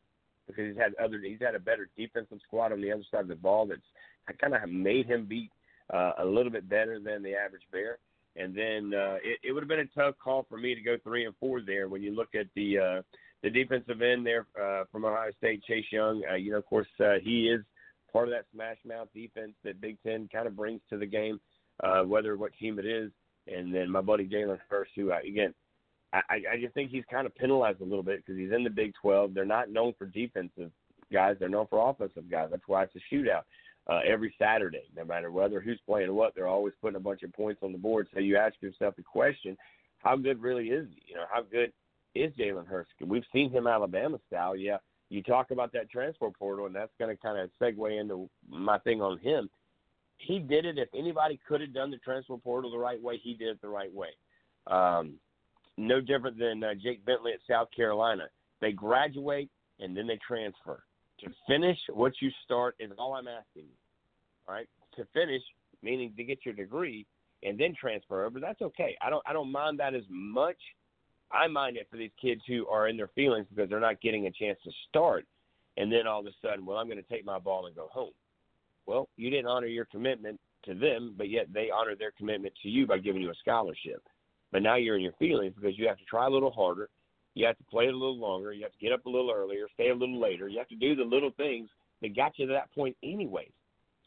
because 0.47 0.67
he's 0.67 0.77
had 0.77 0.93
other. 0.95 1.19
He's 1.21 1.41
had 1.41 1.55
a 1.55 1.59
better 1.59 1.89
defensive 1.97 2.39
squad 2.47 2.71
on 2.71 2.81
the 2.81 2.91
other 2.91 3.03
side 3.11 3.21
of 3.21 3.27
the 3.27 3.35
ball 3.35 3.65
that's 3.65 3.81
kind 4.39 4.53
of 4.53 4.69
made 4.69 5.07
him 5.07 5.25
beat 5.25 5.51
uh, 5.93 6.13
a 6.19 6.25
little 6.25 6.51
bit 6.51 6.69
better 6.69 6.99
than 6.99 7.23
the 7.23 7.33
average 7.33 7.63
Bear. 7.71 7.97
And 8.39 8.55
then 8.55 8.97
uh, 8.97 9.17
it, 9.23 9.39
it 9.43 9.51
would 9.51 9.63
have 9.63 9.67
been 9.67 9.79
a 9.79 9.85
tough 9.87 10.15
call 10.23 10.45
for 10.49 10.57
me 10.57 10.73
to 10.73 10.81
go 10.81 10.95
three 11.03 11.25
and 11.25 11.35
four 11.39 11.61
there. 11.61 11.89
When 11.89 12.01
you 12.01 12.15
look 12.15 12.29
at 12.35 12.47
the 12.55 12.77
uh, 12.79 13.01
the 13.43 13.49
defensive 13.49 14.01
end 14.01 14.25
there 14.25 14.47
uh, 14.61 14.83
from 14.91 15.05
Ohio 15.05 15.31
State, 15.37 15.63
Chase 15.63 15.85
Young, 15.91 16.23
uh, 16.29 16.35
you 16.35 16.51
know, 16.51 16.57
of 16.57 16.65
course, 16.65 16.87
uh, 16.99 17.15
he 17.21 17.49
is 17.49 17.61
part 18.11 18.27
of 18.27 18.33
that 18.33 18.45
smash 18.53 18.77
mouth 18.85 19.07
defense 19.13 19.51
that 19.63 19.81
Big 19.81 19.97
Ten 20.05 20.29
kind 20.31 20.47
of 20.47 20.55
brings 20.55 20.81
to 20.89 20.97
the 20.97 21.05
game, 21.05 21.39
uh, 21.83 22.01
whether 22.03 22.35
what 22.37 22.51
team 22.59 22.79
it 22.79 22.85
is. 22.85 23.11
And 23.47 23.73
then 23.73 23.89
my 23.89 24.01
buddy 24.01 24.27
Jalen 24.27 24.59
Hurts, 24.69 24.91
who 24.95 25.11
uh, 25.11 25.19
again, 25.27 25.53
I, 26.11 26.41
I 26.51 26.59
just 26.59 26.73
think 26.73 26.89
he's 26.89 27.03
kind 27.11 27.27
of 27.27 27.35
penalized 27.35 27.81
a 27.81 27.85
little 27.85 28.03
bit 28.03 28.25
because 28.25 28.39
he's 28.39 28.51
in 28.51 28.63
the 28.63 28.69
Big 28.69 28.93
12. 29.01 29.33
They're 29.33 29.45
not 29.45 29.69
known 29.69 29.93
for 29.97 30.05
defensive 30.05 30.71
guys; 31.11 31.35
they're 31.39 31.49
known 31.49 31.67
for 31.69 31.89
offensive 31.89 32.31
guys. 32.31 32.47
That's 32.51 32.67
why 32.67 32.83
it's 32.83 32.95
a 32.95 33.13
shootout 33.13 33.43
uh, 33.89 34.01
every 34.05 34.33
Saturday, 34.37 34.83
no 34.95 35.03
matter 35.03 35.31
whether 35.31 35.59
who's 35.59 35.79
playing 35.85 36.13
what. 36.13 36.35
They're 36.35 36.47
always 36.47 36.73
putting 36.81 36.97
a 36.97 37.01
bunch 37.01 37.23
of 37.23 37.33
points 37.33 37.61
on 37.63 37.71
the 37.71 37.77
board. 37.77 38.07
So 38.13 38.19
you 38.19 38.37
ask 38.37 38.55
yourself 38.61 38.95
the 38.95 39.03
question: 39.03 39.57
How 39.99 40.15
good 40.15 40.41
really 40.41 40.67
is 40.67 40.87
he? 40.93 41.11
You 41.11 41.15
know, 41.15 41.25
how 41.31 41.41
good 41.41 41.71
is 42.13 42.31
Jalen 42.33 42.67
Hurts? 42.67 42.89
We've 43.03 43.23
seen 43.33 43.51
him 43.51 43.67
Alabama 43.67 44.19
style. 44.27 44.55
Yeah, 44.55 44.77
you 45.09 45.23
talk 45.23 45.51
about 45.51 45.73
that 45.73 45.89
transfer 45.89 46.29
portal, 46.29 46.67
and 46.67 46.75
that's 46.75 46.91
going 46.99 47.15
to 47.15 47.21
kind 47.21 47.39
of 47.39 47.49
segue 47.61 47.99
into 47.99 48.29
my 48.47 48.77
thing 48.79 49.01
on 49.01 49.17
him. 49.19 49.49
He 50.17 50.39
did 50.39 50.65
it. 50.65 50.77
If 50.77 50.89
anybody 50.93 51.39
could 51.47 51.61
have 51.61 51.73
done 51.73 51.91
the 51.91 51.97
transfer 51.97 52.37
portal 52.37 52.71
the 52.71 52.77
right 52.77 53.01
way, 53.01 53.19
he 53.23 53.33
did 53.33 53.47
it 53.47 53.61
the 53.61 53.69
right 53.69 53.93
way. 53.93 54.09
Um, 54.67 55.13
no 55.77 56.01
different 56.01 56.37
than 56.37 56.63
uh, 56.63 56.73
Jake 56.75 57.05
Bentley 57.05 57.31
at 57.31 57.39
South 57.49 57.69
Carolina. 57.75 58.27
They 58.59 58.73
graduate 58.73 59.49
and 59.79 59.95
then 59.95 60.07
they 60.07 60.19
transfer. 60.27 60.83
To 61.21 61.29
finish 61.47 61.77
what 61.93 62.13
you 62.21 62.29
start 62.45 62.75
is 62.79 62.91
all 62.97 63.13
I'm 63.13 63.27
asking 63.27 63.63
you. 63.63 63.77
All 64.47 64.55
right. 64.55 64.67
To 64.95 65.05
finish, 65.13 65.41
meaning 65.81 66.13
to 66.17 66.23
get 66.23 66.39
your 66.45 66.53
degree 66.53 67.05
and 67.43 67.59
then 67.59 67.73
transfer 67.79 68.25
over, 68.25 68.39
that's 68.39 68.61
okay. 68.61 68.97
I 69.01 69.09
don't 69.09 69.23
I 69.25 69.33
don't 69.33 69.51
mind 69.51 69.79
that 69.79 69.93
as 69.93 70.03
much. 70.09 70.57
I 71.31 71.47
mind 71.47 71.77
it 71.77 71.87
for 71.91 71.97
these 71.97 72.11
kids 72.21 72.41
who 72.47 72.67
are 72.67 72.87
in 72.87 72.97
their 72.97 73.09
feelings 73.09 73.45
because 73.53 73.69
they're 73.69 73.79
not 73.79 74.01
getting 74.01 74.25
a 74.27 74.31
chance 74.31 74.57
to 74.63 74.71
start 74.87 75.25
and 75.79 75.91
then 75.91 76.05
all 76.05 76.19
of 76.19 76.25
a 76.25 76.31
sudden, 76.41 76.65
well, 76.65 76.77
I'm 76.77 76.87
going 76.87 77.01
to 77.01 77.09
take 77.09 77.25
my 77.25 77.39
ball 77.39 77.65
and 77.65 77.75
go 77.75 77.87
home. 77.91 78.11
Well, 78.85 79.07
you 79.15 79.29
didn't 79.29 79.47
honor 79.47 79.67
your 79.67 79.85
commitment 79.85 80.39
to 80.65 80.73
them, 80.73 81.15
but 81.17 81.29
yet 81.29 81.47
they 81.53 81.69
honor 81.73 81.95
their 81.97 82.11
commitment 82.11 82.53
to 82.63 82.69
you 82.69 82.85
by 82.85 82.97
giving 82.97 83.21
you 83.21 83.29
a 83.29 83.35
scholarship. 83.35 84.03
But 84.51 84.61
now 84.61 84.75
you're 84.75 84.97
in 84.97 85.01
your 85.01 85.13
feelings 85.13 85.53
because 85.55 85.77
you 85.77 85.87
have 85.87 85.97
to 85.97 86.05
try 86.05 86.27
a 86.27 86.29
little 86.29 86.51
harder 86.51 86.89
you 87.39 87.45
have 87.45 87.57
to 87.57 87.63
play 87.63 87.85
it 87.85 87.93
a 87.93 87.97
little 87.97 88.19
longer. 88.19 88.51
You 88.51 88.63
have 88.63 88.73
to 88.73 88.77
get 88.79 88.91
up 88.91 89.05
a 89.05 89.09
little 89.09 89.31
earlier, 89.31 89.67
stay 89.73 89.89
a 89.89 89.95
little 89.95 90.19
later. 90.19 90.49
You 90.49 90.57
have 90.57 90.67
to 90.67 90.75
do 90.75 90.93
the 90.93 91.03
little 91.03 91.31
things 91.37 91.69
that 92.01 92.13
got 92.13 92.37
you 92.37 92.47
to 92.47 92.53
that 92.53 92.73
point, 92.75 92.97
anyways. 93.01 93.51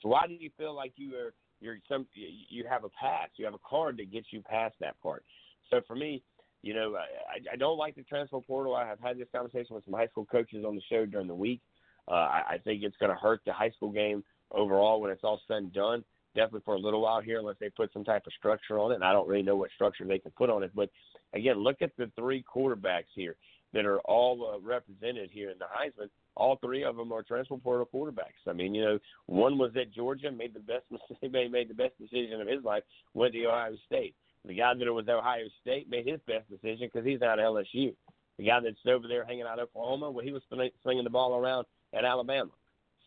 So 0.02 0.10
why 0.10 0.26
do 0.26 0.34
you 0.34 0.50
feel 0.59 0.74
like 0.74 0.92
you 0.96 1.14
are 1.16 1.32
you're 1.60 1.78
some 1.88 2.06
you 2.14 2.64
have 2.68 2.84
a 2.84 2.90
pass, 2.90 3.28
you 3.36 3.46
have 3.46 3.54
a 3.54 3.68
card 3.68 3.96
that 3.96 4.12
gets 4.12 4.26
you 4.32 4.42
past 4.42 4.74
that 4.80 5.00
part. 5.00 5.24
So 5.70 5.80
for 5.86 5.96
me, 5.96 6.22
you 6.60 6.74
know, 6.74 6.94
I, 6.94 7.54
I 7.54 7.56
don't 7.56 7.78
like 7.78 7.94
the 7.94 8.02
transfer 8.02 8.40
portal. 8.40 8.76
I 8.76 8.86
have 8.86 9.00
had 9.00 9.18
this 9.18 9.28
conversation 9.34 9.74
with 9.74 9.84
some 9.86 9.94
high 9.94 10.09
school 10.09 10.26
coaches 10.26 10.64
on 10.66 10.74
the 10.74 10.82
show 10.90 11.06
during 11.06 11.26
the 11.26 11.34
week. 11.34 11.60
Uh, 12.09 12.14
I, 12.14 12.42
I 12.50 12.59
think 12.59 12.82
it's 12.82 12.96
going 12.98 13.10
to 13.10 13.18
hurt 13.18 13.40
the 13.46 13.52
high 13.52 13.70
school 13.70 13.92
game 13.92 14.22
overall 14.50 15.00
when 15.00 15.10
it's 15.10 15.24
all 15.24 15.40
said 15.48 15.59
and 15.59 15.72
done. 15.72 16.04
Definitely 16.34 16.62
for 16.64 16.74
a 16.74 16.78
little 16.78 17.00
while 17.00 17.20
here, 17.20 17.38
unless 17.38 17.56
they 17.60 17.70
put 17.70 17.92
some 17.92 18.04
type 18.04 18.26
of 18.26 18.32
structure 18.34 18.78
on 18.78 18.92
it. 18.92 18.96
And 18.96 19.04
I 19.04 19.12
don't 19.12 19.28
really 19.28 19.42
know 19.42 19.56
what 19.56 19.70
structure 19.74 20.04
they 20.04 20.18
can 20.18 20.32
put 20.32 20.50
on 20.50 20.62
it. 20.62 20.72
But 20.74 20.90
again, 21.34 21.59
look 21.59 21.82
at 21.82 21.96
the 21.96 22.10
three 22.16 22.44
quarterbacks 22.54 23.10
here 23.14 23.36
that 23.72 23.86
are 23.86 24.00
all 24.00 24.54
uh, 24.54 24.60
represented 24.60 25.30
here 25.30 25.50
in 25.50 25.59
the 25.59 25.64
Heisman. 25.64 26.09
All 26.36 26.56
three 26.56 26.84
of 26.84 26.96
them 26.96 27.12
are 27.12 27.22
transfer 27.22 27.56
portal 27.56 27.88
quarterbacks. 27.92 28.48
I 28.48 28.52
mean, 28.52 28.74
you 28.74 28.82
know, 28.82 28.98
one 29.26 29.59
was 29.59 29.72
at 29.80 29.92
Georgia, 29.92 30.30
made 30.30 30.54
the 30.54 30.60
best 30.60 30.84
made 31.22 31.52
made 31.52 31.68
the 31.68 31.74
best 31.74 31.98
decision 31.98 32.40
of 32.40 32.48
his 32.48 32.64
life, 32.64 32.82
went 33.14 33.34
to 33.34 33.44
Ohio 33.46 33.76
State. 33.86 34.14
The 34.44 34.54
guy 34.54 34.72
that 34.74 34.92
was 34.92 35.06
at 35.09 35.14
Ohio 35.14 35.44
State 35.60 35.88
made 35.88 36.06
his 36.06 36.20
best 36.26 36.48
decision 36.50 36.90
because 36.92 37.06
he's 37.06 37.22
out 37.22 37.38
of 37.38 37.44
LSU. 37.44 37.94
The 38.38 38.44
guy 38.44 38.60
that's 38.60 38.76
over 38.86 39.06
there 39.06 39.24
hanging 39.24 39.44
out 39.44 39.60
Oklahoma, 39.60 40.10
well, 40.10 40.24
he 40.24 40.32
was 40.32 40.42
slinging 40.82 41.04
the 41.04 41.10
ball 41.10 41.36
around 41.36 41.66
at 41.94 42.04
Alabama. 42.04 42.50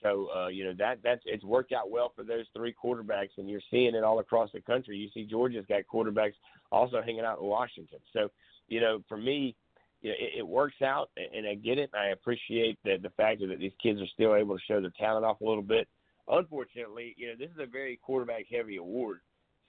So 0.05 0.27
uh, 0.35 0.47
you 0.49 0.63
know 0.63 0.73
that 0.77 0.99
that's 1.03 1.21
it's 1.25 1.43
worked 1.43 1.71
out 1.71 1.89
well 1.89 2.11
for 2.15 2.23
those 2.23 2.45
three 2.55 2.73
quarterbacks, 2.73 3.37
and 3.37 3.49
you're 3.49 3.61
seeing 3.71 3.95
it 3.95 4.03
all 4.03 4.19
across 4.19 4.51
the 4.53 4.61
country. 4.61 4.97
You 4.97 5.09
see 5.15 5.25
Georgia's 5.25 5.65
got 5.67 5.81
quarterbacks 5.91 6.35
also 6.71 7.01
hanging 7.01 7.21
out 7.21 7.39
in 7.39 7.45
Washington. 7.45 7.97
So 8.13 8.29
you 8.67 8.81
know, 8.81 9.01
for 9.09 9.17
me, 9.17 9.55
you 10.01 10.11
know, 10.11 10.15
it, 10.19 10.39
it 10.39 10.47
works 10.47 10.83
out, 10.83 11.09
and 11.17 11.47
I 11.47 11.55
get 11.55 11.79
it. 11.79 11.89
I 11.95 12.09
appreciate 12.09 12.77
the 12.83 12.97
the 13.01 13.09
fact 13.17 13.41
that 13.41 13.57
these 13.59 13.71
kids 13.81 13.99
are 13.99 14.07
still 14.13 14.35
able 14.35 14.55
to 14.55 14.63
show 14.67 14.79
their 14.79 14.93
talent 14.99 15.25
off 15.25 15.41
a 15.41 15.45
little 15.45 15.63
bit. 15.63 15.87
Unfortunately, 16.27 17.15
you 17.17 17.27
know, 17.27 17.33
this 17.39 17.49
is 17.49 17.59
a 17.59 17.65
very 17.65 17.97
quarterback 17.97 18.45
heavy 18.51 18.77
award. 18.77 19.21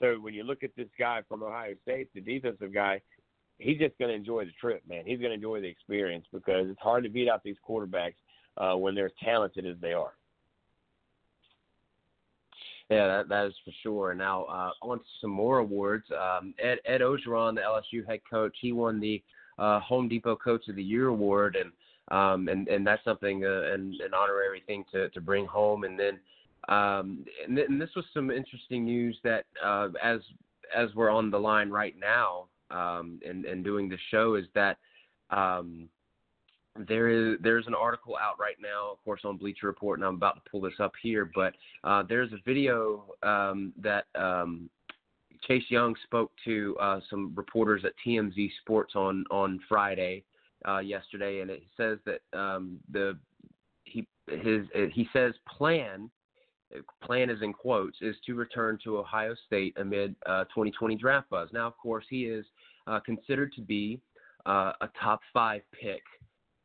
So 0.03 0.17
when 0.21 0.35
you 0.35 0.45
look 0.45 0.63
at 0.63 0.77
this 0.77 0.89
guy 0.99 1.23
from 1.31 1.43
Ohio 1.43 1.75
State, 1.83 2.11
the 2.15 2.21
defensive 2.21 2.75
guy, 2.75 3.01
he's 3.59 3.79
just 3.79 3.97
going 3.99 4.11
to 4.11 4.15
enjoy 4.15 4.45
the 4.45 4.53
trip, 4.61 4.83
man. 4.87 5.05
He's 5.07 5.19
going 5.19 5.31
to 5.31 5.35
enjoy 5.35 5.63
the 5.63 5.69
experience 5.69 6.27
because 6.31 6.67
it's 6.69 6.81
hard 6.81 7.05
to 7.05 7.11
beat 7.11 7.29
out 7.31 7.43
these 7.43 7.57
quarterbacks 7.67 8.17
uh, 8.59 8.77
when 8.77 8.95
they're 8.95 9.07
as 9.07 9.13
talented 9.23 9.65
as 9.65 9.77
they 9.81 9.95
are. 9.95 10.13
Yeah, 12.91 13.09
that, 13.09 13.29
that 13.29 13.47
is 13.47 13.55
for 13.65 13.73
sure. 13.83 14.11
And 14.13 14.19
now, 14.19 14.45
uh, 14.45 14.71
on 14.83 14.99
to 14.99 15.05
some 15.21 15.31
more 15.31 15.59
awards. 15.59 16.05
Um, 16.13 16.55
Ed, 16.63 16.79
Ed 16.87 17.01
Orgeron, 17.01 17.57
the 17.57 17.63
LSU 17.63 18.07
head 18.07 18.21
coach, 18.29 18.57
he 18.61 18.73
won 18.73 19.01
the 19.01 19.23
uh, 19.59 19.81
Home 19.81 20.09
Depot 20.09 20.37
Coach 20.37 20.69
of 20.69 20.77
the 20.77 20.83
Year 20.83 21.09
award, 21.09 21.57
and 21.57 21.73
um, 22.17 22.49
and 22.49 22.69
and 22.69 22.87
that's 22.87 23.03
something 23.05 23.45
uh, 23.45 23.73
an, 23.73 23.99
an 24.05 24.15
honorary 24.15 24.63
thing 24.67 24.85
to 24.93 25.09
to 25.11 25.21
bring 25.21 25.47
home. 25.47 25.83
And 25.83 25.99
then 25.99 26.21
um, 26.69 27.25
and, 27.45 27.57
th- 27.57 27.69
and 27.69 27.81
this 27.81 27.91
was 27.97 28.05
some 28.15 28.31
interesting 28.31 28.85
news 28.85 29.19
that 29.25 29.47
uh, 29.65 29.89
as 30.03 30.21
as 30.77 30.89
we're 30.95 31.11
on 31.11 31.31
the 31.31 31.39
line 31.39 31.71
right 31.71 31.97
now 31.99 32.47
um, 32.71 33.19
and 33.27 33.45
and 33.45 33.65
doing 33.65 33.89
the 33.89 33.99
show 34.11 34.37
is 34.37 34.45
that 34.55 34.79
um, 35.31 35.89
there 36.89 37.09
is 37.09 37.39
there's 37.43 37.67
an 37.67 37.75
article 37.75 38.17
out 38.17 38.39
right 38.39 38.57
now, 38.61 38.91
of 38.93 39.03
course, 39.05 39.23
on 39.25 39.37
Bleacher 39.37 39.67
Report, 39.67 39.99
and 39.99 40.07
I'm 40.07 40.17
about 40.17 40.45
to 40.45 40.51
pull 40.51 40.61
this 40.61 40.79
up 40.81 40.93
here. 41.03 41.31
But 41.35 41.55
uh, 41.85 42.03
there's 42.09 42.33
a 42.33 42.39
video 42.45 43.05
um, 43.23 43.73
that 43.81 44.07
um, 44.15 44.69
Chase 45.47 45.65
Young 45.69 45.95
spoke 46.05 46.33
to 46.45 46.77
uh, 46.81 47.01
some 47.09 47.33
reporters 47.35 47.85
at 47.85 47.93
TMZ 48.07 48.51
Sports 48.61 48.95
on 48.95 49.25
on 49.31 49.61
Friday 49.69 50.25
uh, 50.67 50.79
yesterday, 50.79 51.41
and 51.41 51.51
it 51.51 51.63
says 51.77 51.99
that 52.07 52.21
um, 52.39 52.79
the 52.91 53.19
he 53.85 54.07
his 54.29 54.67
he 54.93 55.09
says 55.13 55.35
plan 55.49 56.11
plan 57.03 57.31
is 57.31 57.43
in 57.43 57.53
quotes 57.53 57.97
is 58.01 58.17
to 58.27 58.35
return 58.35 58.79
to 58.85 58.99
Ohio 58.99 59.35
State 59.47 59.77
amid 59.79 60.17
uh, 60.27 60.45
2020 60.45 60.97
draft 60.97 61.31
buzz. 61.31 61.49
Now, 61.53 61.67
of 61.67 61.77
course, 61.77 62.05
he 62.11 62.25
is 62.25 62.45
uh, 62.87 63.01
considered 63.01 63.53
to 63.55 63.61
be 63.61 64.01
uh, 64.47 64.73
a 64.81 64.89
top 65.01 65.21
five 65.33 65.63
pick 65.73 66.03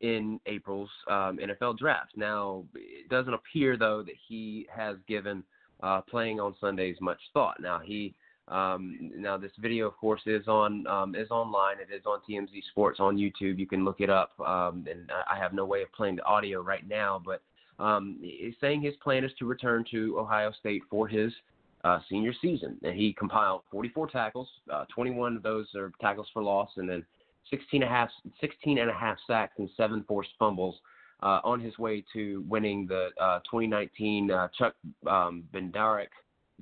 in 0.01 0.39
April's 0.45 0.89
um, 1.09 1.37
NFL 1.37 1.77
draft. 1.77 2.11
Now, 2.15 2.65
it 2.75 3.09
doesn't 3.09 3.33
appear 3.33 3.77
though 3.77 4.03
that 4.03 4.15
he 4.27 4.67
has 4.75 4.97
given 5.07 5.43
uh, 5.81 6.01
playing 6.01 6.39
on 6.39 6.55
Sundays 6.59 6.97
much 7.01 7.19
thought. 7.33 7.57
Now 7.59 7.79
he 7.79 8.13
um, 8.47 9.11
now 9.15 9.37
this 9.37 9.51
video, 9.59 9.87
of 9.87 9.95
course, 9.97 10.21
is 10.25 10.47
on 10.47 10.85
um, 10.87 11.15
is 11.15 11.31
online. 11.31 11.77
It 11.79 11.93
is 11.93 12.05
on 12.05 12.19
TMZ 12.29 12.49
Sports 12.71 12.99
on 12.99 13.15
YouTube. 13.15 13.57
You 13.57 13.67
can 13.67 13.85
look 13.85 14.01
it 14.01 14.09
up. 14.09 14.31
Um, 14.39 14.85
and 14.89 15.09
I 15.31 15.37
have 15.37 15.53
no 15.53 15.65
way 15.65 15.81
of 15.81 15.91
playing 15.93 16.17
the 16.17 16.23
audio 16.23 16.61
right 16.61 16.87
now, 16.87 17.21
but 17.23 17.41
um, 17.81 18.17
he's 18.21 18.55
saying 18.59 18.81
his 18.81 18.95
plan 19.01 19.23
is 19.23 19.31
to 19.39 19.45
return 19.45 19.85
to 19.91 20.19
Ohio 20.19 20.51
State 20.59 20.81
for 20.89 21.07
his 21.07 21.31
uh, 21.83 21.99
senior 22.09 22.33
season. 22.41 22.77
And 22.83 22.95
he 22.95 23.13
compiled 23.13 23.61
44 23.71 24.09
tackles. 24.09 24.49
Uh, 24.71 24.85
21 24.93 25.37
of 25.37 25.43
those 25.43 25.67
are 25.75 25.91
tackles 26.01 26.27
for 26.33 26.43
loss, 26.43 26.71
and 26.77 26.89
then 26.89 27.05
16 27.49 27.83
and 27.83 27.91
a 27.91 27.93
half, 27.93 28.09
16 28.39 28.77
and 28.77 28.89
a 28.89 28.93
half 28.93 29.17
sacks 29.27 29.53
and 29.57 29.69
seven 29.75 30.03
forced 30.07 30.31
fumbles. 30.39 30.75
Uh, 31.23 31.39
on 31.43 31.59
his 31.59 31.77
way 31.77 32.03
to 32.11 32.43
winning 32.49 32.87
the 32.87 33.09
uh, 33.21 33.37
2019 33.41 34.31
uh, 34.31 34.47
Chuck 34.57 34.73
um, 35.05 35.43
Bednarik, 35.53 36.07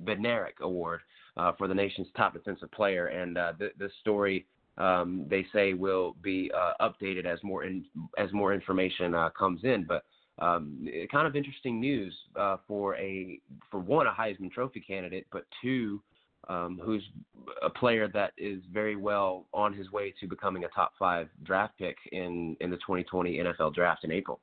Bednarik 0.04 0.60
Award 0.60 1.00
uh, 1.38 1.52
for 1.56 1.66
the 1.66 1.72
nation's 1.72 2.08
top 2.14 2.34
defensive 2.34 2.70
player. 2.70 3.06
And 3.06 3.38
uh, 3.38 3.54
th- 3.58 3.72
this 3.78 3.90
story, 4.02 4.44
um, 4.76 5.24
they 5.30 5.46
say, 5.50 5.72
will 5.72 6.14
be 6.22 6.52
uh, 6.54 6.74
updated 6.78 7.24
as 7.24 7.42
more 7.42 7.64
in, 7.64 7.86
as 8.18 8.34
more 8.34 8.52
information 8.52 9.14
comes 9.38 9.64
in. 9.64 9.86
But 9.88 10.04
um, 10.44 10.86
kind 11.10 11.26
of 11.26 11.36
interesting 11.36 11.80
news 11.80 12.14
for 12.68 12.96
a 12.96 13.40
for 13.70 13.80
one 13.80 14.06
a 14.06 14.12
Heisman 14.12 14.52
Trophy 14.52 14.80
candidate, 14.80 15.26
but 15.32 15.46
two 15.62 16.02
um, 16.48 16.80
who's 16.82 17.02
a 17.62 17.70
player 17.70 18.08
that 18.08 18.32
is 18.36 18.62
very 18.72 18.96
well 18.96 19.46
on 19.52 19.72
his 19.72 19.90
way 19.92 20.12
to 20.20 20.26
becoming 20.26 20.64
a 20.64 20.68
top 20.68 20.92
five 20.98 21.28
draft 21.44 21.76
pick 21.78 21.96
in 22.12 22.56
in 22.60 22.70
the 22.70 22.76
2020 22.76 23.38
NFL 23.38 23.74
Draft 23.74 24.04
in 24.04 24.10
April. 24.10 24.40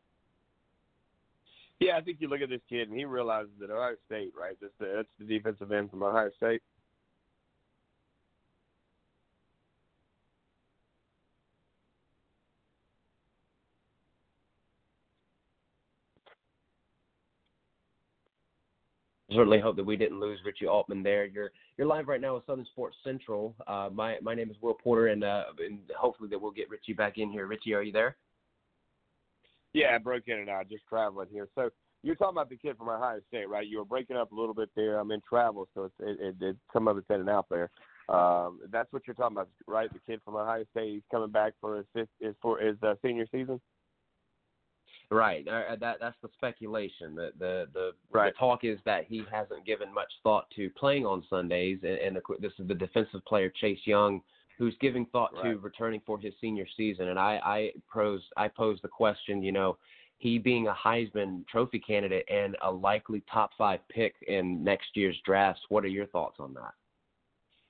Yeah, 1.80 1.96
I 1.98 2.02
think 2.02 2.18
you 2.20 2.28
look 2.28 2.42
at 2.42 2.50
this 2.50 2.62
kid 2.70 2.90
and 2.90 2.98
he 2.98 3.06
realizes 3.06 3.52
that 3.60 3.70
Ohio 3.70 3.96
State, 4.08 4.34
right? 4.40 4.58
That's 4.60 4.74
the, 4.80 4.94
that's 4.96 5.08
the 5.20 5.26
defensive 5.26 5.72
end 5.72 5.92
from 5.92 6.02
Ohio 6.02 6.32
State. 6.38 6.62
Certainly 19.32 19.60
hope 19.60 19.76
that 19.76 19.86
we 19.86 19.98
didn't 19.98 20.20
lose 20.20 20.40
Richie 20.46 20.68
Altman 20.68 21.04
there. 21.04 21.26
You're 21.26 21.52
you're 21.78 21.88
live 21.88 22.08
right 22.08 22.22
now 22.22 22.36
with 22.36 22.46
Southern 22.46 22.66
Sports 22.66 22.96
Central. 23.04 23.56
Uh, 23.68 23.90
my 23.92 24.18
my 24.22 24.34
name 24.34 24.50
is 24.50 24.56
Will 24.62 24.74
Porter, 24.74 25.08
and, 25.08 25.24
uh, 25.24 25.44
and 25.60 25.80
hopefully 25.98 26.30
that 26.30 26.42
we'll 26.42 26.52
get 26.52 26.70
Richie 26.70 26.94
back 26.94 27.18
in 27.18 27.30
here. 27.30 27.48
Richie, 27.48 27.74
are 27.74 27.82
you 27.82 27.92
there? 27.92 28.16
Yeah, 29.74 29.96
I 29.96 29.98
broke 29.98 30.24
in 30.28 30.40
and 30.40 30.50
out, 30.50 30.70
just 30.70 30.88
traveling 30.88 31.28
here. 31.32 31.48
So 31.56 31.70
you're 32.04 32.16
talking 32.16 32.36
about 32.36 32.50
the 32.50 32.58
kid 32.58 32.78
from 32.78 32.90
Ohio 32.90 33.20
State, 33.28 33.50
right? 33.50 33.68
You 33.68 33.80
were 33.80 33.86
breaking 33.86 34.16
up 34.16 34.32
a 34.32 34.36
little 34.36 34.54
bit 34.54 34.70
there. 34.76 34.98
I'm 34.98 35.12
in 35.12 35.22
travel, 35.28 35.68
so 35.74 35.84
it's, 35.86 35.96
it, 36.00 36.26
it, 36.26 36.36
it 36.42 36.56
some 36.72 36.88
of 36.88 36.98
it's 36.98 37.10
in 37.10 37.20
and 37.20 37.30
out 37.30 37.48
there. 37.50 37.70
Um, 38.10 38.62
that's 38.72 38.92
what 38.94 39.04
you're 39.06 39.14
talking 39.14 39.36
about, 39.36 39.50
right? 39.68 39.92
The 39.92 40.00
kid 40.08 40.22
from 40.24 40.38
Ohio 40.38 40.64
State, 40.72 40.94
he's 40.94 41.02
coming 41.12 41.32
back 41.32 41.54
for 41.60 41.78
his 41.78 41.86
fifth, 41.94 42.08
is 42.22 42.36
for 42.42 42.60
his 42.60 42.78
uh, 42.82 42.96
senior 43.04 43.28
season. 43.32 43.60
Right. 45.10 45.48
Uh, 45.48 45.76
that 45.80 45.98
that's 46.02 46.18
the 46.22 46.30
speculation. 46.36 47.16
The 47.16 47.32
the 47.40 47.68
the, 47.74 47.92
right. 48.12 48.34
the, 48.34 48.38
talk 48.38 48.64
is 48.64 48.78
that 48.86 49.06
he 49.06 49.24
hasn't 49.32 49.66
given 49.66 49.94
much 49.94 50.12
thought 50.22 50.48
to 50.58 50.70
playing 50.72 51.06
on 51.06 51.24
Sundays, 51.30 51.80
and, 51.84 51.98
and 51.98 52.16
the, 52.18 52.22
this 52.40 52.52
is 52.60 52.68
the 52.68 52.74
defensive 52.74 53.24
player 53.26 53.50
Chase 53.62 53.80
Young, 53.86 54.22
who's 54.58 54.76
giving 54.82 55.06
thought 55.06 55.32
right. 55.34 55.54
to 55.54 55.58
returning 55.60 56.02
for 56.06 56.20
his 56.20 56.34
senior 56.42 56.66
season. 56.76 57.08
And 57.08 57.18
I 57.18 57.40
I 57.44 57.72
pose 57.92 58.22
I 58.36 58.50
pose 58.50 58.80
the 58.82 58.90
question, 58.90 59.42
you 59.42 59.54
know, 59.54 59.78
he 60.18 60.38
being 60.40 60.68
a 60.68 60.74
Heisman 60.74 61.48
Trophy 61.48 61.80
candidate 61.80 62.26
and 62.30 62.58
a 62.62 62.70
likely 62.70 63.24
top 63.32 63.52
five 63.58 63.80
pick 63.90 64.16
in 64.28 64.62
next 64.62 64.90
year's 64.96 65.18
drafts. 65.26 65.62
What 65.70 65.86
are 65.86 65.90
your 65.90 66.08
thoughts 66.08 66.36
on 66.40 66.54
that? 66.56 66.74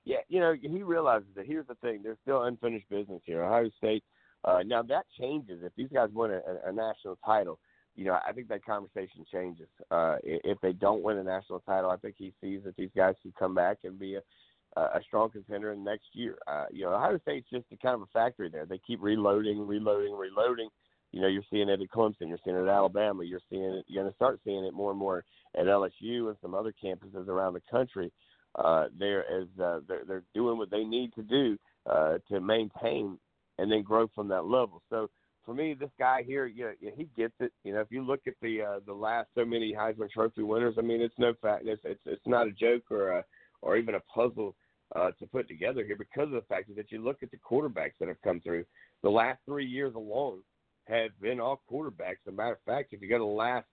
Yeah, 0.04 0.22
you 0.28 0.40
know, 0.40 0.56
he 0.60 0.82
realizes 0.82 1.28
that 1.36 1.46
here's 1.46 1.68
the 1.68 1.76
thing: 1.76 2.00
there's 2.02 2.18
still 2.22 2.44
unfinished 2.44 2.88
business 2.88 3.20
here. 3.24 3.44
Ohio 3.44 3.70
State 3.76 4.02
uh, 4.44 4.60
now 4.64 4.82
that 4.82 5.06
changes 5.18 5.60
if 5.62 5.72
these 5.76 5.88
guys 5.92 6.08
win 6.12 6.30
a, 6.30 6.68
a 6.68 6.72
national 6.72 7.18
title. 7.24 7.58
You 7.94 8.04
know, 8.04 8.18
I 8.26 8.32
think 8.32 8.46
that 8.48 8.64
conversation 8.64 9.26
changes. 9.32 9.66
Uh, 9.90 10.16
if 10.22 10.60
they 10.60 10.72
don't 10.72 11.02
win 11.02 11.18
a 11.18 11.24
national 11.24 11.58
title, 11.60 11.90
I 11.90 11.96
think 11.96 12.14
he 12.16 12.32
sees 12.40 12.60
that 12.64 12.76
these 12.76 12.90
guys 12.96 13.14
can 13.22 13.32
come 13.36 13.54
back 13.56 13.78
and 13.82 13.98
be 13.98 14.14
a, 14.14 14.80
a 14.80 15.00
strong 15.04 15.30
contender 15.30 15.72
in 15.72 15.82
next 15.82 16.06
year. 16.12 16.38
Uh, 16.46 16.66
you 16.70 16.84
know, 16.84 16.94
Ohio 16.94 17.18
State's 17.22 17.48
just 17.50 17.66
a 17.72 17.76
kind 17.76 17.96
of 17.96 18.02
a 18.02 18.06
factory 18.06 18.48
there. 18.48 18.66
They 18.66 18.80
keep 18.86 19.02
reloading, 19.02 19.66
reloading, 19.66 20.14
reloading. 20.14 20.68
You 21.10 21.22
know, 21.22 21.26
you're 21.26 21.42
seeing 21.50 21.68
it 21.68 21.80
at 21.80 21.88
Clemson, 21.88 22.28
you're 22.28 22.38
seeing 22.44 22.56
it 22.56 22.62
at 22.62 22.68
Alabama, 22.68 23.24
you're 23.24 23.40
seeing 23.50 23.64
it. 23.64 23.84
You're 23.88 24.04
going 24.04 24.12
to 24.12 24.16
start 24.16 24.40
seeing 24.44 24.64
it 24.64 24.74
more 24.74 24.90
and 24.90 24.98
more 24.98 25.24
at 25.56 25.66
LSU 25.66 26.28
and 26.28 26.36
some 26.42 26.54
other 26.54 26.72
campuses 26.84 27.28
around 27.28 27.54
the 27.54 27.62
country. 27.70 28.12
Uh, 28.54 28.86
there 28.98 29.24
as 29.30 29.46
uh, 29.62 29.80
they're, 29.88 30.04
they're 30.06 30.22
doing 30.34 30.58
what 30.58 30.70
they 30.70 30.84
need 30.84 31.12
to 31.14 31.22
do 31.22 31.56
uh, 31.90 32.18
to 32.30 32.40
maintain 32.40 33.18
and 33.58 33.70
then 33.70 33.82
grow 33.82 34.08
from 34.14 34.28
that 34.28 34.44
level. 34.44 34.82
So 34.90 35.08
for 35.44 35.54
me, 35.54 35.74
this 35.74 35.90
guy 35.98 36.22
here, 36.22 36.46
yeah, 36.46 36.72
yeah 36.80 36.90
he 36.96 37.08
gets 37.16 37.34
it. 37.40 37.52
You 37.64 37.72
know, 37.72 37.80
if 37.80 37.88
you 37.90 38.04
look 38.04 38.20
at 38.26 38.34
the 38.42 38.62
uh, 38.62 38.80
the 38.86 38.92
last 38.92 39.28
so 39.34 39.44
many 39.44 39.74
Heisman 39.74 40.10
Trophy 40.10 40.42
winners, 40.42 40.74
I 40.78 40.82
mean, 40.82 41.00
it's 41.00 41.18
no 41.18 41.32
fact. 41.40 41.64
It's 41.66 41.82
it's 41.84 42.02
it's 42.06 42.26
not 42.26 42.46
a 42.46 42.52
joke 42.52 42.84
or 42.90 43.10
a 43.10 43.24
or 43.62 43.76
even 43.76 43.94
a 43.94 44.00
puzzle 44.00 44.54
uh, 44.94 45.10
to 45.18 45.26
put 45.26 45.48
together 45.48 45.84
here 45.84 45.96
because 45.96 46.24
of 46.24 46.32
the 46.32 46.44
fact 46.48 46.74
that 46.74 46.92
you 46.92 47.02
look 47.02 47.22
at 47.22 47.30
the 47.30 47.38
quarterbacks 47.38 47.92
that 47.98 48.08
have 48.08 48.20
come 48.22 48.40
through. 48.40 48.64
The 49.02 49.10
last 49.10 49.38
three 49.46 49.66
years 49.66 49.94
alone 49.94 50.40
have 50.86 51.10
been 51.20 51.40
all 51.40 51.62
quarterbacks. 51.70 52.22
As 52.26 52.28
a 52.28 52.32
matter 52.32 52.52
of 52.52 52.62
fact, 52.66 52.92
if 52.92 53.02
you 53.02 53.08
go 53.08 53.18
to 53.18 53.24
the 53.24 53.26
last 53.26 53.66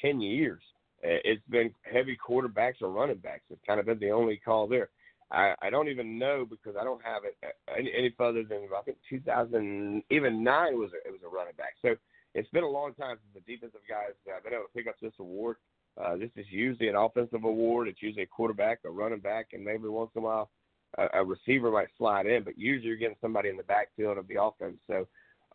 10 0.00 0.20
years, 0.20 0.62
it's 1.02 1.42
been 1.50 1.72
heavy 1.82 2.16
quarterbacks 2.16 2.80
or 2.80 2.88
running 2.88 3.18
backs. 3.18 3.42
It's 3.50 3.60
kind 3.66 3.78
of 3.78 3.86
been 3.86 3.98
the 3.98 4.10
only 4.10 4.40
call 4.42 4.66
there. 4.66 4.88
I, 5.30 5.54
I 5.62 5.70
don't 5.70 5.88
even 5.88 6.18
know 6.18 6.46
because 6.48 6.76
I 6.80 6.84
don't 6.84 7.02
have 7.02 7.24
it 7.24 7.36
uh, 7.44 7.74
any, 7.78 7.92
any 7.96 8.14
further 8.16 8.42
than 8.44 8.68
I 8.76 8.82
think 8.82 8.98
2000, 9.08 10.02
even 10.10 10.44
nine 10.44 10.78
was 10.78 10.90
a, 10.92 11.08
it 11.08 11.12
was 11.12 11.22
a 11.24 11.34
running 11.34 11.54
back. 11.56 11.74
So 11.82 11.96
it's 12.34 12.50
been 12.50 12.64
a 12.64 12.68
long 12.68 12.94
time 12.94 13.16
since 13.16 13.44
the 13.44 13.52
defensive 13.52 13.80
guys 13.88 14.14
have 14.28 14.44
been 14.44 14.52
able 14.52 14.64
to 14.64 14.76
pick 14.76 14.86
up 14.86 14.96
this 15.00 15.12
award. 15.18 15.56
Uh, 16.00 16.16
this 16.16 16.30
is 16.36 16.46
usually 16.50 16.88
an 16.88 16.96
offensive 16.96 17.44
award. 17.44 17.88
It's 17.88 18.02
usually 18.02 18.24
a 18.24 18.26
quarterback, 18.26 18.80
a 18.84 18.90
running 18.90 19.20
back, 19.20 19.48
and 19.52 19.64
maybe 19.64 19.88
once 19.88 20.10
in 20.14 20.22
a 20.22 20.24
while 20.24 20.50
a, 20.98 21.20
a 21.20 21.24
receiver 21.24 21.70
might 21.70 21.88
slide 21.96 22.26
in. 22.26 22.42
But 22.42 22.58
usually 22.58 22.88
you're 22.88 22.96
getting 22.96 23.16
somebody 23.20 23.48
in 23.48 23.56
the 23.56 23.62
backfield 23.62 24.18
of 24.18 24.26
the 24.28 24.42
offense. 24.42 24.76
So, 24.88 25.06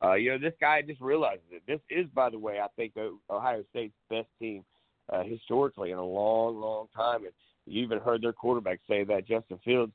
uh, 0.02 0.14
you 0.14 0.32
know, 0.32 0.38
this 0.38 0.54
guy 0.62 0.82
just 0.82 1.02
realizes 1.02 1.44
it. 1.52 1.64
This 1.68 1.82
is, 1.90 2.08
by 2.14 2.30
the 2.30 2.40
way, 2.40 2.60
I 2.60 2.68
think 2.76 2.94
Ohio 3.30 3.64
State's 3.70 3.94
best 4.10 4.28
team 4.40 4.64
uh, 5.12 5.24
historically 5.24 5.92
in 5.92 5.98
a 5.98 6.06
long, 6.06 6.60
long 6.60 6.88
time. 6.96 7.26
And 7.26 7.34
you 7.66 7.84
even 7.84 8.00
heard 8.00 8.22
their 8.22 8.34
quarterback 8.34 8.80
say 8.88 9.04
that 9.04 9.28
Justin 9.28 9.60
Fields 9.64 9.94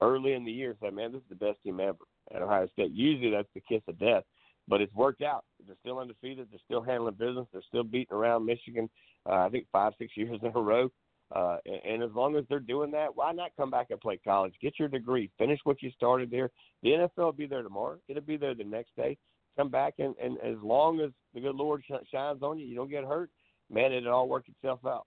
early 0.00 0.32
in 0.32 0.44
the 0.44 0.52
year 0.52 0.76
said, 0.80 0.94
"Man, 0.94 1.12
this 1.12 1.22
is 1.22 1.28
the 1.28 1.34
best 1.34 1.62
team 1.62 1.80
ever 1.80 2.04
at 2.34 2.42
Ohio 2.42 2.68
State." 2.68 2.92
Usually 2.92 3.30
that's 3.30 3.48
the 3.54 3.60
kiss 3.60 3.82
of 3.88 3.98
death, 3.98 4.24
but 4.68 4.80
it's 4.80 4.94
worked 4.94 5.22
out. 5.22 5.44
They're 5.66 5.76
still 5.80 5.98
undefeated. 5.98 6.48
They're 6.50 6.60
still 6.64 6.82
handling 6.82 7.14
business. 7.14 7.46
They're 7.52 7.62
still 7.62 7.84
beating 7.84 8.14
around 8.14 8.44
Michigan. 8.44 8.90
Uh, 9.26 9.46
I 9.46 9.48
think 9.48 9.66
five, 9.72 9.92
six 9.98 10.16
years 10.16 10.40
in 10.42 10.52
a 10.54 10.60
row. 10.60 10.90
Uh, 11.34 11.56
and, 11.64 11.94
and 11.94 12.02
as 12.02 12.10
long 12.14 12.36
as 12.36 12.44
they're 12.48 12.60
doing 12.60 12.90
that, 12.92 13.14
why 13.14 13.32
not 13.32 13.50
come 13.56 13.70
back 13.70 13.88
and 13.90 14.00
play 14.00 14.18
college? 14.22 14.54
Get 14.60 14.78
your 14.78 14.88
degree, 14.88 15.30
finish 15.38 15.58
what 15.64 15.82
you 15.82 15.90
started 15.90 16.30
there. 16.30 16.50
The 16.82 16.90
NFL 16.90 17.10
will 17.16 17.32
be 17.32 17.46
there 17.46 17.62
tomorrow. 17.62 17.98
It'll 18.08 18.22
be 18.22 18.36
there 18.36 18.54
the 18.54 18.64
next 18.64 18.94
day. 18.96 19.16
Come 19.56 19.68
back 19.68 19.94
and, 19.98 20.14
and 20.22 20.38
as 20.40 20.56
long 20.62 21.00
as 21.00 21.10
the 21.32 21.40
good 21.40 21.54
Lord 21.54 21.82
sh- 21.86 22.06
shines 22.12 22.42
on 22.42 22.58
you, 22.58 22.66
you 22.66 22.74
don't 22.74 22.90
get 22.90 23.04
hurt. 23.04 23.30
Man, 23.70 23.92
it'll 23.92 24.12
all 24.12 24.28
work 24.28 24.44
itself 24.48 24.80
out. 24.86 25.06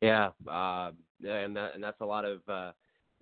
Yeah, 0.00 0.30
uh, 0.48 0.90
and 1.26 1.56
that, 1.56 1.74
and 1.74 1.82
that's 1.82 2.00
a 2.00 2.06
lot 2.06 2.24
of 2.24 2.40
uh, 2.48 2.72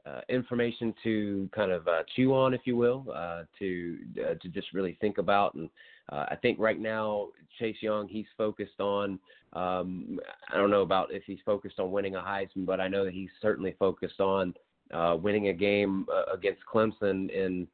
uh, 0.06 0.20
information 0.28 0.94
to 1.02 1.48
kind 1.54 1.72
of 1.72 1.88
uh, 1.88 2.02
chew 2.14 2.34
on, 2.34 2.54
if 2.54 2.60
you 2.64 2.76
will, 2.76 3.06
uh, 3.14 3.42
to 3.58 3.98
uh, 4.20 4.34
to 4.40 4.48
just 4.48 4.72
really 4.72 4.96
think 5.00 5.18
about. 5.18 5.54
And 5.54 5.68
uh, 6.12 6.26
I 6.30 6.36
think 6.40 6.58
right 6.58 6.78
now 6.78 7.28
Chase 7.58 7.76
Young, 7.80 8.08
he's 8.08 8.26
focused 8.36 8.80
on. 8.80 9.18
Um, 9.52 10.20
I 10.52 10.58
don't 10.58 10.70
know 10.70 10.82
about 10.82 11.12
if 11.12 11.22
he's 11.26 11.38
focused 11.44 11.80
on 11.80 11.90
winning 11.90 12.14
a 12.14 12.20
Heisman, 12.20 12.66
but 12.66 12.80
I 12.80 12.88
know 12.88 13.04
that 13.04 13.14
he's 13.14 13.30
certainly 13.40 13.74
focused 13.78 14.20
on 14.20 14.54
uh, 14.92 15.16
winning 15.20 15.48
a 15.48 15.54
game 15.54 16.06
against 16.32 16.60
Clemson 16.72 17.30
in 17.30 17.66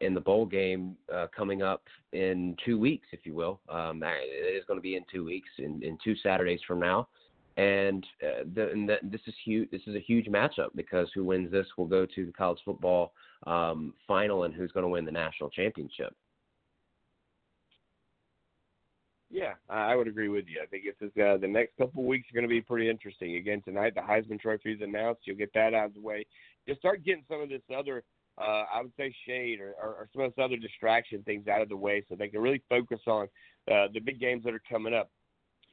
in 0.00 0.12
the 0.12 0.20
bowl 0.20 0.44
game 0.44 0.96
coming 1.34 1.62
up 1.62 1.84
in 2.12 2.56
two 2.64 2.78
weeks, 2.78 3.06
if 3.12 3.20
you 3.24 3.34
will. 3.34 3.60
Um, 3.68 4.02
it 4.02 4.56
is 4.56 4.64
going 4.66 4.78
to 4.78 4.82
be 4.82 4.96
in 4.96 5.04
two 5.10 5.24
weeks, 5.24 5.48
in, 5.58 5.82
in 5.82 5.96
two 6.02 6.14
Saturdays 6.16 6.60
from 6.66 6.80
now 6.80 7.08
and, 7.56 8.04
uh, 8.22 8.44
the, 8.54 8.70
and 8.70 8.88
the, 8.88 8.96
this 9.02 9.20
is 9.26 9.34
huge. 9.44 9.70
This 9.70 9.82
is 9.86 9.94
a 9.94 10.00
huge 10.00 10.26
matchup 10.26 10.70
because 10.74 11.08
who 11.14 11.24
wins 11.24 11.52
this 11.52 11.66
will 11.78 11.86
go 11.86 12.06
to 12.06 12.26
the 12.26 12.32
college 12.32 12.58
football 12.64 13.12
um, 13.46 13.94
final, 14.08 14.44
and 14.44 14.54
who's 14.54 14.72
going 14.72 14.84
to 14.84 14.88
win 14.88 15.04
the 15.04 15.12
national 15.12 15.50
championship. 15.50 16.14
Yeah, 19.30 19.54
I 19.68 19.96
would 19.96 20.06
agree 20.06 20.28
with 20.28 20.44
you. 20.46 20.60
I 20.62 20.66
think 20.66 20.84
it's 20.86 21.02
uh, 21.02 21.36
the 21.36 21.48
next 21.48 21.76
couple 21.76 22.02
of 22.02 22.06
weeks 22.06 22.28
are 22.30 22.34
going 22.34 22.44
to 22.44 22.48
be 22.48 22.60
pretty 22.60 22.88
interesting. 22.88 23.34
Again, 23.34 23.62
tonight 23.62 23.94
the 23.94 24.00
Heisman 24.00 24.38
Trophy 24.40 24.72
is 24.72 24.80
announced. 24.80 25.22
You'll 25.24 25.36
get 25.36 25.52
that 25.54 25.74
out 25.74 25.86
of 25.86 25.94
the 25.94 26.00
way. 26.00 26.24
You'll 26.66 26.76
start 26.76 27.04
getting 27.04 27.24
some 27.28 27.40
of 27.40 27.48
this 27.48 27.62
other, 27.76 28.04
uh, 28.38 28.64
I 28.72 28.80
would 28.80 28.92
say, 28.96 29.12
shade 29.26 29.60
or, 29.60 29.74
or, 29.82 29.88
or 29.88 30.08
some 30.12 30.22
of 30.22 30.34
this 30.34 30.44
other 30.44 30.56
distraction 30.56 31.22
things 31.24 31.48
out 31.48 31.62
of 31.62 31.68
the 31.68 31.76
way, 31.76 32.04
so 32.08 32.14
they 32.14 32.28
can 32.28 32.40
really 32.40 32.62
focus 32.68 33.00
on 33.08 33.24
uh, 33.70 33.88
the 33.92 33.98
big 33.98 34.20
games 34.20 34.44
that 34.44 34.54
are 34.54 34.62
coming 34.70 34.94
up. 34.94 35.10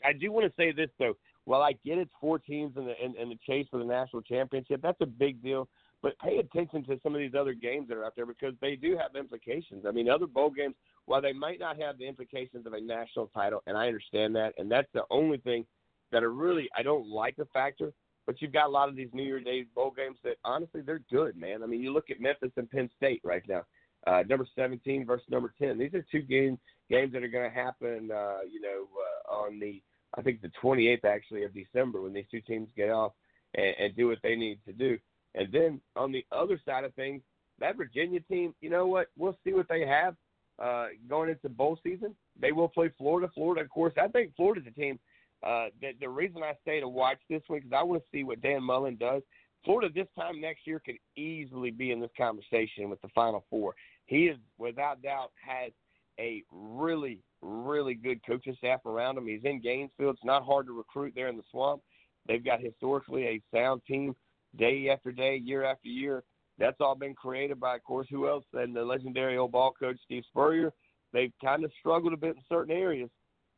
I 0.04 0.14
do 0.14 0.32
want 0.32 0.48
to 0.48 0.54
say 0.58 0.72
this 0.72 0.90
though 0.98 1.16
well, 1.46 1.62
I 1.62 1.74
get 1.86 1.98
it's 1.98 2.12
four 2.20 2.40
teams 2.40 2.78
in 2.78 2.86
the 2.86 3.04
in, 3.04 3.16
in 3.16 3.30
the 3.30 3.38
chase 3.48 3.68
for 3.70 3.80
the 3.80 3.86
national 3.86 4.22
championship. 4.22 4.82
That's 4.82 5.02
a 5.02 5.06
big 5.06 5.42
deal. 5.42 5.68
But 6.02 6.18
pay 6.20 6.38
attention 6.38 6.84
to 6.86 7.00
some 7.04 7.14
of 7.14 7.20
these 7.20 7.36
other 7.40 7.54
games 7.54 7.88
that 7.88 7.98
are 7.98 8.06
out 8.06 8.14
there 8.16 8.26
because 8.26 8.54
they 8.60 8.76
do 8.76 8.98
have 8.98 9.16
implications. 9.16 9.86
I 9.88 9.92
mean, 9.92 10.10
other 10.10 10.26
bowl 10.26 10.50
games, 10.50 10.76
while 11.06 11.22
they 11.22 11.34
might 11.34 11.60
not 11.60 11.80
have 11.80 12.00
the 12.00 12.08
implications 12.08 12.66
of 12.66 12.74
a 12.74 12.82
national 12.82 13.28
title, 13.28 13.62
and 13.68 13.78
I 13.78 13.88
understand 13.88 14.36
that, 14.36 14.54
and 14.58 14.72
that's 14.72 14.88
the 14.94 15.04
only 15.12 15.38
thing 15.38 15.66
that 16.12 16.24
are 16.24 16.34
really 16.34 16.70
I 16.76 16.84
don't 16.84 17.08
like 17.08 17.36
the 17.36 17.46
factor. 17.54 17.94
But 18.28 18.42
you've 18.42 18.54
got 18.54 18.68
a 18.68 18.70
lot 18.70 18.88
of 18.88 18.96
these 18.96 19.10
New 19.14 19.24
Year's 19.24 19.44
Day 19.44 19.66
bowl 19.76 19.92
games 19.96 20.18
that 20.24 20.38
honestly 20.46 20.82
they're 20.82 21.02
good, 21.12 21.36
man. 21.36 21.64
I 21.64 21.66
mean, 21.66 21.82
you 21.82 21.92
look 21.92 22.12
at 22.12 22.22
Memphis 22.22 22.52
and 22.56 22.70
Penn 22.70 22.90
State 22.96 23.20
right 23.24 23.44
now, 23.48 23.64
uh, 24.06 24.24
number 24.28 24.48
17 24.56 25.06
versus 25.06 25.26
number 25.30 25.54
10. 25.60 25.80
These 25.80 25.94
are 25.96 26.06
two 26.12 26.22
game, 26.22 26.60
games 26.90 27.14
that 27.14 27.24
are 27.24 27.28
going 27.28 27.50
to 27.50 27.56
happen, 27.56 28.12
uh, 28.12 28.40
you 28.50 28.62
know, 28.62 28.88
uh, 28.96 29.34
on 29.34 29.60
the 29.60 29.82
I 30.18 30.22
think 30.22 30.42
the 30.42 30.52
28th 30.62 31.06
actually 31.06 31.44
of 31.44 31.54
December 31.54 32.02
when 32.02 32.14
these 32.14 32.26
two 32.30 32.42
teams 32.42 32.70
get 32.76 32.90
off 32.90 33.14
and, 33.56 33.76
and 33.80 33.96
do 33.96 34.08
what 34.08 34.20
they 34.24 34.36
need 34.36 34.60
to 34.66 34.74
do. 34.74 34.98
And 35.36 35.52
then 35.52 35.82
on 35.96 36.12
the 36.12 36.26
other 36.32 36.60
side 36.66 36.84
of 36.84 36.94
things, 36.96 37.22
that 37.60 37.78
Virginia 37.78 38.20
team, 38.22 38.54
you 38.60 38.70
know 38.70 38.88
what? 38.88 39.08
We'll 39.18 39.38
see 39.44 39.54
what 39.54 39.70
they 39.70 39.86
have 39.86 40.16
uh, 40.62 40.88
going 41.08 41.30
into 41.30 41.48
bowl 41.50 41.80
season. 41.84 42.16
They 42.40 42.52
will 42.52 42.68
play 42.68 42.92
Florida. 42.98 43.32
Florida, 43.34 43.62
of 43.62 43.70
course. 43.70 43.94
I 44.02 44.08
think 44.08 44.36
Florida's 44.36 44.68
a 44.68 44.72
team. 44.72 45.00
Uh, 45.44 45.68
the, 45.80 45.92
the 46.00 46.10
reason 46.10 46.44
I 46.44 46.54
stay 46.62 46.80
to 46.80 46.88
watch 46.88 47.18
this 47.30 47.42
week 47.50 47.64
is 47.66 47.72
I 47.76 47.84
want 47.84 48.02
to 48.02 48.08
see 48.12 48.24
what 48.24 48.42
Dan 48.42 48.64
Mullen 48.64 48.98
does. 48.98 49.22
Florida 49.64 49.92
this 49.94 50.08
time 50.18 50.42
next 50.42 50.66
year 50.66 50.82
could 50.84 50.98
easily 51.16 51.72
be 51.72 51.92
in 51.92 52.00
this 52.00 52.12
conversation 52.18 52.90
with 52.90 53.02
the 53.02 53.10
Final 53.10 53.46
Four. 53.50 53.76
He 54.06 54.26
is, 54.26 54.38
without 54.58 55.02
doubt, 55.02 55.32
has 55.46 55.72
a 56.20 56.44
really, 56.52 57.20
really 57.42 57.94
good 57.94 58.26
coaching 58.26 58.56
staff 58.58 58.86
around 58.86 59.18
him. 59.18 59.28
He's 59.28 59.44
in 59.44 59.62
Gainesville. 59.62 60.12
It's 60.12 60.24
not 60.24 60.46
hard 60.46 60.68
to 60.68 60.78
recruit 60.78 61.14
there 61.16 61.28
in 61.28 61.38
the 61.38 61.44
swamp. 61.52 61.82
They've 62.28 62.44
got 62.44 62.62
historically 62.62 63.26
a 63.26 63.42
sound 63.54 63.82
team 63.88 64.16
day 64.58 64.90
after 64.90 65.12
day, 65.12 65.38
year 65.38 65.64
after 65.64 65.88
year. 65.88 66.24
That's 66.60 66.78
all 66.80 66.96
been 66.96 67.16
created 67.16 67.60
by, 67.60 67.76
of 67.76 67.84
course, 67.84 68.08
who 68.10 68.28
else 68.28 68.46
than 68.54 68.74
the 68.74 68.84
legendary 68.84 69.38
old 69.38 69.52
ball 69.52 69.74
coach 69.78 69.98
Steve 70.06 70.24
Spurrier. 70.30 70.72
They've 71.14 71.34
kind 71.44 71.64
of 71.64 71.72
struggled 71.80 72.14
a 72.14 72.18
bit 72.18 72.36
in 72.36 72.42
certain 72.48 72.76
areas, 72.76 73.10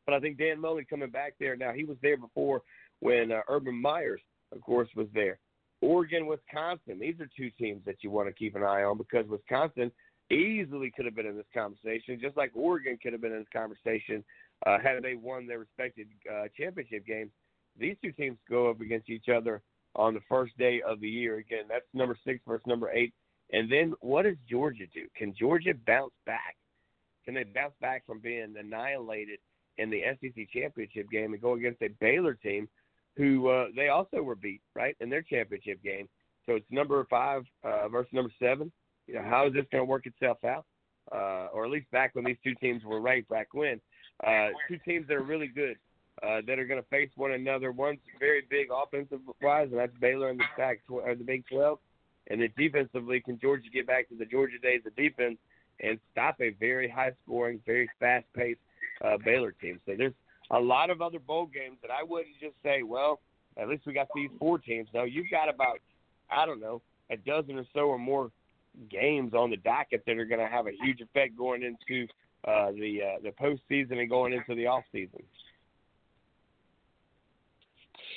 but 0.06 0.16
I 0.16 0.20
think 0.20 0.38
Dan 0.38 0.60
Mullen 0.60 0.86
coming 0.90 1.10
back 1.10 1.34
there 1.40 1.56
now. 1.56 1.74
He 1.74 1.84
was 1.84 1.98
there 2.02 2.18
before 2.18 2.62
when 3.00 3.32
uh, 3.32 3.42
Urban 3.50 3.80
Meyers, 3.80 4.22
of 4.54 4.62
course, 4.62 4.90
was 4.96 5.08
there. 5.14 5.40
Oregon, 5.82 6.28
Wisconsin. 6.28 6.98
These 7.00 7.20
are 7.20 7.30
two 7.36 7.50
teams 7.52 7.82
that 7.86 7.98
you 8.02 8.10
want 8.10 8.30
to 8.30 8.34
keep 8.34 8.56
an 8.56 8.64
eye 8.64 8.84
on 8.84 8.98
because 8.98 9.28
Wisconsin 9.28 9.92
easily 10.34 10.92
could 10.96 11.06
have 11.06 11.16
been 11.16 11.26
in 11.26 11.38
this 11.38 11.46
conversation, 11.54 12.20
just 12.22 12.38
like 12.38 12.52
Oregon 12.54 12.98
could 13.02 13.14
have 13.14 13.22
been 13.22 13.32
in 13.32 13.40
this 13.40 13.48
conversation 13.54 14.24
uh, 14.66 14.78
had 14.84 15.02
they 15.02 15.16
won 15.16 15.48
their 15.48 15.60
respected 15.60 16.08
uh, 16.32 16.46
championship 16.58 17.06
games. 17.06 17.32
These 17.80 17.96
two 18.04 18.12
teams 18.12 18.38
go 18.50 18.70
up 18.70 18.82
against 18.82 19.10
each 19.10 19.30
other 19.30 19.62
on 19.96 20.14
the 20.14 20.22
first 20.30 20.58
day 20.58 20.82
of 20.88 21.00
the 21.00 21.10
year. 21.10 21.38
Again, 21.38 21.66
that's 21.70 21.86
number 21.94 22.18
six 22.26 22.40
versus 22.48 22.66
number 22.68 22.92
eight. 22.92 23.14
And 23.52 23.72
then 23.72 23.94
what 24.02 24.24
does 24.24 24.38
Georgia 24.50 24.86
do? 24.94 25.08
Can 25.16 25.34
Georgia 25.38 25.74
bounce 25.86 26.14
back? 26.26 26.56
Can 27.26 27.34
they 27.34 27.44
bounce 27.44 27.74
back 27.82 28.06
from 28.06 28.20
being 28.20 28.56
annihilated 28.58 29.40
in 29.78 29.90
the 29.90 30.02
SEC 30.20 30.48
championship 30.54 31.10
game 31.10 31.34
and 31.34 31.42
go 31.42 31.54
against 31.54 31.82
a 31.82 31.90
Baylor 32.00 32.34
team 32.34 32.68
who 33.16 33.50
uh, 33.50 33.68
they 33.76 33.90
also 33.90 34.22
were 34.22 34.36
beat, 34.36 34.62
right, 34.76 34.96
in 35.00 35.10
their 35.10 35.22
championship 35.22 35.82
game? 35.84 36.10
So 36.46 36.56
it's 36.56 36.66
number 36.72 37.06
five 37.10 37.44
uh, 37.64 37.88
versus 37.88 38.12
number 38.14 38.32
seven 38.40 38.72
you 39.08 39.16
know, 39.16 39.24
how 39.24 39.48
is 39.48 39.54
this 39.54 39.66
going 39.72 39.82
to 39.82 39.86
work 39.86 40.06
itself 40.06 40.38
out? 40.44 40.66
Uh, 41.12 41.48
or 41.54 41.66
at 41.66 41.72
least 41.72 41.90
back 41.92 42.16
when 42.16 42.24
these 42.24 42.38
two 42.44 42.56
teams 42.56 42.84
were 42.84 43.02
ranked 43.02 43.30
back 43.30 43.48
when. 43.54 43.80
Uh, 44.26 44.50
two 44.68 44.78
teams 44.86 45.08
that 45.08 45.16
are 45.16 45.24
really 45.24 45.48
good, 45.48 45.76
uh, 46.22 46.40
that 46.48 46.60
are 46.60 46.66
going 46.66 46.82
to 46.82 46.88
face 46.90 47.10
one 47.16 47.32
another. 47.32 47.72
One's 47.72 48.00
very 48.20 48.44
big 48.50 48.68
offensive 48.72 49.20
wise, 49.42 49.68
and 49.72 49.80
that's 49.80 49.92
Baylor 50.00 50.30
in 50.30 50.38
the 50.38 50.44
Pac 50.56 50.80
or 50.90 51.14
the 51.16 51.24
Big 51.24 51.44
12. 51.52 51.78
And 52.30 52.42
then 52.42 52.50
defensively, 52.58 53.20
can 53.20 53.38
Georgia 53.40 53.70
get 53.74 53.86
back 53.86 54.08
to 54.10 54.16
the 54.16 54.26
Georgia 54.26 54.58
days 54.62 54.82
of 54.86 54.96
defense 54.96 55.38
and 55.82 56.00
stop 56.12 56.40
a 56.40 56.52
very 56.52 56.88
high 56.88 57.12
scoring, 57.24 57.60
very 57.66 57.90
fast 58.00 58.26
paced 58.34 58.60
uh, 59.04 59.18
Baylor 59.24 59.52
team? 59.52 59.82
So 59.86 59.96
there's 59.98 60.14
a 60.52 60.60
lot 60.60 60.90
of 60.90 61.02
other 61.02 61.20
bowl 61.20 61.48
games 61.48 61.78
that 61.82 61.92
I 61.92 62.04
wouldn't 62.04 62.40
just 62.40 62.56
say, 62.64 62.84
well, 62.84 63.20
at 63.58 63.68
least 63.68 63.86
we 63.86 63.94
got 63.94 64.08
these 64.16 64.30
four 64.40 64.58
teams. 64.58 64.88
No, 64.94 65.04
you've 65.04 65.30
got 65.30 65.54
about, 65.54 65.80
I 66.32 66.46
don't 66.46 66.62
know, 66.62 66.82
a 67.10 67.18
dozen 67.18 67.58
or 67.58 67.66
so 67.74 67.82
or 67.82 68.00
more 68.00 68.32
games 68.90 69.34
on 69.34 69.50
the 69.50 69.58
docket 69.58 70.04
that 70.06 70.18
are 70.18 70.26
going 70.26 70.40
to 70.40 70.48
have 70.48 70.68
a 70.68 70.72
huge 70.84 71.02
effect 71.02 71.38
going 71.38 71.64
into 71.64 72.08
uh, 72.48 72.72
the 72.72 73.00
uh, 73.02 73.22
the 73.22 73.32
postseason 73.32 74.00
and 74.00 74.10
going 74.10 74.34
into 74.34 74.56
the 74.56 74.68
off 74.68 74.84
season. 74.92 75.22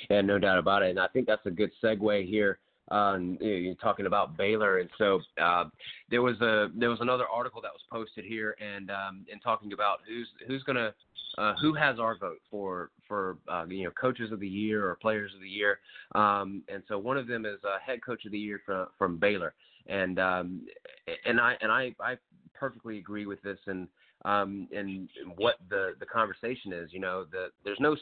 Yeah, 0.09 0.21
no 0.21 0.37
doubt 0.39 0.59
about 0.59 0.83
it. 0.83 0.91
And 0.91 0.99
I 0.99 1.07
think 1.07 1.27
that's 1.27 1.45
a 1.45 1.51
good 1.51 1.71
segue 1.83 2.27
here 2.27 2.59
know, 2.91 3.37
you're 3.39 3.75
talking 3.75 4.05
about 4.05 4.37
Baylor, 4.37 4.79
and 4.79 4.89
so 4.97 5.19
uh, 5.41 5.65
there 6.09 6.21
was 6.21 6.39
a 6.41 6.69
there 6.75 6.89
was 6.89 6.99
another 7.01 7.25
article 7.31 7.61
that 7.61 7.71
was 7.71 7.81
posted 7.91 8.25
here, 8.25 8.55
and 8.61 8.89
um, 8.89 9.25
and 9.31 9.41
talking 9.41 9.73
about 9.73 9.99
who's 10.07 10.27
who's 10.47 10.63
gonna 10.63 10.93
uh, 11.37 11.53
who 11.61 11.73
has 11.73 11.99
our 11.99 12.17
vote 12.17 12.39
for 12.49 12.89
for 13.07 13.37
uh, 13.47 13.65
you 13.67 13.83
know 13.83 13.91
coaches 13.99 14.31
of 14.31 14.39
the 14.39 14.47
year 14.47 14.87
or 14.87 14.95
players 14.95 15.31
of 15.35 15.41
the 15.41 15.49
year, 15.49 15.79
um, 16.15 16.63
and 16.69 16.83
so 16.87 16.97
one 16.97 17.17
of 17.17 17.27
them 17.27 17.45
is 17.45 17.57
uh, 17.63 17.77
head 17.85 17.99
coach 18.03 18.25
of 18.25 18.31
the 18.31 18.39
year 18.39 18.61
from 18.65 18.87
from 18.97 19.17
Baylor, 19.17 19.53
and 19.87 20.19
um, 20.19 20.61
and 21.25 21.39
I 21.39 21.55
and 21.61 21.71
I 21.71 21.95
I 21.99 22.17
perfectly 22.53 22.97
agree 22.97 23.25
with 23.25 23.41
this 23.41 23.59
and 23.67 23.87
um, 24.25 24.67
and 24.75 25.09
what 25.35 25.55
the 25.69 25.93
the 25.99 26.05
conversation 26.05 26.73
is. 26.73 26.91
You 26.91 26.99
know, 26.99 27.25
the 27.31 27.47
there's 27.63 27.79
no 27.79 27.95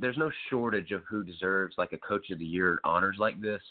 there's 0.00 0.18
no 0.18 0.30
shortage 0.50 0.92
of 0.92 1.02
who 1.08 1.24
deserves 1.24 1.74
like 1.78 1.92
a 1.92 1.98
coach 1.98 2.30
of 2.30 2.38
the 2.38 2.44
year 2.44 2.80
honors 2.84 3.16
like 3.18 3.40
this. 3.40 3.62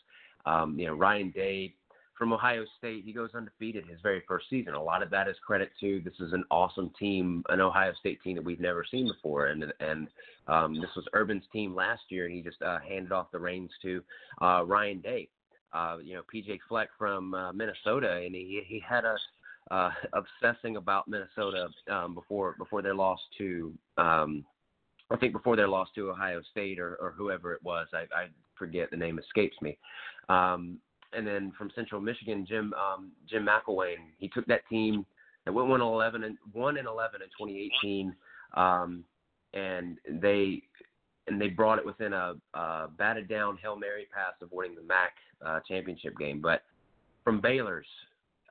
Um, 0.46 0.78
you 0.78 0.88
know, 0.88 0.94
Ryan 0.96 1.32
Day 1.32 1.76
from 2.18 2.34
Ohio 2.34 2.66
State, 2.78 3.04
he 3.04 3.14
goes 3.14 3.32
undefeated 3.34 3.86
his 3.88 4.00
very 4.04 4.22
first 4.28 4.46
season. 4.48 4.76
A 4.76 4.84
lot 4.84 5.02
of 5.02 5.10
that 5.10 5.28
is 5.28 5.36
credit 5.44 5.72
to 5.80 6.02
this 6.04 6.14
is 6.20 6.34
an 6.34 6.44
awesome 6.52 6.92
team, 7.00 7.44
an 7.50 7.60
Ohio 7.62 7.94
State 8.00 8.22
team 8.24 8.36
that 8.36 8.46
we've 8.46 8.60
never 8.60 8.86
seen 8.90 9.08
before, 9.08 9.48
and 9.48 9.66
and 9.80 10.08
um, 10.48 10.76
this 10.76 10.90
was 10.96 11.06
Urban's 11.16 11.46
team 11.54 11.74
last 11.74 12.04
year, 12.10 12.26
and 12.26 12.36
he 12.36 12.42
just 12.42 12.62
uh, 12.62 12.80
handed 12.88 13.12
off 13.12 13.32
the 13.32 13.40
reins 13.40 13.72
to 13.82 14.04
uh, 14.42 14.64
Ryan 14.66 15.02
Day. 15.02 15.30
Uh, 15.74 15.98
you 16.04 16.16
know, 16.16 16.22
PJ 16.34 16.60
Fleck 16.68 16.90
from 16.98 17.34
uh, 17.34 17.54
Minnesota, 17.54 18.22
and 18.26 18.36
he 18.36 18.62
he 18.68 18.82
had 18.88 19.06
us 19.06 19.20
uh, 19.70 19.92
obsessing 20.14 20.76
about 20.76 21.08
Minnesota 21.08 21.70
um, 21.90 22.14
before 22.14 22.56
before 22.58 22.82
their 22.82 22.96
loss 22.96 23.20
to 23.38 23.74
um, 23.98 24.46
I 25.10 25.18
think 25.18 25.34
before 25.34 25.56
their 25.56 25.68
loss 25.68 25.90
to 25.96 26.10
Ohio 26.10 26.42
State 26.52 26.80
or, 26.80 26.96
or 26.96 27.12
whoever 27.12 27.54
it 27.54 27.64
was. 27.64 27.88
I, 27.94 28.02
I 28.16 28.28
forget 28.56 28.90
the 28.92 28.98
name 28.98 29.20
escapes 29.20 29.56
me. 29.62 29.78
Um, 30.30 30.78
and 31.14 31.28
then 31.28 31.52
from 31.58 31.72
Central 31.76 32.00
Michigan, 32.00 32.46
Jim 32.48 32.74
um, 32.74 33.12
Jim 33.30 33.46
McElwain. 33.46 33.98
He 34.18 34.30
took 34.30 34.46
that 34.48 34.68
team 34.70 35.06
that 35.46 35.52
went 35.54 35.68
one 35.68 35.82
eleven 35.82 36.24
and 36.24 36.38
one 36.54 36.78
and 36.78 36.88
eleven 36.88 37.22
in 37.22 37.28
2018, 37.30 38.16
um, 38.56 39.04
and 39.54 39.98
they 40.22 40.64
and 41.28 41.40
they 41.40 41.48
brought 41.48 41.80
it 41.80 41.86
within 41.86 42.14
a, 42.14 42.34
a 42.54 42.88
batted 42.98 43.28
down 43.28 43.58
hail 43.58 43.76
mary 43.76 44.08
pass 44.14 44.34
of 44.42 44.52
winning 44.52 44.76
the 44.76 44.82
MAC 44.82 45.14
uh, 45.46 45.60
championship 45.68 46.18
game. 46.18 46.42
But 46.42 46.64
from 47.24 47.42
Baylor's 47.42 47.88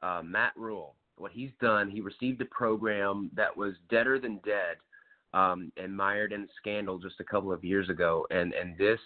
uh, 0.03 0.23
Matt 0.25 0.53
Rhule, 0.57 0.95
what 1.17 1.33
he's 1.33 1.51
done, 1.61 1.91
he 1.91 2.01
received 2.01 2.41
a 2.41 2.47
program 2.47 3.31
that 3.35 3.55
was 3.55 3.75
deader 3.91 4.19
than 4.19 4.41
dead 4.45 4.77
um, 5.35 5.71
and 5.77 5.95
mired 5.95 6.33
in 6.33 6.49
scandal 6.59 6.99
just 6.99 7.21
a 7.21 7.25
couple 7.25 7.53
of 7.53 7.65
years 7.65 7.89
ago, 7.89 8.27
and 8.31 8.53
and 8.55 8.77
this 8.79 9.01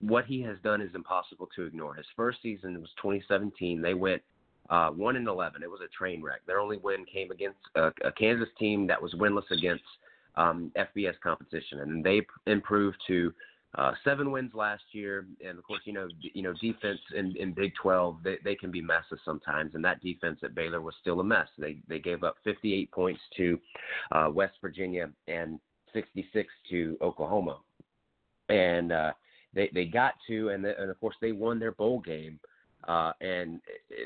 what 0.00 0.26
he 0.26 0.42
has 0.42 0.56
done 0.62 0.82
is 0.82 0.94
impossible 0.94 1.48
to 1.56 1.64
ignore. 1.64 1.94
His 1.94 2.06
first 2.14 2.42
season 2.42 2.78
was 2.80 2.90
2017. 3.00 3.80
They 3.80 3.94
went 3.94 4.20
uh, 4.68 4.90
one 4.90 5.16
and 5.16 5.26
11. 5.26 5.62
It 5.62 5.70
was 5.70 5.80
a 5.80 5.88
train 5.88 6.22
wreck. 6.22 6.40
Their 6.46 6.60
only 6.60 6.76
win 6.76 7.06
came 7.10 7.30
against 7.30 7.58
a, 7.74 7.90
a 8.04 8.12
Kansas 8.12 8.48
team 8.58 8.86
that 8.88 9.00
was 9.00 9.14
winless 9.14 9.50
against 9.50 9.84
um, 10.36 10.72
FBS 10.76 11.14
competition, 11.22 11.80
and 11.80 12.04
they 12.04 12.22
improved 12.46 12.98
to 13.06 13.32
uh, 13.76 13.92
seven 14.04 14.30
wins 14.30 14.52
last 14.54 14.82
year. 14.92 15.26
And 15.46 15.58
of 15.58 15.64
course, 15.64 15.82
you 15.84 15.92
know, 15.92 16.08
you 16.20 16.42
know, 16.42 16.54
defense 16.60 17.00
in, 17.14 17.34
in 17.36 17.52
Big 17.52 17.72
12 17.80 18.18
they, 18.24 18.36
they 18.44 18.54
can 18.54 18.70
be 18.70 18.80
messes 18.80 19.20
sometimes, 19.24 19.74
and 19.74 19.84
that 19.84 20.02
defense 20.02 20.38
at 20.42 20.54
Baylor 20.54 20.80
was 20.80 20.94
still 21.00 21.20
a 21.20 21.24
mess. 21.24 21.48
They 21.58 21.78
they 21.88 21.98
gave 21.98 22.24
up 22.24 22.36
58 22.44 22.90
points 22.90 23.20
to 23.36 23.58
uh, 24.12 24.30
West 24.32 24.54
Virginia 24.60 25.10
and 25.28 25.60
66 25.92 26.48
to 26.70 26.96
Oklahoma, 27.02 27.58
and 28.48 28.92
uh, 28.92 29.12
they 29.54 29.70
they 29.74 29.84
got 29.84 30.14
to, 30.28 30.50
and, 30.50 30.64
the, 30.64 30.80
and 30.80 30.90
of 30.90 30.98
course 31.00 31.16
they 31.20 31.32
won 31.32 31.58
their 31.58 31.72
bowl 31.72 32.00
game. 32.00 32.38
Uh, 32.86 33.12
and 33.20 33.60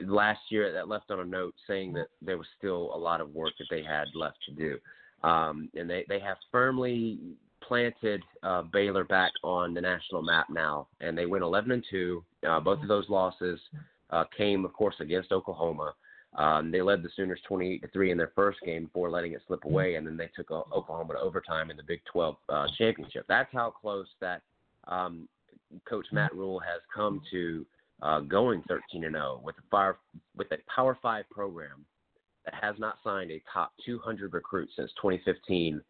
last 0.05 0.40
year, 0.48 0.73
that 0.73 0.89
left 0.89 1.11
on 1.11 1.20
a 1.20 1.24
note 1.24 1.55
saying 1.66 1.93
that 1.93 2.07
there 2.23 2.39
was 2.39 2.47
still 2.57 2.93
a 2.94 2.98
lot 2.98 3.20
of 3.20 3.35
work 3.35 3.52
that 3.59 3.66
they 3.70 3.82
had 3.82 4.07
left 4.15 4.39
to 4.47 4.52
do. 4.52 4.78
Um, 5.22 5.68
and 5.74 5.88
they, 5.88 6.05
they 6.09 6.20
have 6.20 6.38
firmly 6.51 7.18
planted 7.62 8.22
uh, 8.42 8.62
Baylor 8.62 9.05
back 9.05 9.32
on 9.44 9.74
the 9.74 9.80
national 9.80 10.22
map 10.22 10.47
now, 10.51 10.88
and 11.01 11.16
they 11.16 11.26
went 11.26 11.44
11 11.44 11.70
and 11.70 11.84
two. 11.90 12.24
Uh, 12.48 12.59
both 12.60 12.80
of 12.82 12.88
those 12.88 13.09
losses 13.09 13.60
uh, 14.10 14.24
came, 14.36 14.64
of 14.64 14.72
course, 14.72 14.97
against 15.01 15.32
Oklahoma. 15.32 15.94
Um, 16.36 16.70
they 16.70 16.80
led 16.80 17.02
the 17.02 17.10
Sooners 17.16 17.40
28 17.47 17.82
to 17.82 17.88
three 17.88 18.12
in 18.12 18.18
their 18.18 18.32
first 18.34 18.59
game 18.64 18.84
before 18.84 19.10
letting 19.10 19.32
it 19.32 19.42
slip 19.47 19.64
away, 19.64 19.97
and 19.97 20.06
then 20.06 20.16
they 20.16 20.30
took 20.34 20.51
uh, 20.51 20.62
Oklahoma 20.74 21.14
to 21.14 21.20
overtime 21.20 21.70
in 21.70 21.76
the 21.76 21.82
Big 21.82 22.01
12 22.10 22.36
uh, 22.48 22.66
championship. 22.78 23.24
That's 23.28 23.52
how 23.52 23.70
close 23.70 24.06
that 24.20 24.42
um, 24.86 25.28
Coach 25.88 26.06
Matt 26.12 26.34
Rhule 26.34 26.60
has 26.60 26.80
come 26.94 27.20
to 27.30 27.66
uh, 28.02 28.20
going 28.20 28.62
13 28.68 29.05
and 29.05 29.14
0 29.14 29.40
with 29.44 29.56
a 29.59 29.62
fire 29.70 29.98
with 30.36 30.51
a 30.52 30.56
Power 30.74 30.97
Five 31.02 31.28
program 31.30 31.84
has 32.55 32.77
not 32.78 32.98
signed 33.05 33.31
a 33.31 33.43
top 33.52 33.72
200 33.85 34.32
recruit 34.32 34.68
since 34.77 34.90
2015, 35.01 35.81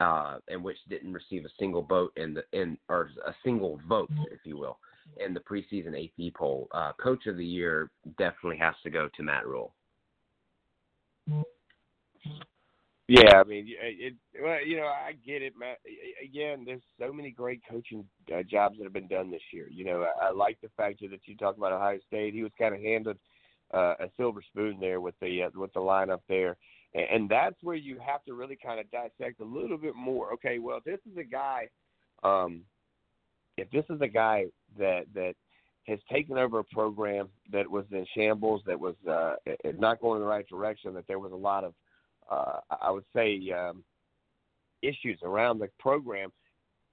uh, 0.00 0.38
and 0.48 0.62
which 0.62 0.76
didn't 0.88 1.12
receive 1.12 1.44
a 1.44 1.50
single 1.58 1.82
vote 1.82 2.12
in 2.16 2.34
the 2.34 2.44
in 2.52 2.76
or 2.88 3.10
a 3.26 3.34
single 3.44 3.80
vote, 3.88 4.10
if 4.30 4.40
you 4.44 4.56
will, 4.56 4.78
in 5.24 5.34
the 5.34 5.40
preseason 5.40 6.04
AP 6.04 6.34
poll. 6.34 6.68
Uh, 6.72 6.92
Coach 7.02 7.26
of 7.26 7.36
the 7.36 7.44
year 7.44 7.90
definitely 8.18 8.58
has 8.58 8.74
to 8.82 8.90
go 8.90 9.08
to 9.16 9.22
Matt 9.22 9.46
Rhule. 9.46 9.72
Yeah, 13.08 13.40
I 13.40 13.44
mean, 13.44 13.66
it, 13.68 14.14
well, 14.42 14.64
you 14.66 14.78
know, 14.78 14.86
I 14.86 15.12
get 15.24 15.40
it, 15.40 15.52
Matt. 15.56 15.78
Again, 16.24 16.64
there's 16.66 16.82
so 16.98 17.12
many 17.12 17.30
great 17.30 17.62
coaching 17.70 18.04
uh, 18.34 18.42
jobs 18.42 18.78
that 18.78 18.84
have 18.84 18.92
been 18.92 19.06
done 19.06 19.30
this 19.30 19.42
year. 19.52 19.68
You 19.70 19.84
know, 19.84 20.04
I, 20.20 20.26
I 20.26 20.30
like 20.32 20.60
the 20.60 20.70
fact 20.76 21.00
that 21.02 21.20
you 21.26 21.36
talk 21.36 21.56
about 21.56 21.72
Ohio 21.72 22.00
State. 22.08 22.34
He 22.34 22.42
was 22.42 22.50
kind 22.58 22.74
of 22.74 22.80
handed 22.80 23.16
uh, 23.74 23.94
a 24.00 24.10
silver 24.16 24.42
spoon 24.42 24.78
there 24.80 25.00
with 25.00 25.14
the 25.20 25.44
uh, 25.44 25.50
with 25.54 25.72
the 25.72 25.80
lineup 25.80 26.20
there, 26.28 26.56
and, 26.94 27.04
and 27.10 27.28
that's 27.28 27.56
where 27.62 27.76
you 27.76 27.98
have 28.04 28.24
to 28.24 28.34
really 28.34 28.58
kind 28.62 28.80
of 28.80 28.90
dissect 28.90 29.40
a 29.40 29.44
little 29.44 29.78
bit 29.78 29.94
more. 29.94 30.32
Okay, 30.34 30.58
well, 30.58 30.80
this 30.84 30.98
is 31.10 31.16
a 31.18 31.24
guy. 31.24 31.68
Um, 32.22 32.62
if 33.56 33.70
this 33.70 33.84
is 33.90 34.00
a 34.00 34.08
guy 34.08 34.46
that 34.78 35.06
that 35.14 35.34
has 35.86 35.98
taken 36.10 36.36
over 36.36 36.58
a 36.58 36.64
program 36.64 37.28
that 37.52 37.70
was 37.70 37.84
in 37.92 38.04
shambles, 38.14 38.60
that 38.66 38.78
was 38.78 38.94
uh, 39.08 39.34
not 39.78 40.00
going 40.00 40.16
in 40.16 40.22
the 40.22 40.28
right 40.28 40.48
direction, 40.48 40.94
that 40.94 41.06
there 41.06 41.20
was 41.20 41.32
a 41.32 41.36
lot 41.36 41.62
of 41.62 41.74
uh, 42.30 42.60
I 42.80 42.90
would 42.90 43.04
say, 43.14 43.40
um, 43.56 43.84
issues 44.82 45.18
around 45.22 45.58
the 45.58 45.68
program, 45.78 46.30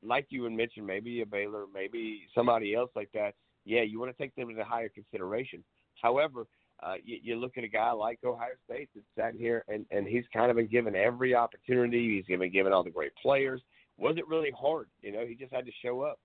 like 0.04 0.28
you 0.30 0.44
had 0.44 0.54
mentioned, 0.54 0.86
maybe 0.86 1.22
a 1.22 1.26
Baylor, 1.26 1.66
maybe 1.74 2.24
somebody 2.36 2.76
else 2.76 2.92
like 2.96 3.10
that. 3.14 3.34
Yeah, 3.66 3.82
you 3.82 4.00
want 4.00 4.16
to 4.16 4.22
take 4.22 4.36
them 4.36 4.50
into 4.50 4.64
higher 4.64 4.90
consideration. 4.90 5.64
However, 6.02 6.46
uh, 6.84 6.96
you, 7.04 7.18
you 7.22 7.36
look 7.36 7.58
at 7.58 7.64
a 7.64 7.68
guy 7.68 7.92
like 7.92 8.20
Ohio 8.24 8.50
State 8.66 8.90
that's 8.94 9.06
sat 9.18 9.40
here 9.40 9.64
and, 9.68 9.86
and 9.92 10.08
he's 10.08 10.26
kind 10.34 10.50
of 10.50 10.58
been 10.58 10.68
given 10.68 10.96
every 10.96 11.36
opportunity. 11.36 12.16
He's 12.16 12.38
been 12.38 12.52
given 12.52 12.74
all 12.74 12.84
the 12.84 12.90
great 12.90 13.14
players. 13.22 13.62
Wasn't 13.98 14.28
really 14.28 14.52
hard, 14.60 14.88
you 15.02 15.12
know. 15.12 15.26
He 15.26 15.36
just 15.36 15.54
had 15.54 15.66
to 15.66 15.72
show 15.84 16.02
up. 16.02 16.20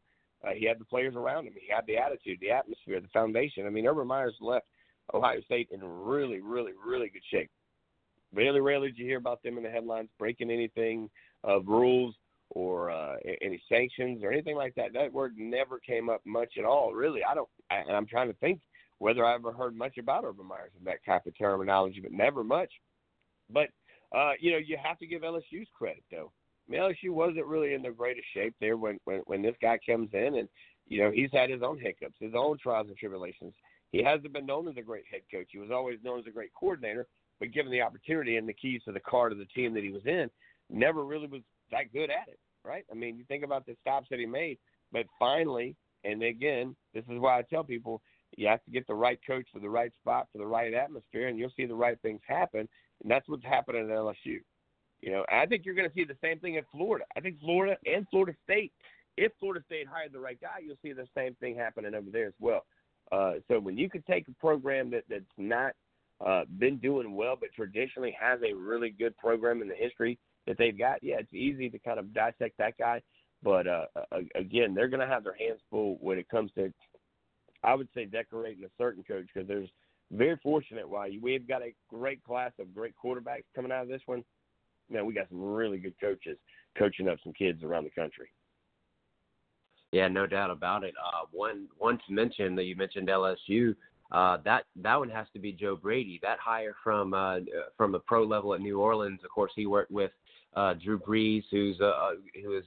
Uh, 0.45 0.51
he 0.57 0.67
had 0.67 0.79
the 0.79 0.85
players 0.85 1.15
around 1.17 1.47
him. 1.47 1.55
He 1.55 1.73
had 1.73 1.85
the 1.87 1.97
attitude, 1.97 2.39
the 2.41 2.51
atmosphere, 2.51 3.01
the 3.01 3.09
foundation. 3.09 3.67
I 3.67 3.71
mean, 3.71 3.87
Urban 3.87 4.07
Meyer's 4.07 4.37
left 4.41 4.67
Ohio 5.13 5.41
State 5.43 5.69
in 5.73 5.81
really, 5.83 6.41
really, 6.41 6.73
really 6.85 7.09
good 7.09 7.23
shape. 7.31 7.51
Very 8.33 8.61
rarely 8.61 8.89
did 8.89 8.99
you 8.99 9.07
hear 9.07 9.19
about 9.19 9.43
them 9.43 9.57
in 9.57 9.65
the 9.65 9.71
headlines 9.71 10.11
breaking 10.19 10.51
anything 10.51 11.09
of 11.45 11.67
rules 11.67 12.15
or 12.51 12.91
uh, 12.91 13.17
any 13.43 13.63
sanctions 13.69 14.23
or 14.23 14.31
anything 14.31 14.57
like 14.57 14.75
that. 14.75 14.93
That 14.93 15.13
word 15.13 15.35
never 15.37 15.79
came 15.79 16.09
up 16.09 16.21
much 16.25 16.55
at 16.59 16.65
all, 16.65 16.93
really. 16.93 17.21
I 17.25 17.35
don't, 17.35 17.49
I, 17.71 17.77
and 17.77 17.97
I'm 17.97 18.07
trying 18.07 18.29
to 18.29 18.35
think 18.35 18.61
whether 18.99 19.25
I 19.25 19.35
ever 19.35 19.53
heard 19.53 19.77
much 19.77 19.99
about 19.99 20.25
Urban 20.25 20.47
Meyers 20.47 20.73
in 20.79 20.85
that 20.85 21.05
type 21.05 21.27
of 21.27 21.37
terminology, 21.39 22.01
but 22.01 22.12
never 22.12 22.43
much. 22.43 22.70
But 23.51 23.69
uh, 24.15 24.33
you 24.41 24.53
know, 24.53 24.59
you 24.59 24.77
have 24.83 24.99
to 24.99 25.07
give 25.07 25.23
LSU's 25.23 25.69
credit 25.77 26.05
though. 26.11 26.33
I 26.69 26.73
mean, 26.73 26.81
LSU 26.81 27.11
wasn't 27.11 27.47
really 27.47 27.75
in 27.75 27.83
the 27.83 27.91
greatest 27.91 28.27
shape 28.35 28.55
there 28.61 28.77
when, 28.77 28.99
when 29.05 29.20
when 29.27 29.43
this 29.43 29.57
guy 29.61 29.79
comes 29.87 30.11
in, 30.12 30.37
and 30.37 30.49
you 30.87 31.03
know 31.03 31.11
he's 31.11 31.31
had 31.33 31.51
his 31.51 31.62
own 31.62 31.79
hiccups, 31.79 32.16
his 32.20 32.35
own 32.35 32.59
trials 32.59 32.89
and 32.89 32.97
tribulations. 32.97 33.55
He 33.91 34.03
hasn't 34.03 34.33
been 34.35 34.47
known 34.47 34.69
as 34.69 34.77
a 34.77 34.83
great 34.83 35.05
head 35.11 35.23
coach. 35.33 35.49
He 35.51 35.59
was 35.59 35.70
always 35.70 35.99
known 36.05 36.19
as 36.19 36.27
a 36.27 36.31
great 36.31 36.51
coordinator, 36.59 37.07
but 37.41 37.53
given 37.53 37.73
the 37.73 37.81
opportunity 37.81 38.37
and 38.37 38.47
the 38.47 38.53
keys 38.53 38.83
to 38.85 38.93
the 38.93 39.01
car 39.01 39.31
to 39.31 39.35
the 39.35 39.47
team 39.47 39.73
that 39.75 39.83
he 39.83 39.91
was 39.91 40.05
in, 40.05 40.29
never 40.69 41.05
really 41.05 41.27
was 41.27 41.41
that 41.70 41.93
good 41.93 42.11
at 42.11 42.29
it, 42.29 42.39
right? 42.65 42.85
I 42.91 42.95
mean, 42.95 43.16
you 43.16 43.25
think 43.29 43.45
about 43.45 43.65
the 43.65 43.77
stops 43.81 44.09
that 44.11 44.19
he 44.19 44.27
made, 44.27 44.59
but 44.93 45.07
finally, 45.19 45.75
and 46.05 46.23
again, 46.23 46.77
this 46.93 47.05
is 47.05 47.19
why 47.19 47.39
I 47.39 47.43
tell 47.43 47.65
people 47.65 48.03
you 48.37 48.47
have 48.49 48.65
to 48.65 48.71
get 48.71 48.87
the 48.87 48.95
right 48.95 49.19
coach 49.27 49.47
for 49.53 49.61
the 49.61 49.69
right 49.69 49.93
spot 50.01 50.29
for 50.33 50.39
the 50.39 50.47
right 50.47 50.75
atmosphere, 50.75 51.29
and 51.29 51.39
you'll 51.39 51.53
see 51.57 51.67
the 51.67 51.75
right 51.75 51.99
things 52.03 52.21
happen. 52.27 52.69
And 53.03 53.11
that's 53.11 53.29
what's 53.29 53.45
happening 53.45 53.91
at 53.91 53.97
LSU. 53.97 54.41
You 55.01 55.13
know, 55.13 55.25
I 55.31 55.47
think 55.47 55.65
you're 55.65 55.75
going 55.75 55.89
to 55.89 55.95
see 55.95 56.05
the 56.05 56.17
same 56.23 56.39
thing 56.41 56.57
at 56.57 56.65
Florida. 56.73 57.05
I 57.17 57.21
think 57.21 57.41
Florida 57.41 57.77
and 57.87 58.07
Florida 58.11 58.37
State, 58.45 58.73
if 59.17 59.33
Florida 59.39 59.65
State 59.67 59.87
hired 59.87 60.13
the 60.13 60.21
right 60.21 60.41
guy, 60.41 60.59
you'll 60.65 60.77
see 60.83 60.93
the 60.93 61.07
same 61.17 61.35
thing 61.37 61.57
happening 61.57 61.95
over 61.95 62.11
there 62.11 62.27
as 62.27 62.35
well. 62.41 62.65
Uh, 63.13 63.35
so 63.49 63.59
when 63.59 63.79
you 63.79 63.89
can 63.89 64.03
take 64.03 64.27
a 64.29 64.33
program 64.33 64.91
that 64.91 65.05
that's 65.09 65.25
not 65.39 65.73
uh, 66.25 66.43
been 66.59 66.79
doing 66.79 67.15
well, 67.15 67.37
but 67.39 67.51
traditionally 67.55 68.15
has 68.21 68.41
a 68.43 68.55
really 68.55 68.91
good 68.91 69.17
program 69.17 69.63
in 69.63 69.69
the 69.69 69.75
history 69.75 70.19
that 70.47 70.59
they've 70.59 70.79
got. 70.79 71.03
Yeah, 71.03 71.17
it's 71.21 71.33
easy 71.33 71.71
to 71.71 71.79
kind 71.79 71.99
of 71.99 72.13
dissect 72.13 72.59
that 72.59 72.77
guy, 72.77 73.01
but 73.43 73.67
uh, 73.67 73.87
again, 74.35 74.75
they're 74.75 74.89
going 74.89 75.01
to 75.01 75.07
have 75.07 75.25
their 75.25 75.37
hands 75.39 75.61
full 75.71 75.97
when 76.01 76.19
it 76.19 76.29
comes 76.29 76.51
to 76.57 76.73
I 77.65 77.75
would 77.75 77.89
say 77.95 78.05
decorating 78.05 78.65
a 78.65 78.71
certain 78.79 79.03
coach 79.03 79.27
because 79.33 79.49
there's 79.49 79.69
very 80.13 80.39
fortunate 80.43 80.89
why 80.89 81.19
we've 81.21 81.47
got 81.47 81.63
a 81.63 81.75
great 81.89 82.23
class 82.25 82.53
of 82.59 82.75
great 82.75 82.95
quarterbacks 83.03 83.45
coming 83.55 83.73
out 83.73 83.83
of 83.83 83.89
this 83.89 84.03
one. 84.07 84.25
Man, 84.91 85.05
we 85.05 85.13
got 85.13 85.29
some 85.29 85.43
really 85.43 85.79
good 85.79 85.95
coaches 86.01 86.39
coaching 86.79 87.09
up 87.09 87.19
some 87.23 87.33
kids 87.33 87.63
around 87.63 87.85
the 87.85 87.91
country. 87.91 88.29
Yeah, 89.93 90.09
no 90.09 90.27
doubt 90.27 90.51
about 90.51 90.85
it. 90.85 90.95
Uh, 91.03 91.27
one 91.33 91.67
one 91.79 91.99
to 92.07 92.13
mention 92.13 92.55
that 92.57 92.65
you 92.65 92.77
mentioned 92.77 93.09
LSU. 93.09 93.75
Uh, 94.11 94.39
that 94.45 94.65
that 94.77 94.97
one 94.97 95.11
has 95.11 95.27
to 95.33 95.39
be 95.39 95.53
Joe 95.53 95.77
Brady. 95.77 96.19
That 96.23 96.39
hire 96.39 96.75
from 96.83 97.15
uh, 97.15 97.41
from 97.77 97.93
the 97.93 98.01
pro 98.01 98.25
level 98.25 98.55
at 98.55 98.61
New 98.61 98.81
Orleans. 98.81 99.21
Of 99.25 99.31
course, 99.31 99.53
he 99.55 99.67
worked 99.67 99.91
with 99.91 100.11
uh, 100.55 100.75
Drew 100.75 100.99
Brees, 100.99 101.45
who's 101.51 101.79
a, 101.81 102.12
who 102.43 102.57
is 102.57 102.65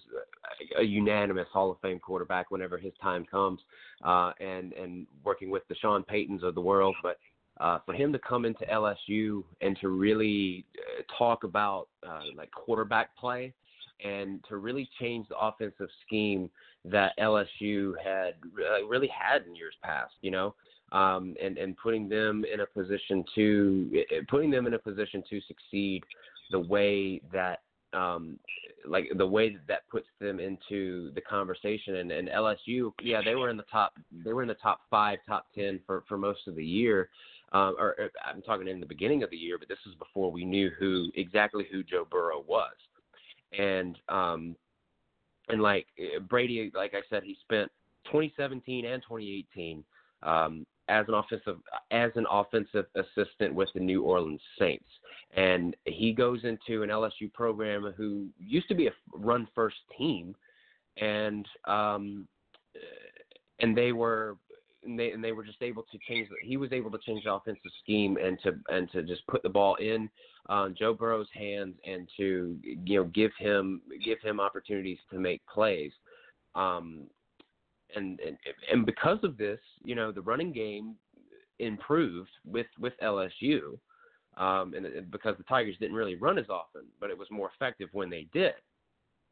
a 0.78 0.84
unanimous 0.84 1.48
Hall 1.52 1.72
of 1.72 1.80
Fame 1.82 2.00
quarterback 2.00 2.52
whenever 2.52 2.78
his 2.78 2.94
time 3.02 3.26
comes, 3.26 3.60
uh, 4.04 4.32
and 4.40 4.74
and 4.74 5.08
working 5.24 5.50
with 5.50 5.68
the 5.68 5.76
Sean 5.76 6.04
Paytons 6.04 6.44
of 6.44 6.56
the 6.56 6.62
world. 6.62 6.96
But 7.04 7.18
uh, 7.60 7.80
for 7.86 7.94
him 7.94 8.12
to 8.14 8.20
come 8.20 8.46
into 8.46 8.66
LSU 8.66 9.44
and 9.62 9.78
to 9.82 9.90
really 9.90 10.66
uh, 10.78 11.04
talk 11.18 11.44
about 11.44 11.88
uh, 12.08 12.22
like 12.36 12.52
quarterback 12.52 13.16
play 13.18 13.54
and 14.04 14.44
to 14.50 14.58
really 14.58 14.90
change 15.00 15.28
the 15.28 15.38
offensive 15.38 15.90
scheme 16.06 16.50
that 16.86 17.12
LSU 17.20 17.94
had 18.04 18.34
uh, 18.58 18.86
really 18.88 19.10
had 19.10 19.46
in 19.46 19.56
years 19.56 19.76
past, 19.84 20.14
you 20.22 20.32
know, 20.32 20.56
um, 20.92 21.36
and 21.42 21.58
and 21.58 21.78
putting 21.78 22.10
them 22.10 22.44
in 22.52 22.62
a 22.62 22.66
position 22.66 23.24
to 23.36 24.04
putting 24.28 24.50
them 24.50 24.66
in 24.66 24.74
a 24.74 24.80
position 24.80 25.24
to 25.30 25.40
succeed 25.42 26.04
the 26.52 26.60
way 26.60 27.22
that 27.32 27.60
um, 27.94 28.40
like 28.88 29.10
the 29.16 29.28
way 29.28 29.50
that, 29.50 29.68
that 29.68 29.90
puts 29.90 30.08
them 30.20 30.40
into 30.40 31.12
the 31.14 31.22
conversation 31.22 31.98
and, 31.98 32.12
and 32.12 32.30
LSU, 32.30 32.92
yeah, 33.02 33.22
they 33.24 33.36
were 33.36 33.50
in 33.50 33.58
the 33.58 33.66
top, 33.72 33.94
they 34.24 34.34
were 34.34 34.42
in 34.42 34.48
the 34.48 34.56
top 34.56 34.82
five, 34.90 35.20
top 35.28 35.48
ten 35.54 35.80
for 35.86 36.04
for 36.08 36.18
most 36.18 36.48
of 36.48 36.56
the 36.56 36.66
year. 36.66 37.10
Um, 37.54 37.76
or, 37.78 37.96
I'm 38.26 38.42
talking 38.42 38.68
in 38.68 38.80
the 38.80 38.86
beginning 38.86 39.24
of 39.24 39.30
the 39.30 39.38
year, 39.38 39.58
but 39.58 39.68
this 39.68 39.78
is 39.86 39.94
before 39.96 40.32
we 40.32 40.46
knew 40.46 40.72
who 40.80 41.10
exactly 41.16 41.66
who 41.70 41.84
Joe 41.84 42.08
Burrow 42.10 42.44
was, 42.48 42.74
and 43.58 43.98
um, 44.10 44.56
and 45.50 45.62
like 45.62 45.88
Brady, 46.30 46.72
like 46.74 46.94
I 46.94 47.02
said, 47.10 47.24
he 47.24 47.38
spent 47.42 47.70
2017 48.06 48.86
and 48.86 49.02
2018 49.04 49.84
um, 50.24 50.66
as 50.88 51.06
an 51.08 51.14
offensive 51.14 51.58
as 51.92 52.12
an 52.16 52.26
offensive 52.30 52.86
assistant 52.96 53.54
with 53.54 53.70
the 53.74 53.80
New 53.80 54.04
Orleans 54.04 54.42
Saints, 54.58 54.88
and 55.36 55.76
he 55.86 56.12
goes 56.14 56.44
into 56.44 56.84
an 56.84 56.90
LSU 56.90 57.32
program 57.34 57.94
who 57.96 58.28
used 58.40 58.68
to 58.68 58.76
be 58.76 58.88
a 58.88 58.92
run 59.14 59.48
first 59.56 59.78
team, 59.98 60.36
and 60.98 61.46
um, 61.66 62.28
and 63.60 63.78
they 63.78 63.92
were 63.92 64.38
and 64.84 64.98
they 64.98 65.12
and 65.12 65.24
they 65.24 65.32
were 65.32 65.44
just 65.44 65.62
able 65.62 65.84
to 65.92 65.98
change. 66.08 66.28
He 66.44 66.58
was 66.58 66.72
able 66.74 66.92
to 66.92 66.98
change 67.00 67.24
the 67.24 67.34
offensive 67.34 67.72
scheme 67.84 68.18
and 68.18 68.38
to 68.44 68.56
and 68.70 68.92
to 68.92 69.04
just 69.04 69.26
put 69.28 69.44
the 69.44 69.50
ball 69.50 69.76
in 69.76 70.10
uh, 70.50 70.70
Joe 70.70 70.94
Burrow's 70.94 71.30
hands 71.34 71.76
and 71.86 72.08
to 72.18 72.58
you 72.64 73.00
know 73.00 73.06
give 73.06 73.32
him 73.38 73.82
give 74.04 74.20
him 74.22 74.40
opportunities 74.40 74.98
to 75.12 75.20
make 75.20 75.42
plays. 75.48 75.92
Um, 76.56 77.04
and, 77.96 78.20
and 78.20 78.38
and 78.72 78.86
because 78.86 79.20
of 79.24 79.38
this, 79.38 79.60
you 79.84 79.96
know, 79.96 80.12
the 80.12 80.22
running 80.22 80.52
game 80.52 80.96
improved 81.60 82.32
with 82.46 82.68
with 82.80 82.94
LSU, 83.04 83.78
um, 84.38 84.74
and, 84.76 84.86
and 84.86 85.12
because 85.12 85.38
the 85.38 85.44
Tigers 85.44 85.76
didn't 85.80 85.96
really 85.96 86.16
run 86.16 86.38
as 86.38 86.50
often, 86.50 86.84
but 87.00 87.10
it 87.10 87.18
was 87.18 87.28
more 87.32 87.52
effective 87.56 87.90
when 87.92 88.10
they 88.10 88.28
did. 88.34 88.54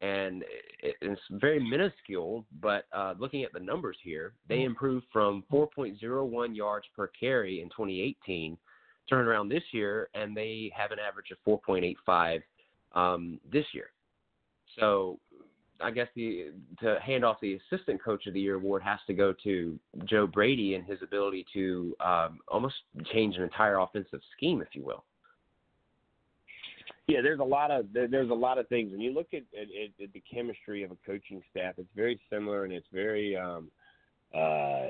And 0.01 0.43
it, 0.81 0.95
it's 1.01 1.21
very 1.31 1.59
minuscule, 1.59 2.45
but 2.61 2.85
uh, 2.93 3.15
looking 3.19 3.43
at 3.43 3.51
the 3.51 3.59
numbers 3.59 3.97
here, 4.03 4.33
they 4.47 4.63
improved 4.63 5.05
from 5.11 5.43
4.01 5.51 6.55
yards 6.55 6.85
per 6.95 7.07
carry 7.07 7.61
in 7.61 7.67
2018, 7.69 8.57
turned 9.09 9.27
around 9.27 9.49
this 9.49 9.63
year, 9.71 10.09
and 10.13 10.35
they 10.35 10.71
have 10.75 10.91
an 10.91 10.99
average 10.99 11.31
of 11.31 11.61
4.85 11.67 12.41
um, 12.93 13.39
this 13.51 13.65
year. 13.73 13.91
So 14.79 15.19
I 15.81 15.91
guess 15.91 16.07
the 16.15 16.51
to 16.81 16.99
hand 17.01 17.23
off 17.23 17.37
the 17.41 17.59
assistant 17.71 18.03
coach 18.03 18.27
of 18.27 18.33
the 18.33 18.39
year 18.39 18.55
award 18.55 18.81
has 18.83 18.99
to 19.07 19.13
go 19.13 19.33
to 19.43 19.79
Joe 20.05 20.27
Brady 20.27 20.75
and 20.75 20.85
his 20.85 20.99
ability 21.01 21.45
to 21.53 21.95
um, 21.99 22.39
almost 22.47 22.75
change 23.11 23.35
an 23.37 23.43
entire 23.43 23.79
offensive 23.79 24.21
scheme, 24.35 24.61
if 24.61 24.69
you 24.73 24.83
will. 24.83 25.03
Yeah, 27.07 27.21
there's 27.21 27.39
a 27.39 27.43
lot 27.43 27.71
of 27.71 27.87
there's 27.91 28.29
a 28.29 28.33
lot 28.33 28.57
of 28.57 28.67
things. 28.67 28.91
When 28.91 29.01
you 29.01 29.13
look 29.13 29.33
at, 29.33 29.43
at, 29.59 29.67
at 30.03 30.13
the 30.13 30.21
chemistry 30.31 30.83
of 30.83 30.91
a 30.91 30.97
coaching 31.05 31.41
staff, 31.49 31.75
it's 31.77 31.89
very 31.95 32.19
similar 32.31 32.65
and 32.65 32.73
it's 32.73 32.87
very 32.93 33.35
um, 33.35 33.71
uh, 34.35 34.85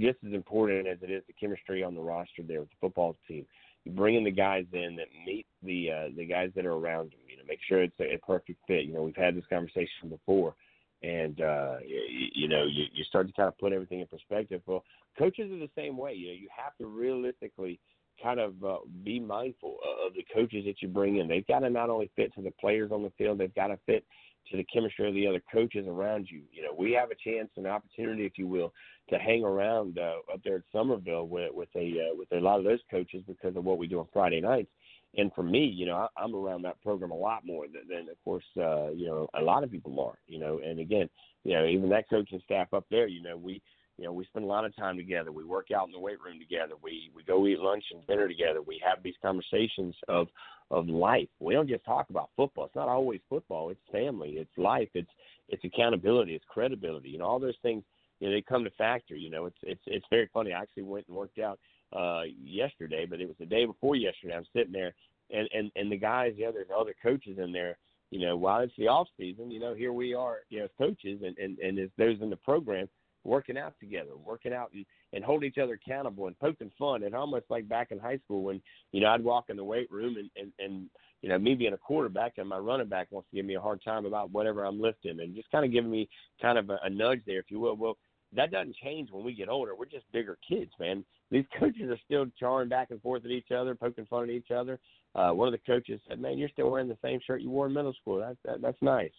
just 0.00 0.18
as 0.26 0.32
important 0.32 0.88
as 0.88 0.98
it 1.02 1.10
is 1.10 1.22
the 1.26 1.32
chemistry 1.32 1.84
on 1.84 1.94
the 1.94 2.00
roster 2.00 2.42
there 2.46 2.60
with 2.60 2.70
the 2.70 2.76
football 2.80 3.16
team. 3.28 3.46
You 3.84 3.92
bring 3.92 4.16
in 4.16 4.24
the 4.24 4.30
guys 4.30 4.64
in 4.72 4.96
that 4.96 5.06
meet 5.26 5.46
the 5.62 5.90
uh, 5.92 6.08
the 6.16 6.24
guys 6.24 6.50
that 6.56 6.66
are 6.66 6.72
around 6.72 7.12
them 7.12 7.20
make 7.48 7.60
sure 7.68 7.82
it's 7.82 7.98
a, 8.00 8.14
a 8.14 8.18
perfect 8.18 8.58
fit. 8.66 8.84
You 8.84 8.94
know, 8.94 9.02
we've 9.02 9.16
had 9.16 9.36
this 9.36 9.44
conversation 9.50 10.08
before, 10.08 10.54
and 11.02 11.40
uh, 11.40 11.76
you, 11.86 12.28
you 12.34 12.48
know, 12.48 12.64
you, 12.64 12.84
you 12.92 13.04
start 13.04 13.26
to 13.26 13.32
kind 13.32 13.48
of 13.48 13.58
put 13.58 13.72
everything 13.72 14.00
in 14.00 14.06
perspective. 14.06 14.62
Well, 14.66 14.84
coaches 15.18 15.50
are 15.50 15.58
the 15.58 15.70
same 15.76 15.96
way. 15.96 16.14
You 16.14 16.28
know, 16.28 16.34
you 16.34 16.48
have 16.56 16.76
to 16.78 16.86
realistically 16.86 17.78
kind 18.22 18.40
of 18.40 18.62
uh, 18.64 18.76
be 19.02 19.18
mindful 19.18 19.76
of 20.06 20.14
the 20.14 20.24
coaches 20.32 20.64
that 20.66 20.80
you 20.80 20.88
bring 20.88 21.18
in. 21.18 21.28
They've 21.28 21.46
got 21.46 21.60
to 21.60 21.70
not 21.70 21.90
only 21.90 22.10
fit 22.16 22.34
to 22.34 22.42
the 22.42 22.52
players 22.60 22.92
on 22.92 23.02
the 23.02 23.12
field, 23.18 23.38
they've 23.38 23.54
got 23.54 23.68
to 23.68 23.78
fit 23.86 24.04
to 24.50 24.56
the 24.56 24.64
chemistry 24.64 25.08
of 25.08 25.14
the 25.14 25.26
other 25.26 25.42
coaches 25.52 25.86
around 25.88 26.28
you. 26.30 26.42
You 26.52 26.62
know, 26.62 26.74
we 26.76 26.92
have 26.92 27.10
a 27.10 27.14
chance, 27.14 27.48
an 27.56 27.66
opportunity, 27.66 28.26
if 28.26 28.32
you 28.36 28.46
will, 28.46 28.72
to 29.10 29.18
hang 29.18 29.42
around 29.42 29.98
uh, 29.98 30.32
up 30.32 30.40
there 30.44 30.56
at 30.56 30.62
Summerville 30.72 31.26
with, 31.26 31.52
with 31.54 31.68
a 31.76 32.10
uh, 32.10 32.16
with 32.16 32.30
a 32.32 32.40
lot 32.40 32.58
of 32.58 32.64
those 32.64 32.80
coaches 32.90 33.22
because 33.26 33.56
of 33.56 33.64
what 33.64 33.78
we 33.78 33.86
do 33.86 34.00
on 34.00 34.06
Friday 34.12 34.40
nights 34.40 34.70
and 35.16 35.32
for 35.34 35.42
me, 35.42 35.64
you 35.64 35.86
know, 35.86 35.94
I, 35.96 36.06
I'm 36.16 36.34
around 36.34 36.62
that 36.62 36.80
program 36.82 37.10
a 37.10 37.16
lot 37.16 37.44
more 37.44 37.66
than, 37.66 37.88
than 37.88 38.08
of 38.08 38.22
course, 38.24 38.44
uh, 38.56 38.90
you 38.90 39.06
know, 39.06 39.28
a 39.34 39.42
lot 39.42 39.64
of 39.64 39.70
people 39.70 39.98
are. 40.00 40.18
You 40.26 40.38
know, 40.38 40.60
and 40.64 40.80
again, 40.80 41.08
you 41.44 41.54
know, 41.54 41.66
even 41.66 41.88
that 41.90 42.08
coaching 42.10 42.40
staff 42.44 42.72
up 42.72 42.86
there, 42.90 43.06
you 43.06 43.22
know, 43.22 43.36
we, 43.36 43.62
you 43.96 44.04
know, 44.04 44.12
we 44.12 44.24
spend 44.24 44.44
a 44.44 44.48
lot 44.48 44.64
of 44.64 44.74
time 44.74 44.96
together. 44.96 45.30
We 45.30 45.44
work 45.44 45.68
out 45.74 45.86
in 45.86 45.92
the 45.92 45.98
weight 45.98 46.20
room 46.20 46.38
together. 46.38 46.74
We 46.82 47.10
we 47.14 47.22
go 47.22 47.46
eat 47.46 47.60
lunch 47.60 47.84
and 47.92 48.06
dinner 48.06 48.28
together. 48.28 48.60
We 48.60 48.80
have 48.84 49.02
these 49.02 49.14
conversations 49.22 49.94
of 50.08 50.28
of 50.70 50.88
life. 50.88 51.28
We 51.40 51.54
don't 51.54 51.68
just 51.68 51.84
talk 51.84 52.10
about 52.10 52.30
football. 52.36 52.66
It's 52.66 52.74
not 52.74 52.88
always 52.88 53.20
football. 53.28 53.70
It's 53.70 53.80
family. 53.92 54.30
It's 54.38 54.56
life. 54.56 54.88
It's 54.94 55.10
it's 55.48 55.64
accountability. 55.64 56.34
It's 56.34 56.44
credibility. 56.48 57.10
You 57.10 57.18
know, 57.18 57.26
all 57.26 57.38
those 57.38 57.58
things. 57.62 57.84
You 58.20 58.28
know, 58.28 58.34
they 58.34 58.42
come 58.42 58.64
to 58.64 58.70
factor. 58.70 59.16
You 59.16 59.30
know, 59.30 59.46
it's 59.46 59.58
it's 59.62 59.82
it's 59.86 60.06
very 60.10 60.28
funny. 60.32 60.52
I 60.52 60.62
actually 60.62 60.84
went 60.84 61.06
and 61.08 61.16
worked 61.16 61.38
out 61.38 61.58
uh 61.94 62.22
yesterday, 62.42 63.06
but 63.08 63.20
it 63.20 63.26
was 63.26 63.36
the 63.38 63.46
day 63.46 63.64
before 63.64 63.96
yesterday. 63.96 64.34
I'm 64.34 64.46
sitting 64.52 64.72
there 64.72 64.94
and 65.30 65.48
and 65.54 65.70
and 65.76 65.90
the 65.90 65.96
guys, 65.96 66.34
the 66.36 66.44
other 66.44 66.66
other 66.76 66.94
coaches 67.02 67.38
in 67.38 67.52
there, 67.52 67.76
you 68.10 68.20
know, 68.20 68.36
while 68.36 68.60
it's 68.60 68.72
the 68.78 68.88
off 68.88 69.08
season, 69.18 69.50
you 69.50 69.60
know, 69.60 69.74
here 69.74 69.92
we 69.92 70.14
are, 70.14 70.38
you 70.48 70.58
know, 70.58 70.64
as 70.64 70.70
coaches 70.78 71.20
and 71.24 71.36
and 71.38 71.58
and 71.58 71.78
as 71.78 71.90
those 71.98 72.20
in 72.20 72.30
the 72.30 72.36
program 72.36 72.88
working 73.24 73.56
out 73.56 73.74
together, 73.80 74.10
working 74.24 74.52
out 74.52 74.70
and 74.74 74.84
and 75.12 75.24
hold 75.24 75.44
each 75.44 75.58
other 75.58 75.74
accountable 75.74 76.26
and 76.26 76.38
poking 76.38 76.70
fun. 76.78 77.04
And 77.04 77.14
almost 77.14 77.46
like 77.48 77.68
back 77.68 77.90
in 77.90 77.98
high 77.98 78.18
school 78.18 78.42
when 78.42 78.60
you 78.92 79.00
know 79.00 79.08
I'd 79.08 79.24
walk 79.24 79.46
in 79.48 79.56
the 79.56 79.64
weight 79.64 79.90
room 79.90 80.16
and 80.16 80.30
and 80.36 80.52
and 80.58 80.90
you 81.22 81.28
know 81.28 81.38
me 81.38 81.54
being 81.54 81.72
a 81.72 81.78
quarterback 81.78 82.34
and 82.36 82.48
my 82.48 82.58
running 82.58 82.88
back 82.88 83.08
wants 83.10 83.28
to 83.30 83.36
give 83.36 83.46
me 83.46 83.54
a 83.54 83.60
hard 83.60 83.82
time 83.82 84.04
about 84.04 84.30
whatever 84.30 84.64
I'm 84.64 84.80
lifting 84.80 85.20
and 85.20 85.34
just 85.34 85.50
kind 85.50 85.64
of 85.64 85.72
giving 85.72 85.90
me 85.90 86.08
kind 86.40 86.58
of 86.58 86.70
a, 86.70 86.78
a 86.84 86.90
nudge 86.90 87.22
there, 87.26 87.38
if 87.38 87.50
you 87.50 87.60
will. 87.60 87.76
Well, 87.76 87.96
that 88.36 88.50
doesn't 88.50 88.76
change 88.76 89.10
when 89.10 89.24
we 89.24 89.34
get 89.34 89.48
older. 89.48 89.74
We're 89.74 89.86
just 89.86 90.10
bigger 90.12 90.38
kids, 90.46 90.70
man. 90.78 91.04
These 91.30 91.44
coaches 91.58 91.90
are 91.90 91.98
still 92.04 92.26
charring 92.38 92.68
back 92.68 92.90
and 92.90 93.00
forth 93.02 93.24
at 93.24 93.30
each 93.30 93.50
other, 93.50 93.74
poking 93.74 94.06
fun 94.06 94.24
at 94.24 94.30
each 94.30 94.50
other. 94.50 94.78
Uh, 95.14 95.30
one 95.30 95.48
of 95.48 95.52
the 95.52 95.72
coaches 95.72 96.00
said, 96.08 96.20
"Man, 96.20 96.38
you're 96.38 96.48
still 96.48 96.70
wearing 96.70 96.88
the 96.88 96.98
same 97.02 97.20
shirt 97.24 97.40
you 97.40 97.50
wore 97.50 97.66
in 97.66 97.72
middle 97.72 97.94
school. 97.94 98.18
That, 98.18 98.36
that 98.44 98.62
that's 98.62 98.82
nice." 98.82 99.12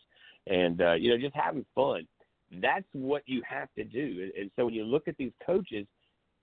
And 0.47 0.81
uh, 0.81 0.93
you 0.93 1.09
know, 1.09 1.17
just 1.17 1.35
having 1.35 1.65
fun. 1.73 2.07
That's 2.61 2.85
what 2.93 3.23
you 3.25 3.41
have 3.47 3.69
to 3.75 3.83
do. 3.83 4.31
And 4.39 4.51
so 4.55 4.65
when 4.65 4.73
you 4.73 4.83
look 4.83 5.07
at 5.07 5.17
these 5.17 5.31
coaches 5.45 5.87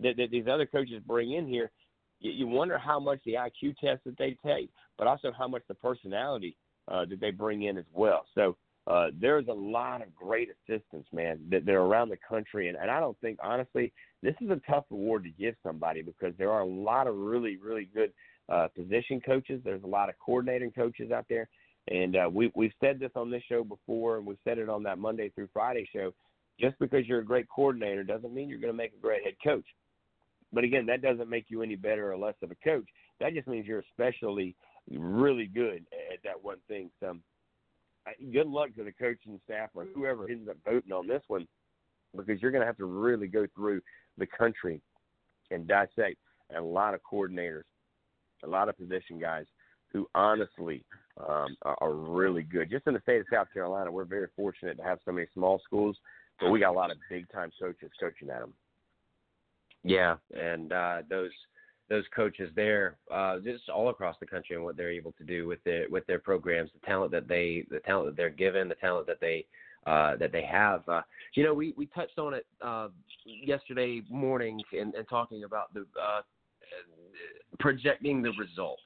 that, 0.01 0.17
that 0.17 0.31
these 0.31 0.47
other 0.51 0.67
coaches 0.67 1.01
bring 1.07 1.33
in 1.33 1.47
here, 1.47 1.71
you, 2.19 2.33
you 2.33 2.47
wonder 2.47 2.77
how 2.77 2.99
much 2.99 3.21
the 3.25 3.35
IQ 3.35 3.77
test 3.79 4.03
that 4.05 4.19
they 4.19 4.37
take, 4.45 4.71
but 4.99 5.07
also 5.07 5.33
how 5.37 5.47
much 5.47 5.63
the 5.69 5.75
personality 5.75 6.57
uh, 6.89 7.05
that 7.05 7.21
they 7.21 7.31
bring 7.31 7.63
in 7.63 7.79
as 7.79 7.85
well. 7.93 8.27
So 8.35 8.57
uh, 8.87 9.09
there's 9.21 9.47
a 9.49 9.53
lot 9.53 10.03
of 10.03 10.15
great 10.15 10.49
assistants, 10.51 11.09
man, 11.13 11.39
that 11.51 11.65
they're 11.65 11.83
around 11.83 12.09
the 12.09 12.19
country, 12.29 12.69
and, 12.69 12.77
and 12.77 12.91
I 12.91 12.99
don't 12.99 13.19
think 13.21 13.39
honestly 13.43 13.93
this 14.23 14.35
is 14.41 14.51
a 14.51 14.61
tough 14.69 14.85
award 14.91 15.25
to 15.25 15.31
give 15.31 15.55
somebody 15.63 16.03
because 16.03 16.35
there 16.37 16.51
are 16.51 16.63
a 16.63 16.67
lot 16.67 17.07
of 17.07 17.17
really, 17.17 17.57
really 17.57 17.89
good 17.95 18.13
uh, 18.49 18.69
position 18.75 19.21
coaches. 19.21 19.61
There's 19.65 19.85
a 19.85 19.89
lot 19.89 20.09
of 20.09 20.17
coordinating 20.19 20.73
coaches 20.73 21.13
out 21.13 21.27
there, 21.29 21.49
and 21.89 22.17
uh, 22.17 22.29
we 22.33 22.51
we've 22.57 22.73
said 22.81 22.99
this 22.99 23.13
on 23.15 23.31
this 23.31 23.43
show 23.49 23.63
before, 23.63 24.17
and 24.17 24.27
we've 24.27 24.39
said 24.45 24.59
it 24.59 24.69
on 24.69 24.83
that 24.83 24.99
Monday 24.99 25.31
through 25.31 25.49
Friday 25.53 25.89
show. 25.93 26.13
Just 26.61 26.79
because 26.79 27.07
you're 27.07 27.21
a 27.21 27.25
great 27.25 27.49
coordinator 27.49 28.05
doesn't 28.05 28.35
mean 28.35 28.49
you're 28.49 28.59
going 28.59 28.73
to 28.73 28.77
make 28.77 28.93
a 28.93 29.01
great 29.01 29.25
head 29.25 29.35
coach. 29.43 29.65
But 30.53 30.65
again, 30.65 30.87
that 30.87 31.03
doesn't 31.03 31.31
make 31.31 31.47
you 31.49 31.63
any 31.63 31.77
better 31.77 32.13
or 32.13 32.19
less 32.19 32.35
of 32.43 32.51
a 32.51 32.57
coach. 32.57 32.85
That 33.21 33.33
just 33.33 33.49
means 33.49 33.67
you're 33.67 33.85
especially 33.91 34.55
really 34.91 35.47
good 35.47 35.87
at 36.13 36.23
that 36.25 36.43
one 36.43 36.59
thing. 36.69 36.91
So 37.01 37.17
good 38.33 38.47
luck 38.47 38.75
to 38.77 38.85
the 38.85 38.93
coaching 38.93 39.41
staff 39.45 39.71
or 39.75 39.87
whoever 39.95 40.29
ends 40.29 40.49
up 40.49 40.57
voting 40.65 40.93
on 40.93 41.07
this 41.07 41.23
one. 41.29 41.47
because 42.17 42.41
you're 42.41 42.51
going 42.51 42.61
to 42.61 42.67
have 42.67 42.77
to 42.79 42.85
really 42.85 43.27
go 43.27 43.47
through 43.55 43.81
the 44.19 44.27
country 44.27 44.81
and 45.51 45.67
dissect 45.67 46.17
a 46.57 46.61
lot 46.61 46.95
of 46.95 47.01
coordinators, 47.11 47.63
a 48.45 48.49
lot 48.49 48.69
of 48.69 48.77
position 48.77 49.19
guys 49.19 49.47
who 49.93 50.09
honestly 50.15 50.85
um, 51.29 51.57
are, 51.63 51.77
are 51.81 51.95
really 51.95 52.43
good. 52.43 52.71
Just 52.71 52.87
in 52.87 52.95
the 52.95 53.01
state 53.01 53.21
of 53.21 53.27
South 53.33 53.49
Carolina, 53.53 53.91
we're 53.91 54.05
very 54.05 54.29
fortunate 54.35 54.77
to 54.79 54.83
have 54.83 54.99
so 55.05 55.13
many 55.13 55.27
small 55.35 55.61
schools, 55.65 55.97
but 56.41 56.51
we 56.51 56.61
got 56.61 56.71
a 56.71 56.79
lot 56.79 56.91
of 56.91 56.97
big 57.11 57.31
time 57.31 57.51
coaches 57.61 57.91
coaching 58.01 58.31
at 58.31 58.41
them. 58.41 58.55
Yeah, 59.85 60.17
and 60.35 60.73
uh, 60.73 61.03
those 61.09 61.31
those 61.89 62.05
coaches 62.15 62.51
there, 62.57 62.97
uh, 63.13 63.39
just 63.41 63.69
all 63.69 63.91
across 63.91 64.17
the 64.21 64.27
country, 64.27 64.57
and 64.57 64.65
what 64.65 64.77
they're 64.77 64.91
able 64.91 65.13
to 65.13 65.25
do 65.25 65.47
with 65.47 65.63
their 65.65 65.89
with 65.91 66.07
their 66.07 66.19
programs, 66.19 66.71
the 66.73 66.87
talent 66.87 67.13
that 67.13 67.29
they 67.29 67.67
the 67.71 67.81
talent 67.81 68.07
that 68.07 68.17
they're 68.17 68.31
given, 68.31 68.69
the 68.69 68.75
talent 68.77 69.07
that 69.07 69.21
they 69.21 69.45
uh, 69.87 70.17
that 70.17 70.33
they 70.33 70.43
have. 70.43 70.89
Uh, 70.89 71.03
you 71.35 71.45
know, 71.45 71.53
we 71.53 71.75
we 71.77 71.87
touched 71.87 72.19
on 72.19 72.35
it 72.35 72.47
uh, 72.61 72.89
yesterday 73.25 74.03
morning 74.09 74.61
and, 74.73 74.95
talking 75.09 75.45
about 75.45 75.73
the 75.75 75.81
uh, 76.01 76.23
projecting 77.59 78.23
the 78.23 78.33
results 78.39 78.83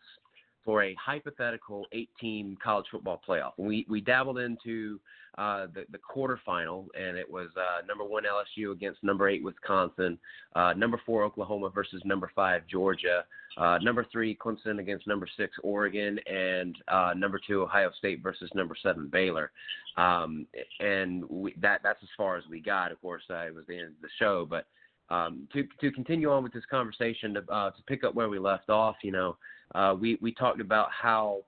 for 0.66 0.82
a 0.82 0.94
hypothetical 1.02 1.86
eight-team 1.92 2.58
college 2.62 2.86
football 2.90 3.22
playoff. 3.26 3.52
We 3.56 3.86
we 3.88 4.02
dabbled 4.02 4.38
into 4.38 5.00
uh, 5.38 5.68
the 5.72 5.84
the 5.92 5.98
quarterfinal, 5.98 6.86
and 6.98 7.16
it 7.16 7.30
was 7.30 7.48
uh, 7.56 7.86
number 7.86 8.04
one 8.04 8.24
LSU 8.24 8.72
against 8.72 9.02
number 9.02 9.28
eight 9.28 9.44
Wisconsin, 9.44 10.18
uh, 10.56 10.72
number 10.76 11.00
four 11.06 11.22
Oklahoma 11.22 11.70
versus 11.70 12.02
number 12.04 12.30
five 12.34 12.62
Georgia, 12.68 13.24
uh, 13.56 13.78
number 13.80 14.04
three 14.10 14.36
Clemson 14.36 14.80
against 14.80 15.06
number 15.06 15.28
six 15.36 15.56
Oregon, 15.62 16.18
and 16.26 16.76
uh, 16.88 17.14
number 17.16 17.40
two 17.46 17.62
Ohio 17.62 17.90
State 17.96 18.22
versus 18.22 18.50
number 18.54 18.76
seven 18.82 19.08
Baylor. 19.08 19.52
Um, 19.96 20.46
and 20.80 21.24
we, 21.30 21.54
that 21.60 21.80
that's 21.84 22.02
as 22.02 22.08
far 22.16 22.36
as 22.36 22.44
we 22.50 22.60
got. 22.60 22.90
Of 22.90 23.00
course, 23.00 23.22
uh, 23.30 23.46
it 23.46 23.54
was 23.54 23.64
the 23.68 23.78
end 23.78 23.86
of 23.86 24.02
the 24.02 24.08
show, 24.18 24.46
but. 24.48 24.66
Um, 25.08 25.46
to 25.52 25.62
to 25.80 25.92
continue 25.92 26.32
on 26.32 26.42
with 26.42 26.52
this 26.52 26.64
conversation, 26.68 27.34
to 27.34 27.40
to 27.42 27.82
pick 27.86 28.02
up 28.02 28.16
where 28.16 28.28
we 28.28 28.40
left 28.40 28.70
off, 28.70 28.96
you 29.04 29.12
know, 29.12 29.36
uh, 29.74 29.94
we 29.98 30.18
we 30.20 30.32
talked 30.32 30.60
about 30.60 30.88
how 30.90 31.40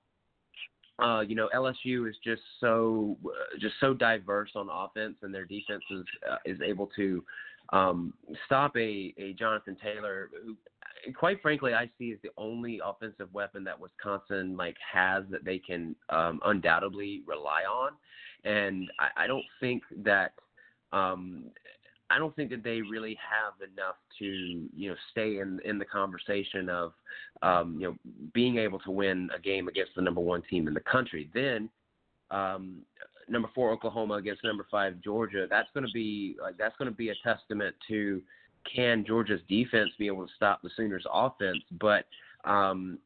uh, 0.99 1.21
you 1.21 1.35
know 1.35 1.49
LSU 1.55 2.09
is 2.09 2.17
just 2.25 2.43
so 2.61 3.17
uh, 3.25 3.59
just 3.61 3.75
so 3.81 3.95
diverse 3.95 4.51
on 4.55 4.69
offense, 4.71 5.17
and 5.23 5.33
their 5.33 5.45
defense 5.45 5.85
is 5.91 6.05
uh, 6.31 6.37
is 6.45 6.59
able 6.61 6.89
to 6.97 7.25
um, 7.73 8.13
stop 8.47 8.77
a 8.77 9.15
a 9.19 9.35
Jonathan 9.39 9.77
Taylor, 9.83 10.31
who 10.45 10.57
quite 11.13 11.41
frankly 11.41 11.75
I 11.75 11.91
see 11.99 12.13
as 12.13 12.19
the 12.23 12.31
only 12.37 12.81
offensive 12.85 13.33
weapon 13.33 13.65
that 13.65 13.79
Wisconsin 13.79 14.57
like 14.57 14.77
has 14.93 15.25
that 15.31 15.45
they 15.45 15.59
can 15.59 15.95
um, 16.11 16.41
undoubtedly 16.45 17.23
rely 17.27 17.63
on, 17.63 17.93
and 18.45 18.91
I, 18.99 19.25
I 19.25 19.27
don't 19.27 19.47
think 19.61 19.83
that. 20.05 20.33
Um, 20.91 21.51
I 22.11 22.19
don't 22.19 22.35
think 22.35 22.51
that 22.51 22.65
they 22.65 22.81
really 22.81 23.19
have 23.21 23.55
enough 23.61 23.97
to 24.19 24.25
you 24.25 24.91
know 24.91 24.97
stay 25.11 25.39
in 25.39 25.61
in 25.65 25.79
the 25.79 25.85
conversation 25.85 26.69
of 26.69 26.93
um, 27.43 27.77
you 27.79 27.89
know 27.89 27.97
being 28.33 28.59
able 28.59 28.79
to 28.81 28.91
win 28.91 29.29
a 29.37 29.41
game 29.41 29.69
against 29.69 29.93
the 29.95 30.03
number 30.03 30.21
one 30.21 30.43
team 30.43 30.69
in 30.69 30.75
the 30.75 30.81
country. 30.81 31.31
Then 31.35 31.69
um, 32.31 32.79
number 33.29 33.49
four 33.55 33.71
Oklahoma 33.73 34.15
against 34.15 34.45
number 34.45 34.67
five 34.71 35.01
Georgia. 35.03 35.47
That's 35.49 35.69
going 35.75 35.87
to 35.87 35.93
be 35.93 36.37
like 36.41 36.57
that's 36.57 36.77
going 36.79 36.91
to 36.91 36.97
be 36.97 37.11
a 37.11 37.15
testament 37.23 37.75
to 37.89 38.23
can 38.75 39.05
Georgia's 39.07 39.41
defense 39.49 39.91
be 39.99 40.07
able 40.07 40.27
to 40.27 40.33
stop 40.35 40.63
the 40.63 40.71
Sooners' 40.77 41.07
offense, 41.13 41.59
but 41.81 42.07
um, 42.45 42.99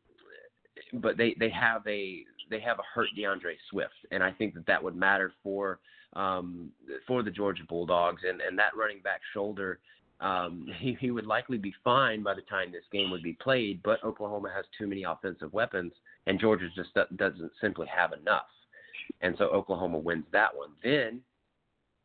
but 0.94 1.16
they 1.16 1.34
they 1.38 1.50
have 1.50 1.86
a 1.86 2.24
they 2.50 2.60
have 2.60 2.78
a 2.78 2.82
hurt 2.94 3.08
D'Andre 3.16 3.56
Swift, 3.70 3.94
and 4.10 4.22
I 4.22 4.30
think 4.32 4.54
that 4.54 4.66
that 4.66 4.82
would 4.82 4.96
matter 4.96 5.32
for 5.42 5.80
um, 6.14 6.70
for 7.06 7.22
the 7.22 7.30
Georgia 7.30 7.62
Bulldogs, 7.68 8.22
and, 8.28 8.40
and 8.40 8.58
that 8.58 8.76
running 8.76 9.00
back 9.02 9.20
shoulder, 9.32 9.78
um, 10.20 10.66
he, 10.78 10.96
he 11.00 11.10
would 11.10 11.26
likely 11.26 11.58
be 11.58 11.74
fine 11.82 12.22
by 12.22 12.34
the 12.34 12.42
time 12.42 12.72
this 12.72 12.84
game 12.92 13.10
would 13.10 13.22
be 13.22 13.34
played. 13.34 13.82
But 13.82 14.02
Oklahoma 14.04 14.50
has 14.54 14.64
too 14.78 14.86
many 14.86 15.04
offensive 15.04 15.52
weapons, 15.52 15.92
and 16.26 16.40
Georgia 16.40 16.68
just 16.74 16.90
doesn't 17.16 17.52
simply 17.60 17.86
have 17.94 18.12
enough, 18.12 18.46
and 19.20 19.34
so 19.38 19.44
Oklahoma 19.46 19.98
wins 19.98 20.24
that 20.32 20.54
one. 20.54 20.70
Then 20.82 21.20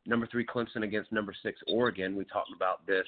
number 0.06 0.28
three 0.28 0.46
Clemson 0.46 0.84
against 0.84 1.12
number 1.12 1.34
six 1.44 1.60
Oregon. 1.68 2.16
We 2.16 2.26
talked 2.26 2.52
about 2.56 2.86
this. 2.88 3.06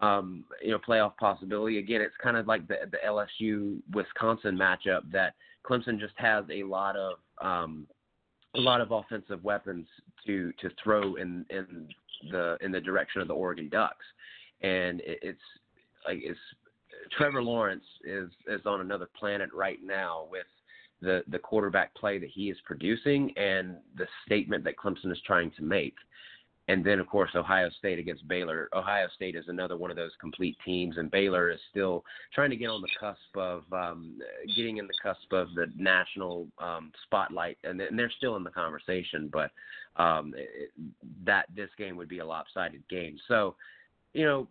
Um, 0.00 0.44
you 0.62 0.70
know, 0.70 0.78
playoff 0.78 1.14
possibility. 1.18 1.78
Again, 1.78 2.00
it's 2.00 2.14
kind 2.22 2.38
of 2.38 2.46
like 2.46 2.66
the 2.66 2.76
the 2.90 2.96
LSU 3.06 3.80
Wisconsin 3.92 4.56
matchup 4.56 5.02
that 5.12 5.34
Clemson 5.64 6.00
just 6.00 6.14
has 6.16 6.44
a 6.50 6.62
lot 6.62 6.96
of 6.96 7.18
um, 7.42 7.86
a 8.54 8.60
lot 8.60 8.80
of 8.80 8.90
offensive 8.90 9.42
weapons 9.44 9.86
to 10.26 10.52
to 10.60 10.70
throw 10.82 11.14
in 11.16 11.44
in 11.50 11.88
the 12.30 12.56
in 12.60 12.72
the 12.72 12.80
direction 12.80 13.20
of 13.20 13.28
the 13.28 13.34
Oregon 13.34 13.68
Ducks, 13.68 14.04
and 14.62 15.00
it, 15.00 15.18
it's 15.22 15.40
like 16.06 16.18
it's 16.22 16.38
Trevor 17.16 17.42
Lawrence 17.42 17.84
is 18.04 18.30
is 18.46 18.60
on 18.66 18.80
another 18.80 19.08
planet 19.18 19.50
right 19.54 19.78
now 19.82 20.26
with 20.30 20.46
the 21.00 21.22
the 21.28 21.38
quarterback 21.38 21.94
play 21.94 22.18
that 22.18 22.30
he 22.30 22.50
is 22.50 22.56
producing 22.64 23.32
and 23.36 23.76
the 23.96 24.06
statement 24.26 24.64
that 24.64 24.76
Clemson 24.76 25.10
is 25.12 25.20
trying 25.26 25.50
to 25.52 25.62
make. 25.62 25.94
And 26.70 26.84
then, 26.84 27.00
of 27.00 27.08
course, 27.08 27.30
Ohio 27.34 27.68
State 27.80 27.98
against 27.98 28.28
Baylor. 28.28 28.68
Ohio 28.72 29.08
State 29.16 29.34
is 29.34 29.46
another 29.48 29.76
one 29.76 29.90
of 29.90 29.96
those 29.96 30.12
complete 30.20 30.56
teams, 30.64 30.98
and 30.98 31.10
Baylor 31.10 31.50
is 31.50 31.58
still 31.68 32.04
trying 32.32 32.50
to 32.50 32.56
get 32.56 32.68
on 32.68 32.80
the 32.80 32.88
cusp 33.00 33.36
of 33.36 33.64
um, 33.72 34.20
getting 34.56 34.76
in 34.76 34.86
the 34.86 34.94
cusp 35.02 35.32
of 35.32 35.52
the 35.56 35.66
national 35.76 36.46
um, 36.58 36.92
spotlight, 37.06 37.58
and, 37.64 37.80
and 37.80 37.98
they're 37.98 38.12
still 38.16 38.36
in 38.36 38.44
the 38.44 38.50
conversation. 38.50 39.28
But 39.32 39.50
um, 39.96 40.32
it, 40.36 40.70
that 41.24 41.46
this 41.56 41.70
game 41.76 41.96
would 41.96 42.08
be 42.08 42.20
a 42.20 42.26
lopsided 42.26 42.84
game. 42.88 43.18
So, 43.26 43.56
you 44.12 44.24
know, 44.24 44.46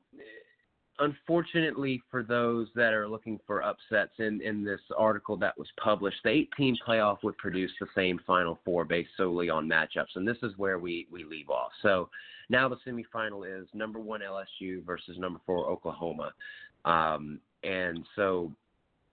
unfortunately 0.99 2.01
for 2.09 2.23
those 2.23 2.67
that 2.75 2.93
are 2.93 3.07
looking 3.07 3.39
for 3.45 3.63
upsets 3.63 4.11
in, 4.19 4.41
in 4.41 4.63
this 4.63 4.81
article 4.97 5.37
that 5.37 5.57
was 5.57 5.67
published, 5.81 6.17
the 6.23 6.29
eight 6.29 6.49
team 6.57 6.75
playoff 6.85 7.17
would 7.23 7.37
produce 7.37 7.71
the 7.79 7.87
same 7.95 8.19
Final 8.25 8.59
Four 8.65 8.85
based 8.85 9.09
solely 9.17 9.49
on 9.49 9.67
matchups. 9.67 10.15
And 10.15 10.27
this 10.27 10.37
is 10.43 10.53
where 10.57 10.79
we, 10.79 11.07
we 11.11 11.23
leave 11.23 11.49
off. 11.49 11.71
So 11.81 12.09
now 12.49 12.69
the 12.69 12.77
semifinal 12.85 13.45
is 13.45 13.67
number 13.73 13.99
one 13.99 14.21
LSU 14.21 14.83
versus 14.85 15.17
number 15.17 15.39
four 15.45 15.67
Oklahoma. 15.67 16.33
Um, 16.85 17.39
and 17.63 18.05
so 18.15 18.51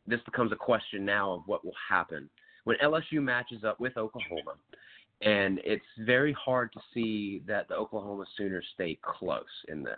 this 0.07 0.21
becomes 0.25 0.53
a 0.53 0.57
question 0.57 1.05
now 1.05 1.33
of 1.33 1.43
what 1.47 1.65
will 1.65 1.75
happen. 1.89 2.29
When 2.65 2.77
LSU 2.83 3.23
matches 3.23 3.65
up 3.65 3.79
with 3.79 3.97
Oklahoma, 3.97 4.55
and 5.23 5.61
it's 5.65 5.85
very 6.01 6.33
hard 6.33 6.73
to 6.73 6.81
see 6.93 7.43
that 7.47 7.69
the 7.69 7.75
Oklahoma 7.75 8.25
Sooners 8.37 8.67
stay 8.75 8.99
close 9.03 9.45
in 9.69 9.83
this. 9.83 9.95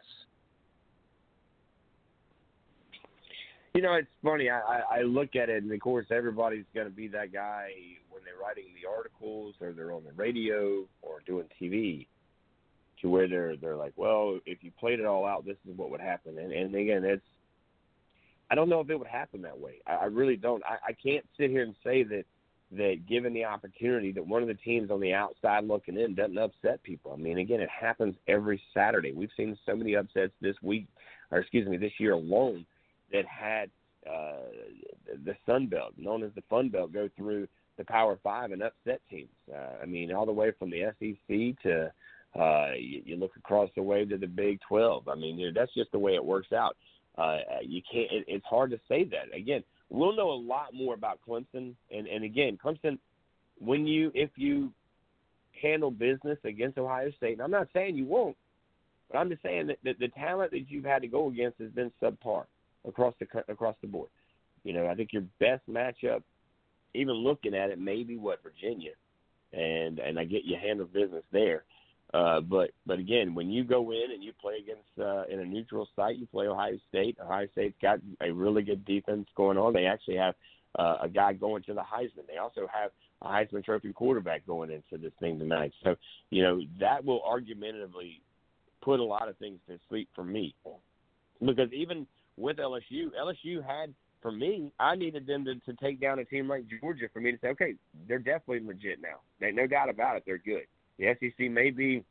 You 3.78 3.84
know, 3.84 3.92
it's 3.92 4.08
funny. 4.24 4.50
I, 4.50 4.80
I 4.90 5.02
look 5.02 5.36
at 5.36 5.48
it, 5.48 5.62
and 5.62 5.70
of 5.70 5.78
course, 5.78 6.06
everybody's 6.10 6.64
going 6.74 6.88
to 6.88 6.92
be 6.92 7.06
that 7.06 7.32
guy 7.32 7.70
when 8.10 8.24
they're 8.24 8.44
writing 8.44 8.64
the 8.74 8.88
articles, 8.88 9.54
or 9.60 9.70
they're 9.70 9.92
on 9.92 10.02
the 10.02 10.10
radio, 10.14 10.84
or 11.00 11.20
doing 11.24 11.46
TV, 11.62 12.08
to 13.00 13.08
where 13.08 13.28
they're 13.28 13.56
they're 13.56 13.76
like, 13.76 13.92
well, 13.94 14.40
if 14.46 14.64
you 14.64 14.72
played 14.80 14.98
it 14.98 15.06
all 15.06 15.24
out, 15.24 15.46
this 15.46 15.58
is 15.64 15.78
what 15.78 15.92
would 15.92 16.00
happen. 16.00 16.38
And 16.38 16.52
and 16.52 16.74
again, 16.74 17.04
it's 17.04 17.22
I 18.50 18.56
don't 18.56 18.68
know 18.68 18.80
if 18.80 18.90
it 18.90 18.98
would 18.98 19.06
happen 19.06 19.42
that 19.42 19.60
way. 19.60 19.74
I, 19.86 19.92
I 19.92 20.04
really 20.06 20.34
don't. 20.34 20.60
I, 20.64 20.88
I 20.88 20.92
can't 20.92 21.24
sit 21.38 21.48
here 21.48 21.62
and 21.62 21.76
say 21.84 22.02
that 22.02 22.24
that 22.72 23.06
given 23.08 23.32
the 23.32 23.44
opportunity 23.44 24.10
that 24.10 24.26
one 24.26 24.42
of 24.42 24.48
the 24.48 24.54
teams 24.54 24.90
on 24.90 24.98
the 24.98 25.12
outside 25.12 25.68
looking 25.68 25.96
in 25.96 26.16
doesn't 26.16 26.36
upset 26.36 26.82
people. 26.82 27.12
I 27.12 27.16
mean, 27.16 27.38
again, 27.38 27.60
it 27.60 27.70
happens 27.70 28.16
every 28.26 28.60
Saturday. 28.74 29.12
We've 29.12 29.30
seen 29.36 29.56
so 29.64 29.76
many 29.76 29.94
upsets 29.94 30.32
this 30.40 30.56
week, 30.62 30.88
or 31.30 31.38
excuse 31.38 31.68
me, 31.68 31.76
this 31.76 31.92
year 32.00 32.14
alone 32.14 32.66
that 33.12 33.26
had 33.26 33.70
uh, 34.06 34.36
the 35.24 35.34
Sun 35.46 35.66
Belt, 35.66 35.92
known 35.96 36.22
as 36.22 36.30
the 36.34 36.42
Fun 36.48 36.68
Belt, 36.68 36.92
go 36.92 37.08
through 37.16 37.48
the 37.76 37.84
Power 37.84 38.18
Five 38.22 38.52
and 38.52 38.62
upset 38.62 39.00
teams. 39.10 39.28
Uh, 39.52 39.82
I 39.82 39.86
mean, 39.86 40.12
all 40.12 40.26
the 40.26 40.32
way 40.32 40.52
from 40.58 40.70
the 40.70 40.92
SEC 40.98 41.62
to 41.62 41.92
uh, 42.38 42.72
you, 42.76 43.02
you 43.04 43.16
look 43.16 43.36
across 43.36 43.70
the 43.74 43.82
way 43.82 44.04
to 44.04 44.16
the 44.16 44.26
Big 44.26 44.60
Twelve. 44.66 45.08
I 45.08 45.14
mean, 45.14 45.38
you 45.38 45.46
know, 45.46 45.60
that's 45.60 45.74
just 45.74 45.92
the 45.92 45.98
way 45.98 46.14
it 46.14 46.24
works 46.24 46.52
out. 46.52 46.76
Uh, 47.16 47.38
you 47.62 47.82
can't. 47.90 48.10
It, 48.10 48.24
it's 48.28 48.46
hard 48.46 48.70
to 48.70 48.80
say 48.88 49.04
that. 49.04 49.34
Again, 49.36 49.62
we'll 49.90 50.16
know 50.16 50.30
a 50.30 50.40
lot 50.40 50.74
more 50.74 50.94
about 50.94 51.20
Clemson, 51.26 51.74
and 51.90 52.06
and 52.06 52.24
again, 52.24 52.58
Clemson, 52.62 52.98
when 53.58 53.86
you 53.86 54.10
if 54.14 54.30
you 54.36 54.72
handle 55.60 55.90
business 55.90 56.38
against 56.44 56.78
Ohio 56.78 57.10
State, 57.16 57.32
and 57.32 57.42
I'm 57.42 57.50
not 57.50 57.68
saying 57.72 57.96
you 57.96 58.04
won't, 58.04 58.36
but 59.10 59.18
I'm 59.18 59.28
just 59.28 59.42
saying 59.42 59.68
that 59.68 59.78
the, 59.82 59.94
the 59.98 60.08
talent 60.08 60.52
that 60.52 60.70
you've 60.70 60.84
had 60.84 61.02
to 61.02 61.08
go 61.08 61.28
against 61.28 61.58
has 61.60 61.70
been 61.70 61.90
subpar 62.00 62.44
across 62.86 63.14
the 63.20 63.26
across 63.48 63.76
the 63.80 63.88
board. 63.88 64.10
You 64.64 64.72
know, 64.72 64.86
I 64.86 64.94
think 64.94 65.12
your 65.12 65.24
best 65.40 65.62
matchup, 65.68 66.22
even 66.94 67.14
looking 67.14 67.54
at 67.54 67.70
it, 67.70 67.78
maybe 67.78 68.16
what 68.16 68.42
Virginia, 68.42 68.92
and 69.52 69.98
and 69.98 70.18
I 70.18 70.24
get 70.24 70.44
you 70.44 70.56
handle 70.60 70.86
business 70.86 71.24
there. 71.32 71.64
Uh, 72.14 72.40
but 72.40 72.70
but 72.86 72.98
again, 72.98 73.34
when 73.34 73.50
you 73.50 73.64
go 73.64 73.90
in 73.90 74.12
and 74.12 74.22
you 74.22 74.32
play 74.40 74.54
against 74.62 74.88
uh, 74.98 75.24
in 75.32 75.40
a 75.40 75.44
neutral 75.44 75.88
site, 75.94 76.16
you 76.16 76.26
play 76.26 76.46
Ohio 76.46 76.78
State. 76.88 77.18
Ohio 77.22 77.46
State's 77.52 77.76
got 77.82 77.98
a 78.22 78.30
really 78.30 78.62
good 78.62 78.84
defense 78.84 79.26
going 79.36 79.58
on. 79.58 79.74
They 79.74 79.84
actually 79.84 80.16
have 80.16 80.34
uh, 80.78 80.96
a 81.02 81.08
guy 81.08 81.34
going 81.34 81.62
to 81.64 81.74
the 81.74 81.82
Heisman. 81.82 82.26
They 82.26 82.38
also 82.38 82.66
have 82.72 82.92
a 83.20 83.28
Heisman 83.28 83.64
Trophy 83.64 83.92
quarterback 83.92 84.46
going 84.46 84.70
into 84.70 85.02
this 85.02 85.12
thing 85.20 85.38
tonight. 85.38 85.72
So 85.84 85.96
you 86.30 86.42
know 86.42 86.60
that 86.80 87.04
will 87.04 87.22
argumentatively 87.22 88.22
put 88.80 89.00
a 89.00 89.04
lot 89.04 89.28
of 89.28 89.36
things 89.36 89.58
to 89.68 89.78
sleep 89.88 90.08
for 90.14 90.24
me. 90.24 90.54
Because 91.44 91.70
even 91.72 92.06
with 92.38 92.56
LSU, 92.56 93.10
LSU 93.20 93.64
had 93.64 93.94
for 94.20 94.32
me, 94.32 94.72
I 94.80 94.96
needed 94.96 95.26
them 95.26 95.44
to, 95.44 95.54
to 95.54 95.72
take 95.80 96.00
down 96.00 96.18
a 96.18 96.24
team 96.24 96.48
like 96.48 96.64
Georgia 96.80 97.06
for 97.12 97.20
me 97.20 97.32
to 97.32 97.38
say, 97.38 97.48
okay, 97.48 97.74
they're 98.08 98.18
definitely 98.18 98.66
legit 98.66 99.00
now. 99.00 99.20
They, 99.40 99.52
no 99.52 99.66
doubt 99.66 99.88
about 99.88 100.16
it, 100.16 100.24
they're 100.26 100.38
good. 100.38 100.64
The 100.98 101.14
SEC 101.20 101.50
may 101.50 101.70
be 101.70 102.04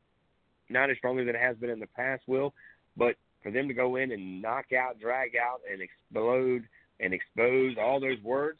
not 0.69 0.89
as 0.89 0.97
strongly 0.97 1.25
than 1.25 1.35
it 1.35 1.41
has 1.41 1.57
been 1.57 1.69
in 1.69 1.79
the 1.79 1.87
past, 1.87 2.23
will, 2.27 2.53
but 2.95 3.15
for 3.43 3.51
them 3.51 3.67
to 3.67 3.73
go 3.73 3.97
in 3.97 4.11
and 4.11 4.41
knock 4.41 4.71
out, 4.73 4.99
drag 4.99 5.31
out, 5.35 5.59
and 5.71 5.81
explode 5.81 6.63
and 6.99 7.13
expose 7.13 7.75
all 7.79 7.99
those 7.99 8.21
words 8.23 8.59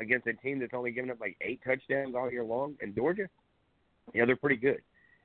against 0.00 0.26
a 0.26 0.34
team 0.34 0.58
that's 0.58 0.74
only 0.74 0.90
given 0.90 1.10
up 1.10 1.20
like 1.20 1.36
eight 1.40 1.60
touchdowns 1.64 2.14
all 2.14 2.30
year 2.30 2.44
long 2.44 2.74
in 2.80 2.94
Georgia, 2.94 3.28
you 4.12 4.20
know, 4.20 4.26
they're 4.26 4.36
pretty 4.36 4.56
good. 4.56 4.82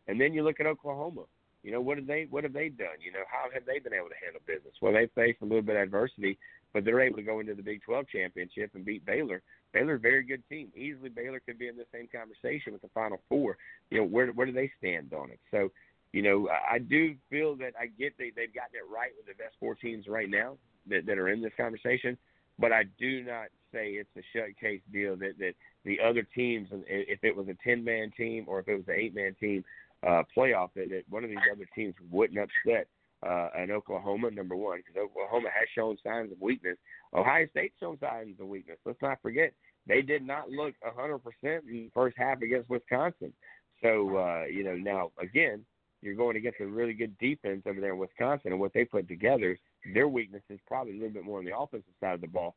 And 0.08 0.20
then 0.20 0.34
you 0.34 0.44
look 0.44 0.60
at 0.60 0.66
Oklahoma. 0.66 1.24
You 1.64 1.72
know, 1.72 1.82
what 1.82 1.98
have 1.98 2.08
they 2.08 2.28
what 2.30 2.44
have 2.44 2.54
they 2.54 2.70
done? 2.70 2.98
You 3.04 3.12
know, 3.12 3.24
how 3.30 3.50
have 3.54 3.66
they 3.66 3.80
been 3.80 3.94
able 3.94 4.10
to 4.10 4.22
handle 4.24 4.42
business? 4.48 4.74
Well, 4.82 4.94
they 4.94 5.08
faced 5.14 5.42
a 5.42 5.46
little 5.46 5.62
bit 5.62 5.76
of 5.76 5.84
adversity, 5.84 6.40
but 6.74 6.84
they're 6.84 7.02
able 7.02 7.18
to 7.18 7.24
go 7.24 7.40
into 7.40 7.54
the 7.54 7.62
Big 7.62 7.84
12 7.84 8.08
championship 8.08 8.72
and 8.74 8.84
beat 8.84 9.06
Baylor. 9.06 9.42
Baylor's 9.74 10.00
a 10.00 10.02
very 10.02 10.24
good 10.24 10.44
team. 10.50 10.72
Easily, 10.76 11.10
Baylor 11.10 11.40
could 11.40 11.60
be 11.60 11.68
in 11.68 11.78
the 11.78 11.86
same 11.94 12.08
conversation 12.08 12.74
with 12.74 12.82
the 12.82 12.90
Final 12.94 13.22
Four. 13.30 13.58
You 13.90 14.00
know, 14.00 14.06
where 14.06 14.28
where 14.32 14.48
do 14.48 14.54
they 14.54 14.72
stand 14.80 15.14
on 15.14 15.30
it? 15.30 15.40
So, 15.52 15.70
you 16.14 16.24
know, 16.24 16.50
I 16.50 16.80
do 16.80 17.16
feel 17.30 17.56
that 17.58 17.74
I 17.80 17.88
get 17.88 18.18
they 18.18 18.32
they've 18.36 18.54
gotten 18.54 18.76
it 18.76 18.92
right 18.92 19.12
with 19.16 19.28
the 19.28 19.42
best 19.42 19.56
four 19.60 19.76
teams 19.76 20.08
right 20.08 20.30
now 20.30 20.58
that 20.88 21.06
that 21.06 21.20
are 21.20 21.30
in 21.30 21.42
this 21.42 21.54
conversation, 21.58 22.18
but 22.58 22.72
I 22.72 22.84
do 23.00 23.24
not 23.24 23.48
say 23.72 23.92
it's 23.92 24.10
a 24.18 24.22
shut 24.34 24.58
case 24.60 24.82
deal 24.92 25.16
that 25.18 25.38
that 25.40 25.54
the 25.86 26.00
other 26.00 26.24
teams, 26.36 26.70
if 26.88 27.24
it 27.24 27.36
was 27.36 27.48
a 27.48 27.58
ten 27.64 27.84
man 27.84 28.12
team 28.18 28.46
or 28.48 28.60
if 28.60 28.68
it 28.68 28.76
was 28.76 28.88
an 28.88 28.96
eight 28.98 29.16
man 29.16 29.36
team, 29.40 29.64
uh, 30.06 30.24
playoff 30.36 30.70
that, 30.76 30.90
that 30.90 31.04
one 31.10 31.24
of 31.24 31.30
these 31.30 31.40
other 31.52 31.68
teams 31.76 31.96
wouldn't 32.10 32.40
upset 32.40 32.88
uh, 33.26 33.50
an 33.56 33.72
Oklahoma, 33.72 34.32
number 34.32 34.56
one, 34.56 34.80
because 34.80 35.00
Oklahoma 35.00 35.50
has 35.54 35.68
shown 35.76 35.96
signs 36.04 36.32
of 36.32 36.42
weakness. 36.42 36.78
Ohio 37.14 37.46
State's 37.52 37.76
shown 37.80 38.00
signs 38.00 38.40
of 38.40 38.48
weakness. 38.48 38.78
Let's 38.86 39.02
not 39.02 39.22
forget 39.22 39.54
they 39.88 40.02
did 40.02 40.26
not 40.26 40.50
look 40.50 40.74
100% 40.86 41.20
in 41.44 41.60
the 41.68 41.90
first 41.94 42.16
half 42.18 42.42
against 42.42 42.70
Wisconsin. 42.70 43.34
So 43.82 44.18
uh, 44.18 44.44
you 44.46 44.64
know 44.64 44.76
now 44.76 45.12
again 45.20 45.66
you're 46.02 46.16
going 46.16 46.36
against 46.36 46.60
a 46.60 46.66
really 46.66 46.94
good 46.94 47.16
defense 47.20 47.62
over 47.68 47.80
there 47.80 47.94
in 47.94 48.00
Wisconsin, 48.00 48.52
and 48.52 48.60
what 48.60 48.74
they 48.74 48.86
put 48.86 49.08
together, 49.08 49.58
their 49.94 50.08
weakness 50.08 50.42
is 50.50 50.60
probably 50.68 50.94
a 50.94 50.96
little 50.96 51.14
bit 51.14 51.24
more 51.24 51.40
on 51.40 51.46
the 51.46 51.56
offensive 51.56 51.94
side 52.00 52.16
of 52.16 52.22
the 52.22 52.28
ball. 52.28 52.56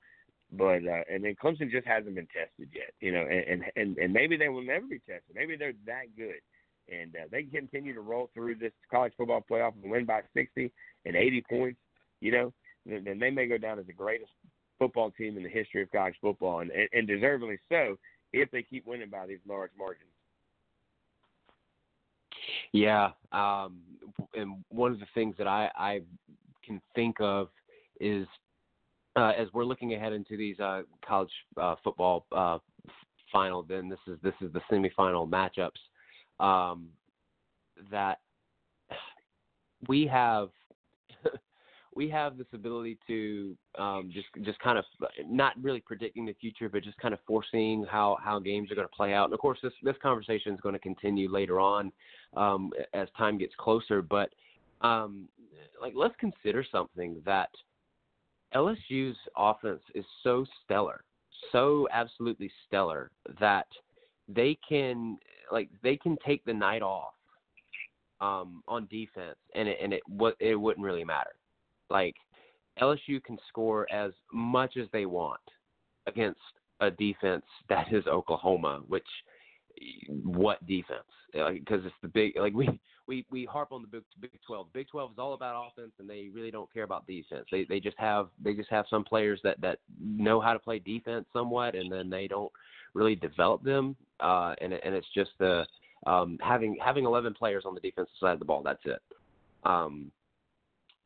But 0.53 0.87
uh, 0.87 1.03
and 1.11 1.25
then 1.25 1.35
Clemson 1.43 1.71
just 1.71 1.87
hasn't 1.87 2.15
been 2.15 2.29
tested 2.29 2.69
yet, 2.75 2.93
you 3.01 3.13
know, 3.13 3.27
and 3.27 3.65
and 3.77 3.99
and 3.99 4.13
maybe 4.13 4.37
they 4.37 4.49
will 4.49 4.65
never 4.65 4.87
be 4.87 4.99
tested. 5.01 5.35
Maybe 5.35 5.57
they're 5.57 5.73
that 5.87 6.15
good 6.17 6.41
and 6.91 7.15
uh, 7.17 7.27
they 7.31 7.43
continue 7.45 7.95
to 7.95 8.01
roll 8.01 8.31
through 8.35 8.57
this 8.57 8.73
college 8.91 9.13
football 9.17 9.45
playoff 9.51 9.73
and 9.83 9.91
win 9.91 10.05
by 10.05 10.21
60 10.35 10.71
and 11.05 11.17
80 11.17 11.45
points, 11.51 11.79
you 12.21 12.33
know, 12.33 12.53
then, 12.87 13.05
then 13.05 13.19
they 13.19 13.31
may 13.31 13.47
go 13.47 13.59
down 13.59 13.79
as 13.79 13.87
the 13.87 13.93
greatest 13.93 14.31
football 14.79 15.11
team 15.13 15.37
in 15.37 15.43
the 15.43 15.49
history 15.49 15.83
of 15.83 15.91
college 15.91 16.15
football, 16.21 16.61
and, 16.61 16.71
and, 16.71 16.89
and 16.93 17.09
deservedly 17.09 17.59
so 17.69 17.97
if 18.33 18.51
they 18.51 18.63
keep 18.63 18.87
winning 18.87 19.11
by 19.11 19.27
these 19.27 19.39
large 19.49 19.71
margins. 19.79 20.09
Yeah, 22.73 23.11
um, 23.33 23.79
and 24.35 24.65
one 24.69 24.93
of 24.93 24.99
the 24.99 25.07
things 25.15 25.35
that 25.39 25.47
I, 25.47 25.71
I 25.77 26.01
can 26.65 26.81
think 26.95 27.17
of 27.21 27.49
is 28.01 28.27
uh, 29.17 29.33
as 29.39 29.49
we're 29.53 29.65
looking 29.65 29.95
ahead 29.95 30.13
into 30.13 30.37
these 30.37 30.59
uh, 30.59 30.83
college 31.07 31.31
uh, 31.57 31.77
football 31.85 32.27
uh, 32.33 32.59
final. 33.35 33.63
Then 33.63 33.89
this 33.89 33.99
is 34.07 34.19
this 34.23 34.35
is 34.41 34.53
the 34.53 34.61
semifinal 34.71 35.29
matchups 35.29 35.71
um, 36.41 36.89
that 37.91 38.21
we 39.89 40.07
have 40.07 40.49
we 41.95 42.09
have 42.09 42.37
this 42.37 42.47
ability 42.53 42.99
to 43.07 43.57
um, 43.79 44.11
just 44.13 44.27
just 44.43 44.59
kind 44.61 44.79
of 44.79 44.85
not 45.27 45.53
really 45.61 45.81
predicting 45.81 46.27
the 46.27 46.35
future, 46.41 46.69
but 46.69 46.83
just 46.83 46.99
kind 46.99 47.15
of 47.15 47.21
foreseeing 47.27 47.85
how 47.91 48.19
how 48.23 48.39
games 48.39 48.71
are 48.71 48.75
going 48.75 48.89
to 48.89 48.95
play 48.95 49.15
out. 49.15 49.25
And 49.25 49.35
of 49.35 49.41
course, 49.41 49.59
this 49.63 49.73
this 49.83 49.97
conversation 50.03 50.55
is 50.55 50.61
going 50.61 50.75
to 50.75 50.79
continue 50.79 51.31
later 51.31 51.61
on 51.61 51.93
um, 52.37 52.71
as 52.93 53.09
time 53.17 53.39
gets 53.39 53.55
closer. 53.59 54.03
But 54.03 54.31
um, 54.81 55.29
like, 55.81 55.95
let's 55.97 56.15
consider 56.19 56.65
something 56.71 57.21
that 57.25 57.51
LSU's 58.55 59.17
offense 59.37 59.83
is 59.95 60.05
so 60.23 60.47
stellar, 60.65 61.03
so 61.53 61.89
absolutely 61.93 62.51
stellar 62.67 63.11
that 63.41 63.67
they 64.29 64.59
can 64.67 65.19
like 65.51 65.69
they 65.83 65.97
can 65.97 66.17
take 66.25 66.45
the 66.45 66.55
night 66.55 66.83
off 66.83 67.13
um, 68.21 68.63
on 68.69 68.87
defense, 68.91 69.37
and 69.55 69.69
it 69.69 69.79
and 69.83 69.93
it 69.93 70.03
what 70.09 70.37
it 70.41 70.55
wouldn't 70.55 70.85
really 70.85 71.05
matter. 71.05 71.35
Like 71.91 72.17
LSU 72.81 73.23
can 73.23 73.39
score 73.49 73.87
as 73.93 74.13
much 74.33 74.77
as 74.77 74.87
they 74.93 75.07
want 75.07 75.41
against 76.07 76.41
a 76.81 76.91
defense 76.91 77.45
that 77.69 77.93
is 77.93 78.07
Oklahoma, 78.07 78.83
which 78.89 79.07
what 80.09 80.65
defense? 80.67 81.01
Because 81.33 81.85
it's 81.85 81.95
the 82.03 82.09
big 82.09 82.37
like 82.37 82.55
we 82.55 82.69
we 83.07 83.27
we 83.31 83.45
harp 83.45 83.73
on 83.73 83.83
the 83.83 83.89
Big 83.89 84.03
Big 84.21 84.31
Twelve. 84.47 84.73
Big 84.73 84.89
Twelve 84.89 85.13
is 85.13 85.19
all 85.19 85.35
about 85.35 85.69
offense, 85.69 85.93
and 85.99 86.09
they 86.09 86.29
really 86.33 86.51
don't 86.51 86.73
care 86.73 86.85
about 86.85 87.07
defense. 87.07 87.47
They 87.51 87.65
they 87.65 87.81
just 87.81 87.99
have 87.99 88.29
they 88.43 88.55
just 88.55 88.71
have 88.71 88.87
some 88.89 89.05
players 89.05 89.41
that 89.45 89.61
that 89.61 89.79
know 90.01 90.41
how 90.41 90.53
to 90.53 90.59
play 90.59 90.79
defense 90.79 91.27
somewhat, 91.33 91.75
and 91.75 91.91
then 91.91 92.09
they 92.09 92.27
don't 92.27 92.53
really 92.95 93.15
develop 93.15 93.63
them. 93.63 93.97
Uh, 94.21 94.55
and 94.61 94.73
and 94.73 94.95
it's 94.95 95.07
just 95.15 95.31
the 95.39 95.67
um, 96.07 96.39
having 96.43 96.77
having 96.85 97.05
11 97.05 97.35
players 97.35 97.65
on 97.67 97.75
the 97.75 97.81
defensive 97.81 98.15
side 98.21 98.33
of 98.35 98.39
the 98.39 98.45
ball. 98.45 98.63
That's 98.63 98.85
it. 98.85 99.03
Um, 99.65 100.11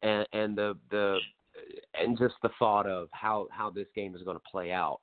and 0.02 0.26
and 0.32 0.56
the 0.56 0.76
the 0.90 1.18
and 1.94 2.18
just 2.18 2.34
the 2.42 2.50
thought 2.58 2.86
of 2.86 3.08
how 3.12 3.48
how 3.50 3.70
this 3.70 3.86
game 3.94 4.14
is 4.14 4.22
going 4.22 4.36
to 4.36 4.50
play 4.50 4.72
out 4.72 5.00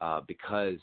uh, 0.00 0.20
because 0.26 0.78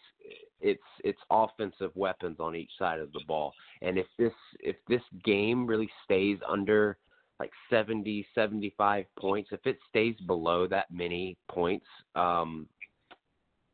it's 0.64 0.82
it's 1.04 1.20
offensive 1.30 1.92
weapons 1.96 2.38
on 2.40 2.56
each 2.56 2.72
side 2.80 3.00
of 3.00 3.12
the 3.12 3.22
ball. 3.28 3.54
And 3.82 3.98
if 3.98 4.08
this 4.18 4.34
if 4.60 4.78
this 4.88 5.02
game 5.24 5.68
really 5.68 5.90
stays 6.04 6.40
under 6.50 6.98
like 7.40 7.52
70 7.70 8.26
75 8.34 9.06
points, 9.20 9.50
if 9.52 9.60
it 9.66 9.78
stays 9.90 10.16
below 10.26 10.66
that 10.68 10.86
many 10.90 11.38
points, 11.50 11.86
um, 12.16 12.68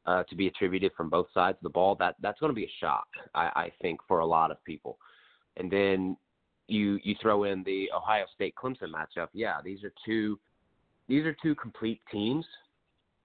uh, 0.05 0.23
to 0.23 0.35
be 0.35 0.47
attributed 0.47 0.91
from 0.97 1.09
both 1.09 1.27
sides 1.33 1.57
of 1.59 1.63
the 1.63 1.69
ball, 1.69 1.95
that 1.95 2.15
that's 2.19 2.39
going 2.39 2.49
to 2.49 2.55
be 2.55 2.65
a 2.65 2.73
shock, 2.79 3.07
I, 3.35 3.51
I 3.55 3.71
think, 3.81 3.99
for 4.07 4.19
a 4.19 4.25
lot 4.25 4.49
of 4.49 4.63
people. 4.63 4.97
And 5.57 5.69
then 5.69 6.17
you 6.67 6.99
you 7.03 7.15
throw 7.21 7.43
in 7.43 7.63
the 7.63 7.89
Ohio 7.95 8.25
State 8.33 8.55
Clemson 8.55 8.91
matchup. 8.91 9.27
Yeah, 9.33 9.57
these 9.63 9.83
are 9.83 9.93
two 10.05 10.39
these 11.07 11.25
are 11.25 11.35
two 11.41 11.53
complete 11.55 12.01
teams. 12.11 12.45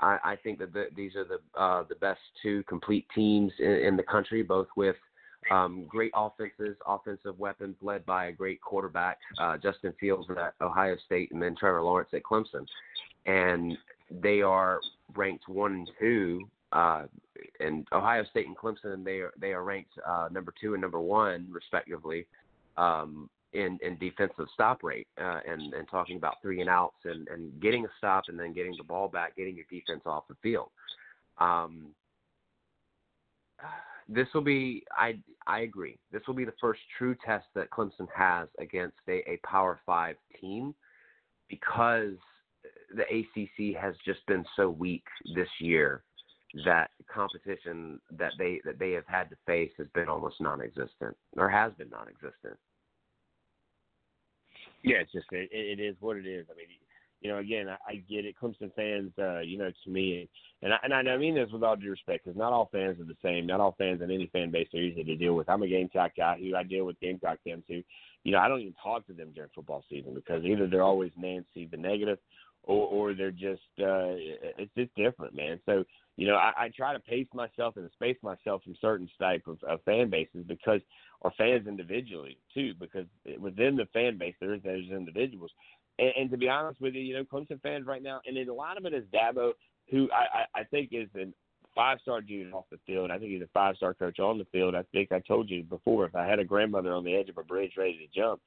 I, 0.05 0.19
I 0.33 0.37
think 0.37 0.59
that 0.59 0.73
the, 0.73 0.87
these 0.95 1.13
are 1.17 1.25
the 1.25 1.61
uh, 1.61 1.85
the 1.89 1.95
best 1.97 2.21
two 2.43 2.63
complete 2.65 3.07
teams 3.15 3.53
in, 3.59 3.71
in 3.71 3.97
the 3.97 4.03
country, 4.03 4.43
both 4.43 4.69
with 4.77 4.97
um, 5.51 5.85
great 5.89 6.13
offenses, 6.15 6.77
offensive 6.87 7.39
weapons 7.39 7.77
led 7.83 8.05
by 8.07 8.27
a 8.27 8.33
great 8.33 8.61
quarterback, 8.61 9.19
uh, 9.39 9.57
Justin 9.59 9.93
Fields 9.99 10.27
at 10.31 10.55
Ohio 10.61 10.97
State, 11.05 11.33
and 11.33 11.43
then 11.43 11.55
Trevor 11.57 11.83
Lawrence 11.83 12.11
at 12.13 12.23
Clemson. 12.23 12.67
And 13.27 13.77
they 14.11 14.43
are 14.43 14.81
ranked 15.15 15.49
one 15.49 15.73
and 15.73 15.91
two 15.99 16.49
uh, 16.75 17.05
and 17.61 17.87
Ohio 17.93 18.25
State 18.31 18.47
and 18.47 18.57
Clemson, 18.57 19.05
they 19.05 19.19
are 19.19 19.33
they 19.41 19.53
are 19.53 19.63
ranked 19.63 19.93
uh, 20.07 20.29
number 20.31 20.53
two 20.61 20.75
and 20.75 20.83
number 20.83 21.01
one 21.01 21.47
respectively 21.51 22.27
um, 22.77 23.31
in 23.55 23.79
in 23.83 23.97
defensive 23.99 24.47
stop 24.53 24.83
rate, 24.83 25.07
uh, 25.21 25.41
and 25.47 25.73
and 25.75 25.89
talking 25.89 26.17
about 26.17 26.37
three 26.43 26.61
and 26.61 26.69
outs 26.69 26.99
and 27.05 27.29
and 27.29 27.61
getting 27.61 27.85
a 27.85 27.89
stop 27.99 28.25
and 28.29 28.39
then 28.39 28.53
getting 28.53 28.75
the 28.77 28.85
ball 28.85 29.09
back, 29.09 29.37
getting 29.37 29.57
your 29.57 29.67
defense 29.71 30.03
off 30.07 30.25
the 30.29 30.37
field. 30.43 30.71
Um, 31.39 31.95
this 34.09 34.29
will 34.35 34.43
be 34.43 34.85
I 34.93 35.19
I 35.47 35.61
agree. 35.61 35.99
This 36.13 36.23
will 36.27 36.35
be 36.35 36.45
the 36.45 36.55
first 36.61 36.81
true 36.99 37.17
test 37.25 37.47
that 37.55 37.71
Clemson 37.71 38.09
has 38.15 38.49
against 38.59 38.97
a, 39.09 39.29
a 39.31 39.39
Power 39.45 39.81
Five 39.87 40.17
team 40.41 40.75
because 41.49 42.15
the 42.95 43.03
ACC 43.03 43.81
has 43.81 43.95
just 44.05 44.25
been 44.27 44.45
so 44.57 44.69
weak 44.71 45.05
this 45.35 45.49
year 45.61 46.03
that 46.65 46.91
competition 47.13 48.01
that 48.17 48.33
they 48.39 48.61
that 48.65 48.79
they 48.79 48.93
have 48.93 49.07
had 49.07 49.29
to 49.31 49.37
face 49.47 49.73
has 49.77 49.89
been 49.95 50.09
almost 50.09 50.41
non-existent 50.41 51.17
or 51.37 51.49
has 51.49 51.73
been 51.79 51.91
non-existent. 51.91 52.57
Yeah, 54.85 54.97
it's 54.97 55.13
just 55.13 55.27
it, 55.33 55.49
it 55.51 55.81
is 55.81 55.97
what 56.01 56.19
it 56.19 56.27
is. 56.27 56.47
I 56.53 56.57
mean, 56.57 56.67
you 57.23 57.31
know, 57.31 57.39
again, 57.39 57.71
I, 57.71 57.77
I 57.89 57.95
get 58.09 58.27
it. 58.27 58.37
Clemson 58.41 58.71
fans, 58.77 59.11
uh, 59.19 59.41
you 59.41 59.57
know, 59.57 59.71
to 59.85 59.91
me, 59.91 60.29
and 60.63 60.75
I, 60.75 60.77
and 60.83 61.09
I 61.09 61.17
mean 61.17 61.35
this 61.35 61.49
with 61.51 61.63
all 61.63 61.75
due 61.75 61.91
respect, 61.91 62.25
because 62.25 62.39
not 62.39 62.53
all 62.53 62.69
fans 62.71 63.01
are 63.01 63.05
the 63.05 63.17
same. 63.23 63.47
Not 63.47 63.61
all 63.61 63.75
fans 63.79 64.03
in 64.03 64.11
any 64.11 64.27
fan 64.27 64.51
base 64.51 64.69
are 64.75 64.81
easy 64.81 65.03
to 65.03 65.17
deal 65.17 65.35
with. 65.35 65.49
I'm 65.49 65.63
a 65.63 65.67
Gamecock 65.67 66.13
guy 66.17 66.39
who 66.39 66.55
I 66.55 66.65
deal 66.65 66.85
with 66.85 67.01
Gamecock 67.01 67.39
fans 67.45 67.65
who, 67.67 67.83
you 68.25 68.33
know, 68.33 68.39
I 68.39 68.49
don't 68.49 68.61
even 68.61 68.75
talk 68.83 69.07
to 69.07 69.15
them 69.15 69.33
during 69.35 69.51
football 69.55 69.83
season 69.89 70.13
because 70.15 70.45
either 70.45 70.67
they're 70.67 70.83
always 70.83 71.13
Nancy 71.17 71.67
the 71.71 71.79
negative, 71.79 72.19
or 72.63 72.87
or 72.87 73.15
they're 73.15 73.31
just 73.31 73.63
uh, 73.81 74.13
it's 74.59 74.75
just 74.77 74.95
different, 74.95 75.35
man. 75.35 75.61
So 75.65 75.85
you 76.17 76.27
know, 76.27 76.37
I, 76.37 76.53
I 76.57 76.71
try 76.77 76.93
to 76.93 77.01
pace 77.01 77.27
myself 77.35 77.77
and 77.77 77.91
space 77.93 78.17
myself 78.23 78.63
from 78.63 78.75
certain 78.81 79.09
type 79.19 79.43
of, 79.47 79.59
of 79.69 79.83
fan 79.85 80.11
bases 80.11 80.45
because, 80.47 80.81
or 81.21 81.33
fans 81.37 81.67
individually 81.67 82.39
too, 82.53 82.73
because 82.79 83.07
within 83.39 83.77
the 83.77 83.87
fan 83.93 84.19
base 84.19 84.35
there's 84.41 84.63
individuals. 84.65 85.51
And, 85.99 86.13
and 86.19 86.31
to 86.31 86.37
be 86.37 86.49
honest 86.49 86.81
with 86.81 86.95
you, 86.95 87.01
you 87.01 87.15
know, 87.15 87.25
Clemson 87.25 87.61
fans 87.63 87.87
right 87.87 88.03
now, 88.03 88.21
and 88.27 88.37
a 88.37 88.55
lot 88.55 88.77
of 88.77 88.85
it 88.85 88.95
is 88.95 89.05
Dabo, 89.13 89.53
who 89.91 90.09
I, 90.13 90.39
I, 90.39 90.61
I 90.61 90.65
think 90.65 90.91
is 90.93 91.09
an 91.15 91.35
five 91.75 91.99
star 92.03 92.21
dude 92.21 92.53
off 92.53 92.67
the 92.71 92.79
field. 92.87 93.11
I 93.11 93.19
think 93.19 93.33
he's 93.33 93.43
a 93.43 93.49
five 93.53 93.77
star 93.77 93.95
coach 93.95 94.21
on 94.21 94.39
the 94.39 94.47
field. 94.53 94.75
I 94.75 94.85
think 94.93 95.13
I 95.13 95.21
told 95.21 95.51
you 95.51 95.63
before, 95.65 96.07
if 96.07 96.15
I 96.15 96.27
had 96.27 96.39
a 96.39 96.45
grandmother 96.45 96.93
on 96.93 97.05
the 97.05 97.15
edge 97.15 97.29
of 97.29 97.39
a 97.39 97.43
bridge 97.43 97.73
ready 97.77 97.99
to 97.99 98.21
jump, 98.21 98.41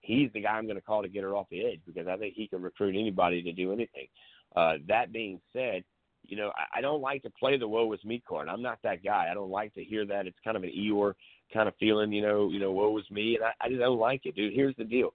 he's 0.00 0.30
the 0.32 0.42
guy 0.42 0.50
I'm 0.50 0.66
going 0.66 0.76
to 0.76 0.82
call 0.82 1.02
to 1.02 1.08
get 1.08 1.22
her 1.22 1.34
off 1.34 1.46
the 1.50 1.64
edge 1.64 1.80
because 1.86 2.06
I 2.06 2.16
think 2.16 2.34
he 2.34 2.46
can 2.46 2.62
recruit 2.62 2.96
anybody 2.98 3.42
to 3.42 3.52
do 3.52 3.72
anything. 3.72 4.06
Uh, 4.54 4.74
that 4.88 5.12
being 5.12 5.40
said, 5.52 5.84
you 6.26 6.36
know, 6.36 6.52
I, 6.56 6.78
I 6.78 6.80
don't 6.80 7.00
like 7.00 7.22
to 7.22 7.30
play 7.30 7.56
the 7.56 7.68
woe 7.68 7.92
is 7.92 8.04
me 8.04 8.22
card. 8.26 8.48
I'm 8.48 8.62
not 8.62 8.78
that 8.82 9.04
guy. 9.04 9.28
I 9.30 9.34
don't 9.34 9.50
like 9.50 9.74
to 9.74 9.84
hear 9.84 10.06
that. 10.06 10.26
It's 10.26 10.38
kind 10.44 10.56
of 10.56 10.62
an 10.62 10.72
Eeyore 10.76 11.14
kind 11.52 11.68
of 11.68 11.74
feeling, 11.78 12.12
you 12.12 12.22
know, 12.22 12.48
you 12.50 12.58
know, 12.58 12.72
woe 12.72 12.96
is 12.98 13.10
me, 13.10 13.36
and 13.36 13.44
I, 13.44 13.52
I 13.60 13.68
just 13.68 13.80
don't 13.80 13.98
like 13.98 14.22
it, 14.24 14.34
dude. 14.34 14.54
Here's 14.54 14.76
the 14.76 14.84
deal: 14.84 15.12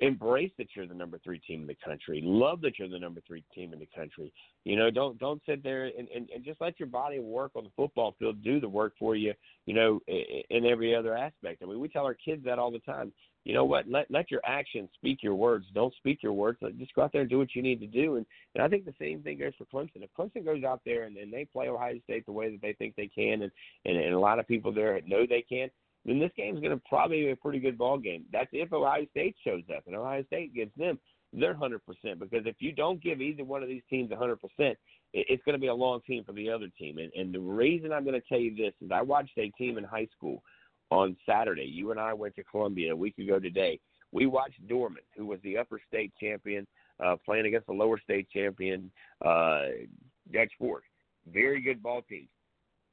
embrace 0.00 0.52
that 0.58 0.68
you're 0.74 0.86
the 0.86 0.94
number 0.94 1.18
three 1.24 1.38
team 1.40 1.62
in 1.62 1.66
the 1.66 1.76
country. 1.84 2.20
Love 2.24 2.60
that 2.60 2.78
you're 2.78 2.88
the 2.88 2.98
number 2.98 3.20
three 3.26 3.44
team 3.54 3.72
in 3.72 3.78
the 3.78 3.88
country. 3.94 4.32
You 4.64 4.76
know, 4.76 4.90
don't 4.90 5.18
don't 5.18 5.42
sit 5.46 5.62
there 5.62 5.86
and, 5.86 6.08
and, 6.14 6.28
and 6.34 6.44
just 6.44 6.60
let 6.60 6.78
your 6.78 6.88
body 6.88 7.20
work 7.20 7.52
on 7.54 7.64
the 7.64 7.70
football 7.76 8.14
field 8.18 8.42
do 8.42 8.60
the 8.60 8.68
work 8.68 8.94
for 8.98 9.16
you. 9.16 9.32
You 9.66 9.74
know, 9.74 10.00
in, 10.06 10.42
in 10.50 10.66
every 10.66 10.94
other 10.94 11.16
aspect. 11.16 11.62
I 11.62 11.66
mean, 11.66 11.80
we 11.80 11.88
tell 11.88 12.04
our 12.04 12.14
kids 12.14 12.44
that 12.44 12.58
all 12.58 12.70
the 12.70 12.78
time 12.80 13.12
you 13.48 13.54
know 13.54 13.64
what? 13.64 13.88
Let 13.88 14.10
let 14.10 14.30
your 14.30 14.42
actions 14.44 14.90
speak 14.92 15.22
your 15.22 15.34
words. 15.34 15.64
Don't 15.72 15.94
speak 15.94 16.22
your 16.22 16.34
words. 16.34 16.58
Just 16.78 16.94
go 16.94 17.00
out 17.00 17.12
there 17.12 17.22
and 17.22 17.30
do 17.30 17.38
what 17.38 17.54
you 17.54 17.62
need 17.62 17.80
to 17.80 17.86
do. 17.86 18.16
And, 18.16 18.26
and 18.54 18.62
I 18.62 18.68
think 18.68 18.84
the 18.84 18.92
same 19.00 19.22
thing 19.22 19.38
goes 19.38 19.54
for 19.56 19.64
Clemson. 19.64 20.02
If 20.02 20.10
Clemson 20.18 20.44
goes 20.44 20.64
out 20.64 20.82
there 20.84 21.04
and, 21.04 21.16
and 21.16 21.32
they 21.32 21.46
play 21.46 21.70
Ohio 21.70 21.98
State 22.04 22.26
the 22.26 22.32
way 22.32 22.50
that 22.50 22.60
they 22.60 22.74
think 22.74 22.94
they 22.94 23.06
can, 23.06 23.40
and, 23.40 23.50
and, 23.86 23.96
and 23.96 24.12
a 24.12 24.18
lot 24.18 24.38
of 24.38 24.46
people 24.46 24.70
there 24.70 25.00
know 25.06 25.24
they 25.26 25.46
can, 25.48 25.70
then 26.04 26.18
this 26.18 26.30
game 26.36 26.56
is 26.56 26.60
going 26.60 26.76
to 26.76 26.82
probably 26.86 27.22
be 27.22 27.30
a 27.30 27.36
pretty 27.36 27.58
good 27.58 27.78
ball 27.78 27.96
game. 27.96 28.26
That's 28.30 28.50
if 28.52 28.70
Ohio 28.70 29.06
State 29.12 29.34
shows 29.42 29.62
up 29.74 29.84
and 29.86 29.96
Ohio 29.96 30.22
State 30.24 30.54
gives 30.54 30.72
them 30.76 30.98
their 31.32 31.54
100%. 31.54 31.78
Because 32.18 32.44
if 32.44 32.56
you 32.58 32.72
don't 32.72 33.02
give 33.02 33.22
either 33.22 33.44
one 33.44 33.62
of 33.62 33.70
these 33.70 33.82
teams 33.88 34.12
a 34.12 34.14
100%, 34.14 34.36
it's 35.14 35.44
going 35.44 35.54
to 35.54 35.58
be 35.58 35.68
a 35.68 35.74
long 35.74 36.02
team 36.06 36.22
for 36.22 36.34
the 36.34 36.50
other 36.50 36.68
team. 36.78 36.98
And, 36.98 37.10
and 37.14 37.34
the 37.34 37.40
reason 37.40 37.94
I'm 37.94 38.04
going 38.04 38.20
to 38.20 38.28
tell 38.28 38.38
you 38.38 38.54
this 38.54 38.74
is 38.84 38.90
I 38.92 39.00
watched 39.00 39.38
a 39.38 39.48
team 39.52 39.78
in 39.78 39.84
high 39.84 40.08
school– 40.14 40.42
on 40.90 41.16
Saturday. 41.26 41.64
You 41.64 41.90
and 41.90 42.00
I 42.00 42.12
went 42.14 42.34
to 42.36 42.44
Columbia 42.44 42.92
a 42.92 42.96
week 42.96 43.18
ago 43.18 43.38
today. 43.38 43.80
We 44.12 44.26
watched 44.26 44.66
Dorman, 44.68 45.02
who 45.16 45.26
was 45.26 45.38
the 45.42 45.58
upper 45.58 45.80
state 45.86 46.12
champion, 46.20 46.66
uh, 47.04 47.16
playing 47.24 47.46
against 47.46 47.66
the 47.66 47.74
lower 47.74 48.00
state 48.02 48.28
champion, 48.30 48.90
uh, 49.24 49.62
Dutch 50.32 50.52
Fork. 50.58 50.84
Very 51.32 51.60
good 51.60 51.82
ball 51.82 52.02
teams. 52.08 52.28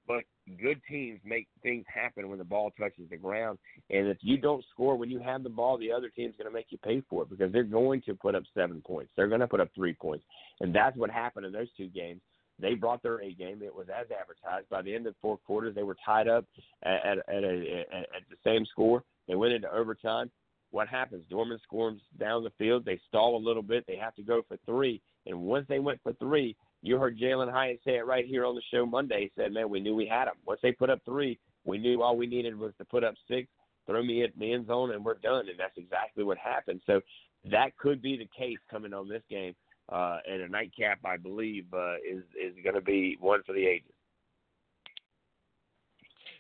But 0.08 0.24
good 0.62 0.80
teams 0.88 1.20
make 1.26 1.48
things 1.64 1.86
happen 1.92 2.30
when 2.30 2.38
the 2.38 2.44
ball 2.44 2.72
touches 2.78 3.10
the 3.10 3.18
ground. 3.18 3.58
And 3.90 4.08
if 4.08 4.18
you 4.22 4.38
don't 4.38 4.64
score 4.72 4.96
when 4.96 5.10
you 5.10 5.20
have 5.20 5.42
the 5.42 5.50
ball, 5.50 5.78
the 5.78 5.92
other 5.92 6.10
team's 6.10 6.36
going 6.38 6.48
to 6.48 6.54
make 6.54 6.68
you 6.70 6.78
pay 6.78 7.02
for 7.10 7.24
it 7.24 7.30
because 7.30 7.52
they're 7.52 7.64
going 7.64 8.02
to 8.04 8.14
put 8.14 8.36
up 8.36 8.44
seven 8.54 8.82
points. 8.86 9.12
They're 9.16 9.28
going 9.28 9.40
to 9.40 9.48
put 9.48 9.62
up 9.62 9.70
three 9.74 9.94
points. 9.94 10.24
And 10.60 10.76
that's 10.76 10.96
what 10.96 11.10
happened 11.10 11.46
in 11.48 11.54
those 11.54 11.70
two 11.76 11.88
games. 11.88 12.22
They 12.60 12.74
brought 12.74 13.04
their 13.04 13.22
A 13.22 13.34
game. 13.34 13.62
It 13.62 13.76
was 13.76 13.88
as 13.90 14.08
advertised. 14.12 14.70
By 14.70 14.82
the 14.82 14.96
end 14.96 15.08
of 15.08 15.16
four 15.22 15.38
quarters, 15.38 15.76
they 15.76 15.84
were 15.84 15.98
tied 16.06 16.28
up 16.28 16.46
at, 16.84 17.06
at, 17.06 17.44
a, 17.44 17.84
at, 17.92 17.98
at 17.98 18.24
the 18.30 18.38
same 18.44 18.66
score. 18.66 19.04
They 19.28 19.36
went 19.36 19.54
into 19.54 19.74
overtime. 19.74 20.32
What 20.72 20.88
happens? 20.88 21.24
Dorman 21.30 21.60
scores 21.64 22.00
down 22.20 22.44
the 22.44 22.52
field. 22.58 22.86
They 22.86 23.00
stall 23.08 23.38
a 23.38 23.46
little 23.46 23.64
bit. 23.64 23.86
They 23.88 23.98
have 23.98 24.16
to 24.16 24.24
go 24.24 24.42
for 24.48 24.58
three. 24.66 25.02
And 25.26 25.42
once 25.42 25.66
they 25.70 25.80
went 25.80 26.00
for 26.04 26.14
three, 26.14 26.56
you 26.82 26.98
heard 26.98 27.18
Jalin 27.18 27.52
Hyatt 27.52 27.80
say 27.86 27.96
it 27.98 28.06
right 28.06 28.26
here 28.26 28.46
on 28.46 28.56
the 28.56 28.62
show 28.74 28.86
Monday. 28.86 29.22
He 29.22 29.32
said, 29.42 29.52
"Man, 29.52 29.70
we 29.70 29.80
knew 29.80 29.96
we 29.96 30.06
had 30.06 30.26
them. 30.26 30.36
Once 30.46 30.60
they 30.62 30.72
put 30.72 30.90
up 30.90 31.00
three, 31.06 31.40
we 31.64 31.78
knew 31.78 32.02
all 32.02 32.18
we 32.18 32.28
needed 32.28 32.58
was 32.58 32.74
to 32.78 32.86
put 32.86 33.04
up 33.04 33.16
six, 33.28 33.48
throw 33.88 34.04
me 34.04 34.24
at 34.24 34.38
the 34.38 34.54
end 34.54 34.68
zone, 34.68 34.92
and 34.92 35.04
we're 35.04 35.16
done." 35.16 35.50
And 35.50 35.58
that's 35.58 35.78
exactly 35.78 36.24
what 36.24 36.38
happened. 36.38 36.82
So 36.86 37.02
that 37.46 37.76
could 37.78 38.02
be 38.02 38.18
the 38.18 38.30
case 38.38 38.60
coming 38.70 38.94
on 38.94 39.08
this 39.08 39.24
game 39.30 39.56
uh, 39.90 40.20
and 40.30 40.42
a 40.42 40.48
nightcap, 40.48 41.00
I 41.06 41.18
believe, 41.18 41.66
uh, 41.74 41.96
is 41.96 42.24
is 42.42 42.56
going 42.64 42.76
to 42.76 42.82
be 42.82 43.18
one 43.20 43.42
for 43.46 43.54
the 43.54 43.66
ages. 43.66 43.92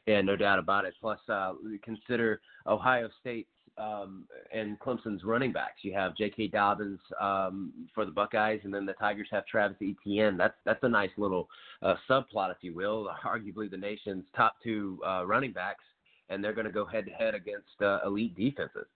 Yeah, 0.07 0.21
no 0.21 0.35
doubt 0.35 0.59
about 0.59 0.85
it. 0.85 0.93
Plus, 1.01 1.19
uh, 1.29 1.53
consider 1.83 2.41
Ohio 2.67 3.09
State 3.21 3.47
um, 3.77 4.25
and 4.53 4.79
Clemson's 4.79 5.23
running 5.23 5.51
backs. 5.51 5.79
You 5.81 5.93
have 5.93 6.15
J.K. 6.15 6.47
Dobbins 6.47 6.99
um, 7.19 7.73
for 7.93 8.05
the 8.05 8.11
Buckeyes, 8.11 8.61
and 8.63 8.73
then 8.73 8.85
the 8.85 8.93
Tigers 8.93 9.27
have 9.31 9.45
Travis 9.45 9.77
Etienne. 9.81 10.37
That's 10.37 10.53
that's 10.63 10.83
a 10.83 10.89
nice 10.89 11.09
little 11.17 11.49
uh, 11.81 11.95
subplot, 12.09 12.51
if 12.51 12.57
you 12.61 12.73
will. 12.73 13.09
Arguably 13.25 13.69
the 13.69 13.77
nation's 13.77 14.25
top 14.35 14.55
two 14.63 14.99
uh, 15.05 15.25
running 15.25 15.51
backs, 15.51 15.83
and 16.29 16.43
they're 16.43 16.53
going 16.53 16.67
to 16.67 16.73
go 16.73 16.85
head 16.85 17.05
to 17.05 17.11
head 17.11 17.35
against 17.35 17.81
uh, 17.81 17.99
elite 18.05 18.35
defenses. 18.35 18.87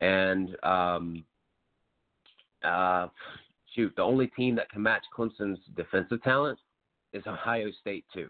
And 0.00 0.56
um, 0.64 1.24
uh, 2.64 3.08
shoot, 3.74 3.92
the 3.96 4.02
only 4.02 4.28
team 4.28 4.54
that 4.56 4.70
can 4.70 4.82
match 4.82 5.02
Clemson's 5.16 5.58
defensive 5.76 6.22
talent 6.22 6.58
is 7.12 7.22
Ohio 7.26 7.70
State 7.80 8.04
too. 8.12 8.28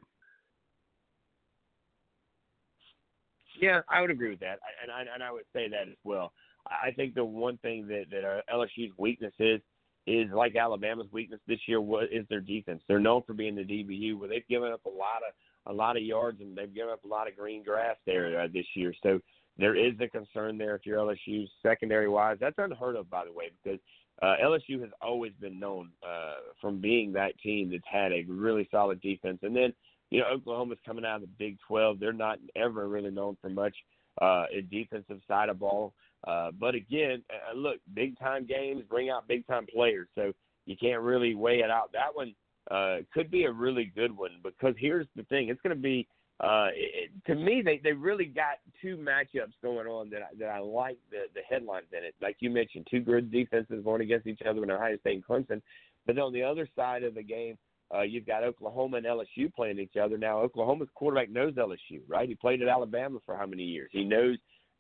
Yeah, 3.61 3.81
I 3.89 4.01
would 4.01 4.11
agree 4.11 4.31
with 4.31 4.41
that, 4.41 4.59
and 4.83 4.91
I, 4.91 5.03
and 5.15 5.23
I 5.23 5.31
would 5.31 5.45
say 5.53 5.69
that 5.69 5.89
as 5.89 5.97
well. 6.05 6.33
I 6.67 6.91
think 6.93 7.15
the 7.15 7.25
one 7.25 7.59
thing 7.59 7.87
that 7.89 8.07
that 8.11 8.43
LSU's 8.53 8.93
weakness 8.97 9.35
is 9.39 9.61
is 10.07 10.29
like 10.33 10.57
Alabama's 10.57 11.07
weakness 11.13 11.41
this 11.47 11.61
year 11.67 11.81
was 11.81 12.09
is 12.11 12.27
their 12.29 12.41
defense. 12.41 12.83
They're 12.89 12.99
known 12.99 13.23
for 13.27 13.35
being 13.35 13.55
the 13.55 13.63
DBU, 13.63 14.19
where 14.19 14.29
they've 14.29 14.47
given 14.49 14.73
up 14.73 14.85
a 14.85 14.89
lot 14.89 15.23
of 15.27 15.73
a 15.73 15.73
lot 15.73 15.97
of 15.97 16.03
yards 16.03 16.41
and 16.41 16.57
they've 16.57 16.75
given 16.75 16.93
up 16.93 17.05
a 17.05 17.09
lot 17.09 17.29
of 17.29 17.37
green 17.37 17.63
grass 17.63 17.97
there 18.05 18.41
uh, 18.41 18.49
this 18.53 18.67
year. 18.75 18.93
So 19.03 19.21
there 19.59 19.77
is 19.77 19.93
a 20.01 20.09
concern 20.09 20.59
there 20.59 20.75
if 20.75 20.85
you're 20.85 20.99
LSU 20.99 21.47
secondary 21.63 22.09
wise. 22.09 22.39
That's 22.41 22.57
unheard 22.59 22.97
of, 22.97 23.09
by 23.11 23.25
the 23.25 23.33
way, 23.33 23.51
because 23.63 23.79
uh, 24.23 24.37
LSU 24.43 24.81
has 24.81 24.91
always 25.01 25.33
been 25.41 25.59
known 25.59 25.91
uh, 26.07 26.35
from 26.61 26.81
being 26.81 27.13
that 27.13 27.39
team 27.41 27.71
that's 27.71 27.83
had 27.91 28.13
a 28.13 28.25
really 28.29 28.69
solid 28.71 29.01
defense. 29.01 29.39
And 29.43 29.55
then, 29.55 29.73
you 30.11 30.21
know, 30.21 30.27
Oklahoma's 30.33 30.79
coming 30.87 31.05
out 31.05 31.17
of 31.17 31.23
the 31.23 31.29
Big 31.39 31.59
12. 31.67 31.99
They're 31.99 32.13
not 32.13 32.39
ever 32.55 32.89
really 32.89 33.11
known 33.11 33.37
for 33.43 33.51
much 33.51 33.75
uh, 34.21 34.45
in 34.57 34.69
defensive 34.71 35.21
side 35.27 35.49
of 35.49 35.59
ball. 35.59 35.93
Uh, 36.27 36.53
but 36.59 36.77
again, 36.77 37.23
uh, 37.31 37.57
look, 37.57 37.79
big 37.95 38.17
time 38.19 38.47
games 38.47 38.85
bring 38.89 39.11
out 39.11 39.27
big 39.27 39.45
time 39.49 39.67
players. 39.75 40.07
So 40.15 40.33
you 40.67 40.77
can't 40.77 41.03
really 41.03 41.35
weigh 41.35 41.59
it 41.59 41.71
out. 41.71 41.91
That 41.93 42.15
one 42.15 42.35
uh, 42.71 42.99
could 43.13 43.29
be 43.29 43.45
a 43.45 43.51
really 43.51 43.91
good 43.97 44.17
one 44.17 44.31
because 44.45 44.75
here's 44.79 45.09
the 45.17 45.25
thing: 45.25 45.49
it's 45.49 45.61
going 45.63 45.75
to 45.75 45.83
be 45.83 46.07
uh, 46.43 46.69
it, 46.75 47.11
to 47.27 47.37
me, 47.37 47.63
they 47.65 47.81
they 47.85 47.93
really 47.93 48.25
got 48.25 48.59
two 48.81 48.97
matchups 48.97 49.53
going 49.63 49.87
on 49.87 50.11
that 50.11 50.23
I, 50.23 50.35
that 50.39 50.49
I 50.49 50.59
like 50.59 50.99
the 51.11 51.25
the 51.35 51.41
headlines 51.49 51.87
in 51.97 52.05
it. 52.05 52.15
Like 52.21 52.37
you 52.41 52.51
mentioned, 52.51 52.89
two 52.91 53.01
good 53.01 53.31
defenses 53.31 53.85
going 53.85 54.03
against 54.03 54.27
each 54.27 54.43
other 54.49 54.63
in 54.63 54.71
Ohio 54.71 54.99
State 54.99 55.23
and 55.23 55.25
Clemson. 55.25 55.63
But 56.05 56.19
on 56.19 56.33
the 56.33 56.43
other 56.43 56.69
side 56.75 57.05
of 57.05 57.15
the 57.15 57.23
game, 57.23 57.57
uh, 57.95 58.03
you've 58.03 58.27
got 58.27 58.43
Oklahoma 58.43 58.97
and 58.97 59.07
LSU 59.07 59.55
playing 59.55 59.79
each 59.79 59.97
other. 59.97 60.19
Now, 60.19 60.41
Oklahoma's 60.41 60.89
quarterback 60.95 61.31
knows 61.31 61.55
LSU, 61.55 62.01
right? 62.09 62.29
He 62.29 62.35
played 62.35 62.61
at 62.61 62.69
Alabama 62.69 63.21
for 63.25 63.37
how 63.37 63.47
many 63.47 63.63
years? 63.63 63.91
He 63.93 64.05
knows 64.05 64.37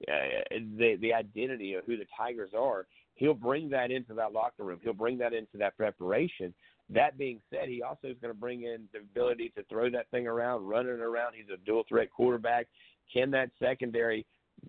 uh, 0.08 0.56
the 0.78 0.96
the 1.00 1.14
identity 1.14 1.74
of 1.74 1.84
who 1.84 1.96
the 1.96 2.06
Tigers 2.16 2.50
are. 2.58 2.86
He'll 3.14 3.34
bring 3.34 3.70
that 3.70 3.92
into 3.92 4.14
that 4.14 4.32
locker 4.32 4.64
room. 4.64 4.80
He'll 4.82 4.94
bring 4.94 5.18
that 5.18 5.32
into 5.32 5.58
that 5.58 5.76
preparation. 5.76 6.52
That 6.90 7.16
being 7.16 7.40
said, 7.50 7.68
he 7.68 7.82
also 7.82 8.08
is 8.08 8.16
going 8.20 8.34
to 8.34 8.38
bring 8.38 8.62
in 8.62 8.88
the 8.92 9.00
ability 9.00 9.52
to 9.56 9.64
throw 9.64 9.90
that 9.90 10.10
thing 10.10 10.26
around, 10.26 10.66
run 10.66 10.86
it 10.86 11.00
around. 11.00 11.34
He's 11.34 11.52
a 11.52 11.64
dual 11.64 11.84
threat 11.88 12.10
quarterback. 12.10 12.66
Can 13.12 13.30
that 13.32 13.50
secondary 13.58 14.26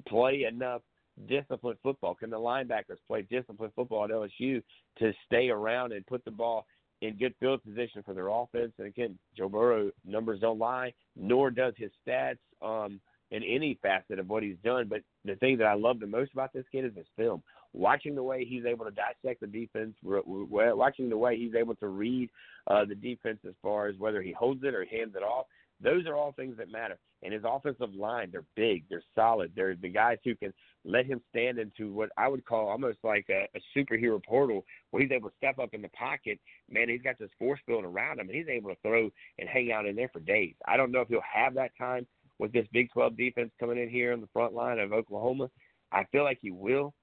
play 0.08 0.46
enough 0.48 0.82
disciplined 1.28 1.80
football? 1.84 2.16
Can 2.16 2.30
the 2.30 2.38
linebackers 2.38 2.98
play 3.08 3.24
disciplined 3.30 3.74
football 3.76 4.06
at 4.06 4.12
LSU 4.12 4.62
to 5.00 5.14
stay 5.26 5.50
around 5.50 5.92
and 5.92 6.06
put 6.06 6.24
the 6.26 6.32
ball 6.32 6.66
in 7.02 7.18
good 7.18 7.34
field 7.40 7.64
position 7.64 8.04
for 8.04 8.14
their 8.14 8.30
offense? 8.30 8.72
And 8.78 8.88
again, 8.88 9.18
Joe 9.38 9.50
Burrow 9.50 9.92
numbers 10.06 10.40
don't 10.40 10.60
lie, 10.60 10.94
nor 11.16 11.52
does 11.52 11.74
his 11.78 11.92
stats 12.08 12.38
um, 12.62 13.00
in 13.32 13.44
any 13.44 13.78
facet 13.82 14.20
of 14.20 14.30
what 14.30 14.44
he's 14.44 14.58
done. 14.64 14.88
But 14.88 15.02
the 15.26 15.36
thing 15.36 15.58
that 15.58 15.68
I 15.68 15.74
love 15.74 16.00
the 16.00 16.08
most 16.08 16.32
about 16.34 16.54
this 16.54 16.66
kid 16.72 16.86
is 16.86 16.96
his 16.96 17.08
film 17.18 17.44
watching 17.74 18.16
the 18.16 18.24
way 18.24 18.46
he's 18.46 18.66
able 18.66 18.86
to 18.86 18.92
dissect 18.92 19.42
the 19.42 19.48
defense, 19.48 19.94
watching 20.04 21.10
the 21.10 21.18
way 21.18 21.38
he's 21.38 21.56
able 21.56 21.76
to 21.76 21.88
read 21.88 22.30
uh, 22.68 22.86
the 22.86 22.96
defense 22.96 23.40
as 23.48 23.54
far 23.62 23.88
as 23.88 23.98
whether 23.98 24.22
he 24.22 24.32
holds 24.32 24.64
it 24.64 24.76
or 24.76 24.86
hands 24.86 25.14
it 25.16 25.24
off. 25.24 25.48
Those 25.82 26.06
are 26.06 26.16
all 26.16 26.32
things 26.32 26.58
that 26.58 26.72
matter. 26.72 26.98
And 27.24 27.34
his 27.34 27.44
offensive 27.46 27.94
line, 27.94 28.30
they're 28.32 28.46
big, 28.56 28.84
they're 28.90 29.04
solid. 29.16 29.52
They're 29.56 29.76
the 29.76 29.90
guys 29.90 30.18
who 30.24 30.36
can 30.36 30.54
let 30.86 31.06
him 31.06 31.22
stand 31.30 31.58
into 31.58 31.92
what 31.92 32.10
I 32.18 32.28
would 32.28 32.46
call 32.46 32.68
almost 32.68 33.00
like 33.04 33.26
a, 33.30 33.48
a 33.56 33.78
superhero 33.78 34.24
portal 34.24 34.66
where 34.92 35.02
he's 35.02 35.12
able 35.12 35.30
to 35.30 35.36
step 35.38 35.60
up 35.60 35.74
in 35.74 35.82
the 35.82 35.90
pocket. 35.90 36.40
Man, 36.70 36.90
he's 36.90 37.02
got 37.02 37.18
this 37.18 37.30
force 37.40 37.60
field 37.66 37.86
around 37.86 38.20
him, 38.20 38.28
and 38.28 38.38
he's 38.38 38.48
able 38.48 38.70
to 38.70 38.78
throw 38.82 39.10
and 39.40 39.50
hang 39.50 39.72
out 39.72 39.86
in 39.86 39.96
there 39.96 40.10
for 40.12 40.20
days. 40.20 40.54
I 40.68 40.78
don't 40.78 40.92
know 40.92 41.02
if 41.02 41.08
he'll 41.08 41.22
have 41.34 41.54
that 41.56 41.72
time 41.78 42.06
with 42.40 42.52
this 42.52 42.68
Big 42.74 42.92
12 42.92 43.18
defense 43.18 43.52
coming 43.60 43.82
in 43.82 43.90
here 43.90 44.14
on 44.14 44.22
the 44.22 44.30
front 44.34 44.54
line 44.54 44.80
of 44.80 44.92
Oklahoma. 44.92 45.50
I 45.92 46.04
feel 46.12 46.24
like 46.24 46.40
he 46.42 46.52
will, 46.52 46.94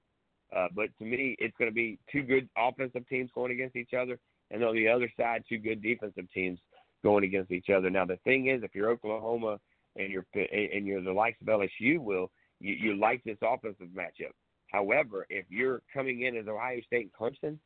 uh, 0.55 0.67
but 0.75 0.89
to 0.99 1.05
me, 1.05 1.35
it's 1.39 1.55
going 1.57 1.69
to 1.69 1.75
be 1.75 1.97
two 2.11 2.23
good 2.23 2.49
offensive 2.57 3.07
teams 3.07 3.29
going 3.33 3.51
against 3.51 3.75
each 3.75 3.93
other. 3.93 4.19
and 4.49 4.63
on 4.63 4.75
the 4.75 4.87
other 4.87 5.11
side, 5.17 5.43
two 5.47 5.57
good 5.57 5.81
defensive 5.81 6.25
teams 6.33 6.59
going 7.03 7.23
against 7.23 7.51
each 7.51 7.69
other. 7.69 7.89
Now 7.89 8.05
the 8.05 8.17
thing 8.23 8.47
is, 8.47 8.63
if 8.63 8.75
you're 8.75 8.89
Oklahoma 8.89 9.59
and 9.95 10.11
you're 10.11 10.25
and 10.35 10.85
you're 10.85 11.01
the 11.01 11.11
likes 11.11 11.37
of 11.41 11.47
LSU, 11.47 11.99
will 11.99 12.31
you, 12.59 12.73
you 12.73 12.99
like 12.99 13.23
this 13.23 13.37
offensive 13.41 13.87
matchup? 13.87 14.31
However, 14.67 15.25
if 15.29 15.45
you're 15.49 15.81
coming 15.93 16.23
in 16.23 16.37
as 16.37 16.47
Ohio 16.47 16.81
State 16.85 17.09
and 17.09 17.13
Clemson, 17.13 17.57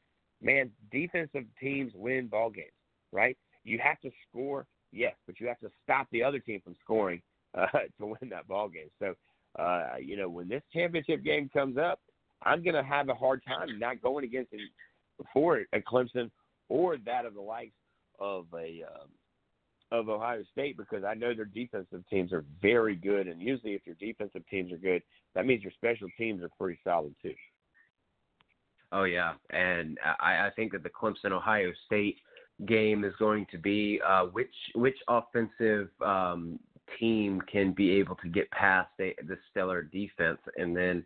man, 0.41 0.71
defensive 0.91 1.45
teams 1.59 1.91
win 1.95 2.27
ball 2.27 2.49
games, 2.49 2.71
right? 3.11 3.37
You 3.63 3.79
have 3.83 3.99
to 4.01 4.11
score, 4.27 4.65
yes, 4.91 5.13
but 5.27 5.39
you 5.39 5.47
have 5.47 5.59
to 5.59 5.69
stop 5.83 6.07
the 6.11 6.23
other 6.23 6.39
team 6.39 6.61
from 6.63 6.75
scoring 6.83 7.21
uh, 7.55 7.67
to 7.99 8.05
win 8.05 8.29
that 8.29 8.47
ball 8.47 8.69
game. 8.69 8.89
So, 8.99 9.13
uh, 9.61 9.97
you 10.01 10.17
know, 10.17 10.29
when 10.29 10.47
this 10.47 10.63
championship 10.73 11.23
game 11.23 11.49
comes 11.53 11.77
up, 11.77 11.99
I'm 12.45 12.63
going 12.63 12.75
to 12.75 12.83
have 12.83 13.09
a 13.09 13.13
hard 13.15 13.41
time 13.45 13.79
not 13.79 14.01
going 14.01 14.23
against 14.23 14.53
it 14.53 14.61
for 15.33 15.61
at 15.73 15.85
Clemson 15.85 16.29
or 16.69 16.97
that 17.05 17.25
of 17.25 17.33
the 17.33 17.41
likes 17.41 17.73
of 18.19 18.45
a 18.53 18.83
um, 18.83 19.09
of 19.91 20.09
Ohio 20.09 20.43
State 20.51 20.77
because 20.77 21.03
I 21.03 21.13
know 21.13 21.33
their 21.33 21.45
defensive 21.45 22.03
teams 22.09 22.33
are 22.33 22.43
very 22.61 22.95
good, 22.95 23.27
and 23.27 23.41
usually 23.41 23.73
if 23.73 23.81
your 23.85 23.95
defensive 23.95 24.43
teams 24.49 24.71
are 24.71 24.77
good, 24.77 25.03
that 25.35 25.45
means 25.45 25.63
your 25.63 25.71
special 25.73 26.07
teams 26.17 26.41
are 26.43 26.49
pretty 26.59 26.79
solid 26.83 27.13
too. 27.21 27.33
Oh 28.91 29.03
yeah, 29.03 29.33
and 29.49 29.97
I, 30.19 30.47
I 30.47 30.49
think 30.55 30.71
that 30.71 30.83
the 30.83 30.89
Clemson 30.89 31.31
Ohio 31.31 31.71
State 31.85 32.17
game 32.65 33.03
is 33.03 33.13
going 33.19 33.45
to 33.51 33.57
be 33.57 33.99
uh, 34.07 34.25
which 34.25 34.53
which 34.75 34.97
offensive 35.07 35.89
um, 36.03 36.59
team 36.99 37.41
can 37.51 37.73
be 37.73 37.91
able 37.91 38.15
to 38.17 38.29
get 38.29 38.49
past 38.51 38.89
the 38.97 39.37
stellar 39.51 39.81
defense, 39.81 40.39
and 40.57 40.75
then 40.75 41.03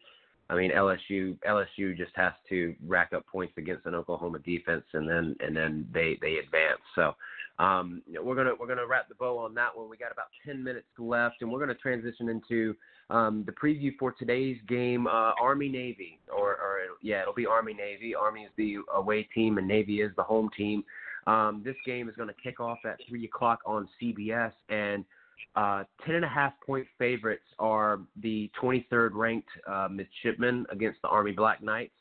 I 0.49 0.55
mean 0.55 0.71
LSU 0.71 1.37
LSU 1.47 1.95
just 1.95 2.11
has 2.15 2.33
to 2.49 2.75
rack 2.85 3.13
up 3.13 3.25
points 3.27 3.53
against 3.57 3.85
an 3.85 3.95
Oklahoma 3.95 4.39
defense, 4.39 4.85
and 4.93 5.07
then 5.07 5.35
and 5.39 5.55
then 5.55 5.87
they 5.93 6.17
they 6.21 6.37
advance. 6.37 6.81
So 6.95 7.15
um, 7.59 8.01
we're 8.21 8.35
gonna 8.35 8.53
we're 8.59 8.67
gonna 8.67 8.87
wrap 8.87 9.09
the 9.09 9.15
bow 9.15 9.37
on 9.37 9.53
that 9.55 9.75
one. 9.75 9.89
We 9.89 9.97
got 9.97 10.11
about 10.11 10.27
10 10.45 10.63
minutes 10.63 10.87
left, 10.97 11.41
and 11.41 11.51
we're 11.51 11.59
gonna 11.59 11.75
transition 11.75 12.29
into 12.29 12.75
um, 13.09 13.43
the 13.45 13.51
preview 13.51 13.91
for 13.97 14.11
today's 14.11 14.57
game, 14.67 15.07
uh, 15.07 15.31
Army 15.41 15.67
Navy, 15.67 16.19
or, 16.31 16.51
or 16.51 16.79
yeah, 17.01 17.21
it'll 17.21 17.33
be 17.33 17.45
Army 17.45 17.73
Navy. 17.73 18.13
Army 18.13 18.43
is 18.43 18.51
the 18.55 18.77
away 18.93 19.23
team, 19.35 19.57
and 19.57 19.67
Navy 19.67 20.01
is 20.01 20.11
the 20.15 20.23
home 20.23 20.49
team. 20.55 20.83
Um, 21.27 21.61
this 21.65 21.75
game 21.85 22.07
is 22.07 22.15
going 22.15 22.29
to 22.29 22.35
kick 22.41 22.59
off 22.59 22.79
at 22.85 22.99
three 23.07 23.25
o'clock 23.25 23.59
on 23.65 23.89
CBS, 24.01 24.53
and 24.69 25.03
ten 26.05 26.15
and 26.15 26.25
a 26.25 26.29
half 26.29 26.53
point 26.65 26.87
favorites 26.97 27.43
are 27.59 27.99
the 28.21 28.49
23rd 28.61 29.09
ranked 29.13 29.49
uh, 29.67 29.87
midshipmen 29.89 30.65
against 30.71 31.01
the 31.01 31.07
Army 31.07 31.31
Black 31.31 31.61
Knights. 31.61 31.93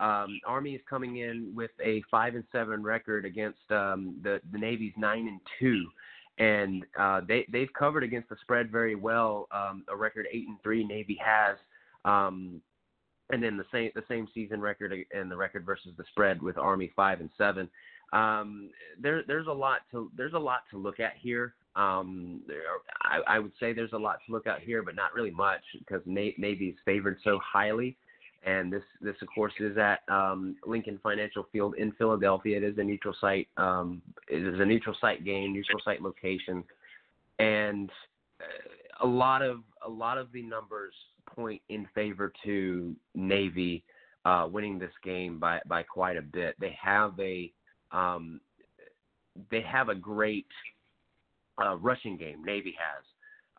Um, 0.00 0.40
Army 0.46 0.74
is 0.74 0.80
coming 0.88 1.18
in 1.18 1.52
with 1.54 1.72
a 1.84 2.02
five 2.10 2.34
and 2.34 2.44
seven 2.52 2.82
record 2.82 3.24
against 3.24 3.58
um, 3.70 4.16
the 4.22 4.40
the 4.52 4.58
Navy's 4.58 4.92
nine 4.96 5.26
and 5.26 5.40
two, 5.58 5.86
and 6.38 6.84
uh, 6.98 7.20
they 7.26 7.46
they've 7.50 7.72
covered 7.76 8.04
against 8.04 8.28
the 8.28 8.36
spread 8.42 8.70
very 8.70 8.94
well. 8.94 9.48
Um, 9.50 9.84
a 9.88 9.96
record 9.96 10.26
eight 10.32 10.46
and 10.46 10.58
three 10.62 10.84
Navy 10.84 11.18
has, 11.24 11.56
um, 12.04 12.60
and 13.30 13.42
then 13.42 13.56
the 13.56 13.64
same 13.72 13.90
the 13.96 14.04
same 14.08 14.28
season 14.32 14.60
record 14.60 14.94
and 15.12 15.30
the 15.30 15.36
record 15.36 15.66
versus 15.66 15.92
the 15.96 16.04
spread 16.10 16.40
with 16.40 16.58
Army 16.58 16.92
five 16.94 17.20
and 17.20 17.30
seven. 17.36 17.68
Um, 18.12 18.70
there 19.00 19.24
there's 19.26 19.48
a 19.48 19.52
lot 19.52 19.80
to 19.90 20.12
there's 20.16 20.34
a 20.34 20.38
lot 20.38 20.60
to 20.70 20.78
look 20.78 21.00
at 21.00 21.14
here. 21.20 21.54
Um, 21.76 22.42
I, 23.02 23.36
I 23.36 23.38
would 23.38 23.52
say 23.60 23.72
there's 23.72 23.92
a 23.92 23.98
lot 23.98 24.18
to 24.26 24.32
look 24.32 24.46
at 24.46 24.60
here, 24.60 24.82
but 24.82 24.96
not 24.96 25.14
really 25.14 25.30
much 25.30 25.62
because 25.78 26.02
Navy 26.06 26.66
is 26.66 26.76
favored 26.84 27.18
so 27.22 27.38
highly 27.44 27.96
and 28.44 28.72
this 28.72 28.82
this 29.00 29.16
of 29.20 29.28
course 29.34 29.52
is 29.58 29.76
at 29.76 30.00
um, 30.08 30.56
Lincoln 30.66 30.98
Financial 31.02 31.46
Field 31.50 31.74
in 31.76 31.92
Philadelphia. 31.92 32.56
It 32.56 32.62
is 32.62 32.78
a 32.78 32.84
neutral 32.84 33.14
site. 33.20 33.48
Um, 33.56 34.00
it 34.28 34.42
is 34.42 34.60
a 34.60 34.64
neutral 34.64 34.96
site 35.00 35.24
game, 35.24 35.52
neutral 35.52 35.80
site 35.84 36.02
location, 36.02 36.62
and 37.38 37.90
uh, 38.40 39.04
a 39.04 39.06
lot 39.06 39.42
of 39.42 39.60
a 39.84 39.90
lot 39.90 40.18
of 40.18 40.30
the 40.32 40.42
numbers 40.42 40.94
point 41.26 41.60
in 41.68 41.86
favor 41.94 42.32
to 42.44 42.94
Navy 43.14 43.84
uh, 44.24 44.48
winning 44.50 44.78
this 44.78 44.92
game 45.04 45.38
by 45.38 45.60
by 45.66 45.82
quite 45.82 46.16
a 46.16 46.22
bit. 46.22 46.54
They 46.60 46.76
have 46.80 47.18
a 47.18 47.52
um, 47.90 48.40
they 49.50 49.62
have 49.62 49.88
a 49.88 49.94
great 49.94 50.46
uh, 51.62 51.76
rushing 51.76 52.16
game. 52.16 52.44
Navy 52.44 52.74
has. 52.78 53.04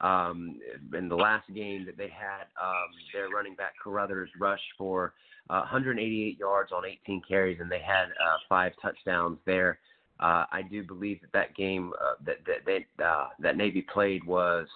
Um, 0.02 0.60
in 0.98 1.10
the 1.10 1.16
last 1.16 1.54
game 1.54 1.86
that 1.86 1.98
they 1.98 2.08
had, 2.08 2.44
um, 2.62 2.90
their 3.14 3.28
running 3.30 3.56
back 3.56 3.74
Carruthers 3.84 4.30
rushed 4.40 4.64
for 4.78 5.14
uh, 5.50 5.60
188 5.60 6.40
yards 6.40 6.72
on 6.72 6.86
18 6.86 7.22
carries, 7.28 7.60
and 7.60 7.70
they 7.70 7.82
had 7.82 8.06
uh, 8.06 8.38
five 8.48 8.72
touchdowns 8.82 9.40
there. 9.46 9.80
Uh, 10.22 10.46
I 10.52 10.62
do 10.70 10.84
believe 10.84 11.20
that 11.22 11.32
that 11.34 11.56
game 11.56 11.92
uh, 12.02 12.14
that 12.26 12.38
that 12.46 12.84
that, 12.98 13.06
uh, 13.06 13.28
that 13.40 13.58
Navy 13.58 13.82
played 13.82 14.24
was 14.26 14.68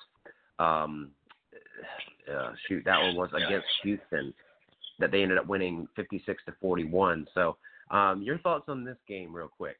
um, 0.59 1.11
uh, 2.33 2.51
shoot 2.67 2.83
that 2.85 3.01
one 3.01 3.15
was 3.15 3.29
against 3.33 3.67
Houston 3.83 4.33
that 4.99 5.11
they 5.11 5.21
ended 5.21 5.37
up 5.37 5.47
winning 5.47 5.87
56 5.95 6.43
to 6.45 6.53
41. 6.61 7.27
So, 7.33 7.57
um, 7.91 8.21
your 8.21 8.37
thoughts 8.39 8.65
on 8.67 8.83
this 8.83 8.97
game, 9.07 9.35
real 9.35 9.49
quick? 9.49 9.77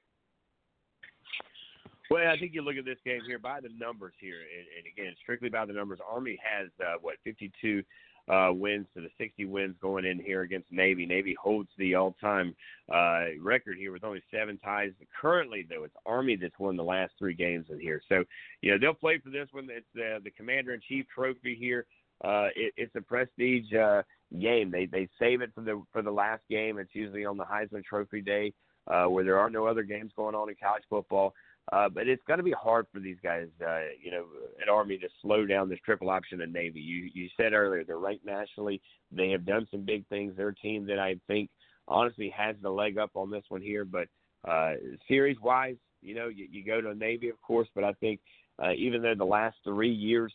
Well, 2.10 2.28
I 2.30 2.38
think 2.38 2.54
you 2.54 2.62
look 2.62 2.76
at 2.76 2.86
this 2.86 2.98
game 3.06 3.22
here 3.26 3.40
by 3.40 3.62
the 3.62 3.70
numbers 3.80 4.14
here, 4.20 4.40
and, 4.40 4.68
and 4.78 4.86
again, 4.92 5.16
strictly 5.22 5.50
by 5.50 5.66
the 5.66 5.74
numbers. 5.74 6.00
Army 6.08 6.38
has 6.44 6.70
uh, 6.80 6.98
what 7.02 7.16
52 7.24 7.84
uh, 8.30 8.50
wins 8.52 8.88
to 8.96 9.02
the 9.02 9.10
60 9.18 9.46
wins 9.46 9.76
going 9.82 10.06
in 10.06 10.20
here 10.20 10.42
against 10.42 10.72
Navy. 10.72 11.06
Navy 11.06 11.36
holds 11.42 11.70
the 11.78 11.96
all-time 11.96 12.56
uh, 12.94 13.26
record 13.42 13.78
here 13.78 13.92
with 13.92 14.04
only 14.04 14.22
seven 14.32 14.58
ties. 14.60 14.92
Currently, 15.20 15.66
though, 15.70 15.84
it's 15.84 15.96
Army 16.06 16.36
that's 16.36 16.58
won 16.60 16.78
the 16.78 16.84
last 16.84 17.14
three 17.20 17.34
games 17.34 17.66
in 17.70 17.80
here. 17.80 18.02
So, 18.08 18.24
you 18.62 18.72
know, 18.72 18.78
they'll 18.80 18.94
play 18.94 19.20
for 19.20 19.30
this 19.30 19.48
one. 19.52 19.68
It's 19.70 19.86
uh, 19.96 20.20
the 20.24 20.32
Commander 20.32 20.74
in 20.74 20.82
Chief 20.88 21.06
Trophy 21.14 21.56
here. 21.60 21.86
Uh, 22.24 22.48
it, 22.56 22.74
it's 22.78 22.96
a 22.96 23.02
prestige 23.02 23.74
uh, 23.74 24.02
game. 24.40 24.72
They 24.72 24.86
they 24.86 25.10
save 25.20 25.42
it 25.42 25.52
for 25.54 25.62
the 25.62 25.84
for 25.92 26.02
the 26.02 26.12
last 26.12 26.44
game. 26.50 26.78
It's 26.78 26.94
usually 26.94 27.26
on 27.26 27.38
the 27.38 27.44
Heisman 27.44 27.84
Trophy 27.84 28.22
day, 28.22 28.54
uh, 28.88 29.06
where 29.06 29.26
there 29.26 29.40
are 29.40 29.50
no 29.50 29.66
other 29.66 29.84
games 29.84 30.12
going 30.16 30.36
on 30.36 30.48
in 30.48 30.56
college 30.62 30.84
football. 30.90 31.34
Uh, 31.72 31.88
but 31.88 32.08
it's 32.08 32.24
going 32.28 32.38
to 32.38 32.44
be 32.44 32.52
hard 32.52 32.86
for 32.92 33.00
these 33.00 33.18
guys, 33.24 33.48
uh, 33.66 33.80
you 34.02 34.12
know, 34.12 34.26
at 34.62 34.68
Army 34.68 34.98
to 34.98 35.08
slow 35.22 35.46
down 35.46 35.70
this 35.70 35.80
triple 35.86 36.10
option 36.10 36.42
in 36.42 36.52
Navy. 36.52 36.82
You 36.82 37.10
you 37.14 37.30
said 37.38 37.54
earlier 37.54 37.84
they're 37.84 37.98
ranked 37.98 38.26
nationally. 38.26 38.82
They 39.12 39.30
have 39.30 39.46
done 39.46 39.68
some 39.72 39.82
big 39.82 40.06
things. 40.08 40.34
They're 40.36 40.50
a 40.50 40.56
team 40.56 40.86
that 40.88 41.00
I 41.00 41.16
think 41.28 41.50
honestly 41.88 42.34
has 42.36 42.58
the 42.62 42.70
leg 42.70 42.98
up 42.98 43.12
on 43.16 43.32
this 43.32 43.46
one 43.48 43.62
here. 43.62 43.86
But 43.86 44.08
uh, 44.46 44.74
series 45.08 45.38
wise, 45.42 45.78
you 46.02 46.16
know, 46.16 46.28
you, 46.28 46.48
you 46.52 46.66
go 46.66 46.82
to 46.82 46.94
Navy, 46.94 47.30
of 47.30 47.42
course. 47.42 47.70
But 47.74 47.86
I 47.86 47.94
think 47.94 48.20
uh, 48.62 48.74
even 48.74 49.02
though 49.02 49.16
the 49.16 49.24
last 49.24 49.56
three 49.64 49.94
years 49.94 50.34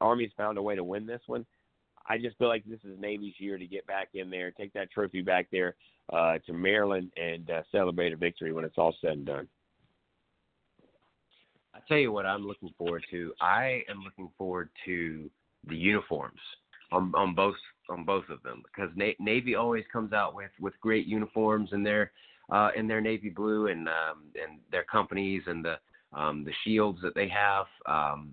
Army's 0.00 0.32
found 0.36 0.58
a 0.58 0.62
way 0.62 0.76
to 0.76 0.84
win 0.84 1.06
this 1.06 1.22
one, 1.26 1.44
I 2.08 2.18
just 2.18 2.38
feel 2.38 2.48
like 2.48 2.64
this 2.64 2.80
is 2.84 2.98
Navy's 2.98 3.34
year 3.38 3.58
to 3.58 3.66
get 3.66 3.86
back 3.86 4.08
in 4.14 4.30
there, 4.30 4.50
take 4.50 4.72
that 4.72 4.90
trophy 4.90 5.22
back 5.22 5.48
there 5.52 5.74
uh, 6.12 6.38
to 6.46 6.52
Maryland, 6.52 7.12
and 7.16 7.48
uh, 7.50 7.62
celebrate 7.70 8.12
a 8.12 8.16
victory 8.16 8.52
when 8.52 8.64
it's 8.64 8.78
all 8.78 8.94
said 9.00 9.12
and 9.12 9.26
done. 9.26 9.48
I 11.80 11.88
tell 11.88 11.98
you 11.98 12.12
what 12.12 12.26
I'm 12.26 12.46
looking 12.46 12.70
forward 12.76 13.04
to. 13.10 13.32
I 13.40 13.82
am 13.88 14.02
looking 14.02 14.30
forward 14.36 14.68
to 14.84 15.30
the 15.66 15.76
uniforms 15.76 16.40
on 16.92 17.12
on 17.14 17.34
both 17.34 17.54
on 17.88 18.04
both 18.04 18.28
of 18.28 18.42
them 18.42 18.62
because 18.64 18.90
Na- 18.96 19.12
Navy 19.18 19.54
always 19.54 19.84
comes 19.92 20.12
out 20.12 20.34
with 20.34 20.50
with 20.60 20.78
great 20.80 21.06
uniforms 21.06 21.70
in 21.72 21.82
their 21.82 22.12
uh, 22.52 22.70
in 22.76 22.86
their 22.86 23.00
navy 23.00 23.30
blue 23.30 23.68
and 23.68 23.88
um, 23.88 24.24
and 24.34 24.60
their 24.70 24.84
companies 24.84 25.42
and 25.46 25.64
the 25.64 25.76
um, 26.12 26.44
the 26.44 26.52
shields 26.64 26.98
that 27.02 27.14
they 27.14 27.28
have 27.28 27.66
um, 27.86 28.32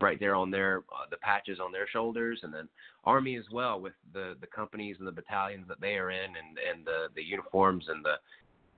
right 0.00 0.20
there 0.20 0.34
on 0.34 0.50
their 0.50 0.84
uh, 0.92 1.06
the 1.10 1.16
patches 1.16 1.58
on 1.58 1.72
their 1.72 1.88
shoulders, 1.88 2.40
and 2.42 2.52
then 2.52 2.68
Army 3.04 3.36
as 3.36 3.44
well 3.50 3.80
with 3.80 3.94
the 4.12 4.36
the 4.40 4.46
companies 4.46 4.96
and 4.98 5.08
the 5.08 5.12
battalions 5.12 5.66
that 5.68 5.80
they 5.80 5.94
are 5.94 6.10
in, 6.10 6.26
and 6.36 6.58
and 6.70 6.86
the 6.86 7.08
the 7.16 7.22
uniforms 7.22 7.86
and 7.88 8.04
the 8.04 8.16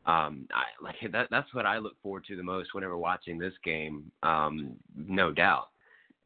um, 0.06 0.48
I, 0.52 0.64
like 0.82 0.97
that, 1.12 1.28
that's 1.31 1.52
what 1.55 1.66
I 1.66 1.78
look 1.78 2.01
forward 2.02 2.24
to 2.28 2.36
the 2.36 2.43
most 2.43 2.74
whenever 2.74 2.97
watching 2.97 3.39
this 3.39 3.55
game, 3.64 4.10
um, 4.22 4.77
no 4.97 5.32
doubt. 5.32 5.68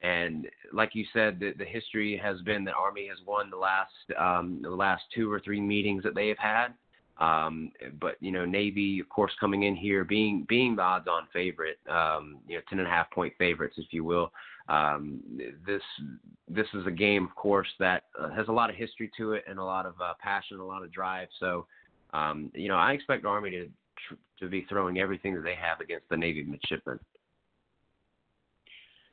And 0.03 0.49
like 0.73 0.95
you 0.95 1.07
said, 1.15 1.41
the, 1.41 1.53
the 1.57 1.65
history 1.65 2.21
has 2.23 2.41
been 2.43 2.65
that 2.65 2.75
Army 2.75 3.09
has 3.09 3.19
won 3.27 3.49
the 3.49 3.57
last 3.57 3.91
um, 4.19 4.61
the 4.63 4.69
last 4.69 5.03
two 5.15 5.33
or 5.33 5.41
three 5.41 5.61
meetings 5.61 6.03
that 6.03 6.15
they 6.15 6.29
have 6.29 6.39
had. 6.39 6.75
Um, 7.19 7.71
but 8.01 8.17
you 8.21 8.31
know, 8.31 8.45
Navy, 8.45 9.01
of 9.01 9.09
course, 9.09 9.33
coming 9.41 9.63
in 9.63 9.75
here 9.75 10.05
being 10.05 10.45
being 10.49 10.77
the 10.77 10.83
odds-on 10.83 11.29
favorite, 11.33 11.79
um, 11.89 12.39
you 12.47 12.57
know, 12.57 12.63
ten 12.69 12.81
and 12.81 12.89
a 12.89 12.91
half 12.91 13.11
point 13.13 13.33
favorites, 13.39 13.77
if 13.79 13.93
you 13.93 14.05
will. 14.05 14.31
Um, 14.69 15.21
this 15.67 15.83
this 16.49 16.67
is 16.75 16.87
a 16.87 16.91
game, 16.91 17.25
of 17.25 17.35
course, 17.35 17.69
that 17.79 18.05
uh, 18.21 18.31
has 18.31 18.49
a 18.49 18.53
lot 18.53 18.69
of 18.69 18.77
history 18.77 19.11
to 19.17 19.33
it 19.33 19.45
and 19.49 19.59
a 19.59 19.65
lot 19.65 19.87
of 19.87 19.95
uh, 20.01 20.15
passion, 20.21 20.59
a 20.59 20.65
lot 20.65 20.83
of 20.83 20.93
drive. 20.93 21.29
So 21.39 21.67
um, 22.15 22.51
you 22.55 22.69
know, 22.69 22.77
I 22.77 22.93
expect 22.93 23.25
Army 23.27 23.51
to 23.51 23.69
to 24.41 24.49
be 24.49 24.67
throwing 24.69 24.99
everything 24.99 25.35
that 25.35 25.43
they 25.43 25.55
have 25.55 25.81
against 25.81 26.09
the 26.09 26.17
Navy 26.17 26.43
midshipmen. 26.43 26.99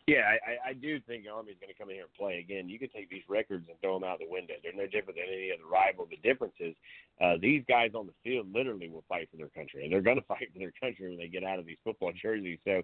Yeah, 0.07 0.25
I, 0.27 0.71
I 0.71 0.73
do 0.73 0.99
think 1.01 1.25
Army's 1.31 1.55
going 1.61 1.71
to 1.71 1.77
come 1.77 1.89
in 1.89 1.95
here 1.95 2.05
and 2.05 2.13
play 2.13 2.39
again. 2.39 2.67
You 2.67 2.79
could 2.79 2.91
take 2.91 3.09
these 3.09 3.23
records 3.29 3.69
and 3.69 3.79
throw 3.79 3.99
them 3.99 4.03
out 4.03 4.17
the 4.17 4.27
window. 4.27 4.55
They're 4.61 4.73
no 4.73 4.87
different 4.87 5.15
than 5.15 5.29
any 5.31 5.51
other 5.53 5.69
rival. 5.69 6.07
The 6.09 6.17
difference 6.17 6.55
is 6.59 6.75
uh, 7.21 7.35
these 7.39 7.63
guys 7.69 7.91
on 7.93 8.07
the 8.07 8.17
field 8.23 8.51
literally 8.51 8.89
will 8.89 9.05
fight 9.07 9.29
for 9.29 9.37
their 9.37 9.53
country, 9.53 9.83
and 9.83 9.93
they're 9.93 10.01
going 10.01 10.19
to 10.21 10.25
fight 10.25 10.49
for 10.51 10.59
their 10.59 10.73
country 10.81 11.09
when 11.09 11.19
they 11.19 11.27
get 11.27 11.43
out 11.43 11.59
of 11.59 11.65
these 11.65 11.77
football 11.83 12.11
jerseys. 12.19 12.59
So, 12.65 12.81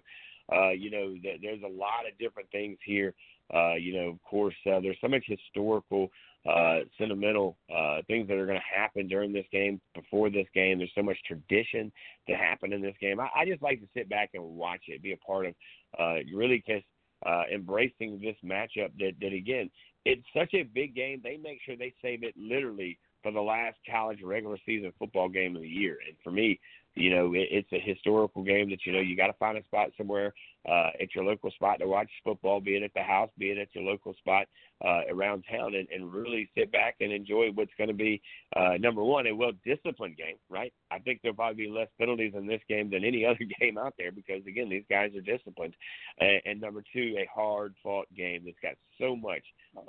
uh, 0.54 0.70
you 0.70 0.90
know, 0.90 1.14
th- 1.20 1.40
there's 1.42 1.62
a 1.62 1.68
lot 1.68 2.06
of 2.06 2.16
different 2.18 2.50
things 2.50 2.78
here. 2.84 3.14
Uh, 3.54 3.74
you 3.74 3.94
know, 3.94 4.08
of 4.08 4.22
course, 4.22 4.54
uh, 4.66 4.80
there's 4.80 4.98
so 5.00 5.08
much 5.08 5.24
historical, 5.26 6.10
uh, 6.48 6.80
sentimental 6.98 7.56
uh, 7.74 7.98
things 8.06 8.28
that 8.28 8.36
are 8.36 8.46
going 8.46 8.58
to 8.58 8.80
happen 8.80 9.08
during 9.08 9.32
this 9.32 9.46
game, 9.50 9.80
before 9.94 10.30
this 10.30 10.46
game. 10.54 10.78
There's 10.78 10.92
so 10.94 11.02
much 11.02 11.16
tradition 11.26 11.90
to 12.28 12.34
happen 12.34 12.72
in 12.72 12.82
this 12.82 12.96
game. 13.00 13.20
I, 13.20 13.28
I 13.34 13.46
just 13.46 13.62
like 13.62 13.80
to 13.80 13.88
sit 13.94 14.08
back 14.08 14.30
and 14.34 14.42
watch 14.42 14.82
it, 14.88 15.02
be 15.02 15.12
a 15.12 15.16
part 15.16 15.46
of, 15.46 15.54
uh, 15.98 16.16
really 16.34 16.62
just 16.66 16.84
uh, 17.26 17.44
embracing 17.52 18.20
this 18.20 18.36
matchup. 18.44 18.90
That, 18.98 19.12
that 19.20 19.32
again, 19.32 19.70
it's 20.04 20.24
such 20.36 20.54
a 20.54 20.62
big 20.62 20.94
game. 20.94 21.20
They 21.22 21.36
make 21.36 21.60
sure 21.64 21.76
they 21.76 21.94
save 22.02 22.22
it 22.22 22.34
literally 22.36 22.98
for 23.22 23.32
the 23.32 23.40
last 23.40 23.76
college 23.90 24.20
regular 24.22 24.58
season 24.64 24.92
football 24.98 25.28
game 25.28 25.56
of 25.56 25.62
the 25.62 25.68
year. 25.68 25.98
And 26.06 26.16
for 26.22 26.30
me, 26.30 26.60
you 26.98 27.14
know, 27.14 27.32
it, 27.34 27.48
it's 27.50 27.72
a 27.72 27.80
historical 27.80 28.42
game 28.42 28.70
that 28.70 28.84
you 28.84 28.92
know 28.92 29.00
you 29.00 29.16
got 29.16 29.28
to 29.28 29.32
find 29.34 29.56
a 29.56 29.64
spot 29.64 29.90
somewhere 29.96 30.34
uh, 30.68 30.90
at 31.00 31.14
your 31.14 31.24
local 31.24 31.50
spot 31.52 31.78
to 31.78 31.86
watch 31.86 32.10
football, 32.24 32.60
be 32.60 32.76
it 32.76 32.82
at 32.82 32.92
the 32.94 33.02
house, 33.02 33.30
be 33.38 33.50
it 33.50 33.58
at 33.58 33.68
your 33.74 33.84
local 33.84 34.14
spot 34.14 34.46
uh, 34.84 35.02
around 35.10 35.44
town, 35.50 35.74
and, 35.74 35.88
and 35.94 36.12
really 36.12 36.50
sit 36.56 36.70
back 36.72 36.96
and 37.00 37.12
enjoy 37.12 37.50
what's 37.54 37.70
going 37.78 37.88
to 37.88 37.94
be 37.94 38.20
uh, 38.56 38.74
number 38.78 39.02
one 39.02 39.26
a 39.26 39.34
well 39.34 39.52
disciplined 39.64 40.16
game. 40.16 40.36
Right? 40.50 40.72
I 40.90 40.98
think 40.98 41.20
there'll 41.22 41.36
probably 41.36 41.66
be 41.66 41.70
less 41.70 41.88
penalties 41.98 42.34
in 42.36 42.46
this 42.46 42.62
game 42.68 42.90
than 42.90 43.04
any 43.04 43.24
other 43.26 43.46
game 43.60 43.78
out 43.78 43.94
there 43.98 44.12
because 44.12 44.44
again, 44.46 44.68
these 44.68 44.84
guys 44.90 45.12
are 45.14 45.20
disciplined, 45.20 45.74
and, 46.18 46.40
and 46.44 46.60
number 46.60 46.82
two, 46.92 47.16
a 47.18 47.28
hard 47.32 47.74
fought 47.82 48.06
game 48.16 48.42
that's 48.44 48.58
got 48.62 48.74
so 49.00 49.14
much 49.16 49.42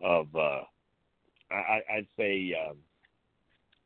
of 0.03 0.27
uh, 0.35 0.61
I, 1.51 1.81
I'd 1.91 2.07
say. 2.17 2.53
Um, 2.67 2.77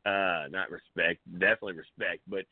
uh, 0.06 0.44
not 0.50 0.70
respect, 0.70 1.20
definitely 1.32 1.72
respect, 1.72 2.20
but 2.28 2.44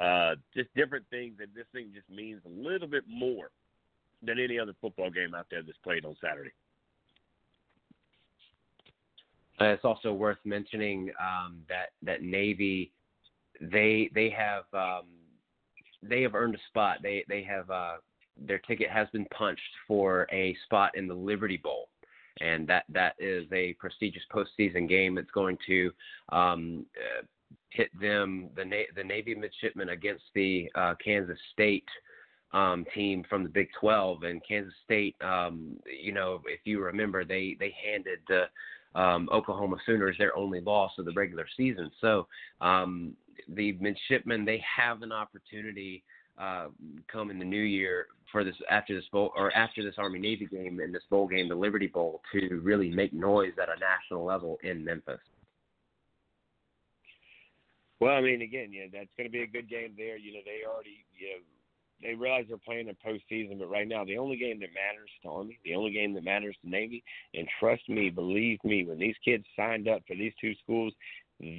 uh, 0.00 0.34
just 0.54 0.68
different 0.74 1.04
things. 1.10 1.34
And 1.40 1.48
this 1.54 1.66
thing 1.72 1.90
just 1.94 2.08
means 2.10 2.40
a 2.46 2.48
little 2.48 2.88
bit 2.88 3.04
more 3.08 3.50
than 4.22 4.38
any 4.38 4.58
other 4.58 4.74
football 4.80 5.10
game 5.10 5.34
out 5.34 5.46
there 5.50 5.62
that's 5.62 5.78
played 5.78 6.04
on 6.04 6.16
Saturday. 6.20 6.52
Uh, 9.60 9.66
it's 9.66 9.84
also 9.84 10.12
worth 10.12 10.38
mentioning 10.44 11.10
um, 11.20 11.58
that 11.68 11.90
that 12.02 12.22
Navy, 12.22 12.92
they 13.60 14.10
they 14.14 14.30
have 14.30 14.64
um, 14.72 15.06
they 16.02 16.22
have 16.22 16.34
earned 16.34 16.54
a 16.54 16.58
spot. 16.68 16.98
They 17.02 17.24
they 17.28 17.42
have 17.42 17.70
uh, 17.70 17.96
their 18.38 18.58
ticket 18.58 18.88
has 18.88 19.06
been 19.12 19.26
punched 19.26 19.60
for 19.86 20.26
a 20.32 20.56
spot 20.64 20.96
in 20.96 21.06
the 21.06 21.14
Liberty 21.14 21.58
Bowl, 21.58 21.88
and 22.40 22.66
that 22.68 22.84
that 22.88 23.16
is 23.18 23.46
a 23.52 23.74
prestigious 23.74 24.22
postseason 24.32 24.88
game. 24.88 25.18
It's 25.18 25.30
going 25.32 25.58
to 25.66 25.90
um, 26.30 26.86
uh, 26.96 27.22
hit 27.70 27.88
them 28.00 28.50
the 28.56 28.64
Na- 28.64 28.92
the 28.96 29.04
Navy 29.04 29.34
midshipmen 29.34 29.90
against 29.90 30.24
the 30.34 30.70
uh, 30.74 30.94
Kansas 31.02 31.38
State 31.52 31.88
um, 32.52 32.84
team 32.94 33.24
from 33.28 33.42
the 33.42 33.48
Big 33.48 33.68
12, 33.78 34.24
and 34.24 34.42
Kansas 34.46 34.74
State. 34.84 35.16
Um, 35.20 35.76
you 35.86 36.12
know, 36.12 36.42
if 36.46 36.60
you 36.64 36.82
remember, 36.82 37.24
they 37.24 37.56
they 37.58 37.74
handed 37.84 38.20
the 38.28 39.00
um, 39.00 39.28
Oklahoma 39.32 39.76
Sooners 39.86 40.16
their 40.18 40.36
only 40.36 40.60
loss 40.60 40.92
of 40.98 41.04
the 41.04 41.12
regular 41.12 41.46
season. 41.56 41.90
So 42.00 42.26
um, 42.60 43.14
the 43.48 43.72
midshipmen 43.72 44.44
they 44.44 44.62
have 44.76 45.02
an 45.02 45.12
opportunity 45.12 46.02
uh, 46.38 46.68
come 47.10 47.30
in 47.30 47.38
the 47.38 47.44
new 47.44 47.62
year 47.62 48.06
for 48.32 48.44
this 48.44 48.54
after 48.70 48.94
this 48.94 49.04
bowl 49.12 49.32
or 49.36 49.54
after 49.54 49.84
this 49.84 49.94
Army 49.98 50.18
Navy 50.18 50.46
game 50.46 50.80
and 50.80 50.94
this 50.94 51.02
bowl 51.10 51.28
game, 51.28 51.48
the 51.48 51.54
Liberty 51.54 51.86
Bowl, 51.86 52.22
to 52.32 52.60
really 52.62 52.90
make 52.90 53.12
noise 53.12 53.52
at 53.60 53.68
a 53.68 53.78
national 53.78 54.24
level 54.24 54.58
in 54.62 54.84
Memphis. 54.84 55.20
Well, 58.00 58.14
I 58.14 58.22
mean, 58.22 58.40
again, 58.40 58.72
yeah, 58.72 58.86
that's 58.90 59.12
going 59.16 59.28
to 59.28 59.32
be 59.32 59.42
a 59.42 59.46
good 59.46 59.68
game 59.68 59.92
there. 59.96 60.16
You 60.16 60.32
know, 60.32 60.40
they 60.44 60.66
already, 60.66 61.04
you 61.14 61.28
know, 61.28 61.42
they 62.02 62.14
realize 62.14 62.46
they're 62.48 62.56
playing 62.56 62.88
in 62.88 62.96
postseason, 62.96 63.58
but 63.58 63.70
right 63.70 63.86
now 63.86 64.06
the 64.06 64.16
only 64.16 64.38
game 64.38 64.58
that 64.60 64.70
matters 64.72 65.10
to 65.22 65.28
Army, 65.28 65.58
the 65.64 65.74
only 65.74 65.92
game 65.92 66.14
that 66.14 66.24
matters 66.24 66.56
to 66.62 66.70
Navy, 66.70 67.04
and 67.34 67.46
trust 67.60 67.86
me, 67.88 68.08
believe 68.08 68.58
me, 68.64 68.86
when 68.86 68.98
these 68.98 69.16
kids 69.22 69.44
signed 69.54 69.86
up 69.86 70.02
for 70.08 70.16
these 70.16 70.32
two 70.40 70.54
schools, 70.62 70.94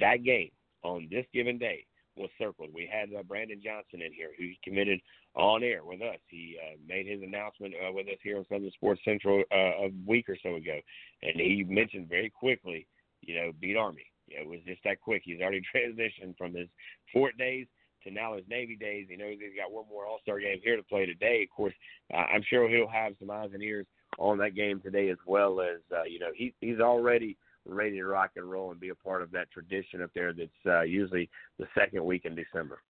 that 0.00 0.24
game 0.24 0.50
on 0.82 1.06
this 1.10 1.26
given 1.32 1.58
day 1.58 1.86
was 2.16 2.28
circled. 2.38 2.70
We 2.74 2.90
had 2.92 3.10
uh, 3.16 3.22
Brandon 3.22 3.60
Johnson 3.64 4.02
in 4.02 4.12
here 4.12 4.30
who 4.36 4.50
committed 4.64 5.00
on 5.34 5.62
air 5.62 5.84
with 5.84 6.02
us. 6.02 6.18
He 6.28 6.58
uh, 6.60 6.76
made 6.86 7.06
his 7.06 7.22
announcement 7.22 7.74
uh, 7.74 7.92
with 7.92 8.08
us 8.08 8.18
here 8.22 8.38
on 8.38 8.44
Southern 8.48 8.70
Sports 8.72 9.00
Central 9.04 9.44
uh, 9.52 9.86
a 9.86 9.90
week 10.06 10.28
or 10.28 10.36
so 10.42 10.56
ago, 10.56 10.80
and 11.22 11.36
he 11.36 11.64
mentioned 11.68 12.08
very 12.08 12.30
quickly, 12.30 12.88
you 13.20 13.36
know, 13.36 13.52
beat 13.60 13.76
Army 13.76 14.11
it 14.40 14.46
was 14.46 14.60
just 14.66 14.82
that 14.84 15.00
quick. 15.00 15.22
He's 15.24 15.40
already 15.40 15.62
transitioned 15.74 16.36
from 16.36 16.54
his 16.54 16.68
Fort 17.12 17.36
days 17.38 17.66
to 18.04 18.10
now 18.10 18.36
his 18.36 18.44
Navy 18.48 18.76
days. 18.76 19.06
He 19.08 19.16
knows 19.16 19.36
he's 19.40 19.58
got 19.58 19.72
one 19.72 19.84
more 19.88 20.06
All 20.06 20.18
Star 20.22 20.40
game 20.40 20.60
here 20.62 20.76
to 20.76 20.82
play 20.82 21.06
today. 21.06 21.46
Of 21.48 21.56
course, 21.56 21.74
uh, 22.12 22.18
I'm 22.18 22.42
sure 22.48 22.68
he'll 22.68 22.88
have 22.88 23.14
some 23.18 23.30
eyes 23.30 23.50
and 23.52 23.62
ears 23.62 23.86
on 24.18 24.38
that 24.38 24.54
game 24.54 24.80
today 24.80 25.08
as 25.08 25.18
well 25.26 25.60
as 25.60 25.78
uh, 25.94 26.04
you 26.04 26.18
know 26.18 26.30
he 26.34 26.54
he's 26.60 26.80
already 26.80 27.36
ready 27.66 27.96
to 27.96 28.04
rock 28.04 28.32
and 28.36 28.50
roll 28.50 28.70
and 28.70 28.80
be 28.80 28.88
a 28.88 28.94
part 28.94 29.22
of 29.22 29.30
that 29.30 29.50
tradition 29.50 30.02
up 30.02 30.10
there. 30.14 30.32
That's 30.32 30.50
uh, 30.66 30.82
usually 30.82 31.30
the 31.58 31.66
second 31.78 32.04
week 32.04 32.24
in 32.24 32.34
December. 32.34 32.80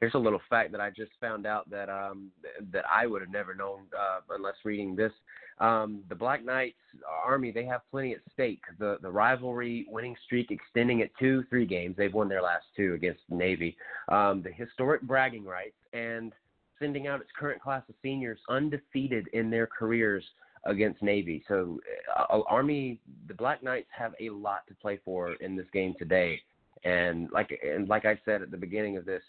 Here's 0.00 0.14
a 0.14 0.18
little 0.18 0.40
fact 0.48 0.72
that 0.72 0.80
I 0.80 0.88
just 0.88 1.12
found 1.20 1.46
out 1.46 1.68
that 1.70 1.90
um, 1.90 2.30
that 2.72 2.84
I 2.90 3.06
would 3.06 3.20
have 3.20 3.30
never 3.30 3.54
known 3.54 3.80
uh, 3.98 4.20
unless 4.30 4.54
reading 4.64 4.96
this. 4.96 5.12
Um, 5.60 6.02
the 6.08 6.14
Black 6.14 6.44
Knights 6.44 6.78
Army 7.24 7.50
they 7.50 7.66
have 7.66 7.82
plenty 7.90 8.12
at 8.12 8.20
stake. 8.32 8.62
The 8.78 8.96
the 9.02 9.10
rivalry 9.10 9.86
winning 9.88 10.16
streak 10.24 10.50
extending 10.50 11.02
at 11.02 11.10
two, 11.18 11.44
three 11.50 11.66
games. 11.66 11.96
They've 11.96 12.12
won 12.12 12.28
their 12.28 12.42
last 12.42 12.64
two 12.76 12.94
against 12.94 13.20
Navy. 13.28 13.76
Um, 14.08 14.42
the 14.42 14.50
historic 14.50 15.02
bragging 15.02 15.44
rights 15.44 15.76
and 15.92 16.32
sending 16.78 17.06
out 17.06 17.20
its 17.20 17.30
current 17.38 17.60
class 17.60 17.82
of 17.90 17.94
seniors 18.02 18.38
undefeated 18.48 19.28
in 19.34 19.50
their 19.50 19.66
careers 19.66 20.24
against 20.64 21.02
Navy. 21.02 21.44
So 21.46 21.78
uh, 22.18 22.40
Army, 22.48 22.98
the 23.28 23.34
Black 23.34 23.62
Knights 23.62 23.88
have 23.96 24.14
a 24.18 24.30
lot 24.30 24.66
to 24.68 24.74
play 24.74 24.98
for 25.04 25.34
in 25.34 25.56
this 25.56 25.66
game 25.72 25.94
today. 25.98 26.40
And 26.84 27.30
like 27.32 27.50
and 27.62 27.86
like 27.86 28.06
I 28.06 28.18
said 28.24 28.40
at 28.40 28.50
the 28.50 28.56
beginning 28.56 28.96
of 28.96 29.04
this, 29.04 29.22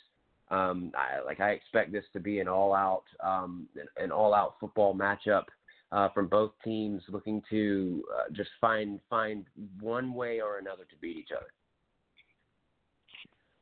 um, 0.49 0.91
I, 0.95 1.23
like 1.25 1.41
I 1.41 1.51
expect 1.51 1.91
this 1.91 2.05
to 2.13 2.19
be 2.19 2.39
an 2.39 2.47
all-out, 2.47 3.03
um, 3.23 3.67
an 3.97 4.11
all-out 4.11 4.55
football 4.59 4.93
matchup 4.93 5.45
uh, 5.91 6.09
from 6.09 6.27
both 6.27 6.51
teams, 6.63 7.01
looking 7.09 7.41
to 7.49 8.03
uh, 8.15 8.31
just 8.33 8.49
find 8.59 8.99
find 9.09 9.45
one 9.79 10.13
way 10.13 10.39
or 10.39 10.57
another 10.57 10.83
to 10.89 10.95
beat 11.01 11.17
each 11.17 11.31
other. 11.35 11.47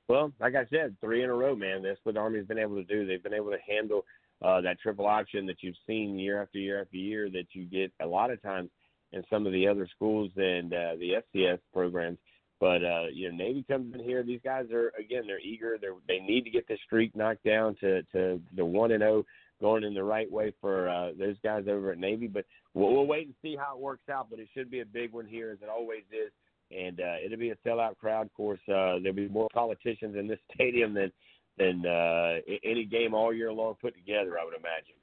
Well, 0.08 0.34
like 0.40 0.56
I 0.56 0.66
said, 0.72 0.96
three 1.02 1.24
in 1.24 1.30
a 1.30 1.34
row, 1.34 1.56
man. 1.56 1.84
That's 1.84 2.00
what 2.04 2.18
Army's 2.18 2.48
been 2.48 2.58
able 2.58 2.76
to 2.76 2.84
do. 2.84 3.06
They've 3.06 3.22
been 3.22 3.34
able 3.34 3.52
to 3.52 3.60
handle 3.68 4.06
uh, 4.42 4.62
that 4.62 4.80
triple 4.80 5.06
option 5.06 5.46
that 5.46 5.58
you've 5.62 5.76
seen 5.86 6.18
year 6.18 6.42
after 6.42 6.58
year 6.58 6.82
after 6.82 6.98
year 6.98 7.30
that 7.30 7.46
you 7.54 7.66
get 7.66 7.92
a 8.02 8.08
lot 8.08 8.32
of 8.32 8.42
times 8.42 8.70
in 9.12 9.24
some 9.30 9.46
of 9.46 9.54
the 9.54 9.68
other 9.68 9.88
schools 9.96 10.32
and 10.36 10.74
uh, 10.74 10.96
the 11.00 11.22
FCS 11.36 11.60
programs. 11.74 12.18
But 12.60 12.84
uh, 12.84 13.06
you 13.14 13.30
know, 13.30 13.38
Navy 13.38 13.64
comes 13.70 13.94
in 13.94 14.02
here. 14.02 14.22
These 14.24 14.42
guys 14.44 14.66
are 14.72 14.92
again, 15.00 15.24
they're 15.26 15.40
eager. 15.40 15.78
They 15.80 15.88
they 16.08 16.20
need 16.20 16.44
to 16.44 16.50
get 16.50 16.68
this 16.68 16.80
streak 16.86 17.16
knocked 17.16 17.44
down 17.44 17.76
to 17.80 18.04
to 18.12 18.42
the 18.56 18.66
one 18.66 18.92
and 18.92 19.02
zero, 19.02 19.20
oh, 19.20 19.26
going 19.62 19.84
in 19.84 19.94
the 19.94 20.04
right 20.04 20.32
way 20.32 20.54
for 20.62 20.90
uh, 20.90 21.12
those 21.18 21.36
guys 21.44 21.66
over 21.68 21.92
at 21.92 21.98
Navy. 21.98 22.28
But 22.28 22.46
we'll, 22.74 22.92
we'll 22.92 23.08
wait 23.08 23.28
and 23.28 23.36
see 23.42 23.56
how 23.56 23.76
it 23.76 23.82
works 23.82 24.10
out. 24.10 24.28
But 24.30 24.40
it 24.40 24.48
should 24.54 24.72
be 24.72 24.82
a 24.82 24.86
big 24.86 25.12
one 25.14 25.26
here, 25.26 25.52
as 25.52 25.60
it 25.62 25.70
always 25.70 26.04
is. 26.12 26.32
And 26.72 27.00
uh, 27.00 27.16
it'll 27.26 27.40
be 27.40 27.50
a 27.50 27.58
sellout 27.68 27.98
crowd. 27.98 28.28
Of 28.28 28.34
course, 28.34 28.60
uh, 28.68 29.00
there'll 29.02 29.14
be 29.14 29.28
more 29.28 29.48
politicians 29.54 30.16
in 30.18 30.28
this 30.28 30.40
stadium 30.54 30.94
than 30.94 31.12
than 31.58 31.86
uh, 31.86 32.40
any 32.64 32.86
game 32.86 33.14
all 33.14 33.34
year 33.34 33.52
long 33.52 33.76
put 33.82 33.94
together. 33.94 34.38
I 34.40 34.46
would 34.46 34.54
imagine. 34.54 34.96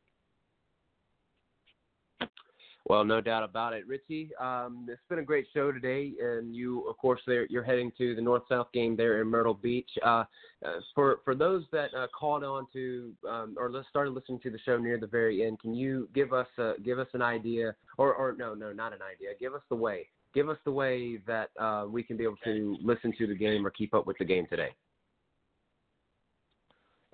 Well, 2.89 3.05
no 3.05 3.21
doubt 3.21 3.43
about 3.43 3.73
it, 3.73 3.85
Richie. 3.89 4.31
Um, 4.41 4.87
it's 4.89 5.03
been 5.09 5.19
a 5.19 5.25
great 5.25 5.49
show 5.53 5.73
today, 5.73 6.13
and 6.23 6.55
you, 6.55 6.89
of 6.89 6.97
course, 6.99 7.21
you're 7.27 7.65
heading 7.65 7.91
to 7.99 8.15
the 8.15 8.23
North 8.23 8.45
South 8.49 8.69
game 8.73 8.97
there 8.97 9.21
in 9.21 9.27
Myrtle 9.27 9.55
Beach. 9.55 9.91
Uh, 10.05 10.23
uh, 10.65 10.79
for 10.95 11.19
for 11.25 11.35
those 11.35 11.65
that 11.73 11.89
uh, 11.99 12.07
on 12.25 12.67
to 12.73 13.13
um, 13.29 13.57
or 13.59 13.73
started 13.91 14.11
listening 14.11 14.39
to 14.45 14.51
the 14.51 14.59
show 14.65 14.79
near 14.79 14.99
the 14.99 15.07
very 15.07 15.45
end, 15.45 15.59
can 15.59 15.75
you 15.75 16.09
give 16.15 16.33
us 16.33 16.47
a, 16.59 16.75
give 16.85 17.01
us 17.01 17.09
an 17.13 17.23
idea, 17.23 17.75
or 17.99 18.15
or 18.15 18.37
no, 18.39 18.55
no, 18.55 18.73
not 18.73 18.93
an 18.93 19.01
idea. 19.03 19.31
Give 19.41 19.55
us 19.55 19.63
the 19.69 19.77
way. 19.77 20.07
Give 20.33 20.49
us 20.49 20.59
the 20.65 20.71
way 20.71 21.19
that 21.27 21.51
uh, 21.59 21.87
we 21.91 22.05
can 22.05 22.17
be 22.17 22.23
able 22.23 22.37
to 22.45 22.77
listen 22.81 23.13
to 23.19 23.27
the 23.27 23.35
game 23.35 23.67
or 23.67 23.71
keep 23.71 23.95
up 23.95 24.07
with 24.07 24.17
the 24.19 24.25
game 24.25 24.47
today. 24.49 24.71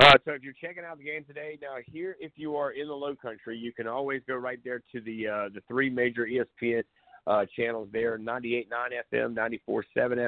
Uh, 0.03 0.15
so 0.25 0.33
if 0.33 0.43
you're 0.43 0.53
checking 0.61 0.85
out 0.85 0.99
the 0.99 1.05
game 1.05 1.25
today, 1.25 1.57
now 1.63 1.77
here, 1.87 2.17
if 2.19 2.33
you 2.35 2.57
are 2.57 2.73
in 2.73 2.89
the 2.89 2.95
Low 2.95 3.15
Country, 3.15 3.57
you 3.57 3.73
can 3.73 3.87
always 3.87 4.21
go 4.27 4.35
right 4.35 4.59
there 4.65 4.83
to 4.91 5.01
the 5.01 5.29
uh, 5.29 5.49
the 5.55 5.61
three 5.69 5.89
major 5.89 6.27
ESPN 6.27 6.83
uh, 7.29 7.45
channels 7.55 7.89
there: 7.93 8.19
98.9 8.19 8.67
FM, 9.13 9.35
94.7 9.69 9.85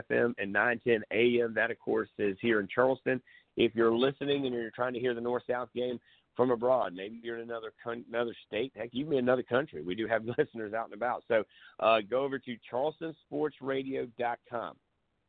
FM, 0.08 0.32
and 0.38 0.52
910 0.52 1.02
AM. 1.10 1.54
That, 1.54 1.72
of 1.72 1.80
course, 1.80 2.08
is 2.18 2.36
here 2.40 2.60
in 2.60 2.68
Charleston. 2.72 3.20
If 3.56 3.74
you're 3.74 3.92
listening 3.92 4.46
and 4.46 4.54
you're 4.54 4.70
trying 4.70 4.94
to 4.94 5.00
hear 5.00 5.14
the 5.14 5.20
North 5.20 5.42
South 5.48 5.70
game, 5.74 5.98
from 6.36 6.50
abroad. 6.50 6.92
Maybe 6.94 7.20
you're 7.22 7.38
in 7.38 7.48
another 7.48 7.72
con- 7.82 8.04
another 8.08 8.34
state. 8.46 8.72
Heck, 8.74 8.90
even 8.92 9.14
in 9.14 9.20
another 9.20 9.42
country. 9.42 9.82
We 9.82 9.94
do 9.94 10.06
have 10.06 10.24
listeners 10.38 10.74
out 10.74 10.86
and 10.86 10.94
about. 10.94 11.24
So 11.28 11.44
uh, 11.80 11.98
go 12.08 12.24
over 12.24 12.38
to 12.38 12.56
charlestonsportsradio.com. 12.72 14.76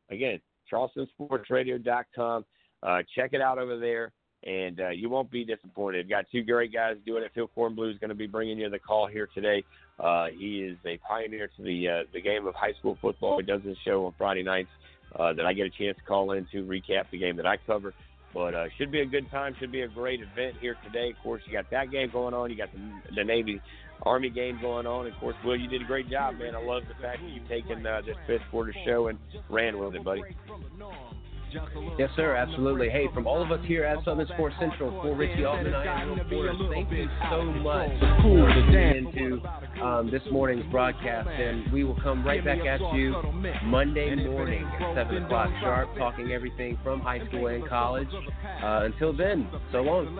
Again, 0.09 0.39
charlestonsportsradio.com. 0.71 2.45
Uh, 2.83 3.01
check 3.15 3.31
it 3.33 3.41
out 3.41 3.57
over 3.57 3.79
there, 3.79 4.11
and 4.45 4.79
uh, 4.79 4.89
you 4.89 5.09
won't 5.09 5.31
be 5.31 5.43
disappointed. 5.43 6.05
We've 6.05 6.09
got 6.09 6.25
two 6.31 6.43
great 6.43 6.71
guys 6.71 6.97
doing 7.05 7.23
it. 7.23 7.31
Phil 7.33 7.49
Kornblut 7.57 7.91
is 7.91 7.99
going 7.99 8.09
to 8.09 8.15
be 8.15 8.27
bringing 8.27 8.59
you 8.59 8.69
the 8.69 8.79
call 8.79 9.07
here 9.07 9.27
today. 9.33 9.63
Uh, 9.99 10.27
he 10.37 10.59
is 10.59 10.77
a 10.85 10.97
pioneer 10.97 11.49
to 11.57 11.63
the 11.63 11.87
uh, 11.87 12.03
the 12.13 12.21
game 12.21 12.45
of 12.45 12.53
high 12.53 12.73
school 12.79 12.97
football. 13.01 13.39
He 13.39 13.45
does 13.45 13.61
this 13.63 13.77
show 13.85 14.05
on 14.05 14.13
Friday 14.17 14.43
nights 14.43 14.69
uh, 15.17 15.33
that 15.33 15.45
I 15.45 15.53
get 15.53 15.65
a 15.65 15.69
chance 15.69 15.97
to 15.97 16.03
call 16.03 16.31
in 16.31 16.47
to 16.51 16.63
recap 16.63 17.09
the 17.11 17.17
game 17.17 17.37
that 17.37 17.45
I 17.45 17.57
cover. 17.65 17.93
But 18.33 18.53
uh, 18.53 18.65
should 18.77 18.91
be 18.91 18.99
a 18.99 19.05
good 19.05 19.31
time. 19.31 19.55
Should 19.59 19.71
be 19.71 19.81
a 19.81 19.87
great 19.87 20.19
event 20.19 20.57
here 20.59 20.75
today. 20.83 21.11
Of 21.11 21.23
course, 21.23 21.41
you 21.47 21.53
got 21.53 21.71
that 21.71 21.89
game 21.89 22.09
going 22.11 22.33
on. 22.33 22.51
You 22.51 22.57
got 22.57 22.69
the, 22.73 23.15
the 23.15 23.23
Navy 23.23 23.61
Army 24.03 24.29
game 24.29 24.59
going 24.61 24.85
on. 24.85 25.07
Of 25.07 25.13
course, 25.21 25.35
Will, 25.45 25.55
you 25.55 25.69
did 25.69 25.81
a 25.81 25.85
great 25.85 26.09
job, 26.09 26.35
man. 26.37 26.53
I 26.53 26.61
love 26.61 26.83
the 26.87 27.01
fact 27.01 27.21
that 27.21 27.29
you've 27.29 27.47
taken 27.47 27.85
uh, 27.87 28.01
this 28.05 28.17
fifth 28.27 28.43
quarter 28.51 28.75
show 28.85 29.07
and 29.07 29.17
ran 29.49 29.79
with 29.79 29.95
it, 29.95 30.03
buddy. 30.03 30.21
Yes, 31.97 32.09
sir, 32.15 32.35
absolutely. 32.35 32.89
Hey, 32.89 33.07
from 33.13 33.27
all 33.27 33.41
of 33.41 33.51
us 33.51 33.65
here 33.65 33.83
at 33.83 34.03
Southern 34.03 34.27
Sports 34.27 34.55
Central, 34.59 34.91
for 35.01 35.15
Richie 35.15 35.45
Altman, 35.45 35.73
I 35.73 36.01
am 36.03 36.19
Thank 36.71 36.91
you 36.91 37.07
so 37.29 37.43
much 37.43 37.89
for 38.21 38.53
tuning 38.53 39.07
into 39.07 39.41
um, 39.81 40.11
this 40.11 40.21
morning's 40.31 40.65
broadcast, 40.71 41.29
and 41.29 41.71
we 41.71 41.83
will 41.83 41.99
come 42.01 42.25
right 42.25 42.43
back 42.43 42.59
at 42.59 42.79
you 42.93 43.15
Monday 43.63 44.15
morning 44.15 44.65
at 44.65 44.95
7 44.95 45.23
o'clock 45.23 45.49
sharp, 45.61 45.95
talking 45.97 46.31
everything 46.31 46.77
from 46.83 46.99
high 46.99 47.25
school 47.27 47.47
and 47.47 47.67
college. 47.67 48.09
Uh, 48.63 48.81
until 48.83 49.15
then, 49.15 49.47
so 49.71 49.81
long. 49.81 50.19